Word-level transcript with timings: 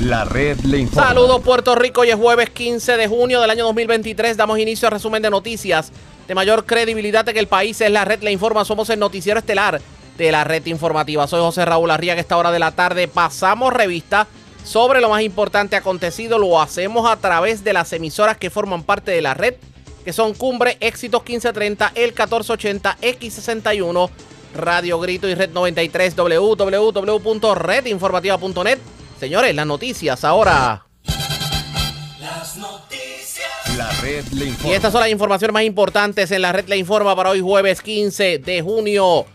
La 0.00 0.24
red 0.24 0.58
le 0.60 0.78
informa. 0.78 1.08
Saludos 1.08 1.42
Puerto 1.42 1.74
Rico, 1.76 2.02
hoy 2.02 2.10
es 2.10 2.16
jueves 2.16 2.50
15 2.50 2.96
de 2.96 3.06
junio 3.06 3.40
del 3.40 3.50
año 3.50 3.64
2023. 3.64 4.36
Damos 4.36 4.58
inicio 4.58 4.88
al 4.88 4.92
resumen 4.92 5.22
de 5.22 5.30
noticias 5.30 5.92
de 6.26 6.34
mayor 6.34 6.66
credibilidad 6.66 7.28
en 7.28 7.36
el 7.36 7.46
país. 7.46 7.80
Es 7.80 7.90
la 7.90 8.04
red 8.04 8.20
le 8.22 8.32
informa. 8.32 8.64
Somos 8.64 8.90
el 8.90 8.98
noticiero 8.98 9.38
estelar 9.38 9.80
de 10.18 10.32
la 10.32 10.42
red 10.44 10.66
informativa. 10.66 11.28
Soy 11.28 11.40
José 11.40 11.64
Raúl 11.64 11.90
Arriaga. 11.90 12.20
Esta 12.20 12.36
hora 12.36 12.50
de 12.50 12.58
la 12.58 12.72
tarde 12.72 13.08
pasamos 13.08 13.72
revista 13.72 14.26
sobre 14.64 15.00
lo 15.00 15.08
más 15.10 15.22
importante 15.22 15.76
acontecido. 15.76 16.38
Lo 16.38 16.60
hacemos 16.60 17.08
a 17.08 17.16
través 17.16 17.62
de 17.62 17.72
las 17.72 17.92
emisoras 17.92 18.36
que 18.36 18.50
forman 18.50 18.82
parte 18.82 19.12
de 19.12 19.22
la 19.22 19.34
red, 19.34 19.54
que 20.04 20.12
son 20.12 20.34
Cumbre, 20.34 20.76
Éxitos 20.80 21.22
1530, 21.22 21.92
El 21.94 22.10
1480, 22.10 22.98
X61, 23.00 24.10
Radio 24.56 24.98
Grito 24.98 25.28
y 25.28 25.34
Red 25.34 25.50
93, 25.50 26.16
www.redinformativa.net 26.16 28.78
Señores, 29.18 29.54
las 29.54 29.66
noticias 29.66 30.24
ahora. 30.24 30.86
Las 32.20 32.56
noticias. 32.56 33.48
La 33.76 33.90
red 34.00 34.24
le 34.32 34.46
informa. 34.46 34.72
Y 34.72 34.76
estas 34.76 34.92
son 34.92 35.00
las 35.00 35.10
informaciones 35.10 35.52
más 35.52 35.62
importantes 35.64 36.30
en 36.30 36.42
la 36.42 36.52
red 36.52 36.68
le 36.68 36.76
informa 36.76 37.14
para 37.14 37.30
hoy 37.30 37.40
jueves 37.40 37.80
15 37.80 38.38
de 38.38 38.62
junio. 38.62 39.26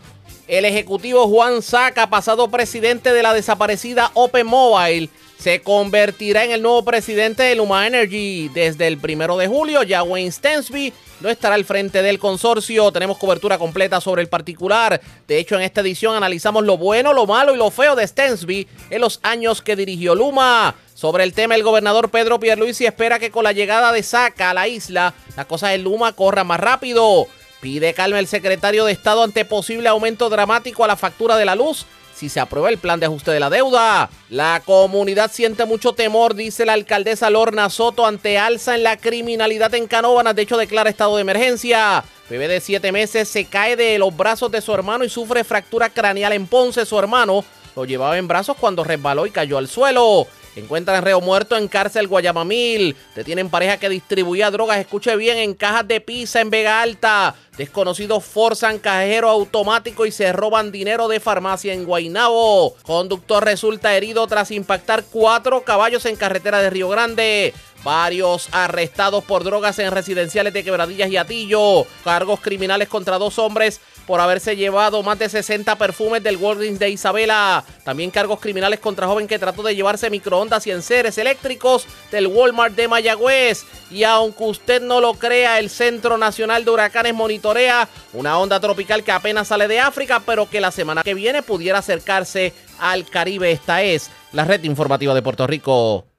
El 0.48 0.64
ejecutivo 0.64 1.28
Juan 1.28 1.62
Saca, 1.62 2.10
pasado 2.10 2.50
presidente 2.50 3.12
de 3.12 3.22
la 3.22 3.32
desaparecida 3.32 4.10
Open 4.14 4.46
Mobile, 4.46 5.08
se 5.40 5.62
convertirá 5.62 6.44
en 6.44 6.50
el 6.50 6.60
nuevo 6.60 6.84
presidente 6.84 7.42
de 7.42 7.54
Luma 7.54 7.86
Energy. 7.86 8.50
Desde 8.50 8.86
el 8.86 8.98
primero 8.98 9.38
de 9.38 9.48
julio, 9.48 9.82
ya 9.82 10.02
Wayne 10.02 10.30
Stensby 10.30 10.92
no 11.20 11.30
estará 11.30 11.54
al 11.54 11.64
frente 11.64 12.02
del 12.02 12.18
consorcio. 12.18 12.92
Tenemos 12.92 13.16
cobertura 13.16 13.56
completa 13.56 14.02
sobre 14.02 14.20
el 14.20 14.28
particular. 14.28 15.00
De 15.26 15.38
hecho, 15.38 15.54
en 15.54 15.62
esta 15.62 15.80
edición 15.80 16.14
analizamos 16.14 16.64
lo 16.64 16.76
bueno, 16.76 17.14
lo 17.14 17.26
malo 17.26 17.54
y 17.54 17.56
lo 17.58 17.70
feo 17.70 17.96
de 17.96 18.06
Stensby 18.06 18.68
en 18.90 19.00
los 19.00 19.18
años 19.22 19.62
que 19.62 19.76
dirigió 19.76 20.14
Luma. 20.14 20.74
Sobre 20.94 21.24
el 21.24 21.32
tema, 21.32 21.54
el 21.54 21.62
gobernador 21.62 22.10
Pedro 22.10 22.38
Pierluisi 22.38 22.84
espera 22.84 23.18
que 23.18 23.30
con 23.30 23.44
la 23.44 23.52
llegada 23.52 23.92
de 23.92 24.02
Saca 24.02 24.50
a 24.50 24.54
la 24.54 24.68
isla, 24.68 25.14
la 25.38 25.46
cosa 25.46 25.68
de 25.68 25.78
Luma 25.78 26.12
corra 26.12 26.44
más 26.44 26.60
rápido. 26.60 27.26
Pide 27.62 27.94
calma 27.94 28.18
el 28.18 28.26
secretario 28.26 28.84
de 28.84 28.92
Estado 28.92 29.22
ante 29.22 29.46
posible 29.46 29.88
aumento 29.88 30.28
dramático 30.28 30.84
a 30.84 30.88
la 30.88 30.96
factura 30.96 31.38
de 31.38 31.46
la 31.46 31.54
luz 31.54 31.86
si 32.20 32.28
se 32.28 32.38
aprueba 32.38 32.68
el 32.68 32.76
plan 32.76 33.00
de 33.00 33.06
ajuste 33.06 33.30
de 33.30 33.40
la 33.40 33.48
deuda. 33.48 34.10
La 34.28 34.60
comunidad 34.62 35.30
siente 35.32 35.64
mucho 35.64 35.94
temor, 35.94 36.34
dice 36.34 36.66
la 36.66 36.74
alcaldesa 36.74 37.30
Lorna 37.30 37.70
Soto, 37.70 38.04
ante 38.04 38.36
alza 38.36 38.74
en 38.74 38.82
la 38.82 38.98
criminalidad 38.98 39.74
en 39.74 39.86
Canóvanas. 39.86 40.36
De 40.36 40.42
hecho, 40.42 40.58
declara 40.58 40.90
estado 40.90 41.16
de 41.16 41.22
emergencia. 41.22 42.04
Bebé 42.28 42.46
de 42.46 42.60
siete 42.60 42.92
meses 42.92 43.26
se 43.26 43.46
cae 43.46 43.74
de 43.74 43.98
los 43.98 44.14
brazos 44.14 44.52
de 44.52 44.60
su 44.60 44.74
hermano 44.74 45.02
y 45.02 45.08
sufre 45.08 45.44
fractura 45.44 45.88
craneal 45.88 46.34
en 46.34 46.46
Ponce. 46.46 46.84
Su 46.84 46.98
hermano 46.98 47.42
lo 47.74 47.86
llevaba 47.86 48.18
en 48.18 48.28
brazos 48.28 48.54
cuando 48.60 48.84
resbaló 48.84 49.24
y 49.24 49.30
cayó 49.30 49.56
al 49.56 49.66
suelo. 49.66 50.26
Encuentran 50.56 51.02
reo 51.04 51.20
muerto 51.20 51.56
en 51.56 51.68
cárcel 51.68 52.08
Guayamamil. 52.08 52.96
Detienen 53.14 53.50
pareja 53.50 53.78
que 53.78 53.88
distribuía 53.88 54.50
drogas, 54.50 54.78
escuche 54.78 55.14
bien, 55.16 55.38
en 55.38 55.54
cajas 55.54 55.86
de 55.86 56.00
pizza 56.00 56.40
en 56.40 56.50
Vega 56.50 56.82
Alta. 56.82 57.34
Desconocidos 57.56 58.24
forzan 58.24 58.78
cajero 58.78 59.28
automático 59.28 60.06
y 60.06 60.12
se 60.12 60.32
roban 60.32 60.72
dinero 60.72 61.08
de 61.08 61.20
farmacia 61.20 61.74
en 61.74 61.84
Guaynabo. 61.84 62.74
Conductor 62.82 63.44
resulta 63.44 63.94
herido 63.94 64.26
tras 64.26 64.50
impactar 64.50 65.04
cuatro 65.04 65.62
caballos 65.62 66.06
en 66.06 66.16
carretera 66.16 66.62
de 66.62 66.70
Río 66.70 66.88
Grande. 66.88 67.52
Varios 67.82 68.48
arrestados 68.52 69.24
por 69.24 69.42
drogas 69.42 69.78
en 69.78 69.90
residenciales 69.90 70.52
de 70.52 70.62
Quebradillas 70.62 71.10
y 71.10 71.16
Atillo. 71.16 71.86
Cargos 72.04 72.40
criminales 72.40 72.88
contra 72.88 73.18
dos 73.18 73.38
hombres 73.38 73.80
por 74.06 74.20
haberse 74.20 74.56
llevado 74.56 75.02
más 75.02 75.18
de 75.18 75.28
60 75.28 75.76
perfumes 75.76 76.22
del 76.22 76.36
Walgreens 76.36 76.78
de 76.78 76.90
Isabela. 76.90 77.64
También 77.84 78.10
cargos 78.10 78.40
criminales 78.40 78.80
contra 78.80 79.06
joven 79.06 79.26
que 79.26 79.38
trató 79.38 79.62
de 79.62 79.74
llevarse 79.74 80.10
microondas 80.10 80.66
y 80.66 80.72
enseres 80.72 81.16
eléctricos 81.16 81.86
del 82.10 82.26
Walmart 82.26 82.74
de 82.74 82.88
Mayagüez. 82.88 83.64
Y 83.90 84.04
aunque 84.04 84.44
usted 84.44 84.82
no 84.82 85.00
lo 85.00 85.14
crea, 85.14 85.58
el 85.58 85.70
Centro 85.70 86.18
Nacional 86.18 86.64
de 86.64 86.70
Huracanes 86.72 87.14
monitorea 87.14 87.88
una 88.12 88.38
onda 88.38 88.60
tropical 88.60 89.04
que 89.04 89.12
apenas 89.12 89.48
sale 89.48 89.68
de 89.68 89.80
África, 89.80 90.20
pero 90.26 90.50
que 90.50 90.60
la 90.60 90.70
semana 90.70 91.02
que 91.02 91.14
viene 91.14 91.42
pudiera 91.42 91.78
acercarse 91.78 92.52
al 92.78 93.06
Caribe. 93.06 93.52
Esta 93.52 93.82
es 93.82 94.10
la 94.32 94.44
red 94.44 94.64
informativa 94.64 95.14
de 95.14 95.22
Puerto 95.22 95.46
Rico. 95.46 96.09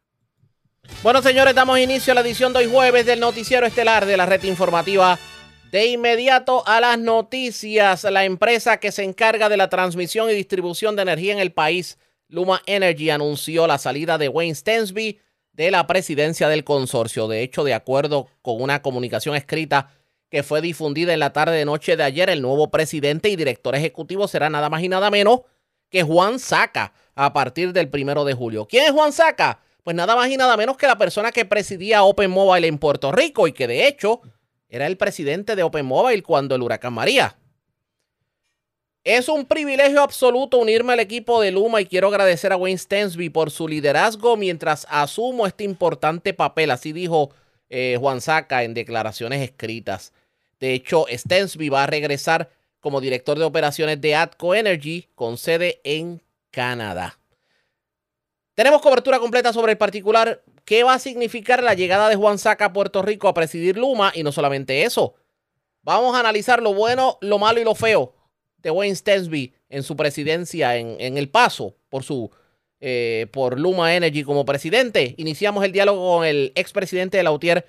Bueno, 1.03 1.21
señores, 1.21 1.55
damos 1.55 1.79
inicio 1.79 2.11
a 2.11 2.15
la 2.15 2.21
edición 2.21 2.53
de 2.53 2.59
hoy 2.59 2.69
jueves 2.71 3.05
del 3.05 3.19
noticiero 3.19 3.65
estelar 3.65 4.05
de 4.05 4.17
la 4.17 4.25
red 4.25 4.43
informativa 4.43 5.17
de 5.71 5.87
inmediato 5.87 6.67
a 6.67 6.81
las 6.81 6.99
noticias, 6.99 8.03
la 8.03 8.25
empresa 8.25 8.77
que 8.77 8.91
se 8.91 9.03
encarga 9.03 9.47
de 9.47 9.55
la 9.55 9.69
transmisión 9.69 10.29
y 10.29 10.33
distribución 10.33 10.95
de 10.97 11.03
energía 11.03 11.31
en 11.31 11.39
el 11.39 11.53
país, 11.53 11.97
Luma 12.27 12.61
Energy, 12.65 13.09
anunció 13.09 13.67
la 13.67 13.77
salida 13.77 14.17
de 14.17 14.27
Wayne 14.27 14.53
Stensby 14.53 15.19
de 15.53 15.71
la 15.71 15.87
presidencia 15.87 16.49
del 16.49 16.65
consorcio. 16.65 17.29
De 17.29 17.41
hecho, 17.41 17.63
de 17.63 17.73
acuerdo 17.73 18.27
con 18.41 18.61
una 18.61 18.81
comunicación 18.81 19.35
escrita 19.35 19.91
que 20.29 20.43
fue 20.43 20.61
difundida 20.61 21.13
en 21.13 21.19
la 21.19 21.33
tarde 21.33 21.55
de 21.57 21.65
noche 21.65 21.95
de 21.95 22.03
ayer, 22.03 22.29
el 22.29 22.41
nuevo 22.41 22.69
presidente 22.69 23.29
y 23.29 23.37
director 23.37 23.73
ejecutivo 23.73 24.27
será 24.27 24.49
nada 24.49 24.69
más 24.69 24.83
y 24.83 24.89
nada 24.89 25.09
menos 25.09 25.41
que 25.89 26.03
Juan 26.03 26.39
Saca 26.39 26.93
a 27.15 27.33
partir 27.33 27.73
del 27.73 27.89
primero 27.89 28.25
de 28.25 28.33
julio. 28.33 28.65
¿Quién 28.65 28.85
es 28.85 28.91
Juan 28.91 29.13
Saca? 29.13 29.59
Pues 29.83 29.95
nada 29.95 30.15
más 30.15 30.29
y 30.29 30.37
nada 30.37 30.55
menos 30.57 30.77
que 30.77 30.87
la 30.87 30.97
persona 30.97 31.31
que 31.31 31.45
presidía 31.45 32.03
Open 32.03 32.29
Mobile 32.29 32.67
en 32.67 32.77
Puerto 32.77 33.11
Rico 33.11 33.47
y 33.47 33.53
que 33.53 33.67
de 33.67 33.87
hecho 33.87 34.21
era 34.69 34.87
el 34.87 34.97
presidente 34.97 35.55
de 35.55 35.63
Open 35.63 35.85
Mobile 35.85 36.23
cuando 36.23 36.55
el 36.55 36.61
huracán 36.61 36.93
María. 36.93 37.37
Es 39.03 39.29
un 39.29 39.45
privilegio 39.45 40.03
absoluto 40.03 40.59
unirme 40.59 40.93
al 40.93 40.99
equipo 40.99 41.41
de 41.41 41.49
Luma 41.49 41.81
y 41.81 41.87
quiero 41.87 42.09
agradecer 42.09 42.53
a 42.53 42.57
Wayne 42.57 42.77
Stensby 42.77 43.29
por 43.29 43.49
su 43.49 43.67
liderazgo 43.67 44.37
mientras 44.37 44.85
asumo 44.91 45.47
este 45.47 45.63
importante 45.63 46.35
papel, 46.35 46.69
así 46.69 46.93
dijo 46.93 47.31
eh, 47.69 47.97
Juan 47.99 48.21
Saca 48.21 48.63
en 48.63 48.75
declaraciones 48.75 49.41
escritas. 49.41 50.13
De 50.59 50.73
hecho, 50.73 51.07
Stensby 51.09 51.69
va 51.69 51.85
a 51.85 51.87
regresar 51.87 52.51
como 52.79 53.01
director 53.01 53.39
de 53.39 53.45
operaciones 53.45 53.99
de 53.99 54.13
Atco 54.13 54.53
Energy 54.53 55.09
con 55.15 55.39
sede 55.39 55.81
en 55.83 56.21
Canadá. 56.51 57.20
Tenemos 58.61 58.83
cobertura 58.83 59.17
completa 59.17 59.51
sobre 59.53 59.71
el 59.71 59.79
particular 59.79 60.43
qué 60.65 60.83
va 60.83 60.93
a 60.93 60.99
significar 60.99 61.63
la 61.63 61.73
llegada 61.73 62.09
de 62.09 62.15
Juan 62.15 62.37
Saca 62.37 62.65
a 62.65 62.73
Puerto 62.73 63.01
Rico 63.01 63.27
a 63.27 63.33
presidir 63.33 63.75
Luma 63.75 64.11
y 64.13 64.21
no 64.21 64.31
solamente 64.31 64.83
eso. 64.83 65.15
Vamos 65.81 66.15
a 66.15 66.19
analizar 66.19 66.61
lo 66.61 66.75
bueno, 66.75 67.17
lo 67.21 67.39
malo 67.39 67.59
y 67.59 67.63
lo 67.63 67.73
feo 67.73 68.13
de 68.59 68.69
Wayne 68.69 68.95
Stensby 68.95 69.51
en 69.67 69.81
su 69.81 69.97
presidencia, 69.97 70.77
en, 70.77 71.17
el 71.17 71.27
paso 71.27 71.73
por 71.89 72.03
su 72.03 72.29
eh, 72.79 73.25
por 73.33 73.59
Luma 73.59 73.95
Energy 73.95 74.21
como 74.21 74.45
presidente. 74.45 75.15
Iniciamos 75.17 75.65
el 75.65 75.71
diálogo 75.71 76.17
con 76.17 76.27
el 76.27 76.51
expresidente 76.53 77.17
de 77.17 77.23
la 77.23 77.31
UTIER, 77.31 77.65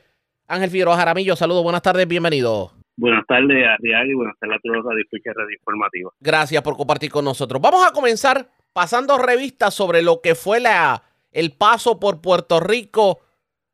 Ángel 0.46 0.68
Figueroa 0.68 0.98
Jaramillo. 0.98 1.36
Saludos, 1.36 1.62
buenas 1.62 1.80
tardes, 1.80 2.06
bienvenido. 2.06 2.70
Buenas 2.98 3.26
tardes, 3.26 3.66
Arriaga, 3.66 4.10
y 4.10 4.12
buenas 4.12 4.38
tardes 4.38 4.58
a 4.58 4.60
todos 4.60 4.76
los 4.76 4.84
de 4.84 5.32
Radio 5.32 5.56
Informativa. 5.58 6.10
Gracias 6.20 6.62
por 6.62 6.76
compartir 6.76 7.10
con 7.10 7.24
nosotros. 7.24 7.62
Vamos 7.62 7.82
a 7.86 7.92
comenzar 7.92 8.46
pasando 8.72 9.18
revistas 9.18 9.74
sobre 9.74 10.02
lo 10.02 10.20
que 10.20 10.34
fue 10.34 10.60
la 10.60 11.04
el 11.32 11.52
paso 11.52 11.98
por 11.98 12.20
Puerto 12.20 12.60
Rico 12.60 13.20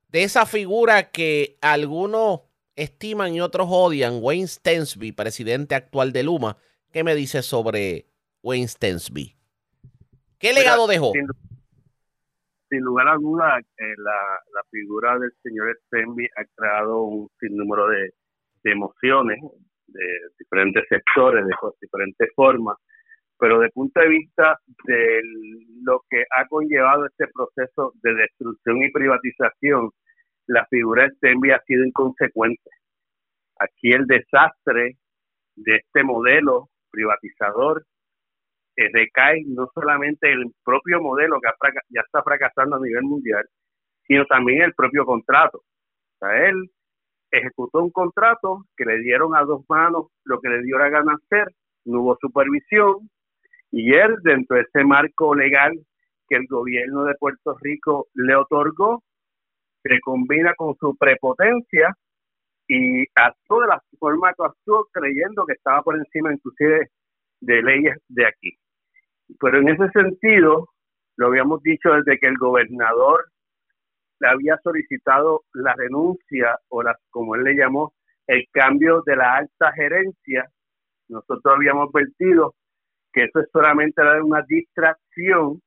de 0.08 0.22
esa 0.22 0.46
figura 0.46 1.10
que 1.10 1.58
algunos 1.60 2.42
estiman 2.76 3.34
y 3.34 3.40
otros 3.40 3.66
odian, 3.70 4.18
Wayne 4.22 4.46
Stensby, 4.46 5.12
presidente 5.12 5.74
actual 5.74 6.12
de 6.12 6.22
Luma. 6.22 6.56
¿Qué 6.92 7.02
me 7.02 7.14
dice 7.14 7.42
sobre 7.42 8.06
Wayne 8.42 8.68
Stensby? 8.68 9.34
¿Qué 10.38 10.52
legado 10.52 10.86
dejó? 10.86 11.12
Sin, 12.70 12.80
lugar 12.80 13.08
a 13.08 13.14
duda, 13.16 13.58
eh, 13.58 13.94
la, 13.98 14.62
figura 14.70 15.18
del 15.18 15.32
señor 15.42 15.76
Stensby 15.86 16.26
ha 16.36 16.44
creado 16.54 17.02
un 17.02 17.28
sinnúmero 17.40 17.88
de, 17.88 18.12
de 18.62 18.70
emociones 18.70 19.40
de 19.86 20.04
diferentes 20.38 20.84
sectores, 20.88 21.44
de 21.44 21.52
diferentes 21.80 22.28
formas 22.36 22.76
pero 23.38 23.60
de 23.60 23.70
punto 23.70 24.00
de 24.00 24.08
vista 24.08 24.58
de 24.84 25.20
lo 25.82 26.02
que 26.10 26.24
ha 26.36 26.46
conllevado 26.48 27.06
este 27.06 27.26
proceso 27.32 27.92
de 28.02 28.14
destrucción 28.14 28.82
y 28.82 28.90
privatización, 28.90 29.90
la 30.46 30.66
figura 30.66 31.04
de 31.04 31.10
Stenby 31.10 31.50
ha 31.50 31.62
sido 31.66 31.84
inconsecuente. 31.84 32.70
Aquí 33.60 33.92
el 33.92 34.06
desastre 34.06 34.96
de 35.56 35.76
este 35.76 36.02
modelo 36.02 36.68
privatizador 36.90 37.84
eh, 38.76 38.88
recae 38.92 39.42
no 39.46 39.68
solamente 39.74 40.32
el 40.32 40.44
propio 40.64 41.00
modelo 41.00 41.40
que 41.40 41.50
ya 41.90 42.00
está 42.00 42.22
fracasando 42.22 42.76
a 42.76 42.80
nivel 42.80 43.02
mundial, 43.02 43.44
sino 44.06 44.24
también 44.26 44.62
el 44.62 44.74
propio 44.74 45.04
contrato. 45.04 45.62
Él 46.20 46.70
ejecutó 47.30 47.82
un 47.82 47.90
contrato 47.90 48.64
que 48.76 48.84
le 48.84 48.98
dieron 48.98 49.36
a 49.36 49.42
dos 49.42 49.64
manos 49.68 50.06
lo 50.24 50.40
que 50.40 50.48
le 50.48 50.62
dio 50.62 50.78
la 50.78 50.88
gana 50.88 51.14
hacer, 51.14 51.52
no 51.84 52.02
hubo 52.02 52.16
supervisión, 52.20 53.08
y 53.70 53.94
él, 53.94 54.16
dentro 54.22 54.56
de 54.56 54.62
ese 54.62 54.84
marco 54.84 55.34
legal 55.34 55.72
que 56.28 56.36
el 56.36 56.46
gobierno 56.46 57.04
de 57.04 57.14
Puerto 57.14 57.56
Rico 57.60 58.06
le 58.14 58.34
otorgó, 58.34 59.02
se 59.82 60.00
combina 60.00 60.54
con 60.54 60.74
su 60.76 60.96
prepotencia 60.96 61.94
y 62.66 63.04
actuó 63.14 63.62
de 63.62 63.68
la 63.68 63.82
forma 63.98 64.32
que 64.34 64.44
actuó 64.44 64.86
creyendo 64.92 65.46
que 65.46 65.54
estaba 65.54 65.82
por 65.82 65.96
encima 65.96 66.32
inclusive 66.32 66.88
de 67.40 67.62
leyes 67.62 67.96
de 68.08 68.26
aquí. 68.26 68.58
Pero 69.40 69.58
en 69.58 69.68
ese 69.68 69.88
sentido, 69.90 70.68
lo 71.16 71.26
habíamos 71.26 71.62
dicho 71.62 71.90
desde 71.92 72.18
que 72.18 72.26
el 72.26 72.36
gobernador 72.36 73.26
le 74.20 74.28
había 74.28 74.58
solicitado 74.62 75.42
la 75.52 75.74
renuncia 75.74 76.58
o 76.68 76.82
la, 76.82 76.96
como 77.10 77.34
él 77.34 77.44
le 77.44 77.54
llamó, 77.54 77.92
el 78.26 78.44
cambio 78.52 79.02
de 79.06 79.16
la 79.16 79.36
alta 79.36 79.72
gerencia. 79.72 80.50
Nosotros 81.08 81.54
habíamos 81.56 81.88
advertido 81.88 82.54
que 83.18 83.24
eso 83.24 83.40
es 83.40 83.48
solamente 83.52 84.00
una 84.22 84.42
distracción 84.42 85.60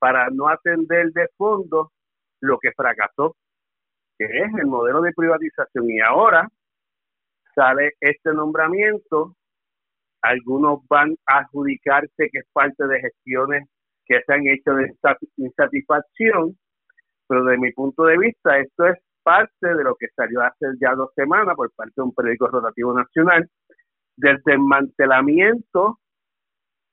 para 0.00 0.28
no 0.30 0.48
atender 0.48 1.12
de 1.12 1.28
fondo 1.36 1.92
lo 2.40 2.58
que 2.58 2.72
fracasó, 2.72 3.36
que 4.18 4.24
es 4.24 4.52
el 4.58 4.66
modelo 4.66 5.00
de 5.00 5.12
privatización. 5.12 5.88
Y 5.88 6.00
ahora 6.00 6.48
sale 7.54 7.92
este 8.00 8.32
nombramiento, 8.32 9.36
algunos 10.22 10.80
van 10.88 11.14
a 11.26 11.38
adjudicarse 11.38 12.30
que 12.32 12.38
es 12.40 12.46
parte 12.52 12.84
de 12.84 13.00
gestiones 13.00 13.68
que 14.04 14.20
se 14.26 14.32
han 14.32 14.48
hecho 14.48 14.74
de 14.74 14.92
insatisfacción, 15.36 16.58
pero 17.28 17.44
de 17.44 17.58
mi 17.58 17.70
punto 17.72 18.06
de 18.06 18.18
vista 18.18 18.58
esto 18.58 18.86
es 18.86 18.98
parte 19.22 19.72
de 19.72 19.84
lo 19.84 19.94
que 19.94 20.08
salió 20.16 20.42
hace 20.42 20.66
ya 20.80 20.96
dos 20.96 21.12
semanas 21.14 21.54
por 21.54 21.70
parte 21.76 21.92
de 21.96 22.02
un 22.02 22.14
periódico 22.14 22.48
rotativo 22.48 22.92
nacional, 22.92 23.48
del 24.16 24.42
desmantelamiento 24.44 26.00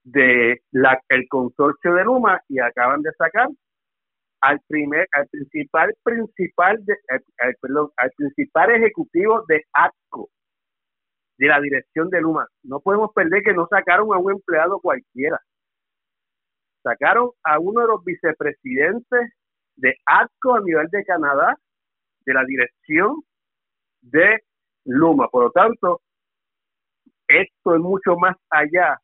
de 0.03 0.61
la, 0.71 1.01
el 1.09 1.27
consorcio 1.29 1.93
de 1.93 2.03
Luma 2.03 2.41
y 2.49 2.59
acaban 2.59 3.01
de 3.01 3.11
sacar 3.13 3.47
al 4.41 4.59
primer 4.67 5.07
al 5.13 5.27
principal 5.27 5.93
principal 6.03 6.83
de, 6.85 6.95
perdón, 7.61 7.91
al 7.95 8.11
principal 8.11 8.71
ejecutivo 8.71 9.43
de 9.47 9.63
ATCO 9.71 10.29
de 11.37 11.47
la 11.47 11.61
dirección 11.61 12.09
de 12.09 12.21
Luma. 12.21 12.47
No 12.63 12.79
podemos 12.81 13.11
perder 13.13 13.41
que 13.43 13.53
no 13.53 13.67
sacaron 13.69 14.13
a 14.13 14.17
un 14.17 14.31
empleado 14.31 14.79
cualquiera. 14.81 15.39
Sacaron 16.83 17.31
a 17.43 17.59
uno 17.59 17.81
de 17.81 17.87
los 17.87 18.03
vicepresidentes 18.03 19.31
de 19.77 19.95
ATCO 20.05 20.55
a 20.55 20.61
nivel 20.61 20.87
de 20.89 21.05
Canadá 21.05 21.57
de 22.25 22.33
la 22.33 22.43
dirección 22.43 23.23
de 24.01 24.43
Luma. 24.83 25.29
Por 25.29 25.45
lo 25.45 25.51
tanto 25.51 26.01
esto 27.27 27.75
es 27.75 27.81
mucho 27.81 28.17
más 28.17 28.35
allá 28.49 28.99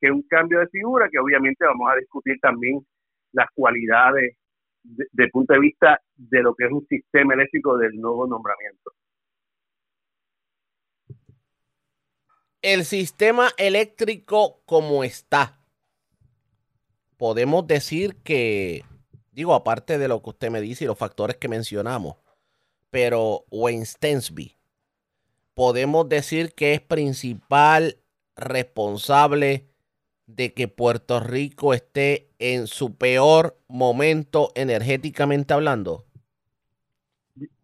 que 0.00 0.10
un 0.10 0.22
cambio 0.22 0.60
de 0.60 0.68
figura 0.68 1.08
que 1.10 1.18
obviamente 1.18 1.64
vamos 1.64 1.90
a 1.92 1.96
discutir 1.96 2.38
también 2.40 2.84
las 3.32 3.48
cualidades 3.54 4.36
de, 4.82 5.28
punto 5.28 5.52
de 5.52 5.60
vista 5.60 6.00
de 6.16 6.42
lo 6.42 6.54
que 6.54 6.64
es 6.66 6.72
un 6.72 6.86
sistema 6.86 7.34
eléctrico 7.34 7.76
del 7.76 7.96
nuevo 8.00 8.26
nombramiento. 8.26 8.92
El 12.62 12.84
sistema 12.84 13.48
eléctrico 13.56 14.62
como 14.66 15.04
está, 15.04 15.58
podemos 17.16 17.66
decir 17.66 18.16
que, 18.22 18.84
digo, 19.32 19.54
aparte 19.54 19.98
de 19.98 20.08
lo 20.08 20.22
que 20.22 20.30
usted 20.30 20.50
me 20.50 20.60
dice 20.60 20.84
y 20.84 20.86
los 20.86 20.98
factores 20.98 21.36
que 21.36 21.48
mencionamos, 21.48 22.16
pero 22.90 23.44
Wayne 23.50 23.86
Stensby, 23.86 24.56
podemos 25.54 26.08
decir 26.08 26.54
que 26.54 26.74
es 26.74 26.80
principal 26.80 27.98
responsable 28.36 29.69
de 30.36 30.52
que 30.54 30.68
Puerto 30.68 31.20
Rico 31.20 31.74
esté 31.74 32.28
en 32.38 32.66
su 32.66 32.96
peor 32.96 33.56
momento 33.68 34.48
energéticamente 34.54 35.54
hablando? 35.54 36.04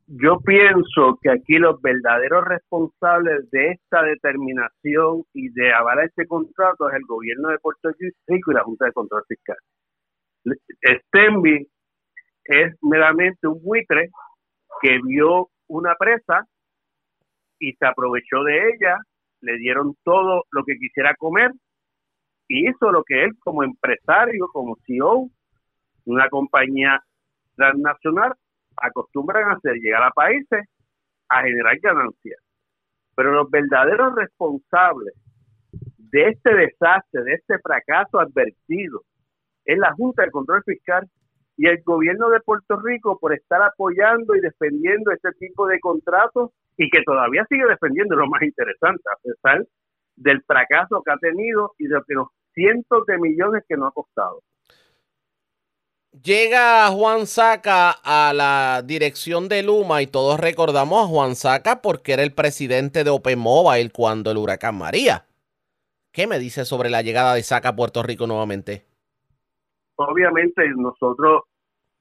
Yo 0.08 0.38
pienso 0.38 1.18
que 1.20 1.30
aquí 1.30 1.58
los 1.58 1.82
verdaderos 1.82 2.44
responsables 2.44 3.50
de 3.50 3.72
esta 3.72 4.02
determinación 4.02 5.24
y 5.34 5.48
de 5.48 5.72
avalar 5.72 6.06
este 6.06 6.26
contrato 6.26 6.88
es 6.88 6.94
el 6.94 7.02
gobierno 7.08 7.48
de 7.48 7.58
Puerto 7.58 7.90
Rico 8.28 8.50
y 8.52 8.54
la 8.54 8.62
Junta 8.62 8.84
de 8.84 8.92
Control 8.92 9.24
Fiscal. 9.26 9.56
Stenby 10.44 11.66
es 12.44 12.74
meramente 12.82 13.48
un 13.48 13.60
buitre 13.60 14.10
que 14.80 15.00
vio 15.04 15.48
una 15.66 15.96
presa 15.96 16.46
y 17.58 17.72
se 17.72 17.86
aprovechó 17.86 18.44
de 18.44 18.68
ella, 18.68 18.98
le 19.40 19.56
dieron 19.58 19.96
todo 20.04 20.44
lo 20.52 20.64
que 20.64 20.76
quisiera 20.76 21.16
comer 21.16 21.50
hizo 22.48 22.90
lo 22.90 23.02
que 23.04 23.24
él 23.24 23.32
como 23.40 23.62
empresario, 23.62 24.46
como 24.52 24.76
CEO, 24.86 25.28
una 26.04 26.28
compañía 26.28 27.02
transnacional, 27.56 28.34
acostumbran 28.76 29.50
a 29.50 29.54
hacer, 29.54 29.74
llegar 29.76 30.02
a 30.02 30.10
países 30.10 30.64
a 31.28 31.42
generar 31.42 31.78
ganancias. 31.80 32.40
Pero 33.16 33.32
los 33.32 33.50
verdaderos 33.50 34.14
responsables 34.14 35.14
de 35.98 36.28
este 36.28 36.54
desastre, 36.54 37.22
de 37.24 37.34
este 37.34 37.58
fracaso 37.58 38.20
advertido, 38.20 39.02
es 39.64 39.78
la 39.78 39.92
Junta 39.94 40.22
de 40.22 40.30
Control 40.30 40.62
Fiscal 40.64 41.08
y 41.56 41.66
el 41.66 41.82
gobierno 41.82 42.28
de 42.28 42.40
Puerto 42.40 42.76
Rico 42.76 43.18
por 43.18 43.32
estar 43.32 43.62
apoyando 43.62 44.36
y 44.36 44.40
defendiendo 44.40 45.10
este 45.10 45.32
tipo 45.38 45.66
de 45.66 45.80
contratos 45.80 46.50
y 46.76 46.90
que 46.90 47.02
todavía 47.04 47.44
sigue 47.48 47.66
defendiendo 47.66 48.14
lo 48.14 48.28
más 48.28 48.42
interesante, 48.42 49.02
a 49.10 49.18
pesar 49.22 49.66
del 50.16 50.42
fracaso 50.42 51.02
que 51.04 51.12
ha 51.12 51.18
tenido 51.18 51.74
y 51.78 51.86
de 51.86 52.00
los 52.08 52.28
cientos 52.54 53.04
de 53.06 53.18
millones 53.18 53.64
que 53.68 53.76
no 53.76 53.86
ha 53.86 53.92
costado. 53.92 54.42
Llega 56.22 56.88
Juan 56.88 57.26
Saca 57.26 57.90
a 58.02 58.32
la 58.32 58.82
dirección 58.82 59.48
de 59.48 59.62
Luma 59.62 60.00
y 60.00 60.06
todos 60.06 60.40
recordamos 60.40 61.04
a 61.04 61.08
Juan 61.08 61.36
Saca 61.36 61.82
porque 61.82 62.14
era 62.14 62.22
el 62.22 62.32
presidente 62.32 63.04
de 63.04 63.10
Open 63.10 63.38
Mobile 63.38 63.90
cuando 63.90 64.30
el 64.30 64.38
huracán 64.38 64.78
María. 64.78 65.26
¿Qué 66.12 66.26
me 66.26 66.38
dice 66.38 66.64
sobre 66.64 66.88
la 66.88 67.02
llegada 67.02 67.34
de 67.34 67.42
Saca 67.42 67.70
a 67.70 67.76
Puerto 67.76 68.02
Rico 68.02 68.26
nuevamente? 68.26 68.86
Obviamente 69.96 70.66
nosotros, 70.74 71.42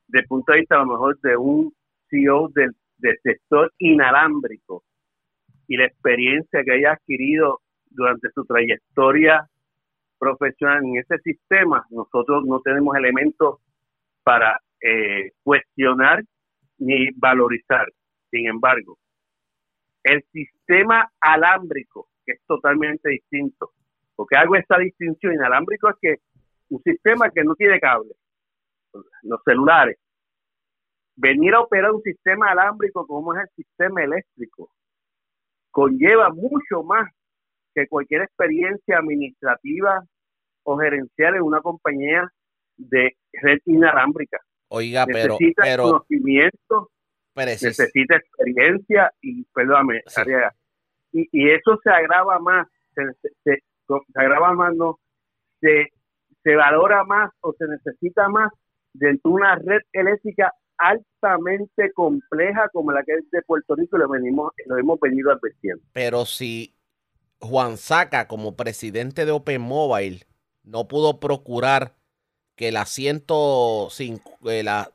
de 0.08 0.24
punto 0.24 0.54
de 0.54 0.60
vista 0.60 0.76
a 0.76 0.80
lo 0.80 0.94
mejor 0.94 1.20
de 1.20 1.36
un 1.36 1.76
CEO 2.10 2.50
del, 2.56 2.72
del 2.98 3.20
sector 3.22 3.74
inalámbrico 3.80 4.84
y 5.68 5.76
la 5.76 5.88
experiencia 5.88 6.64
que 6.64 6.72
haya 6.72 6.94
adquirido 6.94 7.60
durante 7.96 8.30
su 8.34 8.46
trayectoria 8.46 9.50
profesional 10.18 10.84
en 10.84 10.98
ese 10.98 11.18
sistema, 11.20 11.86
nosotros 11.90 12.44
no 12.46 12.60
tenemos 12.62 12.96
elementos 12.96 13.60
para 14.24 14.60
eh, 14.82 15.32
cuestionar 15.44 16.24
ni 16.78 17.12
valorizar. 17.16 17.88
Sin 18.32 18.48
embargo, 18.48 18.98
el 20.04 20.24
sistema 20.32 21.10
alámbrico, 21.20 22.08
que 22.26 22.34
es 22.34 22.42
totalmente 22.46 23.10
distinto, 23.10 23.72
porque 24.16 24.38
hago 24.38 24.56
esta 24.56 24.78
distinción, 24.78 25.34
inalámbrico 25.34 25.90
es 25.90 25.96
que 26.02 26.16
un 26.70 26.82
sistema 26.82 27.30
que 27.30 27.44
no 27.44 27.56
tiene 27.56 27.80
cable, 27.80 28.14
los 29.24 29.42
celulares, 29.44 29.98
venir 31.16 31.54
a 31.54 31.62
operar 31.62 31.92
un 31.92 32.02
sistema 32.02 32.52
alámbrico 32.52 33.06
como 33.08 33.34
es 33.34 33.42
el 33.42 33.66
sistema 33.66 34.04
eléctrico, 34.04 34.70
conlleva 35.72 36.30
mucho 36.30 36.84
más 36.84 37.12
que 37.76 37.88
cualquier 37.88 38.24
experiencia 38.24 38.98
administrativa 38.98 40.04
o 40.64 40.78
gerencial 40.78 41.36
en 41.36 41.42
una 41.42 41.62
compañía 41.62 42.32
de 42.78 43.16
red 43.34 43.60
inalámbrica. 43.66 44.40
Oiga, 44.70 45.06
pero, 45.06 45.38
necesita 45.40 45.78
conocimiento, 45.78 46.90
necesita 47.36 48.16
experiencia 48.16 49.12
y, 49.22 49.44
perdóname, 49.54 50.02
y, 51.12 51.28
y, 51.32 51.52
eso 51.52 51.80
se 51.84 51.90
agrava 51.90 52.40
más, 52.40 52.68
se, 52.96 53.62
agrava 54.16 54.54
más, 54.54 54.76
no, 54.76 55.00
se, 55.62 55.90
se 56.44 56.56
valora 56.56 57.04
más 57.04 57.32
o 57.42 57.54
se 57.54 57.66
necesita 57.68 58.28
más 58.28 58.52
dentro 58.94 59.32
de 59.32 59.36
una 59.36 59.56
red 59.56 59.82
eléctrica 59.94 60.52
altamente 60.78 61.92
compleja 61.94 62.70
como 62.70 62.92
la 62.92 63.04
que 63.04 63.14
es 63.14 63.30
de 63.32 63.42
Puerto 63.44 63.76
Rico 63.76 63.98
y 63.98 64.00
lo, 64.00 64.10
venimos, 64.10 64.52
lo 64.66 64.78
hemos 64.78 65.00
venido 65.00 65.32
advirtiendo. 65.32 65.84
Pero 65.94 66.26
si 66.26 66.75
Juan 67.46 67.78
Saca, 67.78 68.28
como 68.28 68.56
presidente 68.56 69.26
de 69.26 69.32
Open 69.32 69.62
Mobile, 69.62 70.26
no 70.64 70.88
pudo 70.88 71.20
procurar 71.20 71.96
que 72.56 72.72
las, 72.72 72.90
150, 72.90 74.64
las 74.64 74.92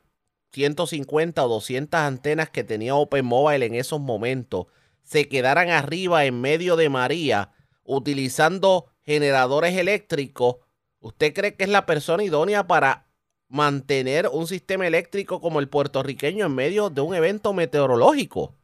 150 0.51 1.45
o 1.45 1.49
200 1.49 1.99
antenas 1.99 2.49
que 2.49 2.63
tenía 2.63 2.95
Open 2.95 3.25
Mobile 3.25 3.65
en 3.65 3.75
esos 3.75 3.99
momentos 3.99 4.67
se 5.03 5.27
quedaran 5.27 5.69
arriba 5.69 6.25
en 6.25 6.41
medio 6.41 6.75
de 6.75 6.89
María 6.89 7.51
utilizando 7.83 8.87
generadores 9.01 9.75
eléctricos, 9.77 10.57
¿usted 10.99 11.33
cree 11.33 11.55
que 11.55 11.63
es 11.63 11.69
la 11.69 11.85
persona 11.85 12.23
idónea 12.23 12.67
para 12.67 13.07
mantener 13.47 14.29
un 14.31 14.47
sistema 14.47 14.87
eléctrico 14.87 15.41
como 15.41 15.59
el 15.59 15.67
puertorriqueño 15.67 16.45
en 16.45 16.55
medio 16.55 16.89
de 16.89 17.01
un 17.01 17.13
evento 17.15 17.53
meteorológico? 17.53 18.55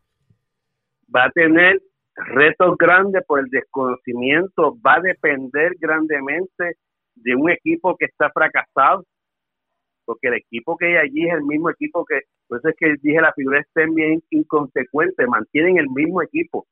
Va 1.14 1.26
a 1.26 1.32
tener 1.32 1.82
retos 2.18 2.76
grandes 2.78 3.24
por 3.26 3.40
el 3.40 3.46
desconocimiento, 3.50 4.76
va 4.86 4.96
a 4.96 5.02
depender 5.02 5.74
grandemente 5.80 6.78
de 7.16 7.36
un 7.36 7.50
equipo 7.50 7.96
que 7.96 8.06
está 8.06 8.30
fracasado, 8.32 9.06
porque 10.06 10.28
el 10.30 10.36
equipo 10.36 10.78
que 10.78 10.88
hay 10.88 10.96
allí 10.96 11.28
es 11.28 11.34
el 11.34 11.44
mismo 11.44 11.70
equipo 11.70 12.06
que, 12.06 12.22
por 12.48 12.60
eso 12.60 12.70
es 12.70 12.76
que 12.78 12.96
dije 13.02 13.22
la 13.22 13.34
figura 13.34 13.60
está 13.60 13.82
bien 13.94 14.22
inconsecuente, 14.32 15.28
mantienen 15.28 15.78
el 15.78 15.90
mismo 15.90 16.22
equipo. 16.22 16.66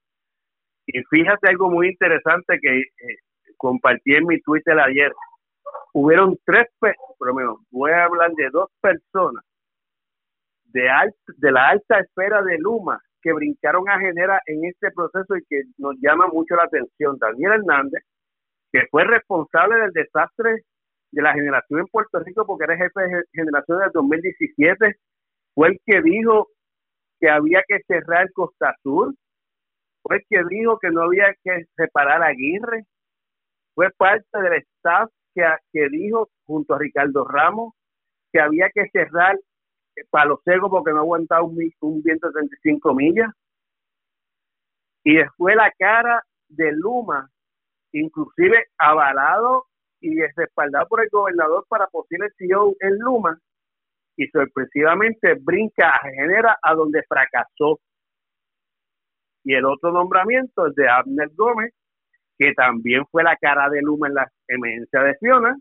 Y 0.87 1.01
fíjate 1.09 1.49
algo 1.49 1.69
muy 1.69 1.89
interesante 1.89 2.59
que 2.61 2.79
eh, 2.79 3.17
compartí 3.57 4.15
en 4.15 4.25
mi 4.25 4.39
Twitter 4.41 4.79
ayer. 4.79 5.11
hubieron 5.93 6.37
tres, 6.45 6.67
por 6.79 7.27
lo 7.27 7.33
menos, 7.33 7.57
voy 7.71 7.91
a 7.91 8.05
hablar 8.05 8.31
de 8.33 8.49
dos 8.51 8.69
personas 8.81 9.43
de, 10.65 10.89
de 11.37 11.51
la 11.51 11.69
alta 11.69 11.99
esfera 11.99 12.41
de 12.43 12.57
Luma 12.59 13.01
que 13.25 13.34
brincaron 13.34 13.89
a 13.89 13.98
Genera 13.98 14.39
en 14.46 14.65
este 14.65 14.91
proceso 14.91 15.36
y 15.36 15.44
que 15.50 15.63
nos 15.79 15.96
llama 16.00 16.27
mucho 16.27 16.55
la 16.55 16.65
atención. 16.65 17.17
Daniel 17.17 17.53
Hernández, 17.53 18.03
que 18.72 18.86
fue 18.91 19.03
responsable 19.03 19.77
del 19.77 19.91
desastre 19.94 20.62
de 21.12 21.22
la 21.24 21.34
generación 21.34 21.79
en 21.79 21.88
Puerto 21.88 22.20
Rico 22.20 22.46
porque 22.46 22.65
era 22.65 22.77
jefe 22.77 23.01
de 23.01 23.24
generación 23.34 23.79
del 23.79 23.89
2017, 23.94 24.96
fue 25.55 25.70
el 25.70 25.79
que 25.84 26.03
dijo 26.03 26.50
que 27.20 27.27
había 27.27 27.63
que 27.67 27.79
cerrar 27.88 28.32
Costa 28.32 28.75
Sur, 28.84 29.15
fue 30.03 30.17
el 30.17 30.24
que 30.29 30.44
dijo 30.48 30.77
que 30.77 30.91
no 30.91 31.01
había 31.01 31.34
que 31.44 31.65
separar 31.75 32.22
a 32.22 32.27
Aguirre, 32.27 32.84
fue 33.74 33.89
parte 33.98 34.39
del 34.39 34.62
staff 34.77 35.10
que, 35.34 35.44
que 35.74 35.89
dijo 35.89 36.29
junto 36.46 36.75
a 36.75 36.79
Ricardo 36.79 37.25
Ramos 37.25 37.74
que 38.32 38.39
había 38.39 38.70
que 38.70 38.88
cerrar 38.91 39.36
Palo 40.09 40.41
Seco 40.43 40.69
porque 40.69 40.91
no 40.91 40.99
aguantaba 40.99 41.43
un, 41.43 41.57
un 41.81 42.03
viento 42.03 42.27
de 42.27 42.33
35 42.33 42.93
millas. 42.93 43.31
Y 45.03 45.15
después 45.15 45.55
la 45.55 45.71
cara 45.77 46.23
de 46.49 46.71
Luma, 46.71 47.29
inclusive 47.91 48.65
avalado 48.77 49.65
y 50.01 50.19
respaldado 50.35 50.87
por 50.87 51.01
el 51.01 51.09
gobernador 51.09 51.65
para 51.67 51.87
posible 51.87 52.29
CEO 52.37 52.75
en 52.79 52.97
Luma, 52.99 53.39
y 54.17 54.27
sorpresivamente 54.27 55.35
brinca 55.35 55.89
a 55.89 56.09
Genera 56.09 56.57
a 56.61 56.73
donde 56.73 57.03
fracasó. 57.03 57.79
Y 59.43 59.53
el 59.53 59.65
otro 59.65 59.91
nombramiento 59.91 60.67
es 60.67 60.75
de 60.75 60.89
Abner 60.89 61.29
Gómez, 61.35 61.73
que 62.37 62.53
también 62.53 63.05
fue 63.11 63.23
la 63.23 63.35
cara 63.35 63.69
de 63.69 63.81
Luma 63.81 64.07
en 64.07 64.15
la 64.15 64.31
emergencia 64.47 65.01
de 65.01 65.15
Fiona, 65.17 65.55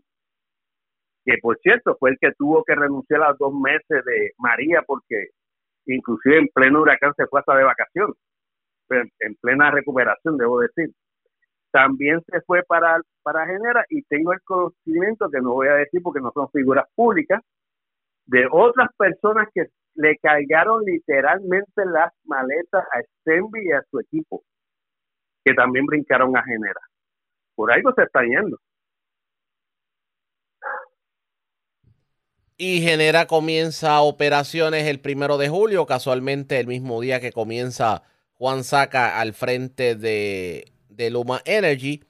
que 1.25 1.37
por 1.41 1.57
cierto 1.59 1.97
fue 1.99 2.11
el 2.11 2.17
que 2.19 2.31
tuvo 2.37 2.63
que 2.63 2.75
renunciar 2.75 3.23
a 3.23 3.29
los 3.29 3.39
dos 3.39 3.53
meses 3.53 4.05
de 4.05 4.31
María 4.37 4.83
porque 4.85 5.29
inclusive 5.87 6.37
en 6.37 6.47
pleno 6.53 6.81
huracán 6.81 7.13
se 7.17 7.25
fue 7.27 7.39
hasta 7.39 7.55
de 7.55 7.63
vacaciones, 7.63 8.15
en 8.89 9.35
plena 9.41 9.71
recuperación 9.71 10.37
debo 10.37 10.59
decir. 10.59 10.91
También 11.71 12.21
se 12.31 12.39
fue 12.41 12.63
para, 12.63 13.01
para 13.21 13.45
Genera 13.45 13.85
y 13.89 14.01
tengo 14.03 14.31
el 14.31 14.41
conocimiento 14.43 15.29
que 15.29 15.41
no 15.41 15.53
voy 15.55 15.67
a 15.67 15.73
decir 15.73 16.01
porque 16.01 16.21
no 16.21 16.31
son 16.31 16.49
figuras 16.51 16.85
públicas, 16.95 17.41
de 18.27 18.47
otras 18.49 18.89
personas 18.97 19.47
que 19.53 19.65
le 19.95 20.17
cargaron 20.17 20.83
literalmente 20.85 21.85
las 21.85 22.13
maletas 22.23 22.85
a 22.93 23.01
Stenby 23.01 23.67
y 23.67 23.71
a 23.71 23.83
su 23.89 23.99
equipo, 23.99 24.43
que 25.43 25.53
también 25.53 25.85
brincaron 25.85 26.37
a 26.37 26.43
Genera. 26.43 26.79
Por 27.55 27.71
algo 27.73 27.93
se 27.93 28.03
está 28.03 28.21
yendo. 28.23 28.57
Y 32.57 32.81
Genera 32.81 33.27
comienza 33.27 33.99
operaciones 34.01 34.87
el 34.87 35.01
primero 35.01 35.37
de 35.37 35.49
julio, 35.49 35.85
casualmente 35.85 36.59
el 36.59 36.67
mismo 36.67 37.01
día 37.01 37.19
que 37.19 37.33
comienza 37.33 38.03
Juan 38.33 38.63
Saca 38.63 39.19
al 39.19 39.33
frente 39.33 39.95
de, 39.95 40.71
de 40.89 41.09
Luma 41.09 41.41
Energy. 41.45 42.03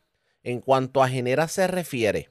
En 0.44 0.62
cuanto 0.62 1.02
a 1.02 1.10
Genera 1.10 1.48
se 1.48 1.66
refiere, 1.66 2.30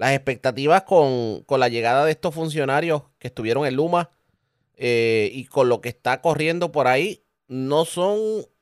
las 0.00 0.12
expectativas 0.12 0.84
con, 0.84 1.44
la 1.46 1.68
llegada 1.68 2.06
de 2.06 2.12
estos 2.12 2.34
funcionarios 2.34 3.02
que 3.18 3.28
estuvieron 3.28 3.66
en 3.66 3.76
Luma 3.76 4.08
eh, 4.76 5.28
y 5.30 5.44
con 5.44 5.68
lo 5.68 5.82
que 5.82 5.90
está 5.90 6.22
corriendo 6.22 6.72
por 6.72 6.86
ahí, 6.86 7.22
no 7.48 7.84
son 7.84 8.16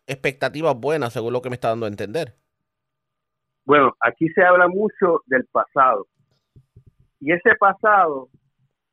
expectativas 0.09 0.75
buenas, 0.75 1.13
según 1.13 1.33
lo 1.33 1.41
que 1.41 1.51
me 1.51 1.55
está 1.55 1.69
dando 1.69 1.87
a 1.87 1.91
entender. 1.91 2.35
Bueno, 3.65 3.95
aquí 4.01 4.29
se 4.31 4.43
habla 4.43 4.67
mucho 4.67 5.23
del 5.27 5.45
pasado. 5.45 6.09
Y 7.21 7.31
ese 7.31 7.55
pasado, 7.61 8.31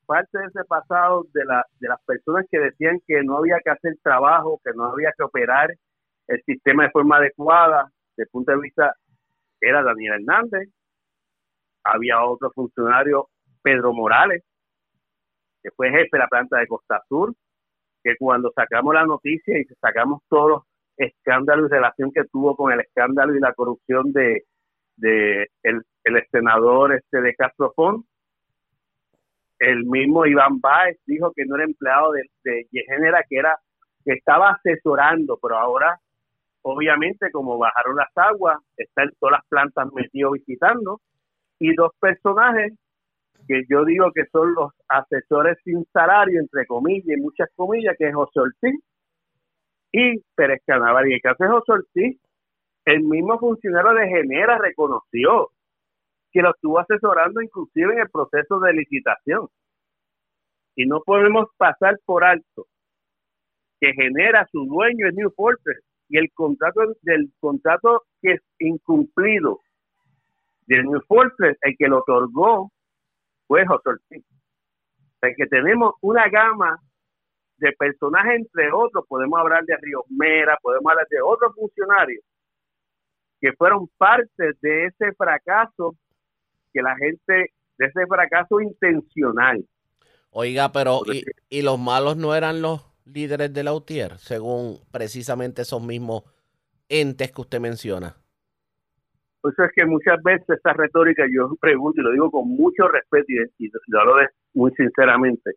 parte 0.05 0.37
de 0.37 0.45
ese 0.45 0.63
pasado 0.65 1.25
de, 1.33 1.45
la, 1.45 1.65
de 1.79 1.87
las 1.87 2.01
personas 2.05 2.45
que 2.49 2.59
decían 2.59 2.99
que 3.07 3.23
no 3.23 3.37
había 3.37 3.57
que 3.63 3.71
hacer 3.71 3.93
trabajo, 4.03 4.59
que 4.63 4.71
no 4.75 4.85
había 4.85 5.11
que 5.17 5.23
operar 5.23 5.73
el 6.27 6.41
sistema 6.43 6.83
de 6.83 6.91
forma 6.91 7.17
adecuada, 7.17 7.89
desde 8.15 8.23
el 8.23 8.29
punto 8.29 8.51
de 8.51 8.59
vista, 8.59 8.93
era 9.61 9.83
Daniel 9.83 10.13
Hernández, 10.13 10.69
había 11.83 12.23
otro 12.23 12.51
funcionario, 12.51 13.29
Pedro 13.61 13.93
Morales, 13.93 14.43
que 15.61 15.71
fue 15.71 15.89
jefe 15.89 16.09
de 16.13 16.19
la 16.19 16.27
planta 16.27 16.59
de 16.59 16.67
Costa 16.67 17.01
Sur, 17.07 17.33
que 18.03 18.15
cuando 18.17 18.51
sacamos 18.55 18.93
la 18.93 19.05
noticia 19.05 19.59
y 19.59 19.65
sacamos 19.81 20.21
todos 20.29 20.49
los 20.49 20.63
escándalos 20.97 21.69
y 21.69 21.73
relación 21.73 22.11
que 22.11 22.23
tuvo 22.25 22.55
con 22.55 22.71
el 22.71 22.79
escándalo 22.79 23.35
y 23.35 23.39
la 23.39 23.53
corrupción 23.53 24.11
de, 24.13 24.43
de 24.97 25.47
el, 25.63 25.83
senador 26.31 26.93
este 26.93 27.21
de 27.21 27.35
Castrofón, 27.35 28.05
el 29.59 29.85
mismo 29.85 30.25
Iván 30.25 30.59
Báez 30.59 30.97
dijo 31.05 31.31
que 31.35 31.45
no 31.45 31.55
era 31.55 31.65
empleado 31.65 32.11
de, 32.11 32.23
de 32.43 32.67
Genera, 32.87 33.23
que 33.29 33.37
era 33.37 33.55
que 34.03 34.13
estaba 34.13 34.51
asesorando, 34.51 35.39
pero 35.41 35.57
ahora 35.57 35.99
obviamente 36.67 37.29
como 37.31 37.59
bajaron 37.59 37.95
las 37.95 38.09
aguas, 38.15 38.57
están 38.75 39.11
todas 39.19 39.33
las 39.33 39.47
plantas 39.47 39.87
metido 39.93 40.31
visitando, 40.31 40.99
y 41.59 41.73
dos 41.75 41.91
personajes 41.99 42.73
que 43.47 43.61
yo 43.69 43.85
digo 43.85 44.11
que 44.11 44.25
son 44.31 44.55
los 44.55 44.71
asesores 44.87 45.57
sin 45.63 45.85
salario, 45.93 46.39
entre 46.39 46.65
comillas 46.65 47.17
y 47.17 47.21
muchas 47.21 47.49
comillas, 47.55 47.95
que 47.97 48.07
es 48.07 48.15
José 48.15 48.39
Ortiz 48.39 48.79
y 49.91 50.19
Pérez 50.35 50.61
Canavar. 50.65 51.07
Y 51.07 51.13
el 51.13 51.21
caso 51.21 51.43
de 51.43 51.49
José 51.51 51.71
Ortiz, 51.71 52.19
el 52.85 53.03
mismo 53.03 53.37
funcionario 53.37 53.93
de 53.93 54.07
Genera 54.07 54.57
reconoció 54.57 55.51
que 56.35 56.41
lo 56.41 56.49
estuvo 56.49 56.77
asesorando 56.79 57.41
inclusive 57.41 57.93
en 57.93 57.99
el 57.99 58.09
proceso 58.09 58.59
de 58.59 58.73
licitación. 58.73 59.47
Y 60.75 60.85
no 60.85 60.99
podemos 60.99 61.45
pasar 61.55 61.97
por 62.03 62.25
alto 62.25 62.67
que 63.79 63.93
genera 63.93 64.45
su 64.51 64.65
dueño 64.65 65.07
es 65.07 65.15
New 65.15 65.31
Fortress 65.33 65.81
y 66.09 66.17
el 66.17 66.29
contrato 66.33 66.81
del 67.03 67.31
contrato 67.39 68.03
que 68.21 68.33
es 68.33 68.41
incumplido 68.59 69.61
de 70.67 70.83
New 70.83 70.99
Fortress, 71.07 71.57
el 71.61 71.75
que 71.77 71.87
lo 71.87 71.99
otorgó 71.99 72.69
fue 73.47 73.65
José 73.65 73.91
Ortiz. 73.91 74.25
O 74.25 75.17
sea, 75.21 75.33
que 75.37 75.45
tenemos 75.47 75.93
una 76.01 76.27
gama 76.27 76.77
de 77.59 77.71
personajes, 77.79 78.41
entre 78.41 78.73
otros, 78.73 79.05
podemos 79.07 79.39
hablar 79.39 79.63
de 79.63 79.77
Río 79.77 80.03
Mera, 80.09 80.57
podemos 80.61 80.91
hablar 80.91 81.07
de 81.09 81.21
otros 81.21 81.55
funcionarios 81.55 82.25
que 83.39 83.53
fueron 83.53 83.87
parte 83.97 84.51
de 84.61 84.87
ese 84.87 85.13
fracaso, 85.13 85.95
que 86.75 86.81
la 86.81 86.95
gente, 86.97 87.53
de 87.77 87.85
ese 87.85 88.05
fracaso 88.07 88.59
intencional. 88.59 89.65
Oiga, 90.29 90.71
pero 90.73 91.01
¿y, 91.05 91.23
y 91.49 91.61
los 91.61 91.79
malos 91.79 92.17
no 92.17 92.35
eran 92.35 92.61
los 92.61 92.81
líderes 93.05 93.53
de 93.53 93.63
la 93.63 93.73
UTIER, 93.73 94.17
según 94.17 94.79
precisamente 94.91 95.61
esos 95.61 95.81
mismos 95.81 96.23
entes 96.89 97.31
que 97.31 97.41
usted 97.41 97.61
menciona? 97.61 98.17
Por 99.39 99.53
eso 99.53 99.63
es 99.63 99.71
que 99.75 99.85
muchas 99.85 100.21
veces 100.23 100.49
esa 100.49 100.73
retórica, 100.73 101.23
yo 101.31 101.55
pregunto 101.61 102.01
y 102.01 102.03
lo 102.03 102.11
digo 102.11 102.31
con 102.31 102.49
mucho 102.49 102.87
respeto 102.87 103.25
y, 103.29 103.69
lo 103.87 103.99
hablo 103.99 104.15
muy 104.53 104.71
sinceramente, 104.71 105.51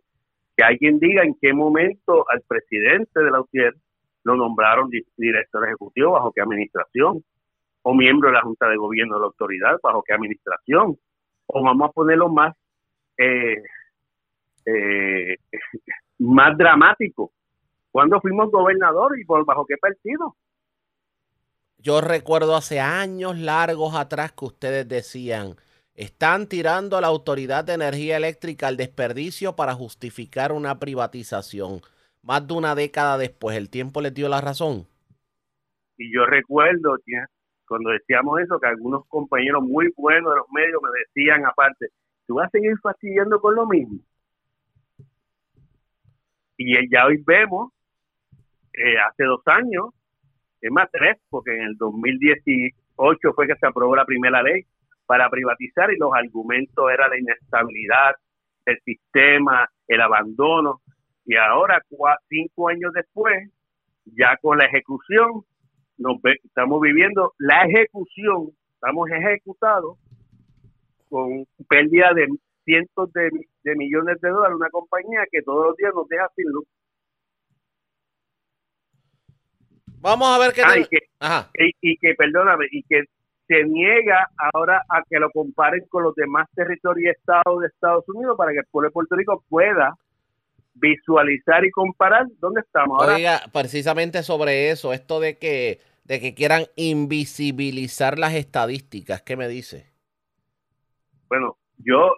que 0.57 0.63
alguien 0.63 0.99
diga 0.99 1.25
en 1.25 1.35
qué 1.41 1.53
momento 1.53 2.27
al 2.31 2.43
presidente 2.47 3.21
de 3.21 3.31
la 3.31 3.41
UTIER 3.41 3.75
lo 4.25 4.37
nombraron 4.37 4.91
director 5.17 5.65
ejecutivo, 5.67 6.13
bajo 6.13 6.33
qué 6.33 6.43
administración, 6.43 7.25
o 7.83 7.95
miembro 7.95 8.29
de 8.29 8.35
la 8.35 8.43
Junta 8.43 8.69
de 8.69 8.77
Gobierno 8.77 9.15
de 9.15 9.21
la 9.21 9.27
autoridad, 9.27 9.79
bajo 9.83 10.03
qué 10.07 10.13
administración, 10.13 10.99
o 11.49 11.63
vamos 11.63 11.89
a 11.89 11.93
ponerlo 11.93 12.29
más, 12.29 12.55
eh, 13.17 13.63
eh, 14.67 15.37
más 16.19 16.57
dramático, 16.57 17.33
cuando 17.91 18.21
fuimos 18.21 18.51
gobernador 18.51 19.19
y 19.19 19.25
por 19.25 19.45
bajo 19.45 19.67
qué 19.67 19.77
partido. 19.77 20.37
Yo 21.79 22.01
recuerdo 22.01 22.57
hace 22.57 22.81
años 22.81 23.39
largos 23.39 23.95
atrás 23.95 24.33
que 24.33 24.45
ustedes 24.45 24.89
decían, 24.89 25.55
están 25.95 26.49
tirando 26.49 26.97
a 26.97 27.01
la 27.01 27.07
Autoridad 27.07 27.65
de 27.65 27.75
Energía 27.75 28.17
Eléctrica 28.17 28.69
al 28.69 28.77
desperdicio 28.77 29.57
para 29.57 29.75
justificar 29.75 30.53
una 30.53 30.79
privatización. 30.79 31.81
Más 32.23 32.47
de 32.47 32.55
una 32.55 32.75
década 32.75 33.17
después, 33.17 33.57
¿el 33.57 33.71
tiempo 33.71 34.01
les 34.01 34.13
dio 34.13 34.29
la 34.29 34.41
razón? 34.41 34.87
Y 35.97 36.13
yo 36.15 36.27
recuerdo 36.27 36.97
cuando 37.69 37.91
decíamos 37.91 38.41
eso, 38.41 38.59
que 38.59 38.67
algunos 38.67 39.07
compañeros 39.09 39.63
muy 39.63 39.93
buenos 39.97 40.33
de 40.33 40.39
los 40.39 40.51
medios 40.51 40.81
me 40.83 40.89
decían 41.01 41.45
aparte, 41.47 41.89
tú 42.27 42.37
vas 42.37 42.47
a 42.47 42.51
seguir 42.51 42.77
fastidiando 42.83 43.41
con 43.41 43.55
lo 43.55 43.67
mismo. 43.67 43.99
Y 46.57 46.91
ya 46.91 47.07
hoy 47.07 47.23
vemos, 47.25 47.73
eh, 48.73 48.99
hace 48.99 49.25
dos 49.25 49.43
años, 49.47 49.91
es 50.61 50.73
más 50.73 50.89
tres, 50.91 51.17
porque 51.31 51.55
en 51.55 51.63
el 51.63 51.77
2018 51.77 53.33
fue 53.35 53.47
que 53.47 53.57
se 53.57 53.67
aprobó 53.67 53.95
la 53.95 54.05
primera 54.05 54.43
ley 54.43 54.65
para 55.07 55.31
privatizar 55.31 55.93
y 55.93 55.97
los 55.99 56.13
argumentos 56.13 56.91
eran 56.93 57.11
la 57.11 57.19
inestabilidad 57.19 58.15
del 58.67 58.81
sistema, 58.81 59.69
el 59.87 60.01
abandono, 60.01 60.83
y 61.29 61.37
ahora, 61.37 61.83
cinco 62.29 62.71
años 62.71 62.91
después, 62.95 63.51
ya 64.07 64.39
con 64.39 64.57
la 64.57 64.65
ejecución, 64.65 65.45
nos 65.99 66.17
estamos 66.45 66.81
viviendo 66.81 67.35
la 67.39 67.65
ejecución, 67.65 68.51
estamos 68.75 69.11
ejecutados 69.11 69.99
con 71.09 71.45
pérdida 71.69 72.13
de 72.15 72.29
cientos 72.65 73.13
de, 73.13 73.31
millones 73.77 74.21
de 74.21 74.29
dólares, 74.29 74.57
una 74.57 74.71
compañía 74.71 75.25
que 75.31 75.43
todos 75.43 75.67
los 75.67 75.77
días 75.77 75.93
nos 75.95 76.09
deja 76.09 76.29
sin 76.37 76.49
luz. 76.51 76.67
Vamos 80.01 80.29
a 80.29 80.39
ver 80.39 80.53
qué... 80.53 80.63
Ah, 80.65 80.79
y, 80.79 80.85
que, 80.87 80.99
y, 81.81 81.97
que, 81.99 82.15
perdóname, 82.15 82.67
y 82.71 82.83
que 82.85 83.05
se 83.49 83.65
niega 83.65 84.29
ahora 84.53 84.83
a 84.89 85.03
que 85.09 85.19
lo 85.19 85.31
comparen 85.31 85.85
con 85.89 86.05
los 86.05 86.15
demás 86.15 86.47
territorios 86.55 87.07
y 87.07 87.19
estados 87.19 87.61
de 87.61 87.67
Estados 87.67 88.05
Unidos 88.09 88.37
para 88.37 88.53
que 88.53 88.59
el 88.59 88.67
pueblo 88.71 88.89
de 88.89 88.93
Puerto 88.93 89.17
Rico 89.17 89.43
pueda 89.49 89.95
visualizar 90.81 91.65
y 91.65 91.71
comparar 91.71 92.27
dónde 92.39 92.61
estamos. 92.61 93.01
Ahora, 93.01 93.17
Oiga, 93.17 93.41
precisamente 93.53 94.23
sobre 94.23 94.71
eso, 94.71 94.93
esto 94.93 95.21
de 95.21 95.39
que, 95.39 95.81
de 96.05 96.21
que 96.21 96.35
quieran 96.35 96.65
invisibilizar 96.77 98.19
las 98.19 98.35
estadísticas, 98.35 99.23
¿qué 99.23 99.37
me 99.37 99.49
dice? 99.49 99.87
Bueno, 101.29 101.57
yo 101.79 102.13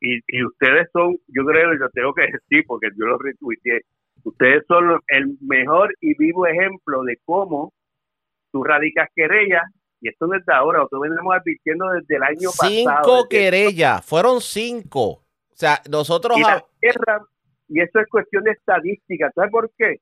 y, 0.00 0.18
y 0.28 0.44
ustedes 0.44 0.88
son, 0.92 1.16
yo 1.28 1.44
creo, 1.44 1.72
yo 1.78 1.88
tengo 1.92 2.14
que 2.14 2.22
decir, 2.22 2.64
porque 2.66 2.88
yo 2.98 3.06
lo 3.06 3.18
retuiteé, 3.18 3.82
ustedes 4.24 4.64
son 4.66 5.00
el 5.08 5.36
mejor 5.40 5.94
y 6.00 6.16
vivo 6.16 6.46
ejemplo 6.46 7.02
de 7.02 7.18
cómo 7.24 7.72
tú 8.50 8.64
radicas 8.64 9.08
querellas 9.14 9.62
y 10.00 10.08
esto 10.08 10.26
no 10.26 10.34
es 10.34 10.46
de 10.46 10.54
ahora, 10.54 10.78
nosotros 10.78 11.02
venimos 11.02 11.36
advirtiendo 11.36 11.86
desde 11.90 12.16
el 12.16 12.22
año 12.22 12.48
pasado. 12.58 12.70
Cinco 12.70 13.28
querellas, 13.28 14.04
fueron 14.04 14.40
cinco. 14.40 15.02
O 15.02 15.56
sea, 15.60 15.82
nosotros... 15.90 16.38
Y, 16.38 16.42
y 17.70 17.80
eso 17.80 18.00
es 18.00 18.08
cuestión 18.08 18.44
de 18.44 18.50
estadística. 18.50 19.30
¿Sabes 19.32 19.50
por 19.50 19.70
qué? 19.78 20.00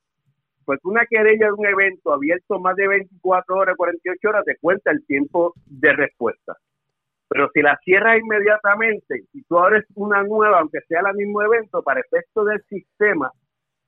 Porque 0.64 0.88
una 0.88 1.04
querella 1.06 1.46
de 1.46 1.52
un 1.52 1.66
evento 1.66 2.12
abierto 2.12 2.58
más 2.58 2.75
de 2.76 2.88
24 2.88 3.56
horas, 3.56 3.76
48 3.76 4.28
horas, 4.28 4.44
te 4.44 4.56
cuenta 4.56 4.90
el 4.90 5.04
tiempo 5.06 5.52
de 5.66 5.92
respuesta. 5.92 6.56
Pero 7.28 7.50
si 7.52 7.60
la 7.60 7.78
cierras 7.84 8.18
inmediatamente 8.20 9.25
y 9.34 9.42
tú 9.42 9.58
abres 9.58 9.84
una 9.94 10.22
nueva, 10.22 10.60
aunque 10.60 10.80
sea 10.88 11.00
el 11.00 11.14
mismo 11.14 11.42
evento, 11.42 11.82
para 11.82 12.00
efecto 12.00 12.42
del 12.44 12.62
sistema, 12.70 13.30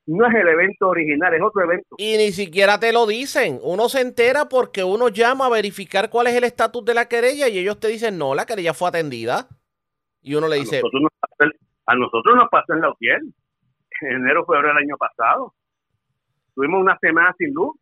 no 0.07 0.27
es 0.27 0.35
el 0.35 0.49
evento 0.49 0.89
original, 0.89 1.33
es 1.33 1.43
otro 1.43 1.65
evento. 1.65 1.97
Y 1.97 2.19
ni 2.19 2.33
siquiera 2.33 2.79
te 2.79 2.93
lo 2.93 3.07
dicen. 3.07 3.61
Uno 3.63 3.89
se 3.89 4.03
entera 4.03 4.49
porque 4.51 4.85
uno 4.85 5.09
llama 5.09 5.47
a 5.47 5.51
verificar 5.51 6.11
cuál 6.11 6.27
es 6.27 6.35
el 6.35 6.45
estatus 6.45 6.85
de 6.85 6.95
la 6.95 7.09
querella 7.09 7.49
y 7.49 7.59
ellos 7.59 7.81
te 7.81 7.89
dicen, 7.89 8.19
no, 8.19 8.35
la 8.35 8.45
querella 8.45 8.75
fue 8.75 8.91
atendida. 8.91 9.49
Y 10.21 10.35
uno 10.35 10.49
le 10.49 10.57
dice... 10.57 10.83
A 11.87 11.97
nosotros 11.97 12.37
nos 12.37 12.49
pasó, 12.51 12.73
en 12.73 12.83
la 12.83 12.95
piel. 12.95 13.35
En 14.01 14.13
enero, 14.13 14.45
febrero 14.47 14.69
del 14.69 14.85
año 14.85 14.97
pasado. 14.97 15.55
Tuvimos 16.55 16.81
una 16.81 16.99
semana 16.99 17.35
sin 17.39 17.53
luz. 17.53 17.77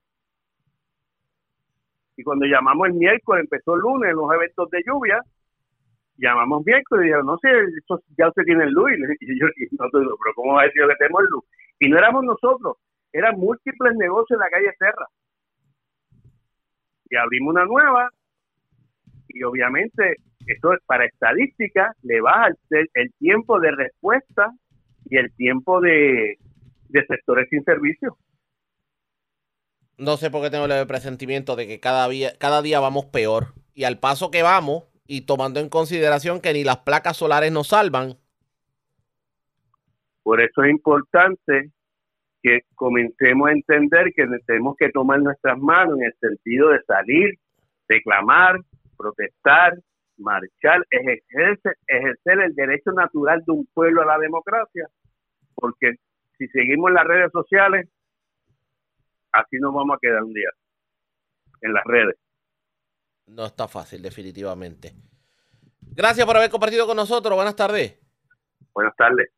Y 2.16 2.24
cuando 2.24 2.46
llamamos 2.46 2.88
el 2.88 2.94
miércoles, 2.94 3.44
empezó 3.44 3.76
el 3.76 3.80
lunes, 3.80 4.12
los 4.12 4.32
eventos 4.32 4.68
de 4.70 4.82
lluvia, 4.84 5.22
llamamos 6.16 6.64
miércoles 6.66 7.04
y 7.04 7.06
dijeron, 7.06 7.26
no 7.26 7.38
sé, 7.38 7.48
ya 8.18 8.28
usted 8.28 8.42
tiene 8.42 8.66
luz. 8.70 8.90
Y 9.20 9.38
yo, 9.40 9.46
pero 9.78 10.34
¿cómo 10.34 10.54
va 10.54 10.62
a 10.62 10.64
decir 10.64 10.82
que 10.88 10.94
tenemos 10.96 11.22
luz? 11.30 11.44
Y 11.78 11.88
no 11.88 11.96
éramos 11.96 12.24
nosotros, 12.24 12.76
eran 13.12 13.38
múltiples 13.38 13.94
negocios 13.96 14.36
en 14.36 14.40
la 14.40 14.50
calle 14.50 14.74
Serra. 14.78 15.06
Y 17.10 17.16
abrimos 17.16 17.54
una 17.54 17.64
nueva 17.64 18.10
y 19.28 19.42
obviamente 19.44 20.16
esto 20.46 20.72
es 20.72 20.80
para 20.86 21.04
estadística, 21.04 21.92
le 22.02 22.20
baja 22.20 22.48
el 22.70 23.12
tiempo 23.18 23.60
de 23.60 23.70
respuesta 23.70 24.52
y 25.10 25.16
el 25.16 25.32
tiempo 25.34 25.80
de, 25.80 26.38
sectores 27.06 27.48
sin 27.50 27.62
servicio. 27.64 28.16
No 29.96 30.16
sé 30.16 30.30
por 30.30 30.42
qué 30.42 30.50
tengo 30.50 30.66
el 30.66 30.86
presentimiento 30.86 31.56
de 31.56 31.66
que 31.66 31.80
cada 31.80 32.08
día, 32.08 32.32
cada 32.38 32.62
día 32.62 32.80
vamos 32.80 33.06
peor. 33.06 33.54
Y 33.74 33.84
al 33.84 33.98
paso 33.98 34.30
que 34.30 34.42
vamos, 34.42 34.84
y 35.06 35.22
tomando 35.22 35.60
en 35.60 35.68
consideración 35.68 36.40
que 36.40 36.52
ni 36.52 36.64
las 36.64 36.78
placas 36.78 37.16
solares 37.16 37.50
nos 37.50 37.68
salvan, 37.68 38.16
por 40.28 40.42
eso 40.42 40.62
es 40.62 40.70
importante 40.70 41.70
que 42.42 42.60
comencemos 42.74 43.48
a 43.48 43.52
entender 43.52 44.12
que 44.14 44.26
tenemos 44.46 44.76
que 44.76 44.90
tomar 44.90 45.20
nuestras 45.20 45.56
manos 45.58 45.98
en 45.98 46.04
el 46.04 46.14
sentido 46.20 46.68
de 46.68 46.82
salir, 46.82 47.34
reclamar, 47.88 48.60
protestar, 48.98 49.72
marchar, 50.18 50.84
ejercer, 50.90 51.76
ejercer 51.86 52.40
el 52.40 52.54
derecho 52.54 52.92
natural 52.92 53.42
de 53.46 53.52
un 53.52 53.66
pueblo 53.72 54.02
a 54.02 54.06
la 54.06 54.18
democracia, 54.18 54.86
porque 55.60 55.96
si 56.38 56.46
seguimos 56.48 56.88
en 56.88 56.94
las 56.94 57.04
redes 57.04 57.30
sociales, 57.32 57.88
así 59.32 59.56
nos 59.58 59.74
vamos 59.74 59.96
a 59.96 59.98
quedar 60.00 60.22
un 60.22 60.32
día 60.32 60.48
en 61.60 61.72
las 61.72 61.84
redes. 61.84 62.16
No 63.26 63.44
está 63.44 63.68
fácil, 63.68 64.00
definitivamente. 64.00 64.94
Gracias 65.80 66.24
por 66.26 66.36
haber 66.36 66.50
compartido 66.50 66.86
con 66.86 66.96
nosotros. 66.96 67.34
Buenas 67.34 67.56
tardes. 67.56 67.98
Buenas 68.72 68.94
tardes. 68.96 69.28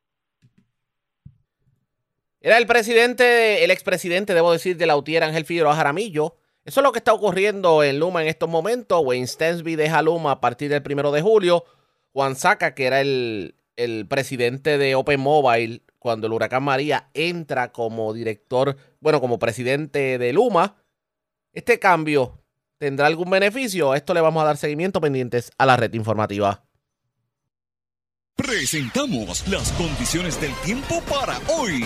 Era 2.42 2.56
el 2.56 2.66
presidente, 2.66 3.64
el 3.64 3.70
expresidente, 3.70 4.34
debo 4.34 4.52
decir, 4.52 4.76
de 4.76 4.86
la 4.86 4.96
UTIER, 4.96 5.24
Ángel 5.24 5.44
Figueroa 5.44 5.74
Jaramillo. 5.74 6.36
Eso 6.64 6.80
es 6.80 6.84
lo 6.84 6.92
que 6.92 6.98
está 6.98 7.12
ocurriendo 7.12 7.82
en 7.82 7.98
Luma 7.98 8.22
en 8.22 8.28
estos 8.28 8.48
momentos. 8.48 9.02
Wayne 9.04 9.26
Stensby 9.26 9.76
deja 9.76 10.02
Luma 10.02 10.32
a 10.32 10.40
partir 10.40 10.70
del 10.70 10.82
primero 10.82 11.10
de 11.10 11.22
julio. 11.22 11.64
Juan 12.12 12.36
Saca, 12.36 12.74
que 12.74 12.86
era 12.86 13.00
el, 13.00 13.56
el 13.76 14.06
presidente 14.06 14.78
de 14.78 14.94
Open 14.94 15.20
Mobile 15.20 15.82
cuando 16.00 16.26
el 16.26 16.32
huracán 16.32 16.64
María 16.64 17.10
entra 17.14 17.70
como 17.70 18.12
director, 18.12 18.76
bueno, 19.00 19.20
como 19.20 19.38
presidente 19.38 20.18
de 20.18 20.32
Luma. 20.32 20.74
Este 21.52 21.78
cambio 21.78 22.42
tendrá 22.78 23.06
algún 23.06 23.30
beneficio. 23.30 23.92
A 23.92 23.96
esto 23.96 24.14
le 24.14 24.22
vamos 24.22 24.42
a 24.42 24.46
dar 24.46 24.56
seguimiento 24.56 25.00
pendientes 25.00 25.52
a 25.58 25.66
la 25.66 25.76
red 25.76 25.92
informativa. 25.92 26.64
Presentamos 28.34 29.46
las 29.48 29.70
condiciones 29.72 30.40
del 30.40 30.54
tiempo 30.64 31.02
para 31.02 31.38
hoy. 31.54 31.84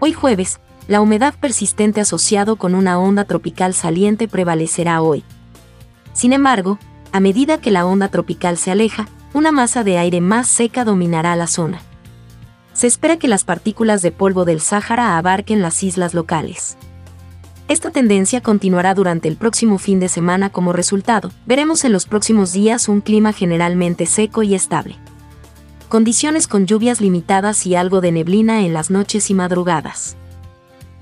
Hoy 0.00 0.12
jueves, 0.12 0.58
la 0.88 1.00
humedad 1.00 1.34
persistente 1.40 2.00
asociado 2.00 2.56
con 2.56 2.74
una 2.74 2.98
onda 2.98 3.24
tropical 3.24 3.74
saliente 3.74 4.26
prevalecerá 4.26 5.02
hoy. 5.02 5.22
Sin 6.12 6.32
embargo, 6.32 6.80
a 7.12 7.20
medida 7.20 7.60
que 7.60 7.70
la 7.70 7.86
onda 7.86 8.08
tropical 8.08 8.56
se 8.56 8.72
aleja, 8.72 9.08
una 9.34 9.52
masa 9.52 9.84
de 9.84 9.98
aire 9.98 10.20
más 10.20 10.48
seca 10.48 10.84
dominará 10.84 11.36
la 11.36 11.46
zona. 11.46 11.80
Se 12.80 12.86
espera 12.86 13.18
que 13.18 13.28
las 13.28 13.44
partículas 13.44 14.00
de 14.00 14.10
polvo 14.10 14.46
del 14.46 14.62
Sáhara 14.62 15.18
abarquen 15.18 15.60
las 15.60 15.82
islas 15.82 16.14
locales. 16.14 16.78
Esta 17.68 17.90
tendencia 17.90 18.40
continuará 18.40 18.94
durante 18.94 19.28
el 19.28 19.36
próximo 19.36 19.76
fin 19.76 20.00
de 20.00 20.08
semana 20.08 20.48
como 20.48 20.72
resultado. 20.72 21.30
Veremos 21.44 21.84
en 21.84 21.92
los 21.92 22.06
próximos 22.06 22.54
días 22.54 22.88
un 22.88 23.02
clima 23.02 23.34
generalmente 23.34 24.06
seco 24.06 24.42
y 24.42 24.54
estable. 24.54 24.96
Condiciones 25.90 26.48
con 26.48 26.64
lluvias 26.64 27.02
limitadas 27.02 27.66
y 27.66 27.74
algo 27.74 28.00
de 28.00 28.12
neblina 28.12 28.64
en 28.64 28.72
las 28.72 28.90
noches 28.90 29.28
y 29.28 29.34
madrugadas. 29.34 30.16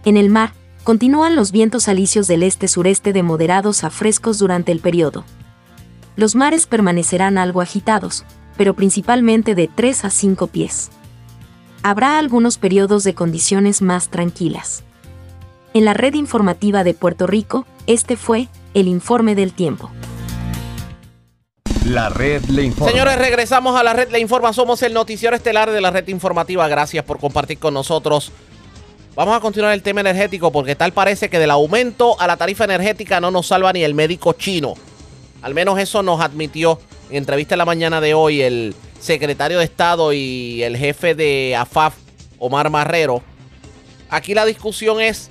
En 0.05 0.17
el 0.17 0.31
mar, 0.31 0.55
continúan 0.83 1.37
los 1.37 1.53
vientos 1.53 1.87
alisios 1.87 2.27
del 2.27 2.43
este-sureste 2.43 3.13
de 3.13 3.23
moderados 3.23 3.85
a 3.85 3.91
frescos 3.91 4.39
durante 4.39 4.73
el 4.73 4.81
periodo. 4.81 5.23
Los 6.17 6.35
mares 6.35 6.67
permanecerán 6.67 7.39
algo 7.39 7.61
agitados, 7.61 8.25
pero 8.57 8.75
principalmente 8.75 9.55
de 9.55 9.71
3 9.73 10.07
a 10.07 10.11
5 10.11 10.49
pies. 10.49 10.91
Habrá 11.83 12.19
algunos 12.19 12.59
periodos 12.59 13.05
de 13.05 13.15
condiciones 13.15 13.83
más 13.83 14.09
tranquilas. 14.09 14.83
En 15.75 15.85
la 15.85 15.95
red 15.95 16.15
informativa 16.15 16.83
de 16.83 16.95
Puerto 16.95 17.27
Rico, 17.27 17.67
este 17.87 18.17
fue 18.17 18.49
el 18.75 18.89
informe 18.89 19.35
del 19.35 19.53
tiempo. 19.53 19.91
La 21.87 22.09
red 22.09 22.43
le 22.47 22.65
informa. 22.65 22.91
Señores, 22.91 23.17
regresamos 23.17 23.79
a 23.79 23.83
la 23.83 23.93
red 23.93 24.11
le 24.11 24.19
informa. 24.19 24.53
Somos 24.53 24.83
el 24.83 24.93
noticiero 24.93 25.37
estelar 25.37 25.71
de 25.71 25.81
la 25.81 25.91
red 25.91 26.07
informativa. 26.09 26.67
Gracias 26.69 27.05
por 27.05 27.19
compartir 27.19 27.59
con 27.59 27.75
nosotros. 27.75 28.33
Vamos 29.15 29.37
a 29.37 29.41
continuar 29.41 29.73
el 29.73 29.83
tema 29.83 30.01
energético 30.01 30.53
porque 30.53 30.77
tal 30.77 30.93
parece 30.93 31.31
que 31.31 31.39
del 31.39 31.51
aumento 31.51 32.21
a 32.21 32.27
la 32.27 32.37
tarifa 32.37 32.65
energética 32.65 33.21
no 33.21 33.31
nos 33.31 33.47
salva 33.47 33.73
ni 33.73 33.83
el 33.83 33.95
médico 33.95 34.33
chino. 34.35 34.75
Al 35.43 35.55
menos 35.55 35.79
eso 35.79 36.03
nos 36.03 36.21
admitió 36.21 36.81
en 37.11 37.17
entrevista 37.17 37.55
en 37.55 37.59
la 37.59 37.65
mañana 37.65 38.01
de 38.01 38.15
hoy 38.15 38.43
el 38.43 38.75
secretario 39.01 39.59
de 39.59 39.65
Estado 39.65 40.13
y 40.13 40.63
el 40.63 40.77
jefe 40.77 41.15
de 41.15 41.57
AFAF, 41.57 41.95
Omar 42.39 42.71
Marrero. 42.71 43.23
Aquí 44.11 44.35
la 44.35 44.45
discusión 44.45 45.01
es 45.01 45.31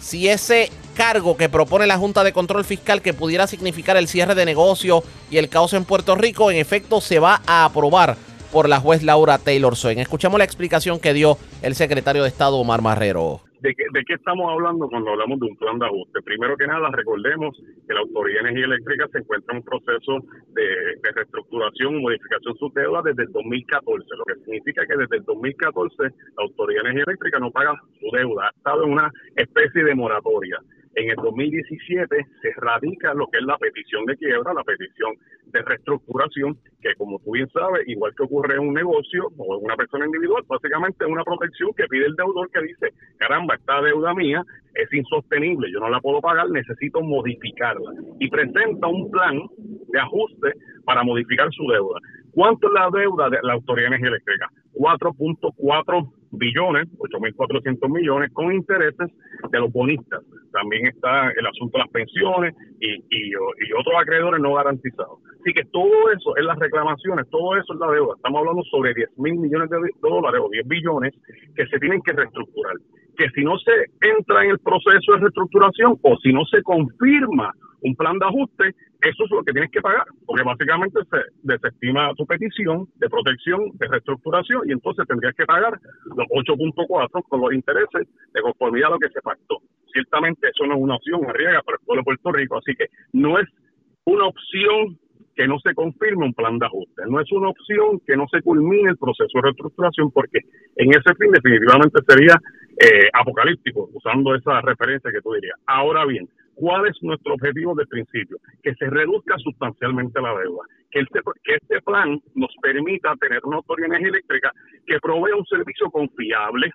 si 0.00 0.28
ese 0.28 0.70
cargo 0.94 1.36
que 1.36 1.48
propone 1.48 1.86
la 1.86 1.96
Junta 1.98 2.24
de 2.24 2.32
Control 2.32 2.64
Fiscal 2.64 3.02
que 3.02 3.14
pudiera 3.14 3.46
significar 3.46 3.96
el 3.96 4.08
cierre 4.08 4.34
de 4.34 4.44
negocio 4.44 5.02
y 5.30 5.38
el 5.38 5.48
caos 5.48 5.72
en 5.72 5.84
Puerto 5.84 6.14
Rico, 6.16 6.50
en 6.50 6.56
efecto 6.58 7.00
se 7.00 7.18
va 7.18 7.40
a 7.46 7.64
aprobar 7.64 8.16
por 8.52 8.68
la 8.68 8.80
juez 8.80 9.02
Laura 9.02 9.38
Taylor 9.38 9.76
Swain. 9.76 9.98
Escuchamos 9.98 10.38
la 10.38 10.44
explicación 10.44 10.98
que 10.98 11.12
dio 11.12 11.38
el 11.62 11.74
secretario 11.74 12.22
de 12.22 12.28
Estado 12.28 12.56
Omar 12.56 12.82
Marrero. 12.82 13.47
¿De 13.60 13.74
qué, 13.74 13.84
¿De 13.92 14.04
qué 14.04 14.14
estamos 14.14 14.48
hablando 14.52 14.88
cuando 14.88 15.10
hablamos 15.10 15.40
de 15.40 15.46
un 15.46 15.56
plan 15.56 15.78
de 15.78 15.86
ajuste? 15.86 16.22
Primero 16.22 16.56
que 16.56 16.66
nada, 16.66 16.90
recordemos 16.92 17.56
que 17.86 17.94
la 17.94 18.00
Autoridad 18.00 18.42
de 18.42 18.50
Energía 18.50 18.66
Eléctrica 18.66 19.08
se 19.10 19.18
encuentra 19.18 19.52
en 19.52 19.58
un 19.58 19.64
proceso 19.64 20.18
de, 20.54 21.10
reestructuración 21.12 21.96
y 21.96 22.02
modificación 22.02 22.52
de 22.52 22.58
su 22.58 22.72
deuda 22.72 23.02
desde 23.02 23.24
el 23.24 23.32
2014, 23.32 24.06
lo 24.16 24.24
que 24.24 24.40
significa 24.44 24.86
que 24.86 24.96
desde 24.96 25.16
el 25.16 25.24
2014 25.24 26.02
la 26.02 26.42
Autoridad 26.44 26.82
de 26.82 26.90
Energía 26.90 27.04
Eléctrica 27.08 27.38
no 27.40 27.50
paga 27.50 27.74
su 27.98 28.16
deuda, 28.16 28.46
ha 28.46 28.50
estado 28.50 28.84
en 28.84 28.92
una 28.92 29.10
especie 29.34 29.82
de 29.82 29.94
moratoria. 29.94 30.60
En 30.98 31.10
el 31.10 31.16
2017 31.16 32.26
se 32.42 32.50
radica 32.56 33.14
lo 33.14 33.28
que 33.28 33.38
es 33.38 33.44
la 33.44 33.56
petición 33.56 34.04
de 34.06 34.16
quiebra, 34.16 34.52
la 34.52 34.64
petición 34.64 35.14
de 35.46 35.62
reestructuración, 35.62 36.58
que 36.82 36.92
como 36.96 37.20
tú 37.20 37.34
bien 37.34 37.48
sabes, 37.50 37.86
igual 37.86 38.12
que 38.16 38.24
ocurre 38.24 38.54
en 38.54 38.66
un 38.66 38.74
negocio 38.74 39.28
o 39.36 39.56
en 39.56 39.64
una 39.64 39.76
persona 39.76 40.06
individual, 40.06 40.42
básicamente 40.48 41.04
es 41.04 41.08
una 41.08 41.22
protección 41.22 41.70
que 41.76 41.86
pide 41.86 42.06
el 42.06 42.16
deudor 42.16 42.50
que 42.50 42.62
dice, 42.62 42.88
caramba, 43.16 43.54
esta 43.54 43.80
deuda 43.80 44.12
mía 44.12 44.42
es 44.74 44.92
insostenible, 44.92 45.70
yo 45.70 45.78
no 45.78 45.88
la 45.88 46.00
puedo 46.00 46.20
pagar, 46.20 46.50
necesito 46.50 47.00
modificarla. 47.00 47.92
Y 48.18 48.28
presenta 48.28 48.88
un 48.88 49.08
plan 49.08 49.38
de 49.92 50.00
ajuste 50.00 50.52
para 50.84 51.04
modificar 51.04 51.48
su 51.52 51.62
deuda. 51.68 52.00
¿Cuánto 52.32 52.66
es 52.66 52.72
la 52.72 52.90
deuda 52.90 53.30
de 53.30 53.38
la 53.42 53.52
Autoridad 53.52 53.90
de 53.90 53.96
Energía 53.96 54.08
Eléctrica? 54.08 54.50
4.4 54.74 56.17
billones, 56.30 56.88
8.400 56.98 57.88
millones, 57.88 58.32
con 58.32 58.52
intereses 58.52 59.08
de 59.50 59.58
los 59.58 59.72
bonistas. 59.72 60.22
También 60.52 60.86
está 60.86 61.30
el 61.30 61.46
asunto 61.46 61.78
de 61.78 61.84
las 61.84 61.92
pensiones 61.92 62.54
y, 62.80 62.94
y, 62.94 63.30
y 63.30 63.72
otros 63.78 63.94
acreedores 64.00 64.40
no 64.40 64.54
garantizados. 64.54 65.18
Así 65.40 65.52
que 65.54 65.64
todo 65.72 66.10
eso 66.10 66.36
es 66.36 66.44
las 66.44 66.58
reclamaciones, 66.58 67.28
todo 67.30 67.56
eso 67.56 67.72
es 67.72 67.80
la 67.80 67.90
deuda. 67.90 68.14
Estamos 68.16 68.40
hablando 68.40 68.62
sobre 68.64 68.92
10 68.94 69.18
mil 69.18 69.38
millones 69.38 69.70
de 69.70 69.78
dólares 70.00 70.40
o 70.44 70.48
10 70.50 70.66
billones 70.66 71.14
que 71.54 71.66
se 71.66 71.78
tienen 71.78 72.02
que 72.02 72.12
reestructurar. 72.12 72.76
Que 73.18 73.28
si 73.34 73.44
no 73.44 73.58
se 73.58 73.72
entra 74.00 74.44
en 74.44 74.52
el 74.52 74.58
proceso 74.60 75.12
de 75.12 75.18
reestructuración 75.18 75.98
o 76.02 76.16
si 76.22 76.32
no 76.32 76.44
se 76.46 76.62
confirma 76.62 77.52
un 77.82 77.94
plan 77.94 78.18
de 78.18 78.26
ajuste, 78.26 78.74
eso 79.00 79.24
es 79.24 79.30
lo 79.30 79.44
que 79.44 79.52
tienes 79.52 79.70
que 79.70 79.80
pagar, 79.80 80.06
porque 80.26 80.42
básicamente 80.42 81.00
se 81.10 81.18
desestima 81.42 82.12
tu 82.14 82.26
petición 82.26 82.88
de 82.96 83.08
protección, 83.08 83.70
de 83.74 83.86
reestructuración, 83.86 84.62
y 84.66 84.72
entonces 84.72 85.06
tendrías 85.06 85.34
que 85.34 85.46
pagar 85.46 85.78
los 86.16 86.26
8.4 86.28 87.22
con 87.28 87.40
los 87.40 87.52
intereses 87.52 88.08
de 88.34 88.40
conformidad 88.40 88.88
a 88.88 88.92
lo 88.92 88.98
que 88.98 89.10
se 89.10 89.20
pactó. 89.20 89.58
Ciertamente 89.92 90.48
eso 90.48 90.66
no 90.66 90.74
es 90.74 90.80
una 90.80 90.96
opción 90.96 91.24
arriesga 91.28 91.62
para 91.62 91.76
el 91.78 91.84
pueblo 91.84 92.00
de 92.00 92.04
Puerto 92.04 92.32
Rico, 92.32 92.58
así 92.58 92.74
que 92.74 92.86
no 93.12 93.38
es 93.38 93.46
una 94.04 94.26
opción 94.26 94.98
que 95.38 95.46
no 95.46 95.56
se 95.60 95.72
confirme 95.72 96.26
un 96.26 96.34
plan 96.34 96.58
de 96.58 96.66
ajuste, 96.66 97.02
no 97.08 97.20
es 97.20 97.30
una 97.30 97.50
opción 97.50 98.00
que 98.04 98.16
no 98.16 98.26
se 98.26 98.42
culmine 98.42 98.90
el 98.90 98.96
proceso 98.96 99.30
de 99.34 99.42
reestructuración, 99.42 100.10
porque 100.10 100.40
en 100.74 100.90
ese 100.90 101.14
fin 101.14 101.30
definitivamente 101.30 102.00
sería 102.08 102.34
eh, 102.76 103.08
apocalíptico, 103.12 103.88
usando 103.94 104.34
esa 104.34 104.60
referencia 104.62 105.12
que 105.12 105.20
tú 105.20 105.34
dirías. 105.34 105.56
Ahora 105.64 106.04
bien, 106.06 106.28
¿Cuál 106.60 106.88
es 106.88 106.96
nuestro 107.02 107.34
objetivo 107.34 107.72
de 107.76 107.86
principio? 107.86 108.36
Que 108.64 108.74
se 108.74 108.90
reduzca 108.90 109.38
sustancialmente 109.38 110.20
la 110.20 110.36
deuda, 110.36 110.64
que 110.90 110.98
este, 110.98 111.20
que 111.44 111.54
este 111.54 111.80
plan 111.82 112.20
nos 112.34 112.52
permita 112.60 113.14
tener 113.20 113.38
una 113.44 113.58
autoridad 113.58 113.94
eléctrica 113.94 114.52
que 114.84 114.98
provea 114.98 115.36
un 115.36 115.46
servicio 115.46 115.88
confiable, 115.88 116.72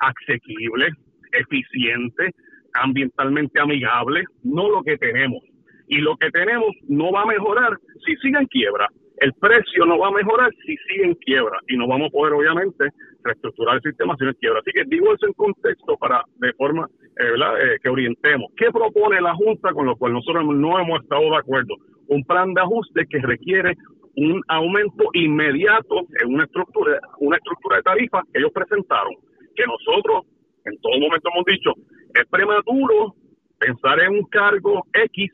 asequible, 0.00 0.90
eficiente, 1.32 2.34
ambientalmente 2.74 3.58
amigable, 3.58 4.24
no 4.42 4.68
lo 4.68 4.82
que 4.82 4.98
tenemos. 4.98 5.42
Y 5.92 5.98
lo 5.98 6.16
que 6.16 6.30
tenemos 6.30 6.70
no 6.88 7.12
va 7.12 7.20
a 7.20 7.26
mejorar 7.26 7.76
si 8.06 8.16
sigue 8.16 8.38
en 8.38 8.46
quiebra. 8.46 8.88
El 9.18 9.34
precio 9.34 9.84
no 9.84 9.98
va 9.98 10.08
a 10.08 10.12
mejorar 10.12 10.50
si 10.64 10.74
sigue 10.88 11.04
en 11.04 11.14
quiebra 11.16 11.58
y 11.68 11.76
no 11.76 11.86
vamos 11.86 12.08
a 12.08 12.12
poder, 12.12 12.32
obviamente, 12.32 12.88
reestructurar 13.22 13.76
el 13.76 13.82
sistema 13.82 14.16
si 14.16 14.24
no 14.24 14.30
es 14.30 14.38
quiebra. 14.38 14.60
Así 14.60 14.70
que 14.72 14.84
digo 14.86 15.12
eso 15.12 15.26
en 15.26 15.34
contexto 15.34 15.98
para, 15.98 16.24
de 16.36 16.50
forma 16.54 16.88
eh, 17.20 17.34
eh, 17.34 17.76
que 17.82 17.90
orientemos. 17.90 18.50
¿Qué 18.56 18.70
propone 18.72 19.20
la 19.20 19.34
Junta 19.34 19.74
con 19.74 19.84
lo 19.84 19.94
cual 19.96 20.14
nosotros 20.14 20.46
no 20.46 20.80
hemos 20.80 21.02
estado 21.02 21.28
de 21.28 21.36
acuerdo? 21.36 21.74
Un 22.08 22.24
plan 22.24 22.54
de 22.54 22.62
ajuste 22.62 23.04
que 23.10 23.18
requiere 23.18 23.74
un 24.16 24.40
aumento 24.48 25.04
inmediato 25.12 26.06
en 26.22 26.32
una 26.32 26.44
estructura, 26.44 27.00
una 27.18 27.36
estructura 27.36 27.76
de 27.76 27.82
tarifas 27.82 28.24
que 28.32 28.38
ellos 28.38 28.52
presentaron, 28.54 29.12
que 29.54 29.64
nosotros 29.66 30.24
en 30.64 30.80
todo 30.80 30.98
momento 30.98 31.28
hemos 31.34 31.44
dicho, 31.44 31.72
es 32.14 32.26
prematuro 32.30 33.14
pensar 33.58 34.00
en 34.00 34.12
un 34.12 34.24
cargo 34.30 34.86
X 34.94 35.30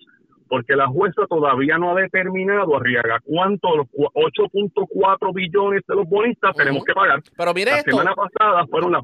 porque 0.49 0.75
la 0.75 0.87
jueza 0.89 1.23
todavía 1.29 1.79
no 1.79 1.97
ha 1.97 2.01
determinado, 2.01 2.77
Arriaga, 2.77 3.21
cuánto 3.25 3.77
los 3.77 3.87
8.4 3.89 5.35
billones 5.35 5.83
de 5.87 5.95
los 5.95 6.09
bonistas 6.09 6.55
tenemos 6.57 6.85
que 6.85 6.93
pagar. 6.93 7.23
Pero 7.37 7.55
mire 7.55 7.73
la 7.73 7.83
semana 7.83 8.15
pasada 8.15 8.67
fueron 8.67 8.93
las 8.93 9.03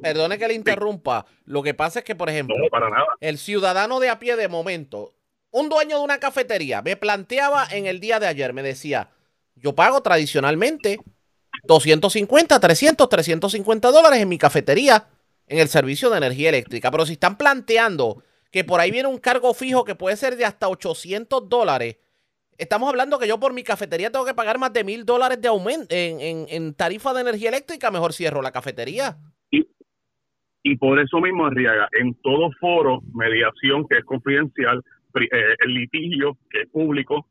Perdone 0.00 0.38
que 0.38 0.48
le 0.48 0.54
interrumpa. 0.54 1.26
Lo 1.44 1.62
que 1.62 1.74
pasa 1.74 2.00
es 2.00 2.04
que, 2.04 2.14
por 2.14 2.30
ejemplo, 2.30 2.56
el 3.20 3.38
ciudadano 3.38 4.00
de 4.00 4.08
a 4.08 4.18
pie 4.18 4.36
de 4.36 4.48
momento, 4.48 5.12
un 5.50 5.68
dueño 5.68 5.98
de 5.98 6.04
una 6.04 6.18
cafetería, 6.18 6.82
me 6.82 6.96
planteaba 6.96 7.66
en 7.70 7.86
el 7.86 8.00
día 8.00 8.18
de 8.18 8.26
ayer, 8.26 8.52
me 8.52 8.62
decía, 8.62 9.10
yo 9.56 9.74
pago 9.74 10.00
tradicionalmente 10.00 10.98
250, 11.64 12.58
300, 12.58 13.08
350 13.08 13.90
dólares 13.90 14.20
en 14.20 14.28
mi 14.28 14.38
cafetería 14.38 15.06
en 15.46 15.58
el 15.58 15.68
servicio 15.68 16.08
de 16.10 16.18
energía 16.18 16.48
eléctrica. 16.48 16.90
Pero 16.90 17.04
si 17.04 17.14
están 17.14 17.36
planteando 17.36 18.22
que 18.50 18.64
por 18.64 18.80
ahí 18.80 18.90
viene 18.90 19.08
un 19.08 19.18
cargo 19.18 19.54
fijo 19.54 19.84
que 19.84 19.94
puede 19.94 20.16
ser 20.16 20.36
de 20.36 20.44
hasta 20.44 20.68
800 20.68 21.48
dólares, 21.48 21.98
estamos 22.58 22.88
hablando 22.88 23.18
que 23.18 23.28
yo 23.28 23.38
por 23.38 23.52
mi 23.52 23.62
cafetería 23.62 24.10
tengo 24.10 24.24
que 24.24 24.34
pagar 24.34 24.58
más 24.58 24.72
de 24.72 24.84
mil 24.84 25.04
dólares 25.04 25.40
de 25.40 25.48
aumento 25.48 25.94
en, 25.94 26.46
en 26.48 26.74
tarifa 26.74 27.14
de 27.14 27.22
energía 27.22 27.48
eléctrica, 27.48 27.90
mejor 27.90 28.12
cierro 28.12 28.42
la 28.42 28.52
cafetería. 28.52 29.16
Y 30.62 30.76
por 30.76 30.98
eso 31.00 31.20
mismo, 31.20 31.46
Arriaga, 31.46 31.88
en 31.98 32.14
todo 32.22 32.50
foro, 32.60 33.00
mediación 33.14 33.86
que 33.88 33.98
es 33.98 34.04
confidencial, 34.04 34.82
eh, 35.14 35.28
el 35.58 35.74
litigio 35.74 36.36
que 36.50 36.62
es 36.62 36.68
público, 36.68 37.26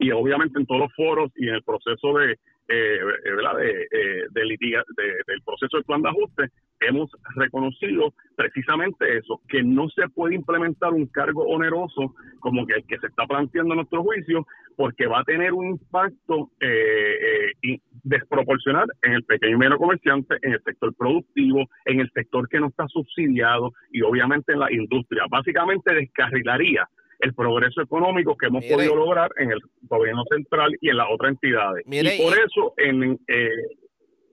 y 0.00 0.10
obviamente 0.12 0.58
en 0.58 0.66
todos 0.66 0.80
los 0.80 0.94
foros 0.94 1.30
y 1.36 1.48
en 1.48 1.56
el 1.56 1.62
proceso 1.62 2.14
de, 2.14 2.32
eh, 2.68 2.98
¿verdad? 3.36 3.56
De, 3.58 3.82
eh, 3.82 4.26
de, 4.32 5.04
del 5.26 5.42
proceso 5.44 5.76
de 5.76 5.84
plan 5.84 6.00
de 6.00 6.08
ajuste, 6.08 6.48
hemos 6.80 7.10
reconocido 7.36 8.14
precisamente 8.34 9.18
eso, 9.18 9.42
que 9.46 9.62
no 9.62 9.90
se 9.90 10.08
puede 10.08 10.34
implementar 10.36 10.94
un 10.94 11.06
cargo 11.06 11.44
oneroso 11.44 12.14
como 12.38 12.66
que 12.66 12.74
el 12.74 12.86
que 12.86 12.98
se 12.98 13.08
está 13.08 13.26
planteando 13.26 13.74
en 13.74 13.78
nuestro 13.78 14.02
juicio, 14.02 14.46
porque 14.74 15.06
va 15.06 15.20
a 15.20 15.24
tener 15.24 15.52
un 15.52 15.66
impacto 15.66 16.50
eh, 16.60 17.52
eh 17.62 17.78
desproporcional 18.02 18.86
en 19.02 19.12
el 19.12 19.24
pequeño 19.24 19.56
y 19.56 19.58
medio 19.58 19.76
comerciante, 19.76 20.36
en 20.40 20.54
el 20.54 20.62
sector 20.62 20.94
productivo, 20.94 21.68
en 21.84 22.00
el 22.00 22.10
sector 22.12 22.48
que 22.48 22.58
no 22.58 22.68
está 22.68 22.88
subsidiado 22.88 23.72
y 23.92 24.00
obviamente 24.00 24.54
en 24.54 24.60
la 24.60 24.72
industria. 24.72 25.24
Básicamente 25.28 25.94
descarrilaría 25.94 26.88
el 27.20 27.34
progreso 27.34 27.82
económico 27.82 28.36
que 28.36 28.46
hemos 28.46 28.64
podido 28.64 28.96
lograr 28.96 29.30
en 29.38 29.50
el 29.50 29.60
gobierno 29.82 30.24
central 30.30 30.76
y 30.80 30.90
en 30.90 30.96
las 30.96 31.06
otras 31.12 31.32
entidades. 31.32 31.84
y 31.86 32.22
por 32.22 32.38
eso 32.38 32.74
en, 32.76 33.20
eh, 33.28 33.48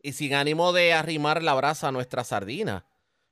y 0.02 0.14
sin 0.14 0.34
ánimo 0.34 0.74
de 0.74 0.94
arrimar 0.94 1.44
la 1.44 1.54
brasa 1.54 1.90
a 1.90 1.92
nuestra 1.92 2.24
sardina. 2.24 2.86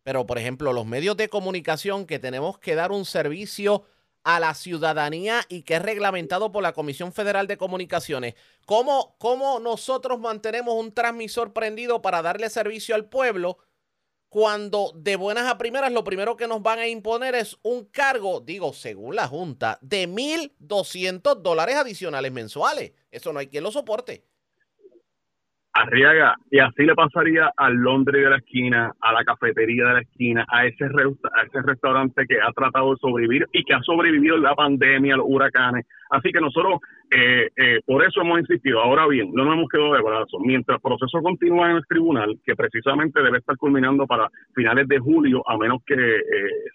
Pero, 0.04 0.26
por 0.26 0.38
ejemplo, 0.38 0.72
los 0.74 0.86
medios 0.86 1.18
de 1.18 1.30
comunicación 1.30 2.06
que 2.06 2.20
tenemos 2.20 2.60
que 2.60 2.76
dar 2.76 2.92
un 2.92 3.06
servicio 3.06 3.86
a 4.24 4.40
la 4.40 4.54
ciudadanía 4.54 5.42
y 5.50 5.64
que 5.64 5.76
es 5.76 5.82
reglamentado 5.82 6.52
por 6.52 6.64
la 6.64 6.74
Comisión 6.74 7.14
Federal 7.14 7.48
de 7.48 7.58
Comunicaciones. 7.58 8.36
¿Cómo, 8.66 9.16
cómo 9.20 9.60
nosotros 9.60 10.20
mantenemos 10.20 10.76
un 10.76 10.94
transmisor 10.94 11.54
prendido 11.54 12.02
para 12.02 12.22
darle 12.22 12.50
servicio 12.50 12.96
al 12.96 13.08
pueblo 13.08 13.60
cuando 14.36 14.92
de 14.94 15.16
buenas 15.16 15.50
a 15.50 15.58
primeras 15.58 15.94
lo 15.94 16.04
primero 16.04 16.36
que 16.36 16.46
nos 16.46 16.62
van 16.62 16.80
a 16.80 16.88
imponer 16.90 17.36
es 17.36 17.58
un 17.64 17.86
cargo, 17.90 18.42
digo, 18.42 18.74
según 18.74 19.16
la 19.16 19.30
Junta, 19.30 19.78
de 19.82 20.10
1.200 20.10 21.42
dólares 21.42 21.76
adicionales 21.78 22.34
mensuales? 22.34 22.92
Eso 23.10 23.32
no 23.32 23.40
hay 23.40 23.48
quien 23.48 23.64
lo 23.64 23.72
soporte. 23.72 24.26
Arriaga, 25.72 26.36
y 26.52 26.60
así 26.60 26.84
le 26.84 26.96
pasaría 26.96 27.50
al 27.56 27.76
Londres 27.76 28.24
de 28.24 28.30
la 28.30 28.36
esquina, 28.36 28.94
a 29.00 29.14
la 29.14 29.24
cafetería 29.24 29.86
de 29.86 29.94
la 29.94 30.02
esquina, 30.02 30.46
a 30.50 30.66
ese, 30.66 30.84
a 30.84 31.44
ese 31.46 31.62
restaurante 31.62 32.26
que 32.28 32.36
ha 32.36 32.52
tratado 32.52 32.92
de 32.92 32.98
sobrevivir 33.00 33.46
y 33.54 33.64
que 33.64 33.74
ha 33.74 33.82
sobrevivido 33.84 34.38
la 34.38 34.54
pandemia, 34.54 35.16
los 35.16 35.28
huracanes. 35.30 35.86
Así 36.10 36.34
que 36.34 36.42
nosotros, 36.42 36.82
eh, 37.16 37.50
eh, 37.56 37.80
por 37.86 38.04
eso 38.04 38.22
hemos 38.22 38.40
insistido. 38.40 38.82
Ahora 38.82 39.08
bien, 39.08 39.32
no 39.34 39.46
nos 39.46 39.54
hemos 39.54 39.70
quedado 39.70 39.94
de 39.94 40.02
brazos. 40.02 40.42
Mientras 40.44 40.76
el 40.76 40.82
proceso 40.82 41.22
continúa 41.22 41.72
en 41.72 41.78
el 41.78 41.88
tribunal, 41.88 42.38
que 42.44 42.56
precisamente 42.56 43.24
debe 43.24 43.38
estar 43.38 43.56
culminando 43.56 44.06
para 44.06 44.30
finales 44.54 44.86
de 44.90 45.00
julio, 45.00 45.42
a 45.48 45.58
menos 45.58 45.82
que 45.86 45.94
eh, 45.94 46.22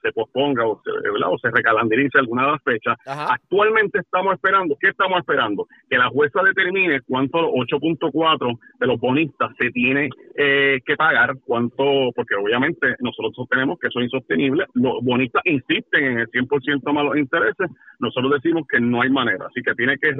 se 0.00 0.12
posponga 0.12 0.66
o 0.66 0.80
se, 0.82 0.90
o 0.90 1.38
se 1.38 2.18
alguna 2.18 2.46
de 2.46 2.52
las 2.52 2.62
fechas, 2.62 2.96
actualmente 3.04 3.98
estamos 3.98 4.34
esperando, 4.34 4.76
¿qué 4.80 4.88
estamos 4.88 5.18
esperando? 5.18 5.66
Que 5.88 5.98
la 5.98 6.08
jueza 6.08 6.42
determine 6.42 7.00
cuánto 7.02 7.38
8.4 7.38 8.58
de 8.78 8.86
los 8.86 8.98
bonistas 8.98 9.50
se 9.58 9.70
tiene 9.70 10.08
que 10.34 10.96
pagar, 10.96 11.34
cuánto, 11.44 12.10
porque 12.16 12.34
obviamente 12.34 12.96
nosotros 13.00 13.34
sostenemos 13.34 13.78
que 13.78 13.88
eso 13.88 14.00
es 14.00 14.04
insostenible. 14.04 14.64
Los 14.72 15.02
bonistas 15.02 15.42
insisten 15.44 16.04
en 16.04 16.18
el 16.20 16.28
100% 16.28 16.92
más 16.92 17.04
los 17.04 17.16
intereses, 17.18 17.70
nosotros 17.98 18.32
decimos 18.32 18.66
que 18.66 18.80
no 18.80 19.02
hay 19.02 19.10
manera. 19.10 19.46
Así 19.46 19.60
que 19.62 19.74
tiene 19.74 19.98
que 19.98 20.14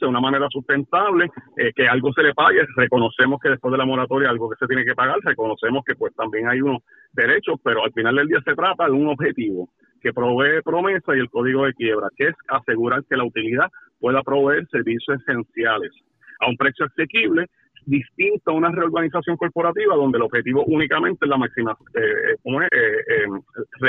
de 0.00 0.06
una 0.06 0.20
manera 0.20 0.48
sustentable, 0.50 1.30
eh, 1.56 1.72
que 1.74 1.88
algo 1.88 2.12
se 2.12 2.22
le 2.22 2.34
pague. 2.34 2.66
Reconocemos 2.76 3.40
que 3.40 3.50
después 3.50 3.72
de 3.72 3.78
la 3.78 3.86
moratoria 3.86 4.30
algo 4.30 4.48
que 4.48 4.56
se 4.56 4.66
tiene 4.66 4.84
que 4.84 4.94
pagar, 4.94 5.18
reconocemos 5.22 5.84
que 5.84 5.94
pues 5.94 6.14
también 6.14 6.48
hay 6.48 6.60
unos 6.60 6.82
derechos, 7.12 7.60
pero 7.62 7.84
al 7.84 7.92
final 7.92 8.16
del 8.16 8.28
día 8.28 8.40
se 8.44 8.54
trata 8.54 8.86
de 8.86 8.92
un 8.92 9.08
objetivo 9.08 9.68
que 10.00 10.12
provee 10.12 10.62
promesa 10.62 11.14
y 11.14 11.20
el 11.20 11.28
código 11.28 11.66
de 11.66 11.74
quiebra, 11.74 12.08
que 12.16 12.28
es 12.28 12.34
asegurar 12.48 13.04
que 13.04 13.16
la 13.16 13.24
utilidad 13.24 13.68
pueda 13.98 14.22
proveer 14.22 14.66
servicios 14.68 15.20
esenciales 15.20 15.92
a 16.40 16.48
un 16.48 16.56
precio 16.56 16.86
asequible 16.86 17.46
distinto 17.86 18.50
a 18.50 18.54
una 18.54 18.70
reorganización 18.70 19.36
corporativa 19.36 19.94
donde 19.94 20.18
el 20.18 20.22
objetivo 20.22 20.64
únicamente 20.66 21.24
es 21.24 21.28
la 21.28 21.36
máxima, 21.36 21.76
eh, 21.94 22.36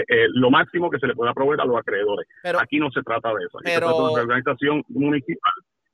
eh, 0.07 0.27
lo 0.33 0.49
máximo 0.49 0.89
que 0.89 0.99
se 0.99 1.07
le 1.07 1.15
pueda 1.15 1.33
proveer 1.33 1.61
a 1.61 1.65
los 1.65 1.77
acreedores. 1.77 2.27
Aquí 2.59 2.79
no 2.79 2.91
se 2.91 3.01
trata 3.03 3.29
de 3.29 3.45
eso, 3.45 3.59
aquí 3.59 3.71
se 3.71 3.77
trata 3.77 3.93
de 3.93 4.01
una 4.01 4.15
reorganización 4.15 4.83
municipal 4.89 5.53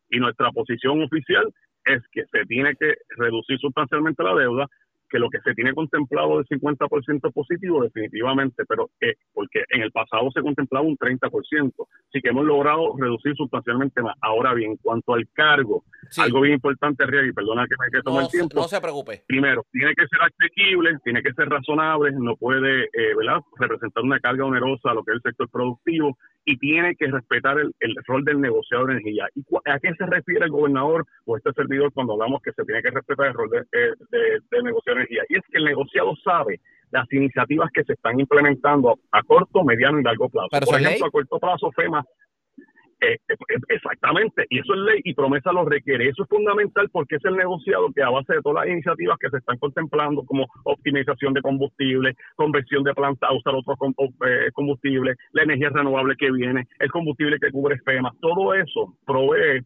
y 0.10 0.20
nuestra 0.20 0.52
posición 0.52 1.02
oficial 1.02 1.54
es 1.86 2.02
que 2.12 2.26
se 2.32 2.46
tiene 2.46 2.76
que 2.76 2.96
reducir 3.18 3.58
sustancialmente 3.60 4.24
la 4.24 4.36
deuda 4.36 4.68
que 5.10 5.20
lo 5.20 5.30
que 5.30 5.40
se 5.40 5.54
tiene 5.54 5.74
contemplado 5.74 6.38
del 6.38 6.46
50% 6.46 7.32
positivo, 7.34 7.84
definitivamente, 7.84 8.64
pero 8.68 8.90
eh, 9.02 9.16
porque 9.34 9.64
en 9.70 9.82
el 9.82 9.92
pasado 9.92 10.30
se 10.32 10.42
contemplaba 10.42 10.86
un 10.86 10.98
30%, 10.98 11.30
así 11.30 12.22
que 12.22 12.30
hemos 12.30 12.46
logrado 12.46 12.96
reducir 12.98 13.36
sustancialmente 13.36 14.02
más. 14.02 14.16
Ahora 14.22 14.54
bien, 14.54 14.72
en 14.72 14.78
cuanto 14.78 15.14
al 15.14 15.28
cargo, 15.34 15.84
algo 16.18 16.42
bien 16.42 16.56
importante, 16.56 17.04
y 17.04 17.32
perdona 17.32 17.66
que 17.68 17.76
me 17.80 17.90
que 17.90 17.98
el 17.98 18.30
tiempo. 18.30 18.62
No 18.62 18.68
se 18.68 18.82
preocupe. 18.82 19.24
Primero, 19.28 19.66
tiene 19.72 19.94
que 19.96 20.08
ser 20.08 20.20
asequible, 20.22 20.98
tiene 21.04 21.22
que 21.22 21.34
ser 21.34 21.50
razonable, 21.50 22.12
no 22.12 22.36
puede 22.36 22.86
eh, 22.86 23.16
¿verdad? 23.16 23.42
representar 23.58 24.04
una 24.04 24.20
carga 24.20 24.46
onerosa 24.46 24.92
a 24.92 24.94
lo 24.94 25.04
que 25.04 25.12
es 25.12 25.16
el 25.16 25.22
sector 25.22 25.50
productivo 25.50 26.18
y 26.48 26.58
tiene 26.58 26.96
que 26.96 27.08
respetar 27.08 27.58
el, 27.60 27.96
rol 28.08 28.24
del 28.24 28.40
negociador 28.40 28.88
de 28.88 28.94
energía. 28.94 29.28
¿Y 29.36 29.44
a 29.66 29.80
qué 29.80 29.94
se 29.96 30.06
refiere 30.06 30.46
el 30.46 30.52
gobernador 30.52 31.06
o 31.26 31.36
este 31.36 31.52
servidor 31.52 31.92
cuando 31.92 32.14
hablamos 32.14 32.42
que 32.42 32.54
se 32.54 32.64
tiene 32.64 32.82
que 32.82 32.90
respetar 32.90 33.28
el 33.28 33.34
rol 33.34 33.50
del 33.50 33.66
de, 33.70 34.64
negociador 34.64 35.00
de 35.00 35.04
energía? 35.04 35.24
Y 35.28 35.38
es 35.38 35.44
que 35.52 35.58
el 35.58 35.66
negociado 35.66 36.16
sabe 36.24 36.62
las 36.92 37.06
iniciativas 37.12 37.70
que 37.74 37.84
se 37.84 37.94
están 37.94 38.18
implementando 38.18 38.98
a, 39.12 39.24
corto, 39.24 39.66
mediano 39.66 40.00
y 40.00 40.04
largo 40.04 40.30
plazo. 40.30 40.48
Por 40.50 40.80
ejemplo, 40.80 41.08
a 41.08 41.12
corto 41.12 41.38
plazo, 41.38 41.70
FEMA 41.74 42.02
eh, 43.00 43.18
eh, 43.30 43.36
exactamente, 43.70 44.48
y 44.50 44.60
eso 44.60 44.74
es 44.74 44.80
ley 44.80 45.02
y 45.04 45.14
promesa 45.14 45.52
lo 45.52 45.66
requiere. 45.66 46.10
Eso 46.10 46.24
es 46.24 46.30
fundamental 46.30 46.90
porque 46.92 47.18
es 47.18 47.26
el 47.26 47.36
negociado 47.36 47.92
que 47.94 48.02
a 48.02 48.10
base 48.10 48.34
de 48.34 48.42
todas 48.42 48.66
las 48.66 48.74
iniciativas 48.74 49.18
que 49.20 49.30
se 49.30 49.38
están 49.38 49.58
contemplando, 49.60 50.24
como 50.24 50.48
optimización 50.64 51.34
de 51.34 51.42
combustible, 51.42 52.16
conversión 52.36 52.84
de 52.84 52.96
plantas 52.96 53.30
a 53.30 53.34
usar 53.34 53.54
otros 53.54 53.78
eh, 54.26 54.50
combustibles, 54.54 55.16
la 55.32 55.44
energía 55.44 55.70
renovable 55.70 56.16
que 56.18 56.32
viene, 56.32 56.68
el 56.80 56.92
combustible 56.92 57.38
que 57.40 57.52
cubre 57.52 57.78
FEMA, 57.86 58.12
todo 58.20 58.54
eso 58.54 58.96
provee 59.06 59.62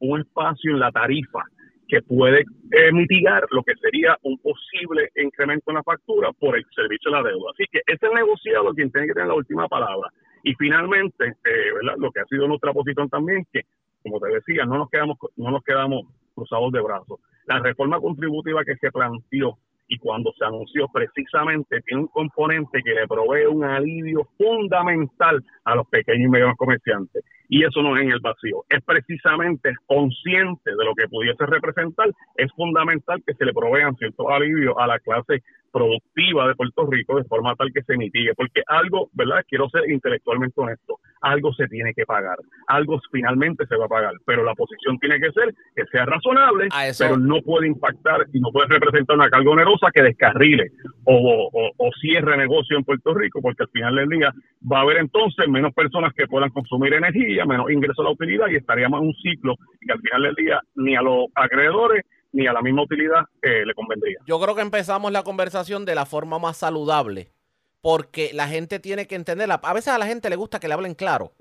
un 0.00 0.20
espacio 0.20 0.72
en 0.72 0.80
la 0.80 0.90
tarifa 0.90 1.44
que 1.88 2.02
puede 2.02 2.44
mitigar 2.92 3.46
lo 3.50 3.62
que 3.62 3.74
sería 3.76 4.18
un 4.22 4.36
posible 4.38 5.10
incremento 5.16 5.70
en 5.70 5.76
la 5.76 5.82
factura 5.82 6.30
por 6.32 6.56
el 6.56 6.64
servicio 6.74 7.10
de 7.10 7.16
la 7.16 7.22
deuda. 7.22 7.52
Así 7.54 7.64
que 7.70 7.80
es 7.86 8.02
el 8.02 8.12
negociado 8.12 8.74
quien 8.74 8.90
tiene 8.90 9.06
que 9.06 9.14
tener 9.14 9.28
la 9.28 9.34
última 9.34 9.68
palabra. 9.68 10.10
Y 10.42 10.54
finalmente, 10.54 11.24
eh, 11.26 11.72
¿verdad? 11.74 11.96
lo 11.98 12.10
que 12.10 12.20
ha 12.20 12.24
sido 12.26 12.48
nuestra 12.48 12.72
posición 12.72 13.08
también, 13.08 13.46
que 13.52 13.62
como 14.02 14.18
te 14.18 14.28
decía, 14.28 14.64
no 14.64 14.78
nos 14.78 14.90
quedamos, 14.90 15.16
no 15.36 15.50
nos 15.50 15.62
quedamos 15.62 16.06
cruzados 16.34 16.72
de 16.72 16.80
brazos. 16.80 17.20
La 17.46 17.60
reforma 17.60 18.00
contributiva 18.00 18.64
que 18.64 18.76
se 18.76 18.90
planteó 18.90 19.58
y 19.88 19.98
cuando 19.98 20.32
se 20.38 20.44
anunció 20.44 20.88
precisamente 20.88 21.80
tiene 21.82 22.02
un 22.02 22.08
componente 22.08 22.82
que 22.82 22.94
le 22.94 23.06
provee 23.06 23.46
un 23.46 23.62
alivio 23.62 24.26
fundamental 24.38 25.44
a 25.64 25.74
los 25.74 25.86
pequeños 25.88 26.28
y 26.28 26.30
medianos 26.30 26.56
comerciantes. 26.56 27.22
Y 27.48 27.64
eso 27.64 27.82
no 27.82 27.96
es 27.96 28.04
en 28.04 28.12
el 28.12 28.20
vacío, 28.20 28.64
es 28.70 28.82
precisamente 28.82 29.74
consciente 29.86 30.70
de 30.70 30.84
lo 30.84 30.94
que 30.94 31.08
pudiese 31.08 31.44
representar, 31.44 32.10
es 32.36 32.50
fundamental 32.52 33.22
que 33.26 33.34
se 33.34 33.44
le 33.44 33.52
provean 33.52 33.94
ciertos 33.96 34.26
alivios 34.30 34.74
a 34.78 34.86
la 34.86 34.98
clase 34.98 35.42
productiva 35.72 36.46
de 36.46 36.54
Puerto 36.54 36.86
Rico 36.90 37.16
de 37.16 37.24
forma 37.24 37.54
tal 37.56 37.72
que 37.72 37.82
se 37.82 37.96
mitigue, 37.96 38.34
porque 38.34 38.62
algo, 38.66 39.08
¿verdad? 39.12 39.44
Quiero 39.48 39.68
ser 39.70 39.90
intelectualmente 39.90 40.60
honesto, 40.60 40.98
algo 41.20 41.52
se 41.54 41.66
tiene 41.68 41.94
que 41.94 42.04
pagar, 42.04 42.36
algo 42.68 43.00
finalmente 43.10 43.66
se 43.66 43.76
va 43.76 43.86
a 43.86 43.88
pagar, 43.88 44.12
pero 44.26 44.44
la 44.44 44.54
posición 44.54 44.98
tiene 44.98 45.18
que 45.18 45.32
ser 45.32 45.54
que 45.74 45.84
sea 45.90 46.04
razonable, 46.04 46.68
pero 46.98 47.16
no 47.16 47.40
puede 47.42 47.66
impactar 47.66 48.26
y 48.32 48.40
no 48.40 48.50
puede 48.52 48.68
representar 48.68 49.16
una 49.16 49.30
carga 49.30 49.50
onerosa 49.50 49.90
que 49.92 50.02
descarrile 50.02 50.70
o, 51.04 51.50
o, 51.52 51.90
cierre 52.00 52.36
negocio 52.36 52.76
en 52.76 52.84
Puerto 52.84 53.14
Rico, 53.14 53.40
porque 53.40 53.62
al 53.62 53.68
final 53.68 53.96
del 53.96 54.08
día 54.08 54.32
va 54.70 54.78
a 54.78 54.82
haber 54.82 54.98
entonces 54.98 55.48
menos 55.48 55.72
personas 55.72 56.12
que 56.14 56.26
puedan 56.26 56.50
consumir 56.50 56.94
energía, 56.94 57.44
menos 57.44 57.70
ingresos 57.70 58.00
a 58.00 58.04
la 58.04 58.10
utilidad 58.10 58.48
y 58.48 58.56
estaríamos 58.56 59.00
en 59.00 59.06
un 59.08 59.14
ciclo 59.14 59.54
que 59.80 59.92
al 59.92 60.00
final 60.00 60.22
del 60.22 60.34
día 60.34 60.60
ni 60.76 60.96
a 60.96 61.02
los 61.02 61.26
acreedores 61.34 62.04
ni 62.32 62.46
a 62.46 62.52
la 62.52 62.62
misma 62.62 62.82
utilidad 62.82 63.24
eh, 63.42 63.64
le 63.64 63.74
convendría. 63.74 64.18
Yo 64.26 64.40
creo 64.40 64.54
que 64.54 64.62
empezamos 64.62 65.12
la 65.12 65.22
conversación 65.22 65.84
de 65.84 65.94
la 65.94 66.06
forma 66.06 66.38
más 66.38 66.56
saludable, 66.56 67.32
porque 67.80 68.32
la 68.32 68.48
gente 68.48 68.80
tiene 68.80 69.06
que 69.06 69.14
entenderla. 69.14 69.60
A 69.62 69.72
veces 69.72 69.88
a 69.88 69.98
la 69.98 70.06
gente 70.06 70.30
le 70.30 70.36
gusta 70.36 70.58
que 70.58 70.68
le 70.68 70.74
hablen 70.74 70.94
claro. 70.94 71.32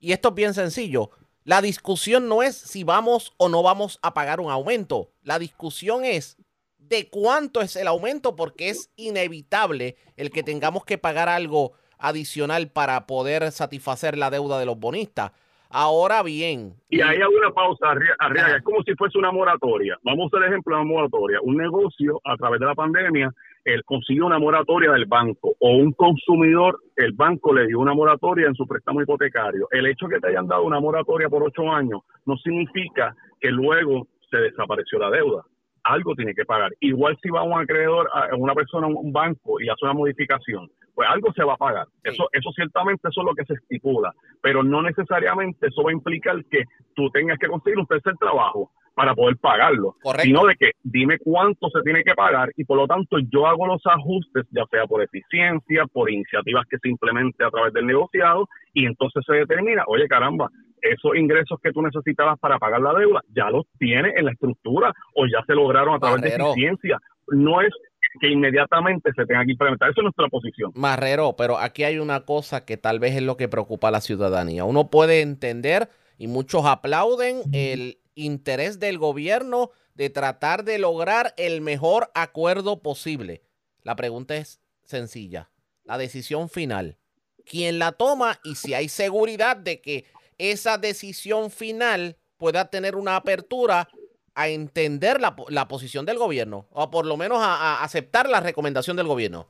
Y 0.00 0.12
esto 0.12 0.30
es 0.30 0.34
bien 0.34 0.54
sencillo. 0.54 1.10
La 1.44 1.62
discusión 1.62 2.28
no 2.28 2.42
es 2.42 2.56
si 2.56 2.84
vamos 2.84 3.32
o 3.36 3.48
no 3.48 3.62
vamos 3.62 3.98
a 4.02 4.12
pagar 4.12 4.40
un 4.40 4.50
aumento. 4.50 5.10
La 5.22 5.38
discusión 5.38 6.04
es 6.04 6.36
de 6.78 7.08
cuánto 7.08 7.60
es 7.60 7.76
el 7.76 7.86
aumento, 7.86 8.36
porque 8.36 8.68
es 8.68 8.90
inevitable 8.96 9.96
el 10.16 10.30
que 10.30 10.42
tengamos 10.42 10.84
que 10.84 10.98
pagar 10.98 11.28
algo 11.28 11.72
adicional 11.98 12.68
para 12.70 13.06
poder 13.06 13.52
satisfacer 13.52 14.18
la 14.18 14.30
deuda 14.30 14.58
de 14.58 14.66
los 14.66 14.78
bonistas. 14.78 15.32
Ahora 15.70 16.22
bien. 16.24 16.74
Y 16.88 17.00
ahí 17.00 17.18
hay 17.18 17.34
una 17.34 17.52
pausa, 17.52 17.90
Arriaga, 18.18 18.56
es 18.56 18.62
como 18.64 18.82
si 18.82 18.94
fuese 18.96 19.18
una 19.18 19.30
moratoria. 19.30 19.96
Vamos 20.02 20.32
a 20.32 20.36
hacer 20.36 20.48
ejemplo 20.48 20.74
de 20.74 20.82
una 20.82 20.90
moratoria. 20.90 21.38
Un 21.42 21.56
negocio, 21.56 22.20
a 22.24 22.36
través 22.36 22.58
de 22.58 22.66
la 22.66 22.74
pandemia, 22.74 23.32
él 23.64 23.84
consiguió 23.84 24.26
una 24.26 24.38
moratoria 24.38 24.90
del 24.92 25.06
banco 25.06 25.54
o 25.60 25.70
un 25.70 25.92
consumidor, 25.92 26.80
el 26.96 27.12
banco 27.12 27.54
le 27.54 27.66
dio 27.66 27.78
una 27.78 27.94
moratoria 27.94 28.48
en 28.48 28.54
su 28.54 28.66
préstamo 28.66 29.02
hipotecario. 29.02 29.68
El 29.70 29.86
hecho 29.86 30.06
de 30.06 30.14
que 30.14 30.20
te 30.20 30.28
hayan 30.28 30.48
dado 30.48 30.64
una 30.64 30.80
moratoria 30.80 31.28
por 31.28 31.44
ocho 31.44 31.70
años 31.70 32.00
no 32.26 32.36
significa 32.38 33.14
que 33.40 33.50
luego 33.50 34.08
se 34.30 34.38
desapareció 34.38 34.98
la 34.98 35.10
deuda. 35.10 35.44
Algo 35.84 36.14
tiene 36.14 36.34
que 36.34 36.44
pagar. 36.44 36.72
Igual 36.80 37.18
si 37.22 37.30
va 37.30 37.42
un 37.42 37.60
acreedor, 37.60 38.08
a 38.12 38.34
una 38.36 38.54
persona 38.54 38.86
a 38.86 38.90
un 38.90 39.12
banco 39.12 39.60
y 39.60 39.68
hace 39.68 39.84
una 39.84 39.94
modificación 39.94 40.70
pues 41.00 41.08
algo 41.08 41.32
se 41.32 41.44
va 41.44 41.54
a 41.54 41.56
pagar. 41.56 41.86
Eso, 42.04 42.28
eso 42.30 42.50
ciertamente 42.52 43.08
eso 43.08 43.22
es 43.22 43.24
lo 43.24 43.34
que 43.34 43.46
se 43.46 43.54
estipula, 43.54 44.12
pero 44.42 44.62
no 44.62 44.82
necesariamente 44.82 45.68
eso 45.68 45.82
va 45.82 45.90
a 45.90 45.94
implicar 45.94 46.44
que 46.50 46.64
tú 46.94 47.08
tengas 47.08 47.38
que 47.38 47.48
conseguir 47.48 47.78
un 47.78 47.86
tercer 47.86 48.14
trabajo 48.18 48.70
para 48.94 49.14
poder 49.14 49.38
pagarlo, 49.38 49.96
sino 50.20 50.44
de 50.44 50.56
que 50.56 50.72
dime 50.82 51.16
cuánto 51.18 51.70
se 51.70 51.80
tiene 51.82 52.04
que 52.04 52.12
pagar 52.14 52.50
y 52.54 52.64
por 52.64 52.76
lo 52.76 52.86
tanto 52.86 53.16
yo 53.32 53.46
hago 53.46 53.66
los 53.66 53.80
ajustes, 53.86 54.44
ya 54.50 54.66
sea 54.70 54.84
por 54.84 55.02
eficiencia, 55.02 55.86
por 55.90 56.10
iniciativas 56.10 56.66
que 56.68 56.76
se 56.76 56.90
implemente 56.90 57.44
a 57.44 57.50
través 57.50 57.72
del 57.72 57.86
negociado 57.86 58.46
y 58.74 58.84
entonces 58.84 59.24
se 59.26 59.36
determina, 59.36 59.84
oye 59.86 60.06
caramba, 60.06 60.50
esos 60.82 61.16
ingresos 61.16 61.58
que 61.62 61.72
tú 61.72 61.82
necesitabas 61.82 62.38
para 62.38 62.58
pagar 62.58 62.80
la 62.80 62.92
deuda 62.94 63.20
ya 63.34 63.50
los 63.50 63.66
tienes 63.78 64.14
en 64.16 64.24
la 64.24 64.32
estructura 64.32 64.92
o 65.14 65.26
ya 65.26 65.44
se 65.46 65.54
lograron 65.54 65.94
a 65.94 65.98
través 65.98 66.22
de 66.22 66.34
eficiencia. 66.34 66.98
No 67.28 67.60
es 67.60 67.72
que 68.20 68.28
inmediatamente 68.28 69.10
se 69.14 69.24
tenga 69.24 69.44
que 69.44 69.52
implementar. 69.52 69.90
Esa 69.90 70.00
es 70.00 70.04
nuestra 70.04 70.28
posición. 70.28 70.72
Marrero, 70.74 71.34
pero 71.36 71.58
aquí 71.58 71.84
hay 71.84 71.98
una 71.98 72.20
cosa 72.24 72.64
que 72.64 72.76
tal 72.76 72.98
vez 72.98 73.14
es 73.14 73.22
lo 73.22 73.36
que 73.36 73.48
preocupa 73.48 73.88
a 73.88 73.92
la 73.92 74.00
ciudadanía. 74.00 74.64
Uno 74.64 74.90
puede 74.90 75.20
entender, 75.20 75.88
y 76.18 76.26
muchos 76.26 76.66
aplauden, 76.66 77.42
el 77.52 77.98
interés 78.14 78.80
del 78.80 78.98
gobierno 78.98 79.70
de 79.94 80.10
tratar 80.10 80.64
de 80.64 80.78
lograr 80.78 81.34
el 81.36 81.60
mejor 81.60 82.10
acuerdo 82.14 82.82
posible. 82.82 83.42
La 83.82 83.96
pregunta 83.96 84.36
es 84.36 84.60
sencilla. 84.82 85.50
La 85.84 85.98
decisión 85.98 86.48
final. 86.48 86.98
¿Quién 87.46 87.78
la 87.78 87.92
toma 87.92 88.38
y 88.44 88.54
si 88.56 88.74
hay 88.74 88.88
seguridad 88.88 89.56
de 89.56 89.80
que 89.80 90.04
esa 90.40 90.78
decisión 90.78 91.50
final 91.50 92.16
pueda 92.38 92.70
tener 92.70 92.96
una 92.96 93.16
apertura 93.16 93.88
a 94.34 94.48
entender 94.48 95.20
la, 95.20 95.36
la, 95.48 95.68
posición 95.68 96.06
del 96.06 96.16
gobierno, 96.16 96.66
o 96.70 96.90
por 96.90 97.04
lo 97.04 97.16
menos 97.16 97.38
a, 97.42 97.82
aceptar 97.84 98.28
la 98.28 98.40
recomendación 98.40 98.96
del 98.96 99.06
gobierno? 99.06 99.46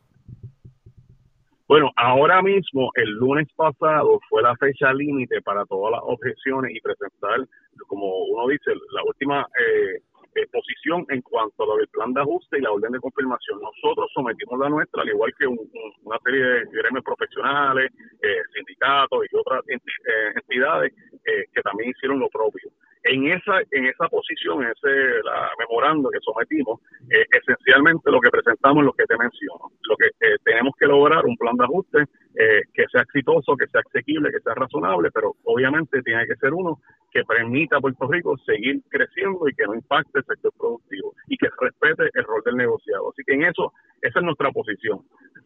Bueno, 1.68 1.92
ahora 1.96 2.42
mismo, 2.42 2.90
el 2.96 3.10
lunes 3.10 3.46
pasado 3.54 4.18
fue 4.28 4.42
la 4.42 4.56
fecha 4.56 4.92
límite 4.92 5.40
para 5.42 5.64
todas 5.66 5.92
las 5.92 6.00
objeciones 6.02 6.74
y 6.74 6.80
presentar, 6.80 7.46
como 7.86 8.24
uno 8.24 8.48
dice, 8.48 8.72
la 8.92 9.04
última 9.04 9.46
eh, 9.56 10.02
eh, 10.34 10.46
posición 10.52 11.04
en 11.08 11.22
cuanto 11.22 11.62
a 11.62 11.66
lo 11.66 11.76
del 11.76 11.88
plan 11.88 12.12
de 12.12 12.20
ajuste 12.20 12.58
y 12.58 12.62
la 12.62 12.72
orden 12.72 12.92
de 12.92 13.00
confirmación. 13.00 13.60
Nosotros 13.60 14.10
sometimos 14.14 14.58
la 14.58 14.68
nuestra, 14.68 15.02
al 15.02 15.08
igual 15.08 15.32
que 15.38 15.46
una 15.46 16.18
serie 16.24 16.44
de 16.44 16.64
gremios 16.70 17.04
profesionales, 17.04 17.90
eh, 18.22 18.42
sindicatos 18.54 19.24
y 19.30 19.36
otras 19.36 19.62
entidades 19.68 20.92
que 21.24 21.62
también 21.62 21.90
hicieron 21.90 22.18
lo 22.18 22.28
propio. 22.28 22.70
En 23.02 23.26
esa, 23.28 23.60
en 23.70 23.86
esa 23.86 24.08
posición, 24.08 24.62
ese 24.62 25.22
la, 25.24 25.48
memorando 25.58 26.10
que 26.10 26.18
sometimos, 26.20 26.80
eh, 27.08 27.24
esencialmente 27.32 28.10
lo 28.10 28.20
que 28.20 28.30
presentamos 28.30 28.82
es 28.82 28.86
lo 28.86 28.92
que 28.92 29.06
te 29.06 29.16
menciono. 29.16 29.72
Lo 29.88 29.96
que 29.96 30.06
eh, 30.20 30.36
tenemos 30.44 30.74
que 30.78 30.86
lograr 30.86 31.24
un 31.24 31.36
plan 31.36 31.56
de 31.56 31.64
ajuste 31.64 31.98
eh, 32.34 32.62
que 32.74 32.84
sea 32.92 33.02
exitoso, 33.02 33.56
que 33.56 33.66
sea 33.68 33.80
asequible, 33.80 34.30
que 34.30 34.40
sea 34.40 34.54
razonable, 34.54 35.10
pero 35.12 35.34
obviamente 35.44 36.02
tiene 36.02 36.26
que 36.26 36.36
ser 36.36 36.52
uno 36.52 36.78
que 37.10 37.24
permita 37.24 37.78
a 37.78 37.80
Puerto 37.80 38.06
Rico 38.06 38.36
seguir 38.44 38.82
creciendo 38.90 39.48
y 39.48 39.54
que 39.54 39.64
no 39.64 39.74
impacte 39.74 40.18
el 40.18 40.24
sector 40.26 40.52
productivo 40.58 41.14
y 41.26 41.36
que 41.38 41.48
respete 41.58 42.10
el 42.12 42.24
rol 42.24 42.42
del 42.44 42.56
negociado. 42.56 43.10
Así 43.10 43.22
que 43.26 43.34
en 43.34 43.44
eso, 43.44 43.72
esa 44.02 44.18
es 44.18 44.24
nuestra 44.24 44.50
posición. 44.52 45.00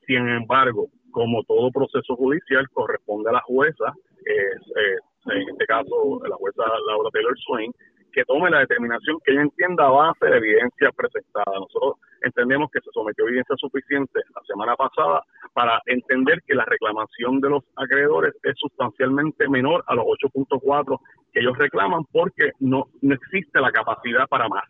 Sin 0.06 0.28
embargo, 0.28 0.88
como 1.12 1.44
todo 1.44 1.70
proceso 1.70 2.16
judicial, 2.16 2.68
corresponde 2.70 3.30
a 3.30 3.34
la 3.34 3.40
jueza, 3.42 3.94
eh, 4.26 4.96
en 5.26 5.48
este 5.48 5.66
caso 5.66 6.20
la 6.28 6.36
jueza 6.36 6.62
Laura 6.86 7.10
Taylor 7.12 7.38
Swain, 7.38 7.72
que 8.12 8.24
tome 8.24 8.50
la 8.50 8.60
determinación 8.60 9.18
que 9.24 9.32
ella 9.32 9.42
entienda 9.42 9.86
a 9.86 9.90
base 9.90 10.26
de 10.26 10.36
evidencia 10.36 10.90
presentada. 10.92 11.58
Nosotros 11.58 11.96
entendemos 12.22 12.70
que 12.70 12.80
se 12.80 12.90
sometió 12.92 13.26
evidencia 13.26 13.56
suficiente 13.56 14.20
la 14.34 14.42
semana 14.46 14.76
pasada 14.76 15.22
para 15.52 15.80
entender 15.86 16.42
que 16.46 16.54
la 16.54 16.64
reclamación 16.64 17.40
de 17.40 17.50
los 17.50 17.64
acreedores 17.76 18.34
es 18.42 18.54
sustancialmente 18.56 19.48
menor 19.48 19.82
a 19.86 19.94
los 19.94 20.04
8.4 20.04 20.98
que 21.32 21.40
ellos 21.40 21.58
reclaman 21.58 22.04
porque 22.12 22.52
no, 22.60 22.84
no 23.02 23.14
existe 23.14 23.60
la 23.60 23.72
capacidad 23.72 24.28
para 24.28 24.48
más. 24.48 24.64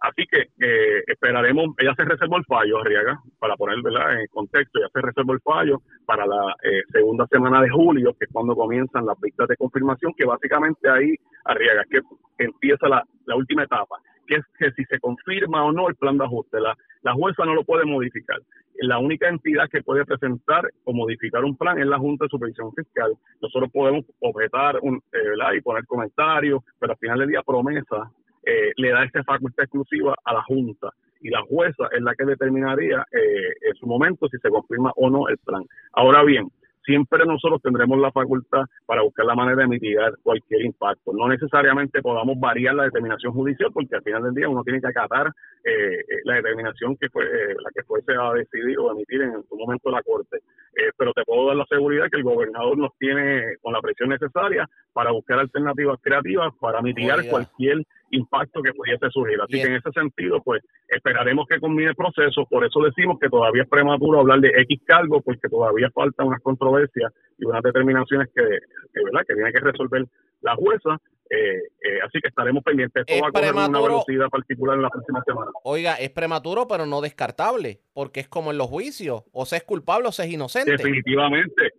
Así 0.00 0.26
que 0.26 0.48
eh, 0.58 1.02
esperaremos, 1.06 1.74
ella 1.78 1.94
se 1.94 2.04
reservó 2.04 2.38
el 2.38 2.44
fallo, 2.46 2.78
Arriaga, 2.78 3.20
para 3.38 3.54
poner 3.56 3.76
en 3.78 4.26
contexto, 4.28 4.78
ella 4.78 4.88
se 4.92 5.00
reservó 5.02 5.34
el 5.34 5.40
fallo 5.40 5.82
para 6.06 6.26
la 6.26 6.56
eh, 6.62 6.82
segunda 6.90 7.26
semana 7.26 7.60
de 7.60 7.68
julio, 7.68 8.14
que 8.18 8.24
es 8.24 8.32
cuando 8.32 8.56
comienzan 8.56 9.04
las 9.04 9.20
vistas 9.20 9.46
de 9.48 9.56
confirmación, 9.56 10.14
que 10.16 10.24
básicamente 10.24 10.88
ahí, 10.88 11.14
Arriaga, 11.44 11.84
que 11.90 12.00
empieza 12.38 12.88
la, 12.88 13.04
última 13.36 13.64
etapa, 13.64 13.96
que 14.26 14.36
es 14.36 14.44
que 14.58 14.72
si 14.72 14.84
se 14.86 14.98
confirma 14.98 15.64
o 15.64 15.72
no 15.72 15.88
el 15.88 15.96
plan 15.96 16.16
de 16.16 16.24
ajuste, 16.24 16.60
la, 16.60 16.74
la 17.02 17.12
jueza 17.12 17.44
no 17.44 17.54
lo 17.54 17.64
puede 17.64 17.84
modificar. 17.84 18.38
La 18.82 18.98
única 18.98 19.28
entidad 19.28 19.68
que 19.68 19.82
puede 19.82 20.06
presentar 20.06 20.66
o 20.84 20.94
modificar 20.94 21.44
un 21.44 21.56
plan 21.56 21.78
es 21.78 21.86
la 21.86 21.98
Junta 21.98 22.24
de 22.24 22.30
Supervisión 22.30 22.72
Fiscal. 22.72 23.12
Nosotros 23.42 23.70
podemos 23.70 24.06
objetar 24.20 24.78
un, 24.80 24.96
eh, 25.12 25.56
y 25.56 25.60
poner 25.60 25.84
comentarios, 25.84 26.62
pero 26.78 26.92
al 26.92 26.98
final 26.98 27.18
del 27.18 27.28
día 27.28 27.42
promesa 27.42 28.10
eh, 28.44 28.72
le 28.76 28.90
da 28.90 29.04
esta 29.04 29.22
facultad 29.24 29.64
exclusiva 29.64 30.14
a 30.24 30.34
la 30.34 30.42
Junta 30.42 30.90
y 31.20 31.28
la 31.30 31.42
jueza 31.42 31.88
es 31.92 32.02
la 32.02 32.14
que 32.14 32.24
determinaría 32.24 33.04
eh, 33.12 33.68
en 33.68 33.74
su 33.74 33.86
momento 33.86 34.28
si 34.28 34.38
se 34.38 34.48
confirma 34.48 34.92
o 34.96 35.10
no 35.10 35.28
el 35.28 35.38
plan. 35.38 35.64
Ahora 35.92 36.22
bien, 36.22 36.48
siempre 36.84 37.24
nosotros 37.24 37.60
tendremos 37.62 37.98
la 37.98 38.10
facultad 38.10 38.64
para 38.86 39.02
buscar 39.02 39.26
la 39.26 39.34
manera 39.34 39.62
de 39.62 39.68
mitigar 39.68 40.12
cualquier 40.22 40.62
impacto. 40.62 41.12
No 41.12 41.28
necesariamente 41.28 42.02
podamos 42.02 42.38
variar 42.38 42.74
la 42.74 42.84
determinación 42.84 43.32
judicial, 43.32 43.70
porque 43.72 43.96
al 43.96 44.02
final 44.02 44.22
del 44.24 44.34
día 44.34 44.48
uno 44.48 44.64
tiene 44.64 44.80
que 44.80 44.88
acatar 44.88 45.28
eh, 45.64 46.00
eh 46.00 46.04
la 46.24 46.34
determinación 46.34 46.96
que 46.96 47.08
fue 47.10 47.24
eh, 47.24 47.54
la 47.62 47.70
que 47.74 47.82
fuese 47.84 48.12
a 48.12 48.32
decidir 48.32 48.78
o 48.78 48.92
emitir 48.92 49.22
en 49.22 49.42
su 49.48 49.56
momento 49.56 49.90
la 49.90 50.02
Corte. 50.02 50.38
Eh, 50.38 50.90
pero 50.96 51.12
te 51.12 51.24
puedo 51.24 51.48
dar 51.48 51.56
la 51.56 51.66
seguridad 51.66 52.08
que 52.10 52.18
el 52.18 52.24
gobernador 52.24 52.78
nos 52.78 52.96
tiene 52.98 53.56
con 53.60 53.72
la 53.72 53.80
presión 53.80 54.08
necesaria 54.08 54.68
para 54.92 55.10
buscar 55.10 55.38
alternativas 55.38 55.98
creativas 56.02 56.52
para 56.60 56.80
mitigar 56.80 57.18
cualquier 57.28 57.84
impacto 58.10 58.62
que 58.62 58.72
pudiese 58.72 59.08
surgir. 59.10 59.40
Así 59.40 59.60
que 59.60 59.66
en 59.66 59.74
ese 59.76 59.90
sentido, 59.92 60.40
pues 60.42 60.62
esperaremos 60.88 61.46
que 61.48 61.60
combine 61.60 61.90
el 61.90 61.96
proceso. 61.96 62.46
Por 62.46 62.64
eso 62.64 62.80
decimos 62.80 63.18
que 63.20 63.28
todavía 63.28 63.62
es 63.62 63.68
prematuro 63.68 64.20
hablar 64.20 64.40
de 64.40 64.48
X 64.48 64.80
cargo, 64.84 65.20
porque 65.20 65.48
todavía 65.48 65.90
faltan 65.94 66.28
unas 66.28 66.42
controversias 66.42 67.12
y 67.38 67.44
unas 67.44 67.62
determinaciones 67.62 68.28
que, 68.34 68.42
¿verdad? 68.42 69.24
que 69.26 69.34
tiene 69.34 69.52
que 69.52 69.60
resolver 69.60 70.06
la 70.42 70.54
jueza. 70.56 70.98
Eh, 71.32 71.62
eh, 71.82 72.00
así 72.04 72.20
que 72.20 72.26
estaremos 72.26 72.64
pendientes. 72.64 73.04
Esto 73.06 73.22
va 73.22 73.28
a 73.28 73.32
correr 73.32 73.54
una 73.54 73.80
velocidad 73.80 74.28
particular 74.28 74.74
en 74.74 74.82
la 74.82 74.90
próxima 74.90 75.22
semana. 75.24 75.52
Oiga, 75.62 75.94
es 75.94 76.10
prematuro, 76.10 76.66
pero 76.66 76.86
no 76.86 77.00
descartable, 77.00 77.82
porque 77.94 78.18
es 78.18 78.28
como 78.28 78.50
en 78.50 78.58
los 78.58 78.66
juicios: 78.66 79.22
o 79.32 79.46
se 79.46 79.58
es 79.58 79.62
culpable 79.62 80.08
o 80.08 80.12
se 80.12 80.24
es 80.24 80.32
inocente. 80.32 80.72
Definitivamente. 80.72 81.70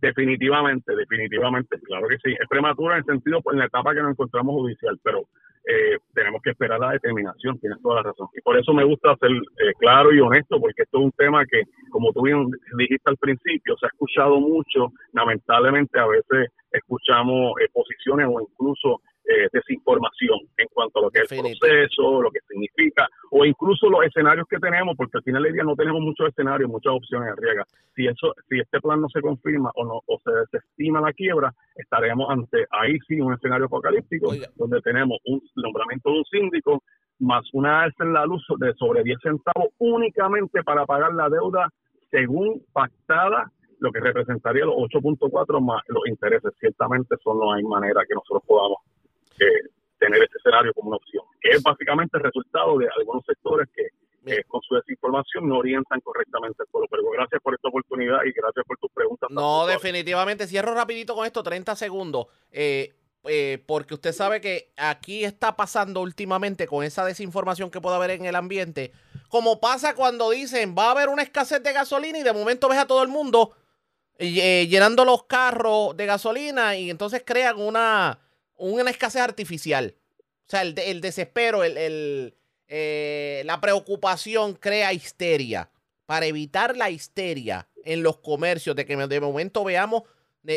Definitivamente, 0.00 0.96
definitivamente, 0.96 1.78
claro 1.80 2.08
que 2.08 2.16
sí. 2.18 2.32
Es 2.32 2.48
prematuro 2.48 2.92
en 2.92 3.00
el 3.00 3.04
sentido, 3.04 3.42
pues, 3.42 3.52
en 3.54 3.60
la 3.60 3.66
etapa 3.66 3.94
que 3.94 4.00
nos 4.00 4.12
encontramos 4.12 4.54
judicial, 4.54 4.98
pero 5.02 5.28
eh, 5.64 5.98
tenemos 6.14 6.40
que 6.42 6.50
esperar 6.50 6.80
la 6.80 6.92
determinación, 6.92 7.58
tienes 7.58 7.80
toda 7.82 7.96
la 7.96 8.02
razón. 8.10 8.28
Y 8.34 8.40
por 8.40 8.58
eso 8.58 8.72
me 8.72 8.84
gusta 8.84 9.16
ser 9.16 9.30
eh, 9.30 9.72
claro 9.78 10.12
y 10.12 10.20
honesto, 10.20 10.58
porque 10.60 10.82
esto 10.82 10.98
es 10.98 11.04
un 11.04 11.12
tema 11.12 11.44
que, 11.46 11.64
como 11.90 12.12
tú 12.12 12.22
bien 12.22 12.50
dijiste 12.78 13.10
al 13.10 13.16
principio, 13.16 13.76
se 13.78 13.86
ha 13.86 13.88
escuchado 13.88 14.40
mucho, 14.40 14.92
lamentablemente 15.12 15.98
a 15.98 16.06
veces 16.06 16.50
escuchamos 16.72 17.52
eh, 17.60 17.68
posiciones 17.72 18.26
o 18.28 18.40
incluso 18.40 19.02
eh, 19.24 19.48
desinformación 19.52 20.38
en 20.56 20.66
cuanto 20.72 20.98
a 20.98 21.02
lo 21.02 21.10
que 21.10 21.20
es 21.20 21.32
el 21.32 21.56
proceso, 21.58 22.22
lo 22.22 22.30
que 22.30 22.40
significa, 22.48 23.08
o 23.30 23.44
incluso 23.44 23.88
los 23.88 24.04
escenarios 24.04 24.46
que 24.48 24.58
tenemos, 24.58 24.96
porque 24.96 25.18
al 25.18 25.22
final 25.22 25.42
del 25.42 25.52
día 25.52 25.62
no 25.62 25.76
tenemos 25.76 26.00
muchos 26.00 26.28
escenarios, 26.28 26.70
muchas 26.70 26.92
opciones 26.92 27.30
en 27.30 27.36
riega. 27.36 27.64
Si 27.94 28.06
eso, 28.06 28.34
si 28.48 28.58
este 28.58 28.80
plan 28.80 29.00
no 29.00 29.08
se 29.08 29.20
confirma 29.20 29.70
o 29.74 29.84
no, 29.84 30.00
o 30.06 30.20
se 30.24 30.30
desestima 30.30 31.00
la 31.00 31.12
quiebra, 31.12 31.52
estaremos 31.74 32.30
ante 32.30 32.66
ahí 32.70 32.98
sí 33.06 33.20
un 33.20 33.34
escenario 33.34 33.66
apocalíptico, 33.66 34.32
donde 34.56 34.80
tenemos 34.80 35.18
un 35.24 35.40
nombramiento 35.56 36.10
de 36.10 36.18
un 36.18 36.24
síndico 36.24 36.82
más 37.20 37.44
una 37.52 37.82
alza 37.82 38.04
en 38.04 38.14
la 38.14 38.24
luz 38.24 38.42
de 38.58 38.72
sobre 38.74 39.04
10 39.04 39.18
centavos 39.22 39.68
únicamente 39.78 40.62
para 40.64 40.86
pagar 40.86 41.12
la 41.12 41.28
deuda 41.28 41.68
según 42.10 42.62
pactada 42.72 43.52
lo 43.78 43.90
que 43.92 44.00
representaría 44.00 44.64
los 44.64 44.76
8.4 44.76 45.60
más 45.60 45.82
los 45.88 46.06
intereses. 46.06 46.52
Ciertamente 46.58 47.14
eso 47.14 47.34
no 47.34 47.52
hay 47.52 47.62
manera 47.62 48.02
que 48.06 48.14
nosotros 48.14 48.42
podamos 48.46 48.78
tener 49.98 50.22
ese 50.22 50.38
escenario 50.38 50.72
como 50.74 50.88
una 50.88 50.96
opción, 50.96 51.24
que 51.40 51.50
es 51.50 51.62
básicamente 51.62 52.16
el 52.16 52.24
resultado 52.24 52.78
de 52.78 52.88
algunos 52.96 53.24
sectores 53.24 53.68
que 53.74 53.88
con 54.48 54.60
su 54.62 54.74
desinformación 54.74 55.48
no 55.48 55.58
orientan 55.58 56.00
correctamente 56.00 56.62
el 56.62 56.68
pueblo. 56.68 56.88
Pero 56.90 57.10
gracias 57.10 57.40
por 57.42 57.54
esta 57.54 57.68
oportunidad 57.68 58.18
y 58.24 58.32
gracias 58.32 58.64
por 58.66 58.78
tus 58.78 58.90
preguntas. 58.92 59.30
No, 59.30 59.66
definitivamente. 59.66 60.46
Cierro 60.46 60.74
rapidito 60.74 61.14
con 61.14 61.26
esto, 61.26 61.42
30 61.42 61.74
segundos. 61.76 62.26
Eh, 62.50 62.94
eh, 63.24 63.62
porque 63.66 63.94
usted 63.94 64.12
sabe 64.12 64.40
que 64.40 64.72
aquí 64.76 65.24
está 65.24 65.56
pasando 65.56 66.00
últimamente 66.00 66.66
con 66.66 66.84
esa 66.84 67.04
desinformación 67.04 67.70
que 67.70 67.80
puede 67.80 67.96
haber 67.96 68.12
en 68.12 68.24
el 68.24 68.34
ambiente, 68.34 68.92
como 69.28 69.60
pasa 69.60 69.94
cuando 69.94 70.30
dicen 70.30 70.74
va 70.76 70.86
a 70.86 70.90
haber 70.92 71.10
una 71.10 71.22
escasez 71.22 71.62
de 71.62 71.74
gasolina 71.74 72.18
y 72.18 72.22
de 72.22 72.32
momento 72.32 72.66
ves 72.66 72.78
a 72.78 72.86
todo 72.86 73.02
el 73.02 73.10
mundo 73.10 73.54
eh, 74.16 74.66
llenando 74.68 75.04
los 75.04 75.24
carros 75.24 75.94
de 75.98 76.06
gasolina 76.06 76.76
y 76.76 76.88
entonces 76.88 77.22
crean 77.22 77.60
una, 77.60 78.20
una 78.60 78.90
escasez 78.90 79.22
artificial. 79.22 79.94
O 80.46 80.50
sea, 80.50 80.62
el, 80.62 80.78
el 80.78 81.00
desespero, 81.00 81.64
el, 81.64 82.34
eh, 82.68 83.42
la 83.44 83.60
preocupación 83.60 84.54
crea 84.54 84.92
histeria. 84.92 85.70
Para 86.06 86.26
evitar 86.26 86.76
la 86.76 86.90
histeria 86.90 87.68
en 87.84 88.02
los 88.02 88.18
comercios, 88.18 88.74
de 88.74 88.84
que 88.84 88.96
de 88.96 89.20
momento 89.20 89.62
veamos 89.62 90.02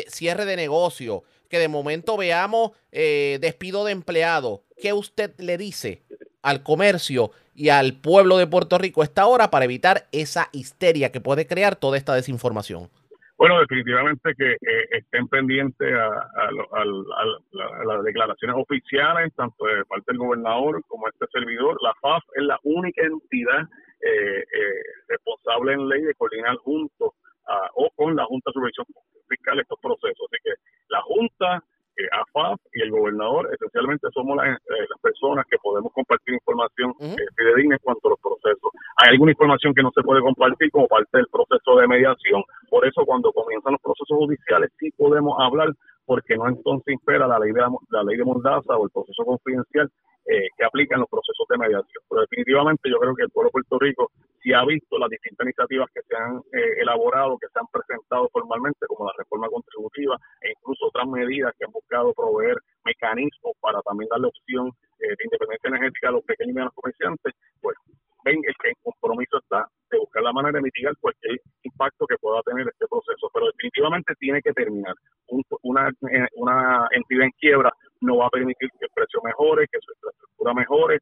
cierre 0.08 0.44
de 0.44 0.56
negocio, 0.56 1.22
que 1.48 1.58
de 1.58 1.68
momento 1.68 2.16
veamos 2.16 2.72
eh, 2.90 3.38
despido 3.40 3.84
de 3.84 3.92
empleados, 3.92 4.60
¿qué 4.80 4.92
usted 4.92 5.32
le 5.38 5.56
dice 5.56 6.02
al 6.42 6.62
comercio 6.62 7.30
y 7.54 7.68
al 7.68 7.94
pueblo 7.94 8.36
de 8.36 8.46
Puerto 8.46 8.78
Rico 8.78 9.02
a 9.02 9.04
esta 9.04 9.26
hora 9.26 9.50
para 9.50 9.64
evitar 9.64 10.08
esa 10.10 10.48
histeria 10.52 11.12
que 11.12 11.20
puede 11.20 11.46
crear 11.46 11.76
toda 11.76 11.96
esta 11.96 12.14
desinformación? 12.14 12.90
Bueno, 13.44 13.60
definitivamente 13.60 14.34
que 14.38 14.52
eh, 14.52 14.88
estén 14.92 15.28
pendientes 15.28 15.92
a, 15.92 16.50
las 17.84 18.02
declaraciones 18.02 18.56
oficiales, 18.56 19.34
tanto 19.36 19.66
de 19.66 19.84
parte 19.84 20.12
del 20.12 20.16
gobernador 20.16 20.82
como 20.88 21.06
este 21.08 21.26
servidor. 21.30 21.76
La 21.82 21.92
FAF 22.00 22.22
es 22.36 22.42
la 22.42 22.58
única 22.62 23.02
entidad 23.02 23.68
eh, 24.00 24.38
eh, 24.38 24.82
responsable 25.08 25.74
en 25.74 25.86
ley 25.90 26.00
de 26.04 26.14
coordinar 26.14 26.56
junto 26.56 27.12
o 27.74 27.90
con 27.94 28.16
la 28.16 28.24
Junta 28.24 28.48
de 28.48 28.54
Supervisión 28.54 28.86
Fiscal 29.28 29.60
estos 29.60 29.78
procesos. 29.78 30.26
Así 30.32 30.40
que 30.42 30.54
la 30.88 31.02
Junta 31.02 31.62
eh, 31.96 32.08
AFAP 32.10 32.58
y 32.72 32.82
el 32.82 32.90
gobernador 32.90 33.48
esencialmente 33.52 34.08
somos 34.12 34.36
las, 34.36 34.56
eh, 34.56 34.86
las 34.88 35.00
personas 35.00 35.46
que 35.50 35.58
podemos 35.58 35.92
compartir 35.92 36.34
información 36.34 36.92
uh 36.98 37.14
en 37.54 37.78
cuanto 37.82 38.08
a 38.08 38.10
los 38.10 38.20
procesos. 38.20 38.70
Hay 38.96 39.12
alguna 39.12 39.32
información 39.32 39.74
que 39.74 39.82
no 39.82 39.90
se 39.94 40.02
puede 40.02 40.20
compartir 40.20 40.70
como 40.70 40.88
parte 40.88 41.18
del 41.18 41.26
proceso 41.28 41.76
de 41.76 41.86
mediación, 41.86 42.42
por 42.68 42.86
eso 42.86 43.04
cuando 43.06 43.32
comienzan 43.32 43.72
los 43.72 43.80
procesos 43.80 44.16
judiciales 44.18 44.70
sí 44.78 44.90
podemos 44.96 45.34
hablar 45.40 45.70
porque 46.06 46.36
no 46.36 46.48
entonces 46.48 46.94
impera 46.94 47.26
la 47.26 47.38
ley 47.38 47.52
de 47.52 47.60
la, 47.90 48.02
ley 48.02 48.16
de 48.16 48.24
Mordaza 48.24 48.76
o 48.76 48.84
el 48.84 48.90
proceso 48.90 49.24
confidencial 49.24 49.90
eh, 50.26 50.48
que 50.56 50.64
aplica 50.64 50.94
en 50.94 51.00
los 51.00 51.10
procesos 51.10 51.46
de 51.48 51.58
mediación. 51.58 52.02
Pero 52.08 52.22
definitivamente 52.22 52.90
yo 52.90 52.98
creo 52.98 53.14
que 53.14 53.24
el 53.24 53.30
pueblo 53.30 53.48
de 53.48 53.52
Puerto 53.52 53.78
Rico 53.78 54.10
sí 54.42 54.52
ha 54.52 54.64
visto 54.64 54.98
las 54.98 55.10
distintas 55.10 55.44
iniciativas 55.44 55.90
que 55.92 56.00
se 56.02 56.16
han 56.16 56.38
eh, 56.52 56.80
elaborado, 56.80 57.38
que 57.38 57.48
se 57.48 57.58
han 57.58 57.66
presentado 57.68 58.28
formalmente, 58.32 58.86
como 58.86 59.06
la 59.06 59.12
reforma 59.18 59.48
contributiva 59.48 60.16
e 60.40 60.52
incluso 60.52 60.86
otras 60.86 61.06
medidas 61.08 61.52
que 61.58 61.64
han 61.64 61.72
buscado 61.72 62.12
proveer 62.14 62.56
mecanismos 62.84 63.52
para 63.60 63.80
también 63.82 64.08
darle 64.10 64.28
opción 64.28 64.68
eh, 65.00 65.08
de 65.08 65.24
independencia 65.24 65.68
energética 65.68 66.08
a 66.08 66.12
los 66.12 66.24
pequeños 66.24 66.50
y 66.50 66.54
medianos 66.54 66.74
comerciantes, 66.74 67.34
pues 67.60 67.76
ven 68.24 68.40
el 68.42 68.54
que 68.62 68.68
el 68.70 68.74
compromiso 68.82 69.38
está 69.38 69.66
de 69.90 69.98
buscar 69.98 70.22
la 70.22 70.32
manera 70.32 70.58
de 70.58 70.62
mitigar 70.62 70.94
cualquier 71.00 71.38
impacto 71.62 72.06
que 72.06 72.16
pueda 72.18 72.40
tener 72.42 72.66
este 72.66 72.86
proceso, 72.88 73.30
pero 73.32 73.46
definitivamente 73.46 74.14
tiene 74.18 74.40
que 74.42 74.52
terminar. 74.52 74.94
una, 75.62 75.90
una 76.34 76.88
entidad 76.92 77.24
en 77.24 77.30
quiebra 77.38 77.70
no 78.00 78.18
va 78.18 78.26
a 78.26 78.30
permitir 78.30 78.68
que 78.78 78.86
el 78.86 78.90
precio 78.94 79.20
mejore, 79.22 79.66
que 79.70 79.78
su 79.80 79.92
infraestructura 79.92 80.54
mejore. 80.54 80.98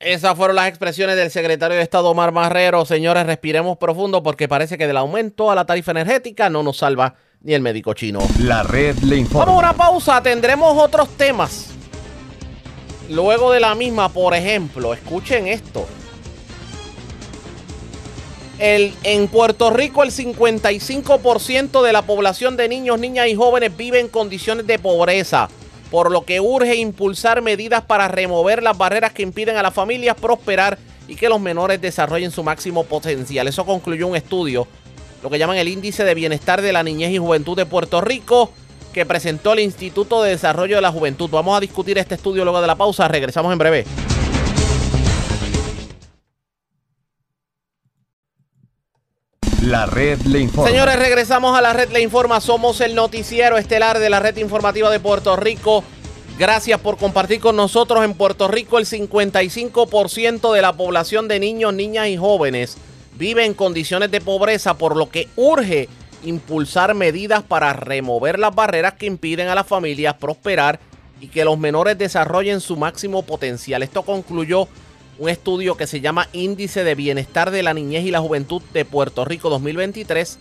Esas 0.00 0.36
fueron 0.36 0.54
las 0.54 0.68
expresiones 0.68 1.16
del 1.16 1.30
secretario 1.30 1.76
de 1.76 1.82
Estado 1.82 2.08
Omar 2.10 2.30
Marrero. 2.30 2.84
Señores, 2.84 3.26
respiremos 3.26 3.78
profundo 3.78 4.22
porque 4.22 4.46
parece 4.46 4.78
que 4.78 4.86
del 4.86 4.96
aumento 4.96 5.50
a 5.50 5.56
la 5.56 5.66
tarifa 5.66 5.90
energética 5.90 6.48
no 6.48 6.62
nos 6.62 6.78
salva 6.78 7.16
ni 7.40 7.52
el 7.54 7.62
médico 7.62 7.94
chino. 7.94 8.20
La 8.40 8.62
red 8.62 8.96
le 8.98 9.16
informa. 9.16 9.44
Vamos 9.44 9.64
a 9.64 9.66
una 9.66 9.76
pausa, 9.76 10.22
tendremos 10.22 10.76
otros 10.78 11.16
temas. 11.16 11.74
Luego 13.10 13.50
de 13.50 13.58
la 13.58 13.74
misma, 13.74 14.08
por 14.08 14.34
ejemplo, 14.34 14.94
escuchen 14.94 15.48
esto. 15.48 15.88
En 18.60 19.28
Puerto 19.28 19.70
Rico 19.70 20.02
el 20.02 20.10
55% 20.10 21.82
de 21.82 21.92
la 21.92 22.02
población 22.02 22.56
de 22.56 22.68
niños, 22.68 22.98
niñas 22.98 23.28
y 23.28 23.36
jóvenes 23.36 23.76
vive 23.76 24.00
en 24.00 24.08
condiciones 24.08 24.66
de 24.66 24.78
pobreza. 24.78 25.48
por 25.90 26.10
lo 26.10 26.24
que 26.24 26.38
urge 26.38 26.76
impulsar 26.76 27.40
medidas 27.40 27.82
para 27.82 28.08
remover 28.08 28.62
las 28.62 28.76
barreras 28.76 29.12
que 29.12 29.22
impiden 29.22 29.56
a 29.56 29.62
las 29.62 29.72
familias 29.72 30.16
prosperar 30.20 30.78
y 31.06 31.16
que 31.16 31.28
los 31.28 31.40
menores 31.40 31.80
desarrollen 31.80 32.30
su 32.30 32.42
máximo 32.42 32.84
potencial. 32.84 33.48
Eso 33.48 33.64
concluyó 33.64 34.06
un 34.06 34.16
estudio, 34.16 34.68
lo 35.22 35.30
que 35.30 35.38
llaman 35.38 35.56
el 35.56 35.68
Índice 35.68 36.04
de 36.04 36.14
Bienestar 36.14 36.60
de 36.60 36.72
la 36.72 36.82
Niñez 36.82 37.10
y 37.10 37.18
Juventud 37.18 37.56
de 37.56 37.64
Puerto 37.64 38.02
Rico, 38.02 38.52
que 38.92 39.06
presentó 39.06 39.54
el 39.54 39.60
Instituto 39.60 40.22
de 40.22 40.30
Desarrollo 40.30 40.76
de 40.76 40.82
la 40.82 40.92
Juventud. 40.92 41.30
Vamos 41.30 41.56
a 41.56 41.60
discutir 41.60 41.96
este 41.96 42.16
estudio 42.16 42.44
luego 42.44 42.60
de 42.60 42.66
la 42.66 42.76
pausa. 42.76 43.08
Regresamos 43.08 43.50
en 43.52 43.58
breve. 43.58 43.86
La 49.62 49.86
red 49.86 50.20
le 50.22 50.40
informa. 50.40 50.70
Señores, 50.70 50.96
regresamos 50.96 51.58
a 51.58 51.60
la 51.60 51.72
red 51.72 51.90
le 51.90 52.00
informa. 52.00 52.40
Somos 52.40 52.80
el 52.80 52.94
noticiero 52.94 53.58
estelar 53.58 53.98
de 53.98 54.08
la 54.08 54.20
red 54.20 54.36
informativa 54.36 54.88
de 54.88 55.00
Puerto 55.00 55.34
Rico. 55.34 55.82
Gracias 56.38 56.80
por 56.80 56.96
compartir 56.96 57.40
con 57.40 57.56
nosotros. 57.56 58.04
En 58.04 58.14
Puerto 58.14 58.46
Rico 58.46 58.78
el 58.78 58.86
55% 58.86 60.52
de 60.52 60.62
la 60.62 60.72
población 60.74 61.26
de 61.26 61.40
niños, 61.40 61.74
niñas 61.74 62.06
y 62.06 62.16
jóvenes 62.16 62.76
vive 63.18 63.44
en 63.44 63.54
condiciones 63.54 64.12
de 64.12 64.20
pobreza, 64.20 64.74
por 64.74 64.96
lo 64.96 65.10
que 65.10 65.28
urge 65.34 65.88
impulsar 66.22 66.94
medidas 66.94 67.42
para 67.42 67.72
remover 67.72 68.38
las 68.38 68.54
barreras 68.54 68.94
que 68.94 69.06
impiden 69.06 69.48
a 69.48 69.56
las 69.56 69.66
familias 69.66 70.14
prosperar 70.14 70.78
y 71.20 71.26
que 71.26 71.44
los 71.44 71.58
menores 71.58 71.98
desarrollen 71.98 72.60
su 72.60 72.76
máximo 72.76 73.24
potencial. 73.24 73.82
Esto 73.82 74.02
concluyó 74.02 74.68
un 75.18 75.28
estudio 75.28 75.76
que 75.76 75.86
se 75.86 76.00
llama 76.00 76.28
Índice 76.32 76.84
de 76.84 76.94
Bienestar 76.94 77.50
de 77.50 77.62
la 77.62 77.74
Niñez 77.74 78.04
y 78.04 78.10
la 78.10 78.20
Juventud 78.20 78.62
de 78.72 78.84
Puerto 78.84 79.24
Rico 79.24 79.50
2023, 79.50 80.38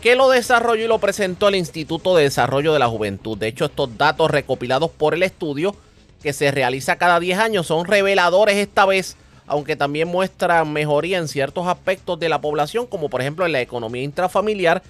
que 0.00 0.14
lo 0.14 0.28
desarrolló 0.30 0.84
y 0.84 0.88
lo 0.88 0.98
presentó 0.98 1.48
el 1.48 1.56
Instituto 1.56 2.14
de 2.14 2.24
Desarrollo 2.24 2.72
de 2.72 2.78
la 2.78 2.88
Juventud. 2.88 3.36
De 3.36 3.48
hecho, 3.48 3.64
estos 3.64 3.98
datos 3.98 4.30
recopilados 4.30 4.90
por 4.90 5.14
el 5.14 5.22
estudio, 5.24 5.74
que 6.22 6.32
se 6.32 6.50
realiza 6.50 6.96
cada 6.96 7.18
10 7.18 7.38
años, 7.38 7.66
son 7.66 7.86
reveladores 7.86 8.56
esta 8.56 8.86
vez, 8.86 9.16
aunque 9.46 9.76
también 9.76 10.08
muestran 10.08 10.72
mejoría 10.72 11.18
en 11.18 11.28
ciertos 11.28 11.66
aspectos 11.66 12.18
de 12.20 12.28
la 12.28 12.40
población, 12.40 12.86
como 12.86 13.08
por 13.08 13.20
ejemplo 13.20 13.44
en 13.44 13.52
la 13.52 13.60
economía 13.60 14.02
intrafamiliar, 14.02 14.82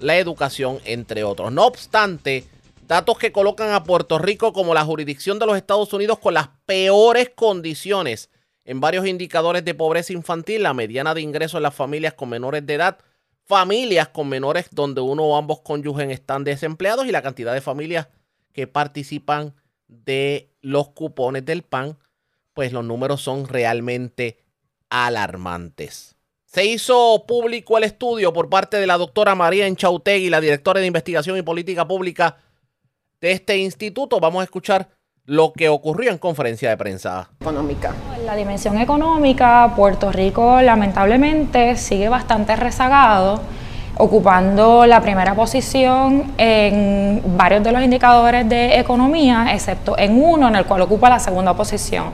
la 0.00 0.18
educación, 0.18 0.80
entre 0.84 1.22
otros. 1.22 1.52
No 1.52 1.66
obstante, 1.66 2.44
datos 2.88 3.16
que 3.16 3.30
colocan 3.30 3.72
a 3.72 3.84
Puerto 3.84 4.18
Rico 4.18 4.52
como 4.52 4.74
la 4.74 4.84
jurisdicción 4.84 5.38
de 5.38 5.46
los 5.46 5.56
Estados 5.56 5.92
Unidos 5.92 6.18
con 6.18 6.34
las 6.34 6.48
peores 6.66 7.30
condiciones 7.34 8.28
en 8.64 8.80
varios 8.80 9.06
indicadores 9.06 9.64
de 9.64 9.74
pobreza 9.74 10.12
infantil, 10.12 10.62
la 10.62 10.74
mediana 10.74 11.14
de 11.14 11.20
ingresos 11.20 11.58
en 11.58 11.64
las 11.64 11.74
familias 11.74 12.14
con 12.14 12.28
menores 12.28 12.64
de 12.64 12.74
edad, 12.74 12.98
familias 13.44 14.08
con 14.08 14.28
menores 14.28 14.68
donde 14.70 15.00
uno 15.00 15.24
o 15.24 15.36
ambos 15.36 15.60
cónyuges 15.60 16.10
están 16.10 16.44
desempleados 16.44 17.06
y 17.06 17.12
la 17.12 17.22
cantidad 17.22 17.52
de 17.52 17.60
familias 17.60 18.08
que 18.52 18.66
participan 18.66 19.54
de 19.88 20.50
los 20.60 20.90
cupones 20.90 21.44
del 21.44 21.62
PAN, 21.62 21.98
pues 22.54 22.72
los 22.72 22.84
números 22.84 23.20
son 23.20 23.46
realmente 23.46 24.38
alarmantes. 24.90 26.16
Se 26.44 26.66
hizo 26.66 27.24
público 27.26 27.78
el 27.78 27.84
estudio 27.84 28.32
por 28.32 28.50
parte 28.50 28.76
de 28.76 28.86
la 28.86 28.98
doctora 28.98 29.34
María 29.34 29.66
Enchautegui, 29.66 30.28
la 30.28 30.40
directora 30.40 30.80
de 30.80 30.86
investigación 30.86 31.38
y 31.38 31.42
política 31.42 31.88
pública 31.88 32.36
de 33.20 33.32
este 33.32 33.56
instituto. 33.56 34.20
Vamos 34.20 34.42
a 34.42 34.44
escuchar 34.44 34.90
lo 35.24 35.52
que 35.54 35.70
ocurrió 35.70 36.10
en 36.10 36.18
conferencia 36.18 36.68
de 36.68 36.76
prensa. 36.76 37.30
Económica. 37.40 37.94
La 38.24 38.36
dimensión 38.36 38.78
económica, 38.78 39.72
Puerto 39.74 40.12
Rico 40.12 40.60
lamentablemente 40.60 41.76
sigue 41.76 42.08
bastante 42.08 42.54
rezagado, 42.54 43.40
ocupando 43.96 44.86
la 44.86 45.00
primera 45.00 45.34
posición 45.34 46.32
en 46.38 47.20
varios 47.36 47.64
de 47.64 47.72
los 47.72 47.82
indicadores 47.82 48.48
de 48.48 48.78
economía, 48.78 49.46
excepto 49.52 49.98
en 49.98 50.22
uno 50.22 50.48
en 50.48 50.56
el 50.56 50.66
cual 50.66 50.82
ocupa 50.82 51.08
la 51.08 51.18
segunda 51.18 51.54
posición. 51.54 52.10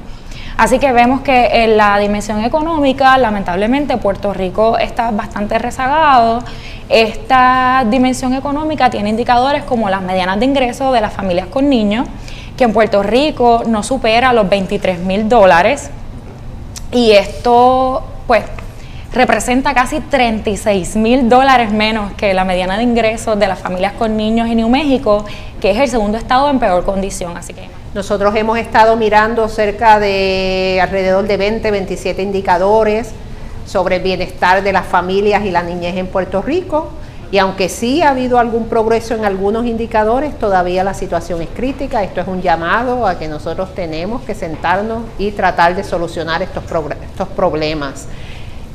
Así 0.57 0.79
que 0.79 0.93
vemos 0.93 1.21
que 1.21 1.65
en 1.65 1.77
la 1.77 1.99
dimensión 1.99 2.43
económica, 2.43 3.19
lamentablemente, 3.19 3.99
Puerto 3.99 4.33
Rico 4.33 4.79
está 4.79 5.11
bastante 5.11 5.59
rezagado. 5.59 6.43
Esta 6.89 7.85
dimensión 7.87 8.33
económica 8.35 8.89
tiene 8.89 9.11
indicadores 9.11 9.63
como 9.65 9.91
las 9.91 10.01
medianas 10.01 10.41
de 10.41 10.47
ingresos 10.47 10.93
de 10.95 11.03
las 11.03 11.13
familias 11.13 11.49
con 11.49 11.69
niños, 11.69 12.09
que 12.57 12.65
en 12.65 12.73
Puerto 12.73 13.03
Rico 13.03 13.63
no 13.67 13.83
supera 13.83 14.33
los 14.33 14.49
23 14.49 15.01
mil 15.01 15.29
dólares 15.29 15.91
y 16.93 17.13
esto 17.13 18.03
pues 18.27 18.45
representa 19.13 19.75
casi 19.75 20.01
36 20.01 20.97
mil 20.97 21.29
dólares 21.29 21.73
menos 21.73 22.13
que 22.13 22.35
la 22.35 22.45
mediana 22.45 22.77
de 22.77 22.83
ingresos 22.83 23.39
de 23.39 23.47
las 23.47 23.59
familias 23.59 23.95
con 23.95 24.17
niños 24.17 24.49
en 24.49 24.57
New 24.59 24.69
México, 24.69 25.25
que 25.61 25.71
es 25.71 25.79
el 25.79 25.89
segundo 25.89 26.19
estado 26.19 26.51
en 26.51 26.59
peor 26.59 26.85
condición. 26.85 27.37
Así 27.37 27.55
que 27.55 27.69
nosotros 27.95 28.35
hemos 28.37 28.59
estado 28.59 28.97
mirando 28.97 29.49
cerca 29.49 29.99
de 29.99 30.79
alrededor 30.83 31.27
de 31.27 31.37
20, 31.37 31.71
27 31.71 32.23
indicadores 32.23 33.13
sobre 33.67 33.97
el 33.97 34.03
bienestar 34.03 34.63
de 34.63 34.73
las 34.73 34.87
familias 34.87 35.45
y 35.45 35.51
la 35.51 35.63
niñez 35.63 35.97
en 35.97 36.07
Puerto 36.07 36.43
Rico. 36.43 36.91
Y 37.31 37.37
aunque 37.39 37.69
sí 37.69 38.01
ha 38.01 38.11
habido 38.11 38.39
algún 38.39 38.69
progreso 38.69 39.15
en 39.15 39.27
algunos 39.27 39.67
indicadores, 39.67 40.39
todavía 40.39 40.83
la 40.83 40.95
situación 40.95 41.43
es 41.43 41.49
crítica. 41.49 42.03
Esto 42.03 42.23
es 42.23 42.29
un 42.29 42.41
llamado 42.41 43.07
a 43.07 43.19
que 43.19 43.29
nosotros 43.29 43.75
tenemos 43.75 44.23
que 44.23 44.35
sentarnos 44.35 45.03
y 45.19 45.33
tratar 45.33 45.77
de 45.77 45.85
solucionar 45.85 46.41
estos, 46.43 46.65
problemas. 46.65 48.07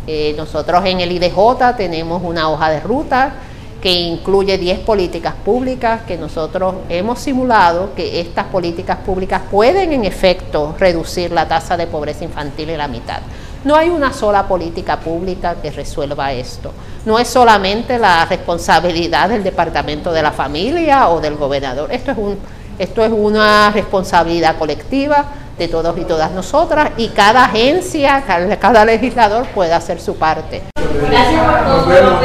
Eh, 0.06 0.36
nosotros 0.38 0.86
en 0.86 1.00
el 1.00 1.12
IDJ 1.12 1.78
tenemos 1.78 2.22
una 2.24 2.50
hoja 2.50 2.70
de 2.70 2.80
ruta 2.80 3.34
que 3.82 3.92
incluye 3.92 4.58
10 4.58 4.80
políticas 4.80 5.34
públicas 5.34 6.04
que 6.08 6.18
nosotros 6.18 6.76
hemos 6.90 7.20
simulado 7.20 7.94
que 7.96 8.22
estas 8.22 8.46
políticas 8.46 9.00
públicas 9.00 9.42
pueden 9.50 9.92
en 9.92 10.06
efecto 10.06 10.76
reducir 10.80 11.32
la 11.32 11.48
tasa 11.48 11.76
de 11.76 11.88
pobreza 11.88 12.24
infantil 12.24 12.70
en 12.70 12.78
la 12.78 12.88
mitad. 12.88 13.20
No 13.66 13.76
hay 13.76 13.90
una 13.90 14.14
sola 14.14 14.48
política 14.48 15.00
pública 15.00 15.56
que 15.62 15.72
resuelva 15.72 16.32
esto. 16.32 16.72
No 17.06 17.20
es 17.20 17.28
solamente 17.28 18.00
la 18.00 18.26
responsabilidad 18.26 19.28
del 19.30 19.44
Departamento 19.44 20.14
de 20.14 20.22
la 20.22 20.32
Familia 20.32 21.10
o 21.10 21.20
del 21.20 21.36
gobernador. 21.36 21.92
Esto 21.92 22.12
es, 22.12 22.18
un, 22.18 22.40
esto 22.80 23.04
es 23.04 23.12
una 23.12 23.72
responsabilidad 23.72 24.58
colectiva 24.58 25.26
de 25.58 25.68
todos 25.68 25.98
y 25.98 26.06
todas 26.06 26.32
nosotras 26.32 26.92
y 26.96 27.10
cada 27.10 27.46
agencia, 27.46 28.24
cada, 28.60 28.86
legislador 28.86 29.46
puede 29.48 29.74
hacer 29.74 30.00
su 30.00 30.16
parte. 30.16 30.64
Gracias 31.10 31.42
por 31.46 31.60
todo. 31.66 32.20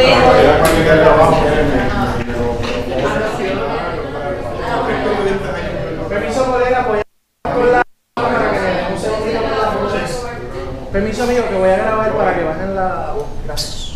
Permiso 10.93 11.22
amigo 11.24 11.49
que 11.49 11.55
voy 11.59 11.68
a 11.68 11.76
grabar 11.76 12.12
para 12.12 12.35
que 12.35 12.45
bajen 12.45 12.74
la 12.74 13.12
voz. 13.14 13.26
Gracias. 13.45 13.89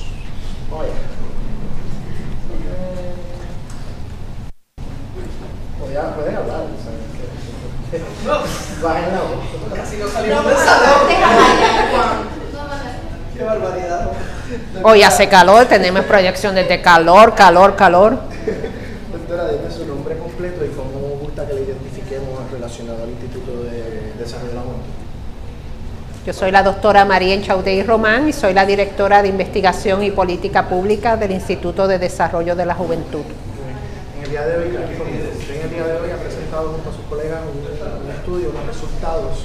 Pueden 6.14 6.36
hablar. 6.36 6.66
Bajen 8.82 9.12
la 9.12 9.20
voz. 9.20 9.76
Casi 9.76 9.96
no 9.96 10.08
salimos 10.08 10.44
de 10.44 10.54
Qué 13.36 13.44
barbaridad. 13.44 14.10
Hoy 14.82 15.02
hace 15.02 15.28
calor, 15.28 15.66
tenemos 15.66 16.04
proyecciones 16.04 16.68
de 16.68 16.82
calor, 16.82 17.34
calor, 17.34 17.76
calor. 17.76 18.18
Doctora, 19.12 19.48
dime 19.48 19.70
su 19.70 19.86
nombre 19.86 20.18
completo 20.18 20.64
y 20.64 20.68
cómo 20.68 21.16
gusta 21.22 21.46
que 21.46 21.54
le 21.54 21.62
identifiquemos 21.62 22.50
relacionado 22.50 23.04
al 23.04 23.10
Instituto 23.10 23.62
de 23.62 24.14
Desarrollo 24.18 24.48
de 24.48 24.54
la 24.54 24.60
Juventud. 24.62 25.02
Yo 26.26 26.32
soy 26.32 26.50
la 26.50 26.62
doctora 26.62 27.04
María 27.04 27.34
Enchaudey 27.34 27.82
Román 27.82 28.28
y 28.28 28.32
soy 28.32 28.52
la 28.52 28.66
directora 28.66 29.22
de 29.22 29.28
Investigación 29.28 30.02
y 30.02 30.10
Política 30.10 30.68
Pública 30.68 31.16
del 31.16 31.30
Instituto 31.30 31.88
de 31.88 31.98
Desarrollo 31.98 32.54
de 32.54 32.66
la 32.66 32.74
Juventud. 32.74 33.24
En 34.18 34.24
el 34.24 34.30
día 34.30 34.46
de 34.46 34.56
hoy, 34.56 34.68
en 34.68 35.62
el 35.62 35.70
día 35.70 35.84
de 35.84 36.00
hoy 36.00 36.10
ha 36.10 36.16
presentado 36.22 36.68
junto 36.70 36.90
a 36.90 36.92
sus 36.92 37.04
colegas 37.06 37.40
un, 37.42 37.81
estudio, 38.32 38.50
unos 38.50 38.66
resultados. 38.66 39.44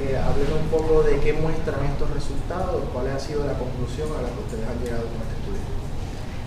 Eh, 0.00 0.16
un 0.16 0.68
poco 0.70 1.02
de 1.02 1.18
qué 1.20 1.32
muestran 1.34 1.84
estos 1.84 2.10
resultados, 2.10 2.82
cuál 2.92 3.08
ha 3.14 3.18
sido 3.18 3.44
la 3.44 3.52
conclusión 3.52 4.08
a 4.18 4.22
la 4.22 4.28
que 4.28 4.40
ustedes 4.40 4.66
han 4.66 4.82
llegado 4.82 5.02
con 5.02 5.20
este 5.20 5.34
estudio. 5.40 5.60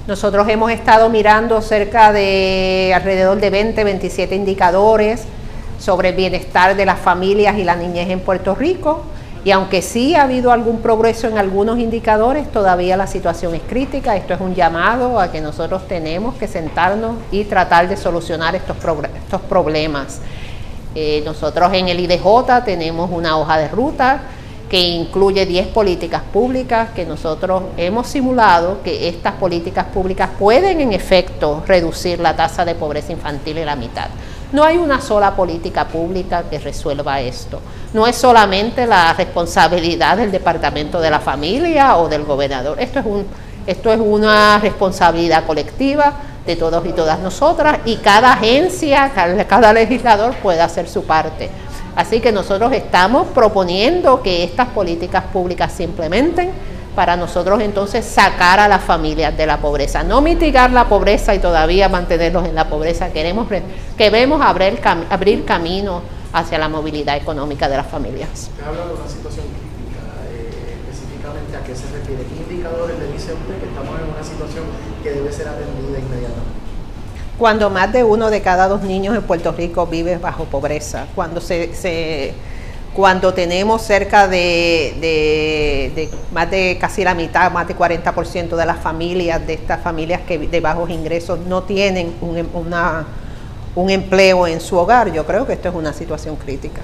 Nosotros 0.07 0.47
hemos 0.49 0.71
estado 0.71 1.09
mirando 1.09 1.61
cerca 1.61 2.11
de 2.11 2.93
alrededor 2.95 3.39
de 3.39 3.49
20, 3.49 3.83
27 3.83 4.35
indicadores 4.35 5.25
sobre 5.79 6.09
el 6.09 6.15
bienestar 6.15 6.75
de 6.75 6.85
las 6.85 6.99
familias 6.99 7.57
y 7.57 7.63
la 7.63 7.75
niñez 7.75 8.09
en 8.09 8.21
Puerto 8.21 8.55
Rico 8.55 9.03
y 9.45 9.51
aunque 9.51 9.81
sí 9.81 10.15
ha 10.15 10.23
habido 10.23 10.53
algún 10.53 10.81
progreso 10.81 11.27
en 11.27 11.37
algunos 11.37 11.77
indicadores, 11.77 12.49
todavía 12.49 12.95
la 12.95 13.07
situación 13.07 13.53
es 13.53 13.61
crítica. 13.61 14.15
Esto 14.15 14.33
es 14.33 14.39
un 14.39 14.55
llamado 14.55 15.19
a 15.19 15.31
que 15.31 15.41
nosotros 15.41 15.85
tenemos 15.85 16.35
que 16.35 16.47
sentarnos 16.47 17.17
y 17.29 17.43
tratar 17.43 17.89
de 17.89 17.97
solucionar 17.97 18.55
estos, 18.55 18.77
estos 18.77 19.41
problemas. 19.41 20.21
Eh, 20.95 21.21
nosotros 21.25 21.73
en 21.73 21.87
el 21.87 21.99
IDJ 21.99 22.63
tenemos 22.65 23.09
una 23.11 23.37
hoja 23.37 23.57
de 23.57 23.67
ruta 23.67 24.21
que 24.69 24.79
incluye 24.79 25.45
10 25.45 25.67
políticas 25.67 26.23
públicas 26.33 26.89
que 26.95 27.05
nosotros 27.05 27.63
hemos 27.77 28.07
simulado 28.07 28.81
que 28.83 29.07
estas 29.07 29.33
políticas 29.33 29.85
públicas 29.85 30.29
pueden 30.39 30.81
en 30.81 30.93
efecto 30.93 31.63
reducir 31.67 32.19
la 32.19 32.35
tasa 32.35 32.65
de 32.65 32.73
pobreza 32.73 33.11
infantil 33.11 33.59
en 33.59 33.67
la 33.67 33.75
mitad. 33.75 34.07
No 34.51 34.63
hay 34.63 34.77
una 34.77 35.01
sola 35.01 35.35
política 35.35 35.87
pública 35.87 36.43
que 36.49 36.59
resuelva 36.59 37.21
esto. 37.21 37.59
No 37.93 38.07
es 38.07 38.15
solamente 38.15 38.85
la 38.85 39.13
responsabilidad 39.13 40.17
del 40.17 40.31
Departamento 40.31 40.99
de 40.99 41.09
la 41.09 41.19
Familia 41.19 41.97
o 41.97 42.07
del 42.07 42.23
gobernador. 42.23 42.79
Esto 42.79 42.99
es, 42.99 43.05
un, 43.05 43.25
esto 43.67 43.91
es 43.91 43.99
una 43.99 44.59
responsabilidad 44.59 45.45
colectiva 45.45 46.13
de 46.45 46.55
todos 46.55 46.85
y 46.85 46.91
todas 46.91 47.19
nosotras 47.19 47.79
y 47.85 47.97
cada 47.97 48.33
agencia, 48.33 49.11
cada 49.47 49.73
legislador 49.73 50.33
puede 50.35 50.61
hacer 50.61 50.89
su 50.89 51.03
parte. 51.03 51.49
Así 51.95 52.19
que 52.19 52.31
nosotros 52.31 52.71
estamos 52.73 53.27
proponiendo 53.27 54.21
que 54.21 54.43
estas 54.43 54.67
políticas 54.69 55.23
públicas 55.31 55.71
se 55.71 55.83
implementen 55.83 56.51
para 56.95 57.15
nosotros 57.15 57.61
entonces 57.61 58.05
sacar 58.05 58.59
a 58.59 58.67
las 58.67 58.83
familias 58.83 59.35
de 59.35 59.45
la 59.45 59.57
pobreza, 59.57 60.03
no 60.03 60.21
mitigar 60.21 60.71
la 60.71 60.85
pobreza 60.85 61.33
y 61.33 61.39
todavía 61.39 61.89
mantenerlos 61.89 62.45
en 62.45 62.55
la 62.55 62.67
pobreza, 62.67 63.09
queremos 63.09 63.47
que 63.97 64.09
vemos 64.09 64.41
abrir, 64.41 64.79
abrir 65.09 65.45
camino 65.45 66.01
hacia 66.33 66.57
la 66.57 66.69
movilidad 66.69 67.15
económica 67.15 67.67
de 67.67 67.77
las 67.77 67.87
familias. 67.87 68.49
Habla 68.65 68.85
de 68.85 68.93
una 68.93 69.07
situación 69.07 69.45
crítica, 69.53 70.01
eh, 70.33 70.77
específicamente 70.81 71.57
a 71.57 71.63
qué 71.63 71.75
se 71.75 71.85
refiere, 71.93 72.25
qué 72.25 72.53
indicadores 72.53 72.97
le 72.99 73.07
dice 73.13 73.33
usted 73.33 73.57
que 73.59 73.69
estamos 73.69 73.93
en 73.99 74.09
una 74.13 74.23
situación 74.23 74.65
que 75.03 75.11
debe 75.11 75.31
ser 75.31 75.47
atendida 75.47 75.99
inmediatamente. 75.99 76.53
Cuando 77.37 77.69
más 77.69 77.91
de 77.91 78.03
uno 78.03 78.29
de 78.29 78.41
cada 78.41 78.67
dos 78.67 78.83
niños 78.83 79.15
en 79.15 79.23
Puerto 79.23 79.51
Rico 79.51 79.85
vive 79.87 80.17
bajo 80.17 80.45
pobreza, 80.45 81.07
cuando 81.15 81.41
se, 81.41 82.33
cuando 82.93 83.33
tenemos 83.33 83.81
cerca 83.81 84.27
de, 84.27 86.09
más 86.31 86.49
de 86.49 86.77
casi 86.79 87.03
la 87.03 87.15
mitad, 87.15 87.51
más 87.51 87.67
de 87.67 87.75
40% 87.75 88.55
de 88.55 88.65
las 88.65 88.77
familias, 88.79 89.45
de 89.45 89.53
estas 89.53 89.81
familias 89.81 90.21
que 90.27 90.37
de 90.37 90.59
bajos 90.61 90.89
ingresos 90.89 91.39
no 91.39 91.63
tienen 91.63 92.13
un, 92.21 92.47
una, 92.53 93.05
un 93.75 93.89
empleo 93.89 94.45
en 94.45 94.61
su 94.61 94.77
hogar, 94.77 95.11
yo 95.11 95.25
creo 95.25 95.47
que 95.47 95.53
esto 95.53 95.69
es 95.69 95.75
una 95.75 95.91
situación 95.91 96.35
crítica. 96.35 96.81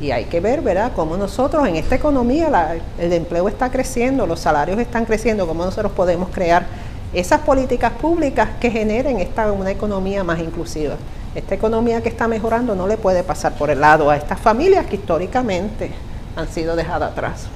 Y 0.00 0.12
hay 0.12 0.26
que 0.26 0.38
ver, 0.38 0.60
¿verdad?, 0.60 0.92
cómo 0.94 1.16
nosotros 1.16 1.66
en 1.66 1.74
esta 1.74 1.96
economía 1.96 2.78
el 3.00 3.12
empleo 3.12 3.48
está 3.48 3.68
creciendo, 3.68 4.28
los 4.28 4.38
salarios 4.38 4.78
están 4.78 5.04
creciendo, 5.04 5.44
cómo 5.44 5.64
nosotros 5.64 5.90
podemos 5.90 6.28
crear 6.28 6.66
esas 7.12 7.40
políticas 7.40 7.92
públicas 7.92 8.50
que 8.60 8.70
generen 8.70 9.18
esta, 9.18 9.50
una 9.52 9.70
economía 9.70 10.24
más 10.24 10.40
inclusiva. 10.40 10.96
Esta 11.34 11.54
economía 11.54 12.02
que 12.02 12.08
está 12.08 12.28
mejorando 12.28 12.74
no 12.74 12.86
le 12.86 12.96
puede 12.96 13.22
pasar 13.22 13.54
por 13.54 13.70
el 13.70 13.80
lado 13.80 14.10
a 14.10 14.16
estas 14.16 14.40
familias 14.40 14.86
que 14.86 14.96
históricamente 14.96 15.90
han 16.36 16.48
sido 16.48 16.76
dejadas 16.76 17.12
atrás. 17.12 17.46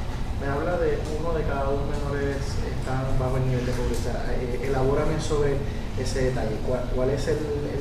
Me 0.40 0.48
habla 0.48 0.78
de 0.78 0.98
uno 1.20 1.32
de 1.36 1.44
cada 1.44 1.64
dos 1.64 1.80
menores 1.90 2.36
están 2.82 3.18
bajo 3.18 3.36
el 3.36 3.46
nivel 3.46 3.66
de 3.66 3.72
pobreza. 3.72 4.10
Eh, 4.40 4.66
elabórame 4.68 5.20
sobre 5.20 5.56
ese 6.00 6.24
detalle. 6.24 6.56
¿Cuál, 6.94 7.10
es 7.10 7.28
el, 7.28 7.38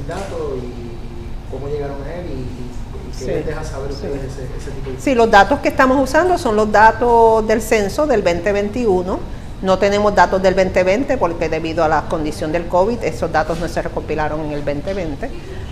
dato 0.07 0.57
y, 0.57 1.51
cómo 1.51 1.67
llegaron 1.67 2.01
a 2.03 2.13
él 2.15 2.25
y, 2.27 2.71
les 3.25 3.45
deja 3.45 3.63
saber 3.63 3.91
ustedes 3.91 4.23
ese, 4.23 4.43
ese 4.57 4.71
tipo 4.71 4.89
de 4.89 4.99
Sí, 4.99 5.13
los 5.13 5.29
datos 5.29 5.59
que 5.59 5.67
estamos 5.67 6.01
usando 6.01 6.37
son 6.37 6.55
los 6.55 6.71
datos 6.71 7.45
del 7.45 7.61
censo 7.61 8.07
del 8.07 8.23
2021 8.23 9.40
no 9.61 9.77
tenemos 9.77 10.15
datos 10.15 10.41
del 10.41 10.55
2020 10.55 11.17
porque 11.17 11.47
debido 11.47 11.83
a 11.83 11.87
la 11.87 12.03
condición 12.03 12.51
del 12.51 12.67
COVID 12.67 13.03
esos 13.03 13.31
datos 13.31 13.59
no 13.59 13.67
se 13.67 13.81
recopilaron 13.81 14.45
en 14.45 14.51
el 14.53 14.65
2020. 14.65 15.29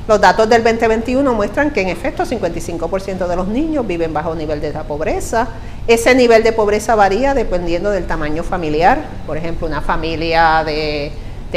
Los 0.07 0.21
datos 0.21 0.47
del 0.49 0.63
2021 0.63 1.33
muestran 1.33 1.71
que 1.71 1.81
en 1.81 1.89
efecto 1.89 2.23
55% 2.23 3.27
de 3.27 3.35
los 3.35 3.47
niños 3.47 3.85
viven 3.85 4.13
bajo 4.13 4.35
nivel 4.35 4.61
de 4.61 4.71
pobreza. 4.71 5.47
Ese 5.87 6.13
nivel 6.15 6.43
de 6.43 6.51
pobreza 6.51 6.95
varía 6.95 7.33
dependiendo 7.33 7.91
del 7.91 8.05
tamaño 8.05 8.43
familiar. 8.43 9.05
Por 9.25 9.37
ejemplo, 9.37 9.67
una 9.67 9.81
familia 9.81 10.63
de, 10.63 11.11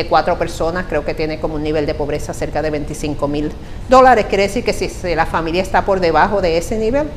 cuatro 0.08 0.38
personas 0.38 0.86
creo 0.88 1.04
que 1.04 1.14
tiene 1.14 1.38
como 1.38 1.54
un 1.54 1.62
nivel 1.62 1.86
de 1.86 1.94
pobreza 1.94 2.32
cerca 2.32 2.62
de 2.62 2.70
25 2.70 3.28
mil 3.28 3.52
dólares. 3.88 4.26
Quiere 4.26 4.44
decir 4.44 4.64
que 4.64 4.72
si 4.72 5.14
la 5.14 5.26
familia 5.26 5.62
está 5.62 5.84
por 5.84 6.00
debajo 6.00 6.40
de 6.40 6.56
ese 6.58 6.78
nivel, 6.78 7.08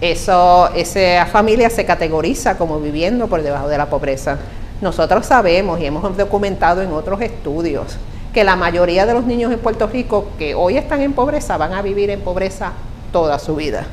esa 0.00 1.26
familia 1.30 1.70
se 1.70 1.84
categoriza 1.84 2.56
como 2.56 2.80
viviendo 2.80 3.26
por 3.28 3.42
debajo 3.42 3.68
de 3.68 3.78
la 3.78 3.86
pobreza. 3.90 4.38
Nosotros 4.80 5.26
sabemos 5.26 5.78
y 5.78 5.86
hemos 5.86 6.16
documentado 6.16 6.80
en 6.80 6.92
otros 6.92 7.20
estudios 7.20 7.98
que 8.32 8.44
la 8.44 8.56
mayoría 8.56 9.04
de 9.04 9.12
los 9.12 9.24
niños 9.24 9.52
en 9.52 9.58
Puerto 9.58 9.86
Rico 9.86 10.28
que 10.38 10.54
hoy 10.54 10.78
están 10.78 11.02
en 11.02 11.12
pobreza 11.12 11.58
van 11.58 11.74
a 11.74 11.82
vivir 11.82 12.08
en 12.08 12.20
pobreza 12.20 12.72
toda 13.12 13.38
su 13.38 13.56
vida 13.56 13.84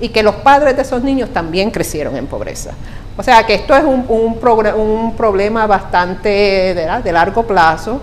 y 0.00 0.08
que 0.08 0.24
los 0.24 0.36
padres 0.36 0.74
de 0.74 0.82
esos 0.82 1.02
niños 1.04 1.30
también 1.30 1.70
crecieron 1.70 2.16
en 2.16 2.26
pobreza. 2.26 2.72
O 3.16 3.22
sea 3.22 3.46
que 3.46 3.54
esto 3.54 3.76
es 3.76 3.84
un, 3.84 5.14
problema 5.16 5.66
bastante 5.66 6.28
de, 6.74 7.12
largo 7.12 7.44
plazo 7.44 8.00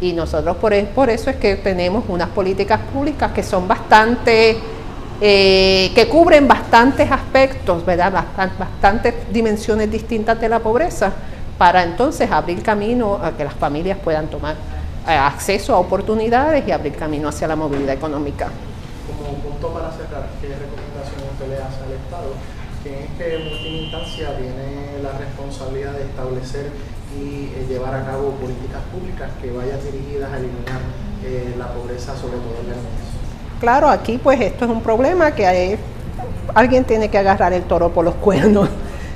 y 0.00 0.12
nosotros 0.12 0.56
por, 0.58 0.72
por, 0.88 1.10
eso 1.10 1.28
es 1.30 1.36
que 1.36 1.56
tenemos 1.56 2.04
unas 2.06 2.28
políticas 2.28 2.78
públicas 2.92 3.32
que 3.32 3.42
son 3.42 3.66
bastante, 3.66 4.58
eh, 5.20 5.90
que 5.92 6.08
cubren 6.08 6.46
bastantes 6.46 7.10
aspectos, 7.10 7.84
¿verdad? 7.84 8.12
bastantes 8.58 9.14
dimensiones 9.32 9.90
distintas 9.90 10.40
de 10.40 10.48
la 10.48 10.60
pobreza 10.60 11.12
para 11.60 11.82
entonces 11.82 12.30
abrir 12.30 12.62
camino 12.62 13.20
a 13.22 13.32
que 13.32 13.44
las 13.44 13.52
familias 13.52 13.98
puedan 14.02 14.28
tomar 14.28 14.56
eh, 15.06 15.10
acceso 15.12 15.74
a 15.74 15.78
oportunidades 15.78 16.66
y 16.66 16.72
abrir 16.72 16.96
camino 16.96 17.28
hacia 17.28 17.46
la 17.46 17.54
movilidad 17.54 17.92
económica. 17.92 18.48
Como 19.06 19.36
punto 19.40 19.68
para 19.68 19.92
cerrar, 19.92 20.24
¿qué 20.40 20.48
recomendación 20.48 21.20
usted 21.30 21.48
le 21.50 21.56
hace 21.56 21.84
al 21.84 21.92
Estado? 22.00 22.32
Que 22.82 23.36
en 23.36 23.52
última 23.52 23.76
instancia 23.76 24.30
viene 24.40 25.02
la 25.02 25.12
responsabilidad 25.18 25.92
de 25.92 26.04
establecer 26.04 26.70
y 27.14 27.52
eh, 27.52 27.66
llevar 27.68 27.94
a 27.94 28.06
cabo 28.06 28.30
políticas 28.40 28.80
públicas 28.90 29.28
que 29.42 29.52
vayan 29.52 29.84
dirigidas 29.84 30.32
a 30.32 30.38
eliminar 30.38 30.80
eh, 31.26 31.54
la 31.58 31.74
pobreza, 31.74 32.16
sobre 32.16 32.38
todo 32.38 32.56
en 32.62 32.68
la 32.70 32.76
niñez. 32.76 33.60
Claro, 33.60 33.90
aquí 33.90 34.16
pues 34.16 34.40
esto 34.40 34.64
es 34.64 34.70
un 34.70 34.80
problema 34.80 35.34
que 35.34 35.46
hay, 35.46 35.78
alguien 36.54 36.84
tiene 36.84 37.10
que 37.10 37.18
agarrar 37.18 37.52
el 37.52 37.64
toro 37.64 37.90
por 37.90 38.06
los 38.06 38.14
cuernos 38.14 38.70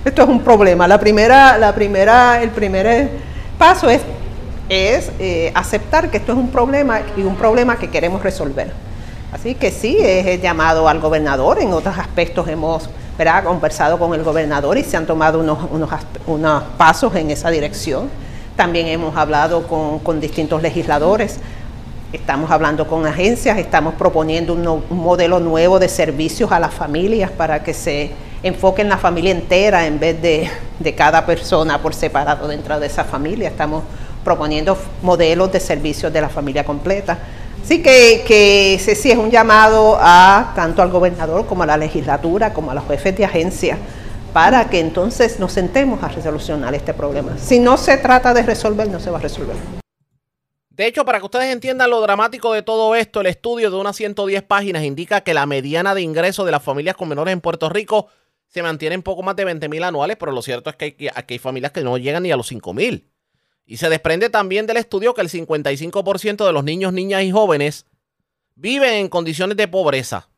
esto 0.05 0.23
es 0.23 0.29
un 0.29 0.41
problema. 0.41 0.87
La 0.87 1.01
primera, 1.01 1.57
la 1.57 1.75
primera, 1.75 2.43
el 2.43 2.51
primer 2.51 3.11
paso 3.59 3.89
es, 3.89 4.03
es 4.69 5.11
eh, 5.19 5.51
aceptar 5.55 6.11
que 6.11 6.19
esto 6.19 6.33
es 6.33 6.39
un 6.39 6.51
problema 6.51 7.01
y 7.17 7.23
un 7.23 7.37
problema 7.37 7.77
que 7.77 7.89
queremos 7.89 8.23
resolver. 8.23 8.73
Así 9.33 9.55
que 9.55 9.71
sí, 9.71 9.97
es 10.01 10.41
llamado 10.41 10.89
al 10.89 11.01
gobernador, 11.01 11.61
en 11.61 11.73
otros 11.73 11.99
aspectos 11.99 12.47
hemos 12.49 12.89
conversado 13.45 13.99
con 13.99 14.15
el 14.15 14.23
gobernador 14.23 14.77
y 14.79 14.85
se 14.85 14.97
han 14.97 15.07
tomado 15.07 15.41
unos, 15.41 15.59
unos, 16.27 16.63
pasos 16.77 17.15
en 17.17 17.31
esa 17.31 17.51
dirección. 17.51 18.09
También 18.57 18.87
hemos 18.87 19.17
hablado 19.17 19.67
con, 19.67 19.99
con 20.01 20.21
distintos 20.21 20.63
legisladores, 20.63 21.41
estamos 22.13 22.51
hablando 22.51 22.87
con 22.87 23.07
agencias, 23.07 23.59
estamos 23.59 23.95
proponiendo 23.95 24.53
un 24.53 24.85
modelo 24.91 25.41
nuevo 25.41 25.81
de 25.81 25.89
servicios 25.89 26.53
a 26.53 26.61
las 26.61 26.73
familias 26.73 27.31
para 27.31 27.65
que 27.65 27.75
se 27.75 28.13
enfoque 28.45 28.83
en 28.83 28.91
la 28.91 28.99
familia 28.99 29.31
entera 29.31 29.87
en 29.87 29.99
vez 29.99 30.21
de, 30.21 30.95
cada 30.95 31.25
persona 31.25 31.81
por 31.81 31.95
separado 31.95 32.47
dentro 32.47 32.79
de 32.79 32.87
esa 32.87 33.03
familia. 33.03 33.49
Estamos 33.49 33.83
proponiendo 34.23 34.79
modelos 35.03 35.51
de 35.51 35.61
servicios 35.61 36.13
de 36.13 36.21
la 36.21 36.29
familia 36.29 36.65
completa. 36.65 37.19
Así 37.65 37.83
que, 37.83 38.23
que 38.27 38.79
sí 38.79 39.11
es 39.11 39.17
un 39.17 39.31
llamado 39.31 39.97
a 39.99 40.53
tanto 40.55 40.83
al 40.83 40.91
gobernador 40.91 41.47
como 41.47 41.63
a 41.63 41.67
la 41.67 41.79
legislatura, 41.79 42.53
como 42.53 42.71
a 42.71 42.75
los 42.75 42.87
jefes 42.87 43.17
de 43.17 43.25
agencia, 43.25 43.79
para 44.35 44.69
que 44.69 44.79
entonces 44.79 45.41
nos 45.41 45.53
sentemos 45.53 46.03
a 46.03 46.09
resolucionar 46.09 46.75
este 46.75 46.93
problema. 46.93 47.39
Si 47.39 47.59
no 47.59 47.79
se 47.79 47.97
trata 47.97 48.35
de 48.35 48.43
resolver, 48.43 48.89
no 48.89 49.01
se 49.01 49.11
va 49.11 49.17
a 49.17 49.23
resolver. 49.23 49.57
De 50.69 50.87
hecho, 50.87 51.05
para 51.07 51.21
que 51.21 51.25
ustedes 51.25 51.53
entiendan 51.53 51.89
lo 51.89 52.01
dramático 52.03 52.53
de 52.53 52.63
todo 52.63 52.95
esto, 52.97 53.21
el 53.21 53.29
estudio 53.29 53.71
de 53.71 53.77
unas 53.77 53.97
110 53.97 54.43
páginas 54.43 54.83
indica 54.83 55.23
que 55.23 55.33
la 55.33 55.47
mediana 55.47 55.95
de 55.95 56.03
ingresos 56.03 56.45
de 56.45 56.53
las 56.53 56.63
familias 56.63 56.97
con 56.97 57.09
menores 57.09 57.33
en 57.33 57.41
Puerto 57.41 57.71
Rico 57.71 58.09
se 58.55 58.63
mantienen 58.63 59.03
poco 59.03 59.25
más 59.25 59.35
de 59.35 59.45
20 59.45 59.69
mil 59.69 59.83
anuales, 59.83 60.17
pero 60.17 60.31
lo 60.31 60.41
cierto 60.41 60.71
es 60.71 60.77
que 60.77 60.85
hay, 60.85 61.09
aquí 61.13 61.35
hay 61.35 61.39
familias 61.39 61.73
que 61.73 61.83
no 61.83 61.99
llegan 61.99 62.23
ni 62.23 62.31
a 62.31 62.37
los 62.37 62.47
5 62.47 62.73
mil. 62.73 63.11
Y 63.67 63.79
se 63.79 63.89
desprende 63.89 64.31
también 64.31 64.67
del 64.67 64.77
estudio 64.77 65.13
que 65.13 65.23
el 65.23 65.29
55% 65.29 66.47
de 66.47 66.53
los 66.53 66.63
niños, 66.63 66.93
niñas 66.93 67.25
y 67.25 67.33
jóvenes 67.33 67.87
viven 68.55 68.95
en 68.95 69.09
condiciones 69.09 69.57
de 69.57 69.67
pobreza. 69.67 70.29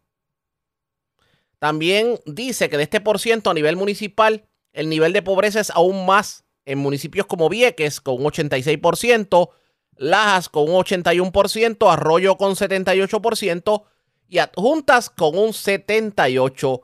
También 1.58 2.18
dice 2.24 2.70
que 2.70 2.78
de 2.78 2.84
este 2.84 3.02
por 3.02 3.18
ciento 3.18 3.50
a 3.50 3.54
nivel 3.54 3.76
municipal, 3.76 4.48
el 4.72 4.88
nivel 4.88 5.12
de 5.12 5.20
pobreza 5.20 5.60
es 5.60 5.70
aún 5.70 6.06
más 6.06 6.46
en 6.64 6.78
municipios 6.78 7.26
como 7.26 7.50
Vieques 7.50 8.00
con 8.00 8.14
un 8.14 8.24
86%, 8.24 9.50
Lajas 9.98 10.48
con 10.48 10.70
un 10.70 10.82
81%, 10.82 11.92
Arroyo 11.92 12.36
con 12.36 12.54
78% 12.54 13.84
y 14.28 14.38
Adjuntas 14.38 15.10
con 15.10 15.36
un 15.36 15.50
78%. 15.50 16.82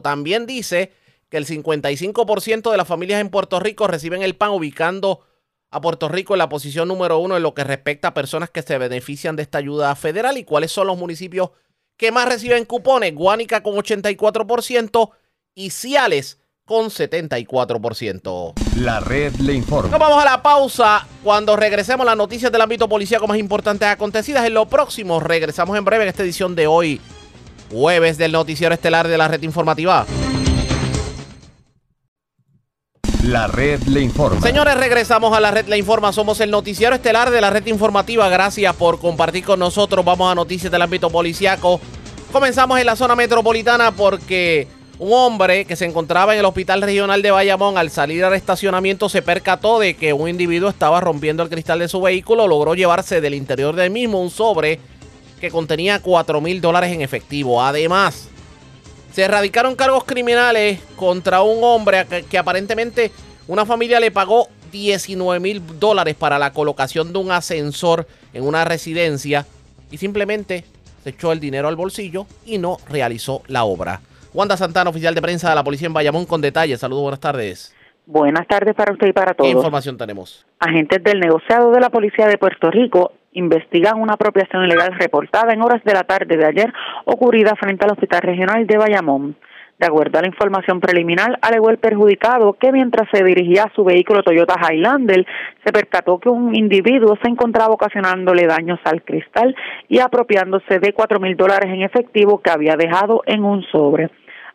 También 0.00 0.46
dice 0.46 0.92
que 1.28 1.36
el 1.36 1.46
55% 1.46 2.70
de 2.70 2.76
las 2.76 2.88
familias 2.88 3.20
en 3.20 3.30
Puerto 3.30 3.60
Rico 3.60 3.86
reciben 3.86 4.22
el 4.22 4.36
PAN 4.36 4.50
ubicando 4.50 5.20
a 5.70 5.80
Puerto 5.80 6.08
Rico 6.08 6.34
en 6.34 6.38
la 6.38 6.48
posición 6.48 6.88
número 6.88 7.18
uno 7.18 7.36
en 7.36 7.42
lo 7.42 7.54
que 7.54 7.64
respecta 7.64 8.08
a 8.08 8.14
personas 8.14 8.50
que 8.50 8.62
se 8.62 8.78
benefician 8.78 9.36
de 9.36 9.42
esta 9.42 9.58
ayuda 9.58 9.94
federal 9.96 10.38
y 10.38 10.44
cuáles 10.44 10.72
son 10.72 10.86
los 10.86 10.96
municipios 10.96 11.50
que 11.96 12.12
más 12.12 12.28
reciben 12.28 12.64
cupones. 12.64 13.14
Guánica 13.14 13.62
con 13.62 13.74
84% 13.74 15.10
y 15.54 15.70
Ciales 15.70 16.38
con 16.64 16.86
74%. 16.86 18.52
La 18.76 19.00
red 19.00 19.34
le 19.36 19.54
informa. 19.54 19.90
Nos 19.90 20.00
vamos 20.00 20.20
a 20.20 20.24
la 20.24 20.42
pausa. 20.42 21.06
Cuando 21.22 21.56
regresemos 21.56 22.04
las 22.04 22.16
noticias 22.16 22.50
del 22.50 22.60
ámbito 22.60 22.88
policíaco 22.88 23.26
más 23.26 23.38
importantes 23.38 23.88
acontecidas 23.88 24.44
en 24.46 24.54
lo 24.54 24.66
próximo, 24.66 25.20
regresamos 25.20 25.78
en 25.78 25.84
breve 25.84 26.04
en 26.04 26.08
esta 26.08 26.24
edición 26.24 26.54
de 26.54 26.66
hoy, 26.66 27.00
jueves 27.70 28.18
del 28.18 28.32
noticiero 28.32 28.74
estelar 28.74 29.08
de 29.08 29.18
la 29.18 29.28
red 29.28 29.42
informativa. 29.42 30.06
La 33.24 33.48
red 33.48 33.82
le 33.88 34.02
informa. 34.02 34.40
Señores, 34.40 34.76
regresamos 34.76 35.36
a 35.36 35.40
la 35.40 35.50
red 35.50 35.66
le 35.66 35.76
informa. 35.76 36.12
Somos 36.12 36.40
el 36.40 36.50
noticiero 36.50 36.94
estelar 36.94 37.30
de 37.30 37.40
la 37.40 37.50
red 37.50 37.66
informativa. 37.66 38.28
Gracias 38.28 38.72
por 38.76 39.00
compartir 39.00 39.44
con 39.44 39.58
nosotros. 39.58 40.04
Vamos 40.04 40.30
a 40.30 40.34
noticias 40.36 40.70
del 40.70 40.82
ámbito 40.82 41.10
policíaco. 41.10 41.80
Comenzamos 42.30 42.78
en 42.78 42.86
la 42.86 42.94
zona 42.94 43.16
metropolitana 43.16 43.90
porque 43.90 44.68
un 44.98 45.12
hombre 45.12 45.64
que 45.64 45.74
se 45.74 45.86
encontraba 45.86 46.34
en 46.34 46.38
el 46.38 46.44
hospital 46.44 46.82
regional 46.82 47.20
de 47.20 47.32
Bayamón 47.32 47.76
al 47.78 47.90
salir 47.90 48.24
al 48.24 48.34
estacionamiento 48.34 49.08
se 49.08 49.22
percató 49.22 49.78
de 49.80 49.94
que 49.94 50.12
un 50.12 50.28
individuo 50.28 50.68
estaba 50.68 51.00
rompiendo 51.00 51.42
el 51.42 51.48
cristal 51.48 51.80
de 51.80 51.88
su 51.88 52.00
vehículo. 52.00 52.46
Logró 52.46 52.74
llevarse 52.74 53.20
del 53.20 53.34
interior 53.34 53.74
del 53.74 53.90
mismo 53.90 54.22
un 54.22 54.30
sobre 54.30 54.78
que 55.40 55.50
contenía 55.50 56.00
4 56.00 56.40
mil 56.40 56.60
dólares 56.60 56.92
en 56.92 57.02
efectivo. 57.02 57.62
Además, 57.62 58.28
se 59.12 59.22
erradicaron 59.22 59.76
cargos 59.76 60.04
criminales 60.04 60.80
contra 60.96 61.42
un 61.42 61.62
hombre 61.62 62.06
que, 62.08 62.22
que 62.24 62.38
aparentemente 62.38 63.10
una 63.48 63.64
familia 63.64 64.00
le 64.00 64.10
pagó 64.10 64.48
19 64.72 65.40
mil 65.40 65.62
dólares 65.78 66.14
para 66.14 66.38
la 66.38 66.52
colocación 66.52 67.12
de 67.12 67.18
un 67.18 67.30
ascensor 67.30 68.06
en 68.32 68.44
una 68.44 68.64
residencia 68.64 69.46
y 69.90 69.98
simplemente 69.98 70.64
se 71.02 71.10
echó 71.10 71.32
el 71.32 71.40
dinero 71.40 71.68
al 71.68 71.76
bolsillo 71.76 72.26
y 72.44 72.58
no 72.58 72.78
realizó 72.88 73.42
la 73.46 73.64
obra. 73.64 74.00
Wanda 74.34 74.56
Santana, 74.56 74.90
oficial 74.90 75.14
de 75.14 75.22
prensa 75.22 75.48
de 75.48 75.54
la 75.54 75.64
policía 75.64 75.86
en 75.86 75.94
Bayamón, 75.94 76.26
con 76.26 76.40
detalles. 76.40 76.80
Saludos, 76.80 77.04
buenas 77.04 77.20
tardes. 77.20 77.74
Buenas 78.04 78.46
tardes 78.46 78.74
para 78.74 78.92
usted 78.92 79.06
y 79.08 79.12
para 79.12 79.34
todos. 79.34 79.48
¿Qué 79.48 79.56
información 79.56 79.96
tenemos? 79.96 80.46
Agentes 80.58 81.02
del 81.02 81.18
negociado 81.20 81.72
de 81.72 81.80
la 81.80 81.90
Policía 81.90 82.26
de 82.26 82.36
Puerto 82.36 82.70
Rico 82.70 83.12
investigan 83.36 84.00
una 84.00 84.14
apropiación 84.14 84.64
ilegal 84.64 84.94
reportada 84.98 85.52
en 85.52 85.62
horas 85.62 85.84
de 85.84 85.92
la 85.92 86.04
tarde 86.04 86.36
de 86.36 86.46
ayer 86.46 86.72
ocurrida 87.04 87.54
frente 87.54 87.84
al 87.84 87.92
Hospital 87.92 88.22
Regional 88.22 88.66
de 88.66 88.78
Bayamón. 88.78 89.36
De 89.78 89.86
acuerdo 89.86 90.18
a 90.18 90.22
la 90.22 90.28
información 90.28 90.80
preliminar, 90.80 91.38
alegó 91.42 91.68
el 91.68 91.76
perjudicado 91.76 92.54
que 92.54 92.72
mientras 92.72 93.10
se 93.12 93.22
dirigía 93.22 93.64
a 93.64 93.72
su 93.74 93.84
vehículo 93.84 94.22
Toyota 94.22 94.54
Highlander, 94.58 95.26
se 95.62 95.70
percató 95.70 96.18
que 96.18 96.30
un 96.30 96.56
individuo 96.56 97.18
se 97.22 97.28
encontraba 97.28 97.74
ocasionándole 97.74 98.46
daños 98.46 98.80
al 98.84 99.02
cristal 99.02 99.54
y 99.88 99.98
apropiándose 99.98 100.78
de 100.78 100.94
cuatro 100.94 101.20
mil 101.20 101.36
dólares 101.36 101.70
en 101.70 101.82
efectivo 101.82 102.40
que 102.40 102.50
había 102.50 102.76
dejado 102.76 103.22
en 103.26 103.44
un 103.44 103.62
sobre. 103.64 104.08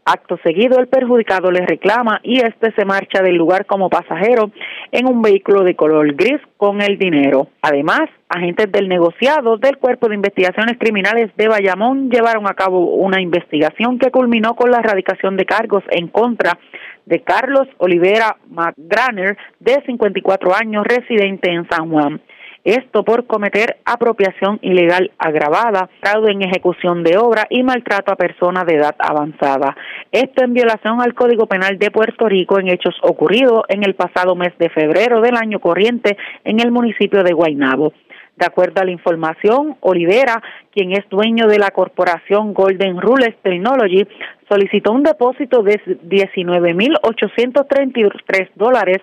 Acto 0.04 0.40
seguido, 0.44 0.80
el 0.80 0.88
perjudicado 0.88 1.52
le 1.52 1.64
reclama 1.64 2.22
y 2.24 2.40
este 2.40 2.72
se 2.72 2.86
marcha 2.86 3.22
del 3.22 3.36
lugar 3.36 3.68
como 3.68 3.88
pasajero 3.88 4.52
en 4.92 5.08
un 5.08 5.22
vehículo 5.22 5.64
de 5.64 5.76
color 5.76 6.16
gris 6.16 6.42
con 6.58 6.82
el 6.82 6.98
dinero. 6.98 7.50
Además, 7.62 8.10
agentes 8.28 8.72
del 8.72 8.90
negociado 8.90 9.58
del 9.58 9.78
Cuerpo 9.78 10.10
de 10.10 10.16
Investigaciones 10.16 10.78
Criminales 10.80 11.30
de 11.38 11.48
Bayamón 11.48 12.10
llevaron 12.10 12.48
a 12.48 12.56
cabo 12.56 12.96
una 12.96 13.22
investigación 13.22 14.00
que 14.00 14.10
culminó 14.10 14.56
con 14.56 14.72
la 14.72 14.80
erradicación 14.80 15.38
de 15.38 15.46
cargos 15.46 15.84
en 15.92 16.08
contra 16.08 16.58
de 17.06 17.22
Carlos 17.22 17.68
Olivera 17.78 18.38
McGraner, 18.50 19.38
de 19.60 19.84
54 19.86 20.56
años, 20.56 20.84
residente 20.84 21.52
en 21.52 21.68
San 21.70 21.92
Juan. 21.92 22.22
Esto 22.64 23.04
por 23.04 23.26
cometer 23.26 23.78
apropiación 23.86 24.60
ilegal 24.62 25.12
agravada, 25.18 25.90
fraude 26.00 26.32
en 26.32 26.44
ejecución 26.44 27.04
de 27.04 27.18
obra 27.18 27.48
y 27.50 27.64
maltrato 27.64 28.12
a 28.12 28.16
personas 28.16 28.66
de 28.68 28.76
edad 28.76 28.96
avanzada. 29.00 29.76
Esto 30.12 30.44
en 30.44 30.54
violación 30.54 31.02
al 31.02 31.16
Código 31.16 31.48
Penal 31.48 31.80
de 31.80 31.90
Puerto 31.90 32.30
Rico 32.30 32.60
en 32.60 32.68
hechos 32.68 32.96
ocurridos 33.02 33.64
en 33.68 33.84
el 33.84 33.96
pasado 33.96 34.36
mes 34.36 34.56
de 34.60 34.70
febrero 34.70 35.22
del 35.22 35.38
año 35.38 35.60
corriente 35.60 36.18
en 36.44 36.60
el 36.60 36.72
municipio 36.72 37.24
de 37.24 37.34
Guaynabo. 37.34 37.94
De 38.42 38.48
acuerdo 38.48 38.82
a 38.82 38.86
la 38.86 38.90
información, 38.90 39.78
Olivera, 39.82 40.42
quien 40.72 40.94
es 40.94 41.08
dueño 41.12 41.46
de 41.46 41.60
la 41.60 41.70
corporación 41.70 42.56
Golden 42.56 43.00
Rules 43.00 43.36
Technology, 43.44 44.08
solicitó 44.50 44.94
un 44.94 45.04
depósito 45.04 45.62
de 45.62 45.80
19.833 46.10 48.50
dólares 48.56 48.98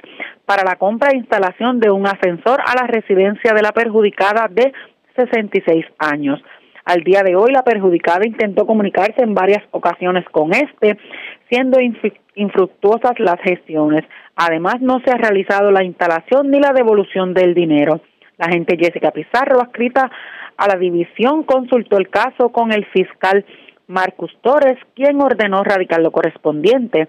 para 0.44 0.64
la 0.64 0.74
compra 0.74 1.10
e 1.12 1.18
instalación 1.18 1.78
de 1.78 1.88
un 1.88 2.08
ascensor 2.08 2.58
a 2.66 2.74
la 2.74 2.88
residencia 2.88 3.54
de 3.54 3.62
la 3.62 3.70
perjudicada 3.70 4.48
de 4.50 4.72
66 5.14 5.86
años. 6.00 6.42
Al 6.84 7.04
día 7.04 7.22
de 7.22 7.36
hoy, 7.36 7.52
la 7.52 7.62
perjudicada 7.62 8.26
intentó 8.26 8.66
comunicarse 8.66 9.22
en 9.22 9.34
varias 9.34 9.62
ocasiones 9.70 10.24
con 10.32 10.52
este, 10.52 10.98
siendo 11.48 11.78
infructuosas 12.34 13.20
las 13.20 13.40
gestiones. 13.42 14.02
Además, 14.34 14.80
no 14.80 14.98
se 15.04 15.12
ha 15.12 15.16
realizado 15.16 15.70
la 15.70 15.84
instalación 15.84 16.50
ni 16.50 16.58
la 16.58 16.72
devolución 16.72 17.34
del 17.34 17.54
dinero. 17.54 18.00
La 18.38 18.46
agente 18.46 18.76
Jessica 18.78 19.10
Pizarro, 19.10 19.60
adscrita 19.60 20.10
a 20.56 20.68
la 20.68 20.78
división, 20.78 21.42
consultó 21.42 21.98
el 21.98 22.08
caso 22.08 22.50
con 22.50 22.72
el 22.72 22.86
fiscal 22.86 23.44
Marcus 23.88 24.36
Torres, 24.42 24.78
quien 24.94 25.20
ordenó 25.20 25.62
radicar 25.64 26.00
lo 26.00 26.12
correspondiente. 26.12 27.08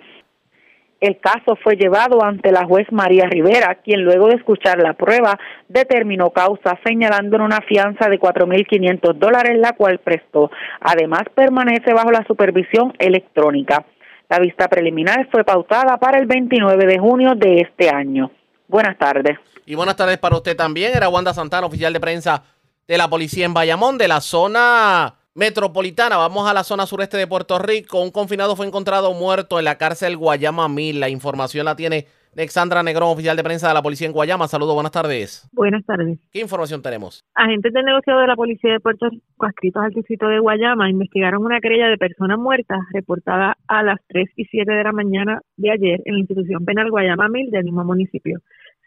El 0.99 1.19
caso 1.19 1.55
fue 1.63 1.75
llevado 1.75 2.23
ante 2.23 2.51
la 2.51 2.65
juez 2.65 2.91
María 2.91 3.25
Rivera, 3.25 3.75
quien 3.75 4.01
luego 4.03 4.27
de 4.27 4.35
escuchar 4.35 4.81
la 4.81 4.93
prueba 4.93 5.39
determinó 5.69 6.31
causa 6.31 6.77
señalando 6.85 7.37
una 7.37 7.61
fianza 7.61 8.09
de 8.09 8.19
4.500 8.19 9.13
dólares, 9.13 9.57
la 9.57 9.73
cual 9.73 9.99
prestó. 9.99 10.51
Además, 10.81 11.23
permanece 11.33 11.93
bajo 11.93 12.11
la 12.11 12.25
supervisión 12.25 12.93
electrónica. 12.99 13.85
La 14.29 14.39
vista 14.39 14.67
preliminar 14.67 15.27
fue 15.31 15.43
pautada 15.43 15.97
para 15.97 16.19
el 16.19 16.25
29 16.25 16.85
de 16.85 16.99
junio 16.99 17.33
de 17.35 17.61
este 17.61 17.89
año. 17.89 18.31
Buenas 18.67 18.97
tardes. 18.97 19.39
Y 19.69 19.75
buenas 19.75 19.97
tardes 19.97 20.17
para 20.17 20.35
usted 20.35 20.57
también. 20.57 20.93
Era 20.95 21.09
Wanda 21.09 21.31
Santana, 21.31 21.67
oficial 21.67 21.93
de 21.93 21.99
prensa 21.99 22.41
de 22.87 22.97
la 22.97 23.07
policía 23.07 23.45
en 23.45 23.53
Bayamón, 23.53 23.99
de 23.99 24.07
la 24.07 24.19
zona 24.19 25.13
metropolitana. 25.35 26.17
Vamos 26.17 26.49
a 26.49 26.55
la 26.55 26.63
zona 26.63 26.87
sureste 26.87 27.17
de 27.17 27.27
Puerto 27.27 27.59
Rico. 27.59 28.01
Un 28.01 28.09
confinado 28.09 28.55
fue 28.55 28.65
encontrado 28.65 29.13
muerto 29.13 29.59
en 29.59 29.65
la 29.65 29.77
cárcel 29.77 30.17
Guayama 30.17 30.67
Mil. 30.69 30.99
La 30.99 31.07
información 31.07 31.65
la 31.65 31.75
tiene 31.75 32.07
Alexandra 32.35 32.81
Negrón, 32.81 33.09
oficial 33.09 33.37
de 33.37 33.43
prensa 33.43 33.67
de 33.67 33.75
la 33.75 33.83
policía 33.83 34.07
en 34.07 34.13
Guayama. 34.13 34.47
Saludos, 34.47 34.73
buenas 34.73 34.91
tardes. 34.91 35.47
Buenas 35.51 35.85
tardes. 35.85 36.17
¿Qué 36.31 36.39
información 36.39 36.81
tenemos? 36.81 37.23
Agentes 37.35 37.71
del 37.71 37.85
negociado 37.85 38.21
de 38.21 38.27
la 38.27 38.35
policía 38.35 38.73
de 38.73 38.79
Puerto 38.79 39.07
Rico, 39.07 39.45
adscritos 39.45 39.83
al 39.83 39.91
distrito 39.91 40.27
de 40.29 40.39
Guayama, 40.39 40.89
investigaron 40.89 41.45
una 41.45 41.59
querella 41.59 41.89
de 41.89 41.97
personas 41.97 42.39
muertas 42.39 42.79
reportada 42.91 43.55
a 43.67 43.83
las 43.83 43.99
3 44.07 44.29
y 44.35 44.45
7 44.45 44.71
de 44.71 44.83
la 44.83 44.93
mañana 44.93 45.41
de 45.57 45.69
ayer 45.69 46.01
en 46.05 46.15
la 46.15 46.19
institución 46.21 46.65
penal 46.65 46.89
Guayama 46.89 47.29
Mil 47.29 47.51
del 47.51 47.65
mismo 47.65 47.83
municipio. 47.83 48.39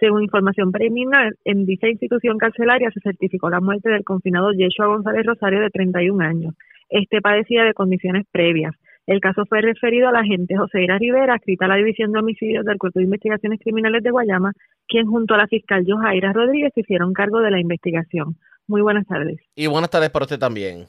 Según 0.03 0.25
información 0.25 0.73
preliminar, 0.73 1.33
en 1.45 1.65
dicha 1.65 1.87
institución 1.87 2.37
carcelaria 2.37 2.91
se 2.91 2.99
certificó 2.99 3.49
la 3.49 3.61
muerte 3.61 3.89
del 3.89 4.03
confinado 4.03 4.51
Yeshua 4.51 4.87
González 4.87 5.25
Rosario 5.25 5.61
de 5.61 5.71
31 5.71 6.25
años. 6.25 6.55
Este 6.89 7.21
padecía 7.21 7.63
de 7.63 7.73
condiciones 7.73 8.27
previas. 8.33 8.75
El 9.07 9.21
caso 9.21 9.45
fue 9.49 9.61
referido 9.61 10.09
a 10.09 10.13
la 10.13 10.19
agente 10.19 10.57
José 10.57 10.83
Ira 10.83 10.99
Rivera, 10.99 11.37
escrita 11.37 11.67
a 11.67 11.69
la 11.69 11.77
División 11.77 12.11
de 12.11 12.19
Homicidios 12.19 12.65
del 12.65 12.79
Cuerpo 12.79 12.99
de 12.99 13.05
Investigaciones 13.05 13.61
Criminales 13.63 14.03
de 14.03 14.11
Guayama, 14.11 14.51
quien 14.89 15.07
junto 15.07 15.35
a 15.35 15.39
la 15.39 15.47
fiscal 15.47 15.85
Johaira 15.87 16.33
Rodríguez 16.33 16.73
hicieron 16.75 17.13
cargo 17.13 17.39
de 17.39 17.53
la 17.53 17.61
investigación. 17.61 18.37
Muy 18.67 18.83
buenas 18.83 19.07
tardes. 19.07 19.39
Y 19.55 19.69
buenas 19.69 19.91
tardes 19.91 20.11
para 20.11 20.25
usted 20.25 20.41
también. 20.41 20.89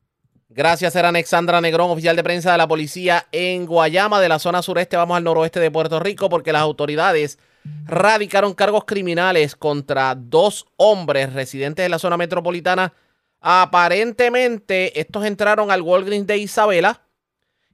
Gracias, 0.49 0.95
era 0.95 1.09
Alexandra 1.09 1.61
Negrón, 1.61 1.91
oficial 1.91 2.16
de 2.16 2.24
prensa 2.24 2.53
de 2.53 2.57
la 2.57 2.68
policía 2.68 3.26
en 3.32 3.68
Guayama, 3.68 4.20
de 4.20 4.30
la 4.30 4.39
zona 4.39 4.64
sureste. 4.64 4.97
Vamos 4.97 5.18
al 5.18 5.24
noroeste 5.24 5.59
de 5.59 5.70
Puerto 5.70 5.99
Rico 5.99 6.30
porque 6.30 6.51
las 6.51 6.64
autoridades 6.64 7.38
radicaron 7.86 8.53
cargos 8.53 8.86
criminales 8.86 9.55
contra 9.55 10.16
dos 10.16 10.66
hombres 10.78 11.34
residentes 11.34 11.84
de 11.84 11.89
la 11.89 11.99
zona 11.99 12.18
metropolitana. 12.18 12.93
Aparentemente, 13.39 14.99
estos 14.99 15.26
entraron 15.26 15.72
al 15.72 15.82
Walgreens 15.82 16.28
de 16.28 16.38
Isabela 16.38 17.01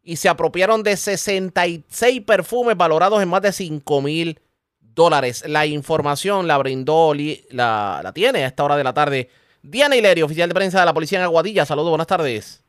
y 0.03 0.15
se 0.15 0.29
apropiaron 0.29 0.81
de 0.83 0.97
66 0.97 2.21
perfumes 2.21 2.75
valorados 2.75 3.21
en 3.21 3.29
más 3.29 3.41
de 3.41 3.51
5 3.51 4.01
mil 4.01 4.39
dólares. 4.79 5.43
La 5.47 5.65
información 5.65 6.47
la 6.47 6.57
brindó, 6.57 7.13
la, 7.51 8.01
la 8.03 8.11
tiene 8.13 8.43
a 8.43 8.47
esta 8.47 8.63
hora 8.63 8.77
de 8.77 8.83
la 8.83 8.93
tarde 8.93 9.29
Diana 9.61 9.95
Hilerio, 9.95 10.25
oficial 10.25 10.49
de 10.49 10.55
prensa 10.55 10.79
de 10.79 10.85
la 10.85 10.93
policía 10.93 11.19
en 11.19 11.25
Aguadilla. 11.25 11.65
Saludos, 11.65 11.89
buenas 11.89 12.07
tardes. 12.07 12.63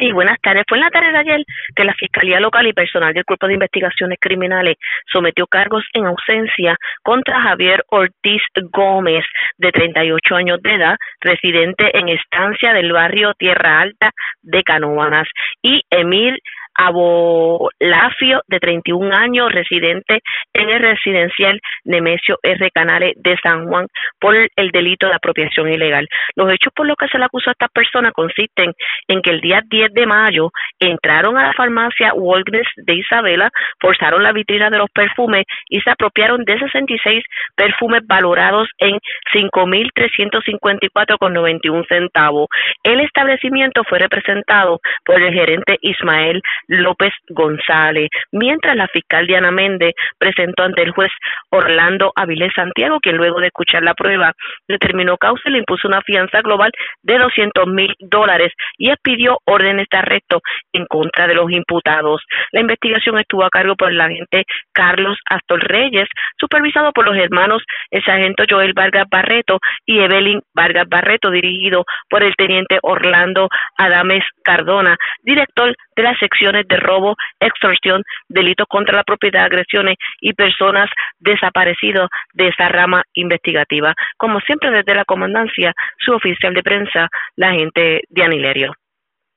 Sí, 0.00 0.12
buenas 0.12 0.40
tardes. 0.40 0.64
Fue 0.66 0.78
en 0.78 0.84
la 0.84 0.90
tarde 0.90 1.12
de 1.12 1.18
ayer 1.18 1.44
que 1.76 1.84
la 1.84 1.92
Fiscalía 1.92 2.40
Local 2.40 2.66
y 2.66 2.72
personal 2.72 3.12
del 3.12 3.26
Cuerpo 3.26 3.46
de 3.46 3.52
Investigaciones 3.52 4.16
Criminales 4.18 4.78
sometió 5.12 5.46
cargos 5.46 5.84
en 5.92 6.06
ausencia 6.06 6.74
contra 7.02 7.42
Javier 7.42 7.84
Ortiz 7.88 8.40
Gómez, 8.72 9.26
de 9.58 9.70
38 9.70 10.34
años 10.34 10.62
de 10.62 10.74
edad, 10.74 10.96
residente 11.20 11.98
en 11.98 12.08
estancia 12.08 12.72
del 12.72 12.92
barrio 12.92 13.34
Tierra 13.34 13.82
Alta 13.82 14.12
de 14.40 14.62
Canóvanas, 14.62 15.28
y 15.60 15.82
Emil 15.90 16.40
Abolafio, 16.74 18.42
de 18.48 18.60
31 18.60 19.14
años, 19.14 19.52
residente 19.52 20.20
en 20.52 20.70
el 20.70 20.80
residencial 20.80 21.60
Nemesio 21.84 22.38
R. 22.42 22.70
Canales 22.70 23.14
de 23.16 23.36
San 23.42 23.66
Juan, 23.66 23.86
por 24.18 24.34
el 24.34 24.70
delito 24.70 25.06
de 25.06 25.14
apropiación 25.14 25.72
ilegal. 25.72 26.08
Los 26.36 26.52
hechos 26.52 26.72
por 26.74 26.86
los 26.86 26.96
que 26.96 27.08
se 27.08 27.18
le 27.18 27.24
acusó 27.24 27.50
a 27.50 27.52
esta 27.52 27.68
persona 27.68 28.12
consisten 28.12 28.72
en 29.08 29.22
que 29.22 29.30
el 29.30 29.40
día 29.40 29.62
10 29.68 29.92
de 29.92 30.06
mayo 30.06 30.50
entraron 30.78 31.36
a 31.36 31.48
la 31.48 31.52
farmacia 31.52 32.14
Walgreens 32.14 32.68
de 32.76 32.94
Isabela, 32.94 33.50
forzaron 33.80 34.22
la 34.22 34.30
vitrina 34.32 34.70
de 34.70 34.78
los 34.78 34.88
perfumes 34.90 35.44
y 35.68 35.80
se 35.80 35.90
apropiaron 35.90 36.44
de 36.44 36.56
66 36.58 37.24
perfumes 37.54 38.02
valorados 38.06 38.68
en 38.78 38.98
5.354,91 39.32 41.86
centavos. 41.88 42.48
El 42.82 43.00
establecimiento 43.00 43.82
fue 43.84 43.98
representado 43.98 44.80
por 45.04 45.20
el 45.20 45.32
gerente 45.32 45.78
Ismael 45.82 46.42
López 46.70 47.12
González, 47.28 48.08
mientras 48.32 48.76
la 48.76 48.86
fiscal 48.88 49.26
Diana 49.26 49.50
Méndez 49.50 49.92
presentó 50.18 50.62
ante 50.62 50.82
el 50.82 50.92
juez 50.92 51.10
Orlando 51.50 52.12
Avilés 52.14 52.52
Santiago, 52.54 53.00
quien 53.00 53.16
luego 53.16 53.40
de 53.40 53.48
escuchar 53.48 53.82
la 53.82 53.94
prueba 53.94 54.32
determinó 54.68 55.16
causa 55.16 55.42
y 55.46 55.50
le 55.52 55.58
impuso 55.58 55.88
una 55.88 56.00
fianza 56.02 56.40
global 56.42 56.70
de 57.02 57.18
200 57.18 57.66
mil 57.66 57.94
dólares 57.98 58.52
y 58.78 58.90
expidió 58.90 59.38
órdenes 59.44 59.86
de 59.90 59.98
arresto 59.98 60.40
en 60.72 60.86
contra 60.86 61.26
de 61.26 61.34
los 61.34 61.50
imputados. 61.50 62.22
La 62.52 62.60
investigación 62.60 63.18
estuvo 63.18 63.44
a 63.44 63.50
cargo 63.50 63.74
por 63.74 63.90
el 63.90 64.00
agente 64.00 64.44
Carlos 64.72 65.18
Astor 65.28 65.60
Reyes, 65.60 66.08
supervisado 66.38 66.92
por 66.92 67.04
los 67.04 67.16
hermanos 67.16 67.62
el 67.90 68.04
sargento 68.04 68.44
Joel 68.48 68.72
Vargas 68.74 69.06
Barreto 69.10 69.58
y 69.84 69.98
Evelyn 69.98 70.40
Vargas 70.54 70.88
Barreto, 70.88 71.30
dirigido 71.30 71.84
por 72.08 72.22
el 72.22 72.34
teniente 72.36 72.78
Orlando 72.82 73.48
Adames 73.76 74.24
Cardona, 74.44 74.96
director 75.22 75.74
de 75.96 76.02
las 76.02 76.18
secciones 76.18 76.59
de 76.66 76.76
robo, 76.76 77.16
extorsión, 77.38 78.02
delitos 78.28 78.66
contra 78.68 78.96
la 78.96 79.04
propiedad, 79.04 79.44
agresiones 79.44 79.96
y 80.20 80.32
personas 80.32 80.88
desaparecidas 81.18 82.08
de 82.32 82.48
esa 82.48 82.68
rama 82.68 83.02
investigativa. 83.14 83.94
Como 84.16 84.40
siempre 84.40 84.70
desde 84.70 84.94
la 84.94 85.04
comandancia, 85.04 85.72
su 85.98 86.12
oficial 86.12 86.54
de 86.54 86.62
prensa, 86.62 87.08
la 87.36 87.50
agente 87.50 88.02
Diana 88.08 88.34
Hilerio. 88.34 88.74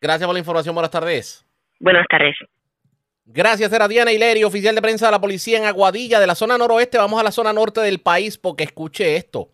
Gracias 0.01 0.25
por 0.25 0.33
la 0.33 0.39
información. 0.39 0.75
Buenas 0.75 0.91
tardes. 0.91 1.45
Buenas 1.79 2.05
tardes. 2.09 2.35
Gracias, 3.25 3.71
era 3.71 3.87
Diana 3.87 4.11
Hilerio, 4.11 4.47
oficial 4.47 4.75
de 4.75 4.81
prensa 4.81 5.05
de 5.05 5.13
la 5.13 5.21
policía 5.21 5.57
en 5.57 5.65
Aguadilla, 5.65 6.19
de 6.19 6.27
la 6.27 6.35
zona 6.35 6.57
noroeste. 6.57 6.97
Vamos 6.97 7.19
a 7.19 7.23
la 7.23 7.31
zona 7.31 7.53
norte 7.53 7.79
del 7.79 8.01
país 8.01 8.37
porque 8.37 8.65
escuche 8.65 9.15
esto. 9.15 9.49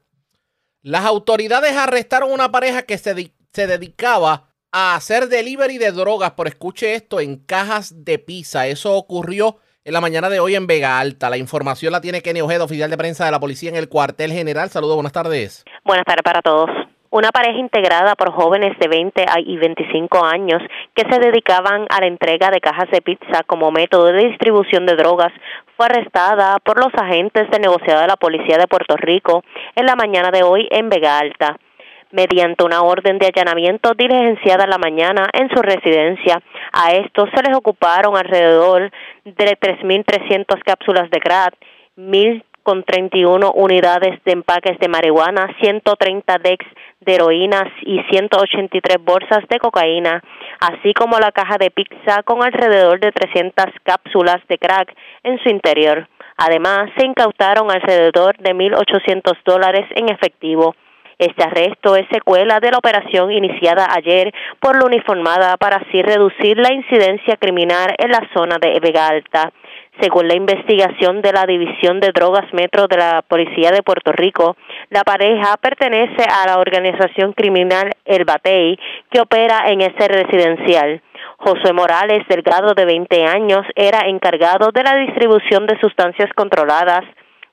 Las 0.81 1.05
autoridades 1.05 1.75
arrestaron 1.75 2.31
una 2.31 2.51
pareja 2.51 2.83
que 2.83 2.97
se, 2.97 3.31
se 3.51 3.67
dedicaba 3.67 4.48
a 4.71 4.95
hacer 4.95 5.27
delivery 5.27 5.77
de 5.77 5.91
drogas, 5.91 6.31
por 6.31 6.47
escuche 6.47 6.93
esto, 6.93 7.19
en 7.19 7.37
cajas 7.37 8.05
de 8.05 8.19
pizza. 8.19 8.67
Eso 8.67 8.95
ocurrió 8.95 9.57
en 9.83 9.93
la 9.93 10.01
mañana 10.01 10.29
de 10.29 10.39
hoy 10.39 10.55
en 10.55 10.67
Vega 10.67 10.99
Alta. 10.99 11.29
La 11.29 11.37
información 11.37 11.91
la 11.91 12.01
tiene 12.01 12.21
Kenny 12.21 12.41
Ojeda, 12.41 12.65
oficial 12.65 12.89
de 12.89 12.97
prensa 12.97 13.25
de 13.25 13.31
la 13.31 13.39
policía 13.39 13.69
en 13.69 13.75
el 13.75 13.89
cuartel 13.89 14.31
general. 14.31 14.69
Saludos, 14.69 14.95
buenas 14.95 15.13
tardes. 15.13 15.65
Buenas 15.83 16.05
tardes 16.05 16.23
para 16.23 16.41
todos. 16.41 16.69
Una 17.11 17.31
pareja 17.31 17.57
integrada 17.57 18.13
por 18.13 18.31
jóvenes 18.31 18.77
de 18.79 18.87
20 18.87 19.25
y 19.47 19.57
25 19.57 20.23
años 20.23 20.61
que 20.93 21.09
se 21.09 21.19
dedicaban 21.19 21.87
a 21.89 22.01
la 22.01 22.05
entrega 22.05 22.51
de 22.51 22.59
cajas 22.59 22.87
de 22.91 23.01
pizza 23.01 23.41
como 23.47 23.71
método 23.71 24.05
de 24.05 24.27
distribución 24.27 24.85
de 24.85 24.95
drogas 24.95 25.33
fue 25.75 25.87
arrestada 25.87 26.57
por 26.63 26.77
los 26.77 26.93
agentes 26.93 27.49
de 27.49 27.57
negociado 27.57 28.01
de 28.01 28.07
la 28.07 28.15
Policía 28.15 28.59
de 28.59 28.67
Puerto 28.67 28.95
Rico 28.95 29.43
en 29.75 29.87
la 29.87 29.95
mañana 29.95 30.29
de 30.29 30.43
hoy 30.43 30.67
en 30.69 30.89
Vega 30.89 31.17
Alta 31.17 31.57
mediante 32.11 32.63
una 32.63 32.81
orden 32.81 33.17
de 33.19 33.27
allanamiento 33.27 33.93
diligenciada 33.93 34.63
en 34.63 34.69
la 34.69 34.77
mañana 34.77 35.27
en 35.33 35.49
su 35.49 35.61
residencia. 35.61 36.41
A 36.71 36.93
estos 36.93 37.29
se 37.35 37.43
les 37.43 37.55
ocuparon 37.55 38.17
alrededor 38.17 38.91
de 39.25 39.57
3.300 39.59 40.61
cápsulas 40.63 41.09
de 41.09 41.19
crack, 41.19 41.55
1.000 41.97 42.43
con 42.63 42.83
31 42.83 43.51
unidades 43.53 44.23
de 44.25 44.31
empaques 44.31 44.77
de 44.79 44.87
marihuana, 44.87 45.55
130 45.59 46.37
dex 46.37 46.65
de 46.99 47.15
heroína 47.15 47.63
y 47.81 47.99
183 48.11 48.97
bolsas 49.03 49.39
de 49.49 49.57
cocaína, 49.59 50.21
así 50.59 50.93
como 50.93 51.17
la 51.17 51.31
caja 51.31 51.57
de 51.57 51.71
pizza 51.71 52.21
con 52.23 52.43
alrededor 52.43 52.99
de 52.99 53.11
300 53.11 53.65
cápsulas 53.83 54.37
de 54.47 54.57
crack 54.57 54.93
en 55.23 55.39
su 55.41 55.49
interior. 55.49 56.07
Además, 56.37 56.91
se 56.97 57.05
incautaron 57.05 57.71
alrededor 57.71 58.37
de 58.37 58.53
1.800 58.53 59.37
dólares 59.45 59.85
en 59.95 60.09
efectivo. 60.09 60.75
Este 61.19 61.43
arresto 61.43 61.97
es 61.97 62.07
secuela 62.09 62.61
de 62.61 62.71
la 62.71 62.77
operación 62.77 63.29
iniciada 63.33 63.89
ayer 63.93 64.33
por 64.61 64.77
la 64.79 64.85
uniformada 64.85 65.57
para 65.57 65.75
así 65.75 66.01
reducir 66.01 66.57
la 66.57 66.71
incidencia 66.71 67.35
criminal 67.35 67.93
en 67.97 68.11
la 68.11 68.21
zona 68.33 68.57
de 68.57 68.79
Vega 68.79 69.09
Alta. 69.09 69.51
Según 69.99 70.29
la 70.29 70.35
investigación 70.35 71.21
de 71.21 71.33
la 71.33 71.45
División 71.45 71.99
de 71.99 72.13
Drogas 72.13 72.45
Metro 72.53 72.87
de 72.87 72.95
la 72.95 73.21
Policía 73.27 73.71
de 73.71 73.83
Puerto 73.83 74.13
Rico, 74.13 74.55
la 74.91 75.03
pareja 75.03 75.57
pertenece 75.57 76.23
a 76.23 76.47
la 76.47 76.57
organización 76.57 77.33
criminal 77.33 77.91
El 78.05 78.23
Batey, 78.23 78.79
que 79.11 79.19
opera 79.19 79.63
en 79.67 79.81
ese 79.81 80.07
residencial. 80.07 81.01
José 81.35 81.73
Morales, 81.73 82.25
Delgado, 82.29 82.73
de 82.75 82.85
20 82.85 83.25
años, 83.25 83.65
era 83.75 84.07
encargado 84.07 84.71
de 84.71 84.83
la 84.83 84.95
distribución 84.95 85.67
de 85.67 85.77
sustancias 85.81 86.29
controladas 86.33 87.01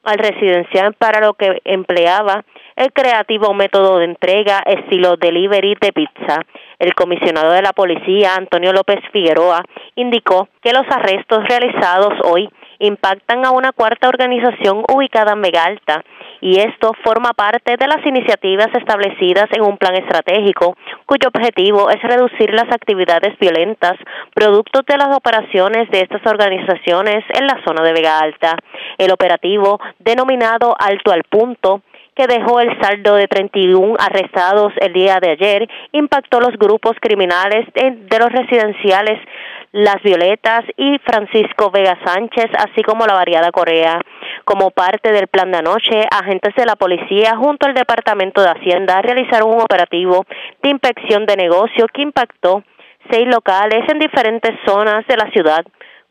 al 0.05 0.19
residencial 0.19 0.95
para 0.95 1.21
lo 1.21 1.35
que 1.35 1.61
empleaba 1.65 2.45
el 2.77 2.93
creativo 2.93 3.55
método 3.55 3.99
de 3.99 4.05
entrega 4.05 4.63
estilo 4.67 5.17
delivery 5.17 5.77
de 5.81 5.93
pizza. 5.93 6.41
El 6.79 6.95
comisionado 6.95 7.53
de 7.53 7.63
la 7.63 7.73
policía, 7.73 8.35
Antonio 8.37 8.73
López 8.73 9.01
Figueroa, 9.13 9.63
indicó 9.95 10.49
que 10.63 10.73
los 10.73 10.85
arrestos 10.91 11.43
realizados 11.49 12.13
hoy 12.25 12.49
impactan 12.79 13.47
a 13.47 13.51
una 13.51 13.73
cuarta 13.73 14.09
organización 14.09 14.85
ubicada 14.93 15.33
en 15.33 15.41
Megalta 15.41 16.05
y 16.43 16.59
esto 16.61 16.93
forma 17.03 17.33
parte 17.33 17.77
de 17.79 17.87
las 17.87 18.05
iniciativas 18.05 18.69
establecidas 18.75 19.47
en 19.53 19.63
un 19.63 19.79
plan 19.79 19.95
estratégico 19.95 20.77
cuyo 21.07 21.29
objetivo 21.29 21.89
es 21.89 22.03
reducir 22.03 22.53
las 22.53 22.71
actividades 22.71 23.39
violentas 23.39 23.95
producto 24.35 24.83
de 24.87 24.99
las 24.99 25.17
operaciones 25.17 25.89
de 25.91 26.01
estas 26.01 26.25
organizaciones 26.27 27.25
en 27.35 27.47
la 27.47 27.59
zona 27.65 27.83
de 27.83 27.93
Vega 27.95 28.19
Alta. 28.19 28.57
El 28.99 29.11
operativo, 29.11 29.81
denominado 29.99 30.77
Alto 30.79 31.13
al 31.13 31.23
Punto, 31.25 31.81
que 32.17 32.27
dejó 32.27 32.61
el 32.61 32.71
saldo 32.81 33.15
de 33.15 33.29
31 33.29 33.95
arrestados 33.99 34.73
el 34.81 34.95
día 34.95 35.19
de 35.21 35.33
ayer, 35.33 35.69
impactó 35.93 36.41
los 36.41 36.57
grupos 36.59 36.97
criminales 37.01 37.67
de, 37.75 38.19
los 38.19 38.33
residenciales 38.33 39.21
Las 39.73 40.03
Violetas 40.03 40.65
y 40.79 40.99
Francisco 41.05 41.71
Vega 41.71 41.99
Sánchez, 42.05 42.47
así 42.57 42.83
como 42.83 43.07
la 43.07 43.13
variada 43.13 43.53
Corea. 43.53 44.01
Como 44.45 44.71
parte 44.71 45.13
del 45.13 45.29
plan 45.29 45.53
de 45.53 45.59
anoche, 45.59 46.07
agentes 46.11 46.55
de 46.57 46.65
la 46.65 46.77
policía 46.77 47.37
junto 47.37 47.67
al 47.67 47.75
Departamento 47.75 48.41
de 48.41 48.49
Hacienda 48.49 49.03
realizaron 49.03 49.51
un 49.51 49.61
operativo 49.61 50.25
de 50.63 50.71
inspección 50.71 51.27
de 51.27 51.37
negocio 51.37 51.87
que 51.93 52.03
impactó 52.03 52.63
seis 53.11 53.27
locales 53.29 53.85
en 53.89 53.99
diferentes 53.99 54.53
zonas 54.65 55.07
de 55.07 55.17
la 55.17 55.31
ciudad 55.31 55.65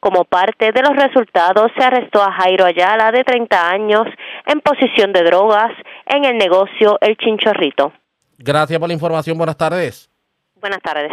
como 0.06 0.24
parte 0.24 0.72
de 0.72 0.82
los 0.84 0.96
resultados, 0.96 1.72
se 1.76 1.84
arrestó 1.84 2.22
a 2.22 2.32
Jairo 2.32 2.64
Ayala, 2.64 3.12
de 3.12 3.24
30 3.24 3.70
años, 3.70 4.04
en 4.46 4.62
posición 4.62 5.12
de 5.12 5.24
drogas 5.24 5.72
en 6.06 6.26
el 6.26 6.38
negocio 6.38 7.00
El 7.02 7.18
Chinchorrito. 7.18 7.92
Gracias 8.38 8.80
por 8.80 8.88
la 8.88 8.94
información. 8.94 9.36
Buenas 9.36 9.58
tardes. 9.58 10.12
Buenas 10.62 10.80
tardes. 10.84 11.12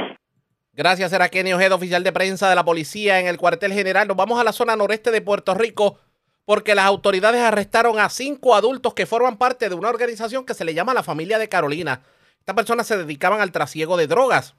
Gracias, 0.74 1.10
era 1.10 1.30
Kenny 1.30 1.54
Ojeda, 1.54 1.74
oficial 1.74 2.04
de 2.04 2.12
prensa 2.12 2.50
de 2.50 2.54
la 2.54 2.66
policía 2.66 3.18
en 3.18 3.28
el 3.28 3.38
cuartel 3.38 3.72
general. 3.72 4.08
Nos 4.08 4.16
vamos 4.18 4.38
a 4.38 4.44
la 4.44 4.52
zona 4.52 4.76
noreste 4.76 5.10
de 5.10 5.22
Puerto 5.22 5.54
Rico 5.54 5.98
porque 6.44 6.74
las 6.74 6.84
autoridades 6.84 7.40
arrestaron 7.40 7.98
a 7.98 8.10
cinco 8.10 8.54
adultos 8.54 8.92
que 8.92 9.06
forman 9.06 9.38
parte 9.38 9.70
de 9.70 9.74
una 9.74 9.88
organización 9.88 10.44
que 10.44 10.52
se 10.52 10.66
le 10.66 10.74
llama 10.74 10.92
la 10.92 11.02
familia 11.02 11.38
de 11.38 11.48
Carolina. 11.48 12.02
Estas 12.40 12.54
personas 12.54 12.86
se 12.86 12.98
dedicaban 12.98 13.40
al 13.40 13.52
trasiego 13.52 13.96
de 13.96 14.06
drogas 14.06 14.54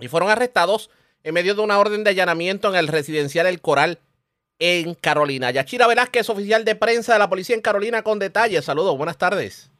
y 0.00 0.08
fueron 0.08 0.30
arrestados 0.30 0.88
en 1.24 1.34
medio 1.34 1.54
de 1.54 1.62
una 1.62 1.78
orden 1.78 2.04
de 2.04 2.10
allanamiento 2.10 2.68
en 2.68 2.76
el 2.76 2.88
residencial 2.88 3.46
El 3.46 3.60
Coral 3.60 3.98
en 4.58 4.94
Carolina. 4.94 5.50
Yachira 5.50 5.86
Velázquez, 5.86 6.28
oficial 6.30 6.64
de 6.64 6.74
prensa 6.74 7.12
de 7.12 7.18
la 7.18 7.28
policía 7.28 7.56
en 7.56 7.62
Carolina, 7.62 8.02
con 8.02 8.18
detalles. 8.18 8.64
Saludos, 8.64 8.96
buenas 8.96 9.18
tardes. 9.18 9.70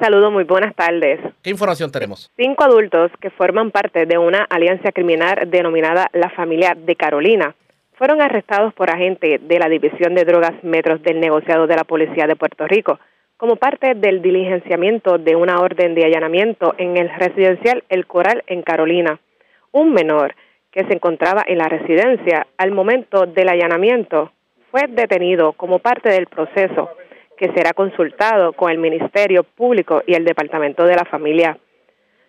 Saludos, 0.00 0.32
muy 0.32 0.44
buenas 0.44 0.74
tardes. 0.74 1.20
¿Qué 1.42 1.50
información 1.50 1.92
tenemos? 1.92 2.30
Cinco 2.36 2.64
adultos 2.64 3.12
que 3.20 3.30
forman 3.30 3.70
parte 3.70 4.06
de 4.06 4.18
una 4.18 4.42
alianza 4.50 4.90
criminal 4.90 5.48
denominada 5.48 6.08
La 6.12 6.30
Familia 6.30 6.76
de 6.76 6.96
Carolina 6.96 7.54
fueron 7.96 8.20
arrestados 8.20 8.74
por 8.74 8.90
agentes 8.90 9.40
de 9.46 9.58
la 9.58 9.68
División 9.68 10.16
de 10.16 10.24
Drogas 10.24 10.64
Metros 10.64 11.00
del 11.02 11.20
Negociado 11.20 11.68
de 11.68 11.76
la 11.76 11.84
Policía 11.84 12.26
de 12.26 12.34
Puerto 12.34 12.66
Rico 12.66 12.98
como 13.36 13.56
parte 13.56 13.94
del 13.94 14.20
diligenciamiento 14.20 15.18
de 15.18 15.36
una 15.36 15.60
orden 15.60 15.94
de 15.94 16.04
allanamiento 16.04 16.74
en 16.78 16.96
el 16.96 17.10
residencial 17.10 17.84
El 17.88 18.06
Coral 18.06 18.42
en 18.46 18.62
Carolina. 18.62 19.20
Un 19.70 19.92
menor 19.92 20.34
que 20.74 20.84
se 20.84 20.92
encontraba 20.92 21.44
en 21.46 21.58
la 21.58 21.68
residencia 21.68 22.48
al 22.58 22.72
momento 22.72 23.26
del 23.26 23.48
allanamiento 23.48 24.32
fue 24.72 24.88
detenido 24.88 25.52
como 25.52 25.78
parte 25.78 26.10
del 26.10 26.26
proceso 26.26 26.90
que 27.38 27.52
será 27.54 27.72
consultado 27.72 28.52
con 28.52 28.72
el 28.72 28.78
Ministerio 28.78 29.44
Público 29.44 30.02
y 30.04 30.14
el 30.14 30.24
Departamento 30.24 30.84
de 30.84 30.96
la 30.96 31.04
Familia. 31.04 31.56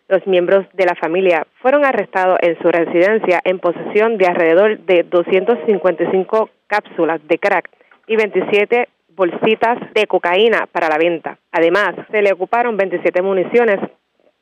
Los 0.07 0.25
miembros 0.27 0.67
de 0.73 0.85
la 0.85 0.93
familia 0.93 1.47
fueron 1.59 1.85
arrestados 1.85 2.37
en 2.41 2.55
su 2.61 2.69
residencia 2.69 3.41
en 3.43 3.57
posesión 3.57 4.19
de 4.19 4.27
alrededor 4.27 4.77
de 4.77 5.01
255 5.01 6.49
cápsulas 6.67 7.19
de 7.27 7.39
crack 7.39 7.67
y 8.05 8.15
27 8.15 8.89
bolsitas 9.15 9.79
de 9.95 10.05
cocaína 10.05 10.67
para 10.71 10.87
la 10.87 10.99
venta. 10.99 11.39
Además, 11.51 11.95
se 12.11 12.21
le 12.21 12.31
ocuparon 12.31 12.77
27 12.77 13.23
municiones 13.23 13.79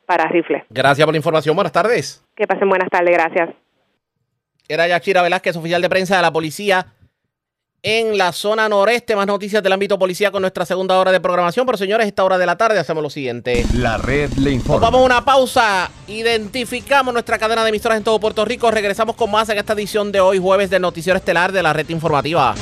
para 0.04 0.28
rifles. 0.28 0.64
Gracias 0.68 1.06
por 1.06 1.14
la 1.14 1.18
información. 1.18 1.56
Buenas 1.56 1.72
tardes. 1.72 2.22
Que 2.36 2.46
pasen 2.46 2.68
buenas 2.68 2.90
tardes. 2.90 3.14
Gracias. 3.14 3.63
Era 4.66 4.88
Yachira 4.88 5.20
Velázquez, 5.22 5.56
oficial 5.56 5.82
de 5.82 5.88
prensa 5.90 6.16
de 6.16 6.22
la 6.22 6.32
policía 6.32 6.86
en 7.82 8.16
la 8.16 8.32
zona 8.32 8.66
noreste. 8.66 9.14
Más 9.14 9.26
noticias 9.26 9.62
del 9.62 9.72
ámbito 9.72 9.98
policía 9.98 10.30
con 10.30 10.40
nuestra 10.40 10.64
segunda 10.64 10.98
hora 10.98 11.12
de 11.12 11.20
programación. 11.20 11.66
Pero 11.66 11.76
señores, 11.76 12.06
esta 12.06 12.24
hora 12.24 12.38
de 12.38 12.46
la 12.46 12.56
tarde 12.56 12.78
hacemos 12.78 13.02
lo 13.02 13.10
siguiente. 13.10 13.66
La 13.74 13.98
red 13.98 14.32
le 14.32 14.52
informa. 14.52 14.80
Nos 14.80 14.80
vamos 14.80 15.02
a 15.02 15.04
una 15.04 15.24
pausa. 15.24 15.90
Identificamos 16.08 17.12
nuestra 17.12 17.38
cadena 17.38 17.62
de 17.62 17.68
emisoras 17.68 17.98
en 17.98 18.04
todo 18.04 18.18
Puerto 18.18 18.42
Rico. 18.46 18.70
Regresamos 18.70 19.16
con 19.16 19.30
más 19.30 19.50
en 19.50 19.58
esta 19.58 19.74
edición 19.74 20.10
de 20.10 20.20
hoy, 20.20 20.38
jueves, 20.38 20.70
del 20.70 20.80
Noticiero 20.80 21.18
Estelar 21.18 21.52
de 21.52 21.62
la 21.62 21.74
red 21.74 21.90
informativa. 21.90 22.54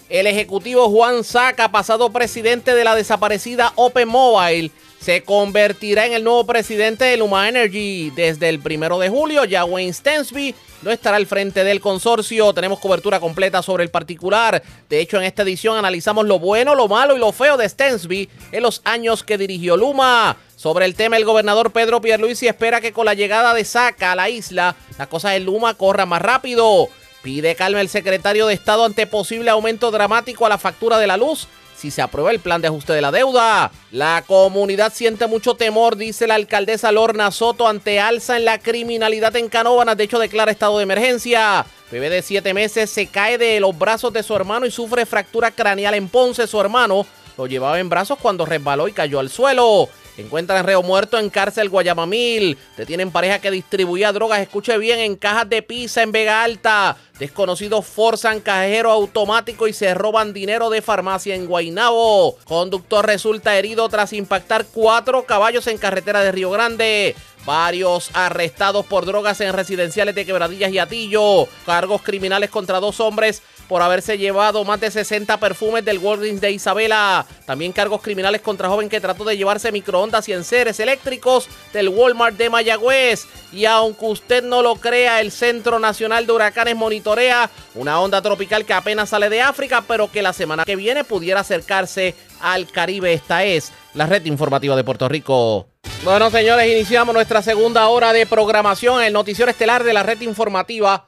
El 0.09 0.29
ejecutivo 0.29 0.89
Juan 0.89 1.25
Saca, 1.25 1.73
pasado 1.73 2.11
presidente 2.11 2.77
de 2.77 2.85
la 2.85 2.95
desaparecida 2.95 3.73
Open 3.75 4.07
Mobile, 4.07 4.71
se 5.01 5.25
convertirá 5.25 6.07
en 6.07 6.13
el 6.13 6.23
nuevo 6.23 6.47
presidente 6.47 7.05
de 7.05 7.17
Luma 7.17 7.49
Energy. 7.49 8.11
Desde 8.11 8.49
el 8.49 8.61
primero 8.61 9.01
de 9.01 9.09
julio, 9.09 9.45
ya 9.45 9.65
Wayne 9.65 9.93
Stensby 9.93 10.55
no 10.83 10.93
estará 10.93 11.17
al 11.17 11.27
frente 11.27 11.65
del 11.65 11.81
consorcio. 11.81 12.53
Tenemos 12.53 12.79
cobertura 12.79 13.19
completa 13.19 13.63
sobre 13.63 13.83
el 13.83 13.91
particular. 13.91 14.63
De 14.89 15.01
hecho, 15.01 15.17
en 15.17 15.25
esta 15.25 15.43
edición 15.43 15.77
analizamos 15.77 16.25
lo 16.25 16.39
bueno, 16.39 16.77
lo 16.77 16.87
malo 16.87 17.17
y 17.17 17.19
lo 17.19 17.33
feo 17.33 17.57
de 17.57 17.69
Stensby 17.69 18.29
en 18.53 18.63
los 18.63 18.83
años 18.85 19.25
que 19.25 19.39
dirigió 19.39 19.77
Luma. 19.77 20.37
Sobre 20.55 20.85
el 20.85 20.95
tema, 20.95 21.17
el 21.17 21.25
gobernador 21.25 21.73
Pedro 21.73 22.01
Pierluisi 22.01 22.47
espera 22.47 22.81
que 22.81 22.93
con 22.93 23.07
la 23.07 23.15
llegada 23.15 23.55
de 23.55 23.65
Saca 23.65 24.13
a 24.13 24.17
la 24.17 24.31
isla, 24.31 24.77
la 24.99 25.09
cosa 25.09 25.31
de 25.31 25.41
Luma 25.41 25.75
corra 25.75 26.07
más 26.07 26.23
rápido. 26.23 26.89
Pide 27.27 27.57
calma 27.57 27.81
el 27.81 27.89
secretario 27.89 28.47
de 28.47 28.55
Estado 28.55 28.85
ante 28.85 29.05
posible 29.05 29.51
aumento 29.51 29.91
dramático 29.91 30.47
a 30.47 30.49
la 30.49 30.59
factura 30.59 30.97
de 30.97 31.09
la 31.09 31.17
luz 31.17 31.49
si 31.77 31.91
se 31.91 32.01
aprueba 32.01 32.31
el 32.31 32.39
plan 32.39 32.63
de 32.63 32.69
ajuste 32.69 32.93
de 32.93 33.01
la 33.01 33.11
deuda. 33.11 33.73
La 33.91 34.23
comunidad 34.25 34.93
siente 34.95 35.27
mucho 35.27 35.55
temor, 35.55 35.97
dice 35.97 36.29
la 36.29 36.37
alcaldesa 36.37 36.93
Lorna 36.93 37.33
Soto, 37.33 37.67
ante 37.67 37.99
alza 37.99 38.37
en 38.37 38.45
la 38.45 38.61
criminalidad 38.61 39.35
en 39.35 39.49
Canóvanas. 39.49 39.97
De 39.97 40.05
hecho, 40.05 40.21
declara 40.21 40.53
estado 40.53 40.77
de 40.77 40.85
emergencia. 40.85 41.67
Bebé 41.91 42.11
de 42.11 42.23
siete 42.23 42.55
meses 42.55 42.91
se 42.91 43.09
cae 43.09 43.39
de 43.39 43.59
los 43.59 43.77
brazos 43.77 44.13
de 44.13 44.23
su 44.23 44.33
hermano 44.37 44.65
y 44.65 44.71
sufre 44.71 45.05
fractura 45.05 45.51
craneal 45.51 45.95
en 45.95 46.09
Ponce. 46.09 46.47
Su 46.47 46.61
hermano 46.61 47.07
lo 47.37 47.49
llevaba 47.49 47.81
en 47.81 47.89
brazos 47.89 48.19
cuando 48.23 48.47
resbaló 48.47 48.87
y 48.87 48.93
cayó 48.93 49.19
al 49.19 49.31
suelo. 49.31 49.89
Encuentran 50.17 50.65
reo 50.65 50.83
muerto 50.83 51.19
en 51.19 51.31
cárcel 51.31 51.69
Guayamamil. 51.69 52.57
Detienen 52.77 53.11
pareja 53.11 53.39
que 53.39 53.51
distribuía 53.51 54.13
drogas, 54.13 54.41
escuche 54.41 54.77
bien, 54.79 54.99
en 54.99 55.17
cajas 55.17 55.49
de 55.49 55.63
pizza 55.63 56.03
en 56.03 56.13
Vega 56.13 56.43
Alta. 56.43 56.97
Desconocidos 57.19 57.87
forzan 57.87 58.41
cajero 58.41 58.91
automático 58.91 59.69
y 59.69 59.73
se 59.73 59.95
roban 59.95 60.33
dinero 60.33 60.71
de 60.71 60.83
farmacia 60.83 61.35
en 61.35 61.47
Guaynabo. 61.47 62.37
Conductor 62.45 63.07
resulta 63.07 63.57
herido 63.59 63.89
tras 63.89 64.13
impactar 64.13 64.67
cuatro 64.73 65.25
caballos 65.25 65.67
en 65.67 65.79
carretera 65.79 66.23
de 66.23 66.33
Río 66.33 66.51
Grande. 66.51 67.15
Varios 67.47 68.11
arrestados 68.13 68.85
por 68.87 69.07
drogas 69.07 69.41
en 69.41 69.53
residenciales 69.53 70.15
de 70.15 70.27
Quebradillas 70.27 70.73
y 70.73 70.79
Atillo. 70.79 71.47
Cargos 71.65 72.03
criminales 72.03 72.51
contra 72.51 72.81
dos 72.81 72.99
hombres 73.01 73.43
por 73.69 73.83
haberse 73.83 74.19
llevado 74.19 74.65
más 74.65 74.81
de 74.81 74.91
60 74.91 75.39
perfumes 75.39 75.85
del 75.85 75.99
Walgreens 75.99 76.41
de 76.41 76.53
Isabela. 76.53 77.27
También 77.45 77.73
cargos 77.73 78.03
criminales 78.03 78.41
contra 78.41 78.69
joven 78.69 78.89
que 78.89 79.01
trató 79.01 79.25
de 79.25 79.37
llevarse 79.37 79.73
microondas 79.73 80.29
y 80.29 80.33
enseres 80.33 80.81
eléctricos 80.81 81.49
del 81.73 81.89
Walmart 81.89 82.37
de 82.37 82.51
Mayagüez. 82.51 83.27
Y 83.53 83.65
aunque 83.65 84.07
usted 84.07 84.45
no 84.45 84.63
lo 84.63 84.77
crea, 84.77 85.21
el 85.21 85.33
Centro 85.33 85.79
Nacional 85.79 86.27
de 86.27 86.33
Huracanes 86.33 86.77
monitorea 86.77 87.51
una 87.75 88.01
onda 88.01 88.23
tropical 88.23 88.65
que 88.65 88.73
apenas 88.73 89.11
sale 89.11 89.29
de 89.29 89.43
África, 89.43 89.85
pero 89.87 90.11
que 90.11 90.23
la 90.23 90.33
semana 90.33 90.65
que 90.65 90.77
viene 90.77 91.05
pudiera 91.05 91.41
acercarse 91.41 92.15
al 92.41 92.71
Caribe. 92.71 93.13
Esta 93.13 93.45
es 93.45 93.73
la 93.95 94.07
red 94.07 94.25
informativa 94.27 94.77
de 94.77 94.85
Puerto 94.85 95.09
Rico. 95.09 95.69
Bueno, 96.05 96.31
señores, 96.31 96.71
iniciamos 96.71 97.15
nuestra 97.15 97.43
segunda 97.43 97.89
hora 97.89 98.13
de 98.13 98.27
programación, 98.27 99.03
el 99.03 99.13
noticiero 99.13 99.51
estelar 99.51 99.83
de 99.83 99.93
la 99.93 100.03
red 100.03 100.21
informativa. 100.21 101.07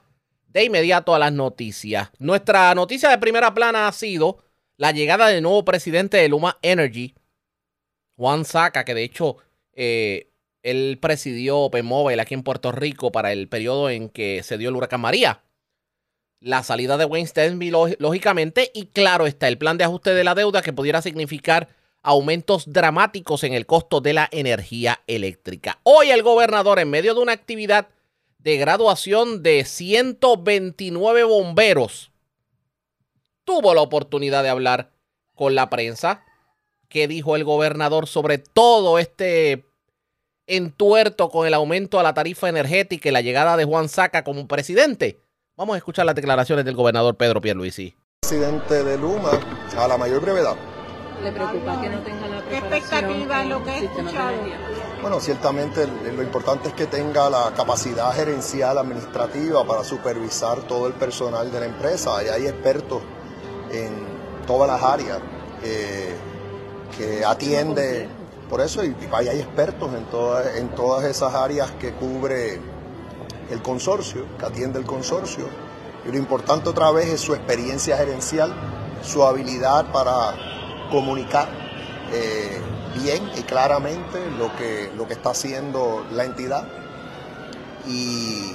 De 0.49 0.65
inmediato 0.65 1.15
a 1.15 1.19
las 1.19 1.33
noticias. 1.33 2.11
Nuestra 2.19 2.75
noticia 2.75 3.11
de 3.11 3.19
primera 3.19 3.55
plana 3.55 3.87
ha 3.87 3.93
sido 3.93 4.39
la 4.77 4.93
llegada 4.93 5.29
del 5.29 5.43
nuevo 5.43 5.65
presidente 5.65 6.17
de 6.17 6.29
Luma 6.29 6.59
Energy, 6.63 7.15
Juan 8.17 8.45
Saca, 8.45 8.85
que 8.85 8.95
de 8.95 9.05
hecho 9.05 9.37
eh, 9.75 10.31
él 10.63 10.99
presidió 11.01 11.59
Open 11.59 11.85
Mobile 11.85 12.21
aquí 12.23 12.35
en 12.35 12.43
Puerto 12.43 12.73
Rico 12.73 13.13
para 13.13 13.33
el 13.33 13.49
periodo 13.49 13.91
en 13.91 14.09
que 14.09 14.43
se 14.43 14.57
dio 14.59 14.71
el 14.71 14.77
huracán 14.77 15.01
María. 15.01 15.43
La 16.41 16.63
salida 16.63 16.97
de 16.97 17.05
Wayne 17.05 17.27
Stensby, 17.29 17.71
ló- 17.71 17.97
lógicamente, 17.99 18.71
y 18.73 18.87
claro 18.87 19.27
está 19.27 19.49
el 19.49 19.59
plan 19.59 19.77
de 19.77 19.85
ajuste 19.85 20.15
de 20.15 20.25
la 20.25 20.35
deuda 20.35 20.63
que 20.63 20.73
pudiera 20.73 21.03
significar 21.03 21.69
aumentos 22.03 22.73
dramáticos 22.73 23.45
en 23.45 23.53
el 23.55 23.67
costo 23.67 24.01
de 24.01 24.13
la 24.15 24.29
energía 24.31 25.01
eléctrica. 25.09 25.81
Hoy 25.83 26.11
el 26.11 26.23
gobernador, 26.23 26.79
en 26.79 26.91
medio 26.91 27.15
de 27.15 27.21
una 27.21 27.33
actividad 27.33 27.89
de 28.39 28.57
graduación 28.57 29.43
de 29.43 29.65
129 29.65 31.25
bomberos, 31.25 32.13
tuvo 33.45 33.75
la 33.75 33.83
oportunidad 33.83 34.43
de 34.43 34.49
hablar 34.49 34.93
con 35.35 35.55
la 35.55 35.71
prensa. 35.71 36.25
¿Qué 36.89 37.09
dijo 37.09 37.37
el 37.37 37.45
gobernador 37.45 38.07
sobre 38.07 38.39
todo 38.39 38.99
este 38.99 39.67
entuerto 40.47 41.29
con 41.29 41.47
el 41.47 41.55
aumento 41.55 42.01
a 42.01 42.03
la 42.03 42.15
tarifa 42.15 42.49
energética 42.49 43.09
y 43.09 43.13
la 43.13 43.21
llegada 43.21 43.57
de 43.57 43.65
Juan 43.65 43.89
Saca 43.89 44.25
como 44.25 44.47
presidente? 44.49 45.21
Vamos 45.57 45.75
a 45.75 45.79
escuchar 45.79 46.07
las 46.07 46.15
declaraciones 46.15 46.65
del 46.65 46.77
gobernador 46.77 47.17
Pedro 47.17 47.41
Pierluisi. 47.41 47.97
presidente 48.23 48.85
de 48.85 48.97
Luma 48.97 49.33
a 49.77 49.89
la 49.89 49.99
mayor 49.99 50.23
brevedad. 50.23 50.57
¿Le 51.23 51.33
preocupa 51.33 51.81
que 51.81 51.89
no 51.89 52.01
tenga 52.03 52.29
la 52.29 52.45
¿Qué 52.49 52.59
expectativa 52.59 53.43
en 53.43 53.49
lo 53.49 53.65
que 53.65 53.71
he 53.71 53.85
escuchado? 53.85 54.33
Bueno, 55.01 55.21
ciertamente 55.21 55.87
lo 55.87 56.23
importante 56.23 56.69
es 56.69 56.75
que 56.75 56.87
tenga 56.87 57.31
la 57.31 57.53
capacidad 57.57 58.13
gerencial 58.13 58.79
administrativa 58.79 59.65
para 59.65 59.85
supervisar 59.85 60.63
todo 60.63 60.89
el 60.89 60.95
personal 60.95 61.53
de 61.53 61.61
la 61.61 61.67
empresa. 61.67 62.23
Y 62.25 62.29
hay 62.29 62.47
expertos 62.49 63.03
en 63.71 63.93
todas 64.45 64.69
las 64.69 64.83
áreas 64.83 65.21
eh, 65.63 66.17
que 66.97 67.25
atiende. 67.25 68.09
Por 68.51 68.61
eso, 68.61 68.83
y 68.85 68.89
y 68.89 69.29
hay 69.29 69.39
expertos 69.39 69.95
en, 69.95 70.05
todas 70.07 70.57
en 70.57 70.69
todas 70.71 71.05
esas 71.05 71.33
áreas 71.33 71.71
que 71.73 71.93
cubre 71.93 72.61
el 73.51 73.63
consorcio, 73.63 74.25
que 74.37 74.47
atiende 74.47 74.81
el 74.81 74.85
consorcio. 74.85 75.47
Y 76.07 76.11
lo 76.11 76.19
importante 76.19 76.71
otra 76.71 76.91
vez 76.91 77.07
es 77.07 77.21
su 77.21 77.35
experiencia 77.35 77.97
gerencial, 77.97 78.53
su 79.03 79.23
habilidad 79.23 79.93
para 79.93 80.35
comunicar 80.91 81.49
eh, 82.13 82.61
bien 83.03 83.31
y 83.37 83.43
claramente 83.43 84.19
lo 84.39 84.55
que, 84.57 84.91
lo 84.97 85.07
que 85.07 85.15
está 85.15 85.31
haciendo 85.31 86.05
la 86.13 86.25
entidad 86.25 86.65
y, 87.87 88.55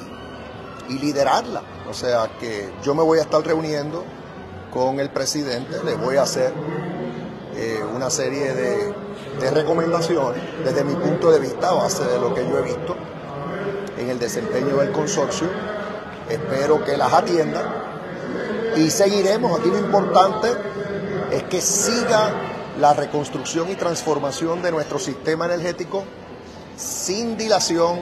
liderarla. 0.90 1.62
O 1.90 1.94
sea 1.94 2.30
que 2.40 2.70
yo 2.84 2.94
me 2.94 3.04
voy 3.04 3.18
a 3.18 3.22
estar 3.22 3.42
reuniendo 3.42 4.04
con 4.72 5.00
el 5.00 5.10
presidente, 5.10 5.82
le 5.84 5.96
voy 5.96 6.18
a 6.18 6.24
hacer 6.24 6.52
eh, 7.56 7.80
una 7.96 8.10
serie 8.10 8.54
de, 8.54 8.94
de 9.40 9.52
recomendaciones 9.52 10.42
desde 10.64 10.84
mi 10.84 10.94
punto 10.96 11.32
de 11.32 11.40
vista, 11.40 11.70
a 11.70 11.74
base 11.74 12.04
de 12.04 12.20
lo 12.20 12.34
que 12.34 12.42
yo 12.48 12.60
he 12.60 12.64
visto 12.64 12.98
en 13.98 14.10
el 14.10 14.20
desempeño 14.20 14.76
del 14.78 14.92
consorcio. 14.92 15.48
Espero 16.30 16.84
que 16.84 16.98
las 16.98 17.14
atienda 17.14 17.84
y 18.76 18.90
seguiremos. 18.90 19.60
Aquí 19.60 19.70
lo 19.70 19.80
importante 19.80 20.50
es 21.32 21.44
que 21.44 21.62
siga 21.62 22.53
la 22.80 22.94
reconstrucción 22.94 23.70
y 23.72 23.76
transformación 23.76 24.62
de 24.62 24.72
nuestro 24.72 25.00
sistema 25.00 25.46
energético 25.46 26.04
sin 26.76 27.38
dilación, 27.38 28.00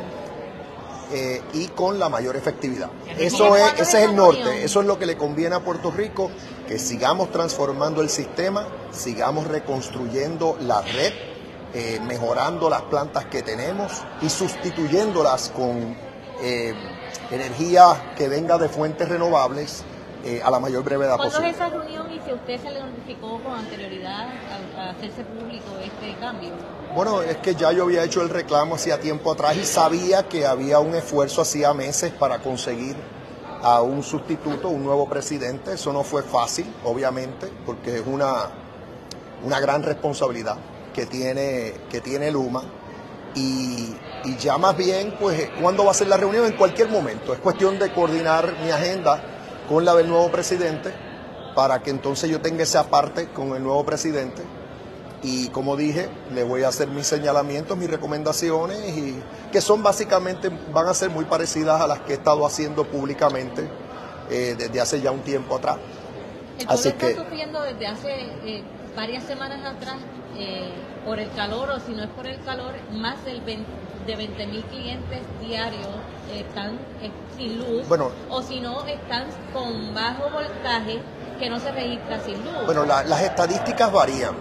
eh, 1.13 1.41
y 1.53 1.67
con 1.67 1.99
la 1.99 2.07
mayor 2.07 2.38
efectividad. 2.38 2.89
Eso 3.17 3.57
es, 3.57 3.74
ese 3.74 3.97
es 3.97 4.09
el 4.09 4.15
norte, 4.15 4.63
eso 4.63 4.80
es 4.80 4.88
lo 4.88 4.97
que 4.97 5.05
le 5.05 5.17
conviene 5.17 5.55
a 5.55 5.59
Puerto 5.59 5.91
Rico, 5.91 6.32
que 6.65 6.80
sigamos 6.80 7.32
transformando 7.34 8.01
el 8.01 8.09
sistema, 8.09 8.65
sigamos 8.93 9.45
reconstruyendo 9.47 10.55
la 10.61 10.82
red, 10.82 11.11
eh, 11.74 11.99
mejorando 12.07 12.69
las 12.69 12.84
plantas 12.84 13.26
que 13.26 13.41
tenemos 13.41 13.91
y 14.22 14.30
sustituyéndolas 14.30 15.49
con 15.49 15.97
eh, 16.41 16.74
energía 17.30 18.13
que 18.15 18.30
venga 18.30 18.57
de 18.57 18.69
fuentes 18.69 19.09
renovables 19.09 19.84
eh, 20.24 20.41
a 20.43 20.51
la 20.51 20.59
mayor 20.59 20.84
brevedad 20.84 21.15
¿Cuándo 21.15 21.32
posible. 21.36 21.49
es 21.49 21.55
esa 21.55 21.69
reunión 21.69 22.11
y 22.11 22.19
si 22.19 22.34
usted 22.34 22.61
se 22.61 22.72
le 22.72 22.80
notificó 22.82 23.41
con 23.41 23.53
anterioridad 23.53 24.28
a, 24.28 24.82
a 24.82 24.89
hacerse 24.91 25.24
público 25.24 25.65
este 25.84 26.15
cambio? 26.19 26.51
Bueno, 26.95 27.22
es 27.22 27.38
que 27.38 27.55
ya 27.55 27.72
yo 27.72 27.84
había 27.84 28.03
hecho 28.03 28.22
el 28.22 28.30
reclamo 28.30 28.76
hacía 28.76 28.99
tiempo 28.99 29.32
atrás 29.32 29.55
y 29.57 29.65
sabía 29.65 30.28
que 30.28 30.45
había 30.45 30.80
un 30.80 30.93
esfuerzo 30.93 31.41
hacía 31.41 31.74
meses 31.74 32.11
para 32.11 32.39
conseguir 32.39 32.95
a 33.63 33.82
un 33.82 34.03
sustituto, 34.03 34.69
un 34.69 34.84
nuevo 34.84 35.07
presidente. 35.07 35.74
Eso 35.74 35.93
no 35.93 36.03
fue 36.03 36.24
fácil, 36.24 36.65
obviamente, 36.84 37.47
porque 37.65 37.97
es 37.97 38.03
una, 38.05 38.49
una 39.43 39.59
gran 39.59 39.84
responsabilidad 39.84 40.57
que 40.93 41.05
tiene, 41.05 41.74
que 41.89 42.01
tiene 42.01 42.32
Luma. 42.32 42.63
Y, 43.34 43.95
y 44.26 44.36
ya 44.38 44.57
más 44.57 44.76
bien, 44.76 45.15
pues, 45.19 45.49
¿cuándo 45.61 45.86
va 45.86 45.91
a 45.91 45.93
ser 45.93 46.07
la 46.07 46.17
reunión? 46.17 46.45
En 46.45 46.57
cualquier 46.57 46.89
momento. 46.89 47.34
Es 47.34 47.39
cuestión 47.39 47.80
de 47.80 47.93
coordinar 47.93 48.53
mi 48.63 48.72
agenda 48.72 49.24
con 49.72 49.86
la 49.86 49.95
del 49.95 50.09
nuevo 50.09 50.30
presidente 50.30 50.91
para 51.55 51.82
que 51.82 51.91
entonces 51.91 52.30
yo 52.30 52.41
tenga 52.41 52.63
esa 52.63 52.89
parte 52.89 53.30
con 53.30 53.55
el 53.55 53.63
nuevo 53.63 53.86
presidente 53.86 54.41
y 55.24 55.47
como 55.47 55.78
dije, 55.78 56.09
le 56.34 56.43
voy 56.43 56.63
a 56.63 56.67
hacer 56.67 56.89
mis 56.89 57.07
señalamientos, 57.07 57.78
mis 57.78 57.89
recomendaciones, 57.89 58.80
y 58.97 59.22
que 59.51 59.61
son 59.61 59.84
básicamente, 59.84 60.49
van 60.74 60.88
a 60.88 60.93
ser 60.95 61.11
muy 61.11 61.26
parecidas 61.26 61.80
a 61.80 61.86
las 61.86 61.99
que 61.99 62.13
he 62.13 62.15
estado 62.15 62.45
haciendo 62.45 62.86
públicamente 62.86 63.69
eh, 64.32 64.55
desde 64.57 64.82
hace 64.82 64.99
ya 64.99 65.11
un 65.11 65.22
tiempo 65.22 65.55
atrás. 65.55 65.78
El 66.59 66.67
Así 66.67 66.89
pueblo 66.89 66.99
que, 66.99 67.09
está 67.11 67.24
sufriendo 67.24 67.61
desde 67.61 67.88
hace 67.88 68.11
eh, 68.43 68.63
varias 68.95 69.24
semanas 69.26 69.63
atrás 69.63 69.97
eh, 70.38 70.72
por 71.05 71.19
el 71.19 71.32
calor, 71.34 71.69
o 71.69 71.80
si 71.80 71.93
no 71.93 72.03
es 72.03 72.09
por 72.09 72.26
el 72.26 72.43
calor, 72.43 72.74
más 72.91 73.24
del 73.24 73.41
20 73.41 73.65
de 74.07 74.15
20 74.15 74.47
mil 74.47 74.63
clientes 74.63 75.22
diarios 75.39 75.88
están 76.39 76.79
eh, 77.01 77.11
sin 77.38 77.59
luz, 77.59 77.88
Bueno. 77.88 78.09
o 78.29 78.41
si 78.41 78.59
no, 78.59 78.84
están 78.86 79.25
con 79.53 79.93
bajo 79.93 80.29
voltaje 80.32 81.01
que 81.39 81.49
no 81.49 81.59
se 81.59 81.71
registra 81.71 82.19
sin 82.23 82.43
luz. 82.43 82.65
bueno, 82.65 82.86
la- 82.86 83.03
las 83.03 83.21
estadísticas 83.21 83.91
varían. 83.91 84.36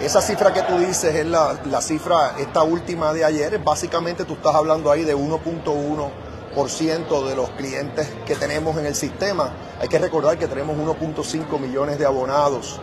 Esa 0.00 0.20
cifra 0.20 0.52
que 0.52 0.62
tú 0.62 0.78
dices 0.78 1.14
es 1.14 1.26
la, 1.26 1.58
la 1.66 1.80
cifra, 1.80 2.32
esta 2.38 2.62
última 2.64 3.12
de 3.12 3.24
ayer, 3.24 3.58
básicamente 3.58 4.24
tú 4.24 4.34
estás 4.34 4.54
hablando 4.54 4.90
ahí 4.90 5.04
de 5.04 5.14
1.1% 5.16 7.28
de 7.28 7.36
los 7.36 7.50
clientes 7.50 8.10
que 8.26 8.34
tenemos 8.34 8.76
en 8.78 8.86
el 8.86 8.94
sistema. 8.94 9.50
Hay 9.80 9.88
que 9.88 9.98
recordar 9.98 10.38
que 10.38 10.48
tenemos 10.48 10.76
1.5 10.76 11.58
millones 11.58 11.98
de 11.98 12.06
abonados. 12.06 12.80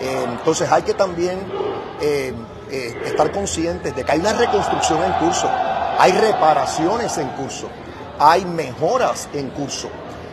Eh, 0.00 0.24
entonces 0.28 0.70
hay 0.72 0.82
que 0.82 0.94
también 0.94 1.38
eh, 2.00 2.32
eh, 2.70 3.02
estar 3.04 3.30
conscientes 3.30 3.94
de 3.94 4.02
que 4.04 4.12
hay 4.12 4.18
una 4.18 4.32
reconstrucción 4.32 5.00
en 5.04 5.12
curso, 5.24 5.48
hay 5.98 6.10
reparaciones 6.12 7.16
en 7.18 7.28
curso, 7.30 7.68
hay 8.18 8.44
mejoras 8.44 9.28
en 9.32 9.50
curso. 9.50 9.88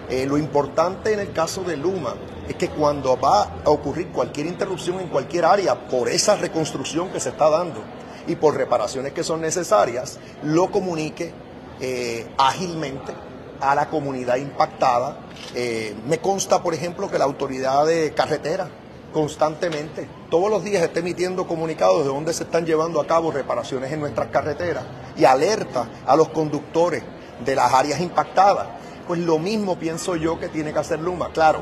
Eh, 0.10 0.26
lo 0.26 0.38
importante 0.38 1.14
en 1.14 1.20
el 1.20 1.32
caso 1.32 1.64
de 1.64 1.78
Luma 1.78 2.16
es 2.48 2.56
que 2.56 2.70
cuando 2.70 3.20
va 3.20 3.44
a 3.64 3.70
ocurrir 3.70 4.08
cualquier 4.08 4.48
interrupción 4.48 5.00
en 5.00 5.08
cualquier 5.08 5.46
área 5.46 5.88
por 5.88 6.10
esa 6.10 6.36
reconstrucción 6.36 7.10
que 7.10 7.20
se 7.20 7.30
está 7.30 7.50
dando 7.50 7.82
y 8.28 8.36
por 8.36 8.56
reparaciones 8.56 9.14
que 9.14 9.24
son 9.24 9.42
necesarias, 9.42 10.20
lo 10.44 10.72
comunique 10.72 11.32
eh, 11.80 12.28
ágilmente 12.38 13.14
a 13.62 13.76
la 13.76 13.90
comunidad 13.90 14.38
impactada. 14.38 15.20
Eh, 15.54 15.96
me 16.08 16.18
consta, 16.18 16.64
por 16.64 16.74
ejemplo, 16.74 17.10
que 17.10 17.20
la 17.20 17.26
autoridad 17.26 17.86
de 17.86 18.12
carretera 18.14 18.68
constantemente, 19.14 20.08
todos 20.30 20.50
los 20.50 20.64
días 20.64 20.84
está 20.84 21.00
emitiendo 21.00 21.48
comunicados 21.48 22.04
de 22.04 22.10
dónde 22.10 22.34
se 22.34 22.44
están 22.44 22.66
llevando 22.66 23.02
a 23.02 23.08
cabo 23.08 23.32
reparaciones 23.32 23.92
en 23.92 24.00
nuestras 24.00 24.28
carreteras 24.28 24.84
y 25.18 25.26
alerta 25.26 25.90
a 26.06 26.16
los 26.16 26.30
conductores 26.30 27.04
de 27.46 27.56
las 27.56 27.74
áreas 27.74 28.00
impactadas. 28.00 28.68
Pues 29.08 29.20
lo 29.20 29.40
mismo 29.40 29.78
pienso 29.78 30.16
yo 30.16 30.40
que 30.40 30.50
tiene 30.50 30.72
que 30.72 30.80
hacer 30.80 31.00
Luma. 31.00 31.30
Claro, 31.34 31.62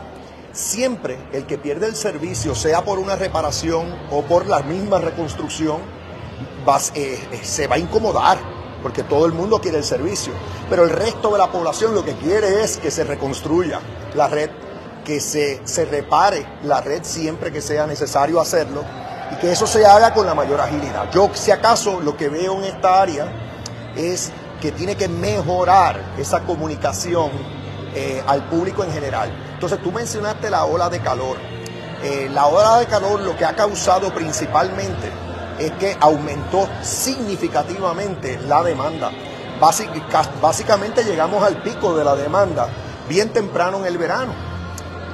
siempre 0.52 1.18
el 1.32 1.46
que 1.46 1.58
pierde 1.58 1.88
el 1.88 1.96
servicio, 1.96 2.56
sea 2.56 2.84
por 2.84 3.00
una 3.00 3.16
reparación 3.16 3.96
o 4.12 4.24
por 4.24 4.48
la 4.48 4.62
misma 4.62 5.00
reconstrucción, 5.00 5.82
eh, 6.96 7.20
se 7.44 7.68
va 7.68 7.76
a 7.76 7.80
incomodar, 7.80 8.38
porque 8.84 9.04
todo 9.04 9.26
el 9.26 9.32
mundo 9.32 9.62
quiere 9.62 9.78
el 9.78 9.84
servicio. 9.84 10.34
Pero 10.70 10.84
el 10.84 10.90
resto 10.90 11.32
de 11.32 11.38
la 11.38 11.52
población 11.52 11.96
lo 11.96 12.04
que 12.04 12.14
quiere 12.16 12.64
es 12.64 12.78
que 12.78 12.92
se 12.92 13.04
reconstruya 13.04 13.80
la 14.16 14.28
red, 14.28 14.50
que 15.06 15.22
se, 15.22 15.62
se 15.66 15.86
repare 15.86 16.46
la 16.64 16.82
red 16.82 17.04
siempre 17.04 17.52
que 17.52 17.62
sea 17.62 17.88
necesario 17.88 18.42
hacerlo 18.42 18.84
y 19.32 19.36
que 19.38 19.52
eso 19.52 19.66
se 19.66 19.86
haga 19.86 20.14
con 20.14 20.26
la 20.26 20.36
mayor 20.36 20.60
agilidad. 20.60 21.10
Yo, 21.12 21.30
si 21.34 21.52
acaso, 21.52 22.02
lo 22.02 22.18
que 22.18 22.28
veo 22.28 22.58
en 22.58 22.66
esta 22.66 23.02
área 23.02 23.32
es 23.96 24.32
que 24.62 24.72
tiene 24.72 24.96
que 24.96 25.08
mejorar 25.08 26.02
esa 26.18 26.42
comunicación 26.42 27.30
eh, 27.96 28.24
al 28.28 28.44
público 28.44 28.84
en 28.84 28.92
general. 28.92 29.32
Entonces 29.54 29.82
tú 29.82 29.92
mencionaste 29.92 30.50
la 30.50 30.66
ola 30.66 30.90
de 30.90 31.00
calor. 31.00 31.38
Eh, 32.04 32.30
la 32.32 32.46
ola 32.48 32.80
de 32.80 32.86
calor 32.86 33.20
lo 33.22 33.36
que 33.36 33.44
ha 33.46 33.56
causado 33.56 34.14
principalmente 34.14 35.10
es 35.60 35.72
que 35.74 35.98
aumentó 36.00 36.68
significativamente 36.84 38.40
la 38.48 38.64
demanda. 38.64 39.12
Básic- 39.60 40.08
ca- 40.10 40.30
básicamente 40.42 41.04
llegamos 41.04 41.44
al 41.44 41.58
pico 41.64 41.96
de 41.98 42.04
la 42.04 42.16
demanda 42.16 42.68
bien 43.10 43.30
temprano 43.34 43.78
en 43.80 43.86
el 43.86 43.98
verano. 43.98 44.34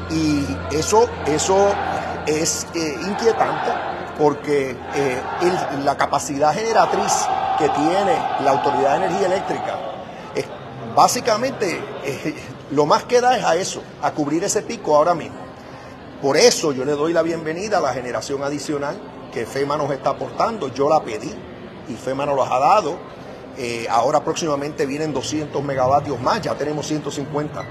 Y 0.10 0.46
eso, 0.72 1.08
eso 1.26 1.70
es 2.26 2.68
eh, 2.76 2.98
inquietante 3.08 3.72
porque 4.18 4.78
la 5.84 5.98
capacidad 5.98 6.54
generatriz 6.54 7.26
que 7.58 7.70
tiene 7.70 8.14
la 8.43 8.51
Autoridad 8.51 8.99
de 8.99 9.06
Energía 9.06 9.28
Eléctrica 9.28 9.80
es 10.36 10.45
básicamente 10.95 11.80
eh, 12.04 12.36
lo 12.72 12.86
más 12.86 13.04
que 13.04 13.22
da 13.22 13.38
es 13.38 13.43
a 13.43 13.56
eso, 13.56 13.82
a 14.01 14.12
cubrir 14.12 14.43
ese 14.43 14.62
pico 14.62 14.95
ahora 14.95 15.14
mismo. 15.14 15.38
Por 16.22 16.38
eso 16.38 16.72
yo 16.72 16.86
le 16.86 16.93
doy 16.93 17.14
la 17.14 17.22
bienvenida 17.22 17.80
a 17.80 17.82
la 17.82 17.93
generación 17.93 18.43
adicional 18.43 18.97
que 19.34 19.45
FEMA 19.45 19.78
nos 19.78 19.91
está 19.91 20.12
aportando. 20.12 20.74
Yo 20.74 20.88
la 20.88 21.04
pedí 21.04 21.34
y 21.89 21.93
FEMA 21.95 22.26
nos 22.26 22.36
los 22.36 22.49
ha 22.49 22.60
dado. 22.60 22.97
Eh, 23.58 23.86
ahora 23.89 24.24
próximamente 24.24 24.86
vienen 24.86 25.14
200 25.14 25.62
megavatios 25.64 26.20
más, 26.20 26.41
ya 26.41 26.56
tenemos 26.56 26.88
150 26.88 27.64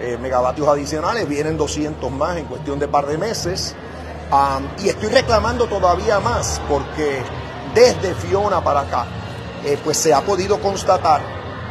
eh, 0.00 0.18
megavatios 0.20 0.66
adicionales, 0.66 1.28
vienen 1.28 1.56
200 1.56 2.10
más 2.10 2.38
en 2.38 2.46
cuestión 2.46 2.78
de 2.78 2.88
par 2.88 3.06
de 3.06 3.18
meses. 3.18 3.74
Y 4.82 4.88
estoy 4.88 5.08
reclamando 5.08 5.66
todavía 5.66 6.20
más 6.20 6.60
porque 6.68 7.22
desde 7.74 8.14
Fiona 8.14 8.62
para 8.62 8.80
acá, 8.80 9.06
eh, 9.64 9.78
pues 9.82 9.96
se 9.96 10.14
ha 10.14 10.20
podido 10.20 10.60
constatar 10.60 11.20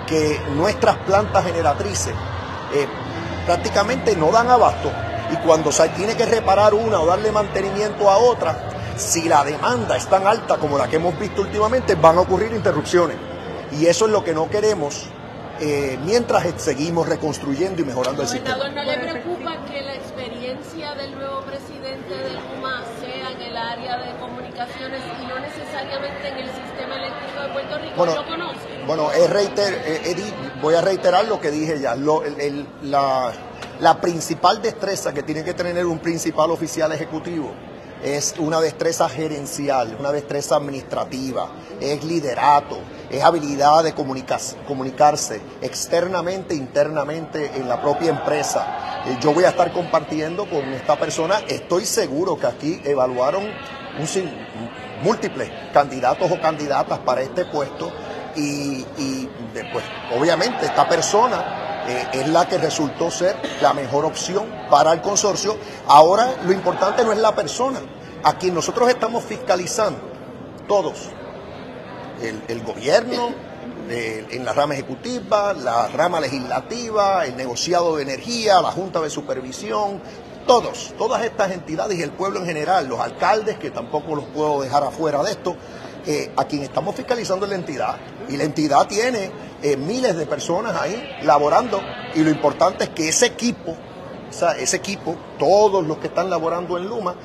que 0.08 0.40
nuestras 0.56 0.98
plantas 0.98 1.46
generatrices 1.46 2.14
eh, 2.74 2.88
prácticamente 3.46 4.16
no 4.16 4.32
dan 4.32 4.50
abasto 4.50 4.92
y 5.32 5.36
cuando 5.38 5.72
se 5.72 5.88
tiene 5.90 6.16
que 6.16 6.26
reparar 6.26 6.74
una 6.74 7.00
o 7.00 7.06
darle 7.06 7.32
mantenimiento 7.32 8.10
a 8.10 8.18
otra, 8.18 8.56
si 8.96 9.28
la 9.28 9.44
demanda 9.44 9.98
es 9.98 10.08
tan 10.08 10.26
alta 10.26 10.58
como 10.58 10.78
la 10.78 10.88
que 10.88 10.96
hemos 10.96 11.18
visto 11.20 11.42
últimamente, 11.42 11.96
van 11.96 12.18
a 12.18 12.22
ocurrir 12.22 12.52
interrupciones. 12.54 13.18
Y 13.72 13.86
eso 13.86 14.06
es 14.06 14.12
lo 14.12 14.24
que 14.24 14.34
no 14.34 14.50
queremos 14.50 15.08
eh, 15.60 15.98
mientras 16.06 16.46
seguimos 16.62 17.08
reconstruyendo 17.08 17.82
y 17.82 17.86
mejorando 17.86 18.22
el 18.22 18.28
sistema. 18.28 18.70
¿no 18.70 18.84
le 18.84 18.98
preocupa 18.98 19.66
que 19.66 19.82
la 19.82 19.96
experiencia 19.96 20.96
del 20.96 21.16
nuevo 21.16 21.42
presidente 21.42 22.16
de 22.16 22.34
Luma 22.34 22.84
sea 23.02 23.32
en 23.32 23.42
el 23.42 23.58
área 23.58 23.98
de 23.98 24.18
comunicaciones 24.62 25.02
y 25.22 25.28
no 25.28 25.40
necesariamente 25.40 26.28
en 26.28 26.38
el 26.38 26.48
sistema 26.48 26.96
eléctrico 26.96 27.42
de 27.42 27.50
Puerto 27.50 27.78
Rico? 27.80 27.94
Bueno, 27.98 28.16
¿Lo 28.16 28.26
conoce? 28.26 28.60
Bueno, 28.88 29.12
es 29.12 29.30
reiter- 29.30 29.82
eh, 29.86 30.34
voy 30.62 30.74
a 30.76 30.82
reiterar 30.82 31.26
lo 31.26 31.40
que 31.40 31.52
dije 31.52 31.80
ya. 31.80 31.96
Lo- 31.96 32.24
el- 32.24 32.40
el- 32.42 32.68
la, 32.84 33.32
la 33.80 34.02
principal 34.02 34.62
destreza 34.62 35.14
que 35.14 35.24
tiene 35.24 35.44
que 35.44 35.54
tener 35.54 35.86
un 35.86 36.00
principal 36.00 36.50
oficial 36.52 36.92
ejecutivo 36.92 37.52
es 38.04 38.36
una 38.38 38.60
destreza 38.62 39.10
gerencial, 39.10 39.96
una 40.00 40.12
destreza 40.12 40.56
administrativa, 40.56 41.50
es 41.82 42.04
liderato, 42.04 42.78
es 43.10 43.24
habilidad 43.24 43.84
de 43.84 43.94
comunica- 43.94 44.40
comunicarse 44.68 45.42
externamente, 45.62 46.54
internamente 46.56 47.52
en 47.56 47.68
la 47.68 47.82
propia 47.82 48.10
empresa. 48.12 49.02
Eh, 49.08 49.18
yo 49.20 49.34
voy 49.34 49.44
a 49.46 49.50
estar 49.50 49.72
compartiendo 49.72 50.48
con 50.50 50.64
esta 50.74 50.96
persona, 50.96 51.40
estoy 51.48 51.86
seguro 51.86 52.38
que 52.38 52.48
aquí 52.48 52.82
evaluaron 52.86 53.46
un 54.00 54.08
múltiples 55.02 55.50
candidatos 55.74 56.32
o 56.32 56.40
candidatas 56.42 57.00
para 57.00 57.22
este 57.22 57.46
puesto 57.46 57.92
y, 58.36 58.86
y 58.98 59.30
después, 59.54 59.84
obviamente, 60.18 60.66
esta 60.66 60.88
persona 60.88 61.84
eh, 61.88 62.08
es 62.14 62.28
la 62.28 62.48
que 62.48 62.58
resultó 62.58 63.10
ser 63.10 63.36
la 63.62 63.74
mejor 63.74 64.06
opción 64.06 64.46
para 64.70 64.94
el 64.94 65.02
consorcio. 65.02 65.58
Ahora, 65.88 66.36
lo 66.46 66.52
importante 66.52 67.04
no 67.04 67.12
es 67.12 67.20
la 67.20 67.34
persona, 67.34 67.80
a 68.24 68.38
quien 68.38 68.54
nosotros 68.54 68.90
estamos 68.90 69.24
fiscalizando, 69.24 70.00
todos, 70.68 71.10
el, 72.22 72.42
el 72.48 72.64
gobierno, 72.64 73.48
en 73.90 74.44
la 74.44 74.54
rama 74.54 74.74
ejecutiva, 74.74 75.54
la 75.54 75.88
rama 75.88 76.20
legislativa, 76.20 77.26
el 77.26 77.38
negociado 77.38 77.96
de 77.96 78.04
energía, 78.04 78.62
la 78.62 78.72
Junta 78.72 79.00
de 79.00 79.10
Supervisión, 79.10 80.02
todos, 80.48 80.94
todas 80.98 81.24
estas 81.24 81.52
entidades 81.52 82.00
y 82.00 82.02
el 82.02 82.12
pueblo 82.12 82.40
en 82.40 82.46
general, 82.46 82.88
los 82.88 83.00
alcaldes, 83.00 83.58
que 83.58 83.70
tampoco 83.70 84.16
los 84.16 84.26
puedo 84.26 84.62
dejar 84.62 84.84
afuera 84.84 85.22
de 85.22 85.32
esto, 85.32 85.56
eh, 86.06 86.32
a 86.38 86.46
quien 86.46 86.64
estamos 86.64 86.96
fiscalizando 86.96 87.46
es 87.46 87.52
la 87.52 87.58
entidad. 87.58 87.98
Y 88.30 88.38
la 88.38 88.46
entidad 88.46 88.88
tiene 88.88 89.30
eh, 89.62 89.78
miles 89.78 90.16
de 90.16 90.26
personas 90.26 90.76
ahí 90.82 91.18
laborando 91.24 91.82
y 92.16 92.24
lo 92.24 92.30
importante 92.30 92.86
es 92.86 92.90
que 92.92 93.10
ese 93.10 93.26
equipo, 93.28 93.76
o 94.30 94.34
sea, 94.34 94.52
ese 94.52 94.78
equipo, 94.78 95.16
todos 95.38 95.86
los 95.86 95.98
que 95.98 96.08
están 96.08 96.30
laborando 96.30 96.78
en 96.78 96.88
Luma, 96.88 97.16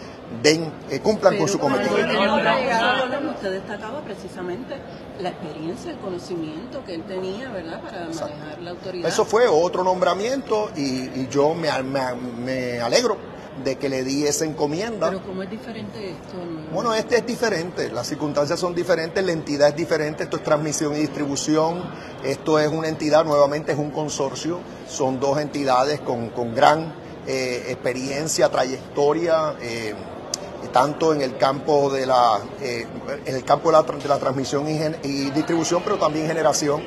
den, 0.43 0.73
eh, 0.91 1.01
cumplan 1.01 1.39
con 1.39 1.49
su 1.49 1.59
cometido. 1.59 1.95
Usted 1.95 3.53
destacaba 3.53 4.01
precisamente 4.03 4.75
la 5.23 5.31
experiencia, 5.31 5.93
el 5.93 5.99
conocimiento 5.99 6.85
que 6.85 6.95
él 6.95 7.03
tenía, 7.05 7.51
¿verdad?, 7.51 7.81
para 7.83 8.01
manejar 8.09 8.61
la 8.61 8.71
autoridad. 8.71 9.09
Eso 9.09 9.25
fue 9.25 9.47
otro 9.47 9.85
nombramiento 9.85 10.71
y, 10.77 10.83
y 10.83 11.29
yo 11.31 11.55
me, 11.55 11.71
me, 11.83 12.15
me 12.15 12.81
alegro 12.81 13.17
de 13.63 13.77
que 13.77 13.89
le 13.89 14.03
di 14.03 14.27
esa 14.27 14.45
encomienda. 14.45 15.11
Pero 15.11 15.23
¿cómo 15.23 15.43
es 15.43 15.51
diferente 15.51 16.11
esto? 16.11 16.35
Bueno, 16.73 16.95
este 16.95 17.19
es 17.19 17.27
diferente, 17.27 17.91
las 17.91 18.07
circunstancias 18.07 18.59
son 18.59 18.75
diferentes, 18.75 19.25
la 19.25 19.33
entidad 19.33 19.69
es 19.69 19.77
diferente, 19.77 20.25
esto 20.25 20.39
es 20.39 20.43
transmisión 20.43 20.97
y 20.97 21.01
distribución, 21.01 21.83
esto 22.25 22.59
es 22.59 22.69
una 22.69 22.89
entidad, 22.89 23.25
nuevamente 23.25 23.73
es 23.73 23.79
un 23.79 23.91
consorcio, 23.91 24.59
son 24.89 25.21
dos 25.21 25.39
entidades 25.39 26.01
con, 26.01 26.31
con 26.31 26.55
gran 26.55 26.95
eh, 27.27 27.67
experiencia, 27.69 28.49
trayectoria. 28.49 29.55
Eh, 29.61 29.95
tanto 30.73 31.13
en 31.13 31.23
el 31.23 31.37
campo 31.37 31.91
de 31.91 32.07
la 32.07 32.41
eh, 32.61 32.87
en 33.25 33.37
el 33.37 33.45
campo 33.45 33.71
de 33.71 33.79
la, 33.79 33.83
de 33.83 34.09
la 34.09 34.19
transmisión 34.19 34.69
y, 34.69 34.81
y, 35.07 35.31
distribución 35.31 35.83
pero 35.85 35.97
también 35.97 36.27
generación 36.27 36.83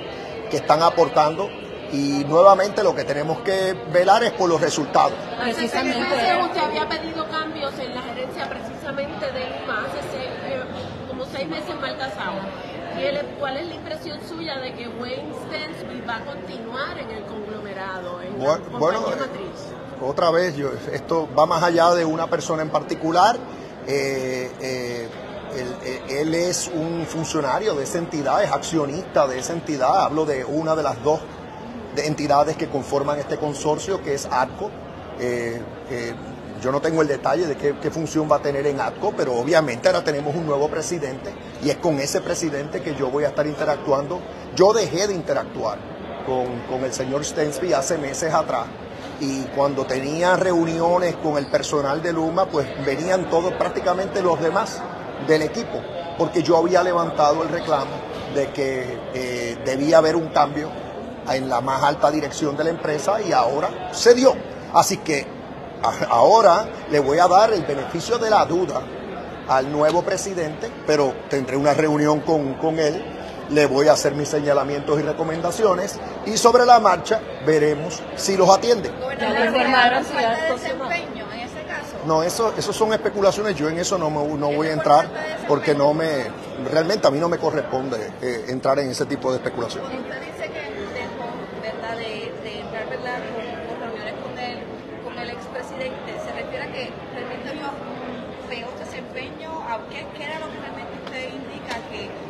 que 0.50 0.58
están 0.58 0.82
aportando 0.82 1.50
y 1.92 2.26
nuevamente 2.26 2.84
lo 2.84 2.96
que 2.96 3.04
tenemos 3.04 3.40
que 3.40 3.74
velar 3.94 4.24
es 4.24 4.32
por 4.32 4.50
los 4.50 4.60
resultados. 4.60 5.14
Precisamente. 5.40 6.00
Usted 6.00 6.60
había 6.60 6.90
pedido 6.90 7.30
cambios 7.30 7.74
en 7.80 7.94
la 7.94 8.02
gerencia 8.02 8.50
precisamente 8.50 9.32
de 9.32 9.60
Luma 9.62 9.86
hace 9.86 10.00
seis, 10.12 10.30
eh, 10.46 10.64
como 11.08 11.26
seis 11.26 11.48
meses 11.48 11.70
en 11.70 11.82
Baltasar. 11.82 12.26
¿Cuál 13.40 13.58
es 13.58 13.68
la 13.68 13.76
impresión 13.76 14.20
suya 14.28 14.58
de 14.60 14.74
que 14.74 14.88
Wayne 14.88 15.34
Stensby 15.46 16.02
va 16.08 16.16
a 16.18 16.26
continuar 16.26 16.98
en 16.98 17.12
el 17.12 17.26
conglomerado, 17.26 18.22
en 18.22 18.40
bueno, 18.40 18.64
la 18.72 18.80
bueno, 18.80 19.02
matriz? 19.02 19.74
Otra 20.02 20.32
vez, 20.32 20.56
yo, 20.56 20.72
esto 20.94 21.28
va 21.38 21.46
más 21.46 21.62
allá 21.62 21.94
de 21.94 22.06
una 22.06 22.28
persona 22.28 22.62
en 22.62 22.70
particular. 22.70 23.38
Eh, 23.88 24.52
eh, 24.62 25.10
él, 25.56 26.18
él, 26.18 26.36
es 26.36 26.68
un 26.74 27.06
funcionario 27.06 27.76
de 27.76 27.84
esa 27.84 28.00
entidad, 28.00 28.44
es 28.44 28.52
accionista 28.52 29.28
de 29.28 29.40
esa 29.40 29.54
entidad. 29.54 30.04
Hablo 30.04 30.26
de 30.26 30.44
una 30.44 30.76
de 30.76 30.84
las 30.84 31.02
dos 31.04 31.22
de 31.96 32.08
entidades 32.08 32.58
que 32.58 32.68
conforman 32.68 33.20
este 33.20 33.38
consorcio, 33.38 34.02
que 34.04 34.14
es 34.14 34.28
ATCO. 34.30 34.70
Eh, 35.20 35.62
eh, 35.90 36.14
yo 36.62 36.72
no 36.72 36.82
tengo 36.82 37.02
el 37.02 37.08
detalle 37.08 37.48
de 37.48 37.56
qué, 37.56 37.76
qué, 37.82 37.92
función 37.92 38.30
va 38.30 38.38
a 38.38 38.42
tener 38.42 38.66
en 38.68 38.80
ATCO, 38.80 39.14
pero 39.16 39.34
obviamente 39.34 39.88
ahora 39.88 40.04
tenemos 40.04 40.36
un 40.36 40.46
nuevo 40.46 40.68
presidente 40.68 41.32
y 41.64 41.70
es 41.70 41.78
con 41.78 42.00
ese 42.00 42.22
presidente 42.22 42.82
que 42.82 42.96
yo 42.96 43.10
voy 43.10 43.24
a 43.24 43.30
estar 43.30 43.46
interactuando. 43.46 44.20
Yo 44.56 44.74
dejé 44.74 45.08
de 45.08 45.14
interactuar 45.14 45.78
con, 46.26 46.62
con 46.70 46.84
el 46.84 46.94
señor 46.94 47.24
Stensby 47.24 47.74
hace 47.74 47.98
meses 47.98 48.34
atrás 48.34 48.66
y 49.20 49.43
cuando 49.55 49.86
tenía 49.86 50.36
reuniones 50.36 51.16
con 51.16 51.38
el 51.38 51.47
personal 51.47 52.01
de 52.01 52.13
Luma, 52.13 52.45
pues 52.45 52.68
venían 52.86 53.30
todos 53.30 53.53
prácticamente 53.53 54.22
los 54.22 54.39
demás 54.41 54.82
del 55.28 55.43
equipo, 55.43 55.82
porque 56.18 56.43
yo 56.43 56.57
había 56.57 56.84
levantado 56.84 57.43
el 57.43 57.49
reclamo 57.49 57.91
de 58.34 58.49
que 58.51 58.99
eh, 59.13 59.57
debía 59.66 59.99
haber 59.99 60.16
un 60.16 60.28
cambio 60.30 60.70
en 61.32 61.49
la 61.49 61.61
más 61.61 61.82
alta 61.84 62.11
dirección 62.11 62.55
de 62.55 62.66
la 62.66 62.70
empresa 62.70 63.22
y 63.22 63.32
ahora 63.32 63.89
se 63.91 64.13
dio. 64.13 64.36
Así 64.74 64.97
que 64.97 65.26
ahora 66.09 66.68
le 66.91 66.99
voy 66.99 67.20
a 67.20 67.28
dar 67.28 67.53
el 67.53 67.63
beneficio 67.63 68.18
de 68.18 68.30
la 68.30 68.45
duda 68.45 68.82
al 69.47 69.72
nuevo 69.72 70.01
presidente, 70.01 70.70
pero 70.86 71.13
tendré 71.30 71.55
una 71.55 71.74
reunión 71.74 72.22
con, 72.22 72.55
con 72.55 72.80
él, 72.80 73.03
le 73.50 73.66
voy 73.66 73.88
a 73.88 73.93
hacer 73.93 74.16
mis 74.16 74.30
señalamientos 74.30 75.00
y 75.00 75.04
recomendaciones 75.04 76.00
y 76.26 76.38
sobre 76.38 76.66
la 76.66 76.80
marcha 76.80 77.20
veremos 77.46 78.02
si 78.16 78.38
los 78.38 78.50
atiende. 78.50 78.91
No, 82.06 82.22
eso, 82.22 82.54
eso 82.56 82.72
son 82.72 82.93
especulaciones, 82.93 83.56
yo 83.56 83.68
en 83.68 83.80
eso 83.80 83.98
no, 83.98 84.10
me, 84.10 84.24
no 84.38 84.52
voy 84.52 84.68
a 84.68 84.74
entrar 84.74 85.10
porque 85.48 85.74
no 85.74 85.93
me, 85.93 86.26
realmente 86.72 87.08
a 87.08 87.12
mí 87.12 87.20
no 87.20 87.28
me 87.28 87.38
corresponde 87.38 88.12
eh, 88.22 88.46
entrar 88.50 88.78
en 88.80 88.91
ese 88.91 89.06
tipo 89.06 89.32
de 89.32 89.38
especulaciones. 89.38 89.91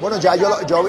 Bueno, 0.05 0.19
ya 0.19 0.35
yo, 0.35 0.61
yo 0.67 0.87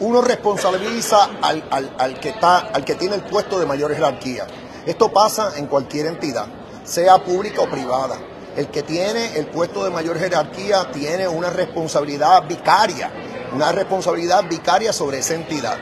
uno 0.00 0.22
responsabiliza 0.22 1.28
al, 1.42 1.62
al, 1.70 1.94
al, 1.98 2.18
que 2.18 2.30
está, 2.30 2.60
al 2.60 2.82
que 2.82 2.94
tiene 2.94 3.16
el 3.16 3.20
puesto 3.20 3.58
de 3.58 3.66
mayor 3.66 3.94
jerarquía. 3.94 4.46
Esto 4.86 5.12
pasa 5.12 5.58
en 5.58 5.66
cualquier 5.66 6.06
entidad, 6.06 6.46
sea 6.82 7.22
pública 7.22 7.60
o 7.60 7.68
privada. 7.68 8.16
El 8.56 8.68
que 8.68 8.82
tiene 8.82 9.36
el 9.36 9.48
puesto 9.48 9.84
de 9.84 9.90
mayor 9.90 10.18
jerarquía 10.18 10.90
tiene 10.92 11.28
una 11.28 11.50
responsabilidad 11.50 12.48
vicaria, 12.48 13.12
una 13.52 13.70
responsabilidad 13.70 14.42
vicaria 14.48 14.94
sobre 14.94 15.18
esa 15.18 15.34
entidad. 15.34 15.76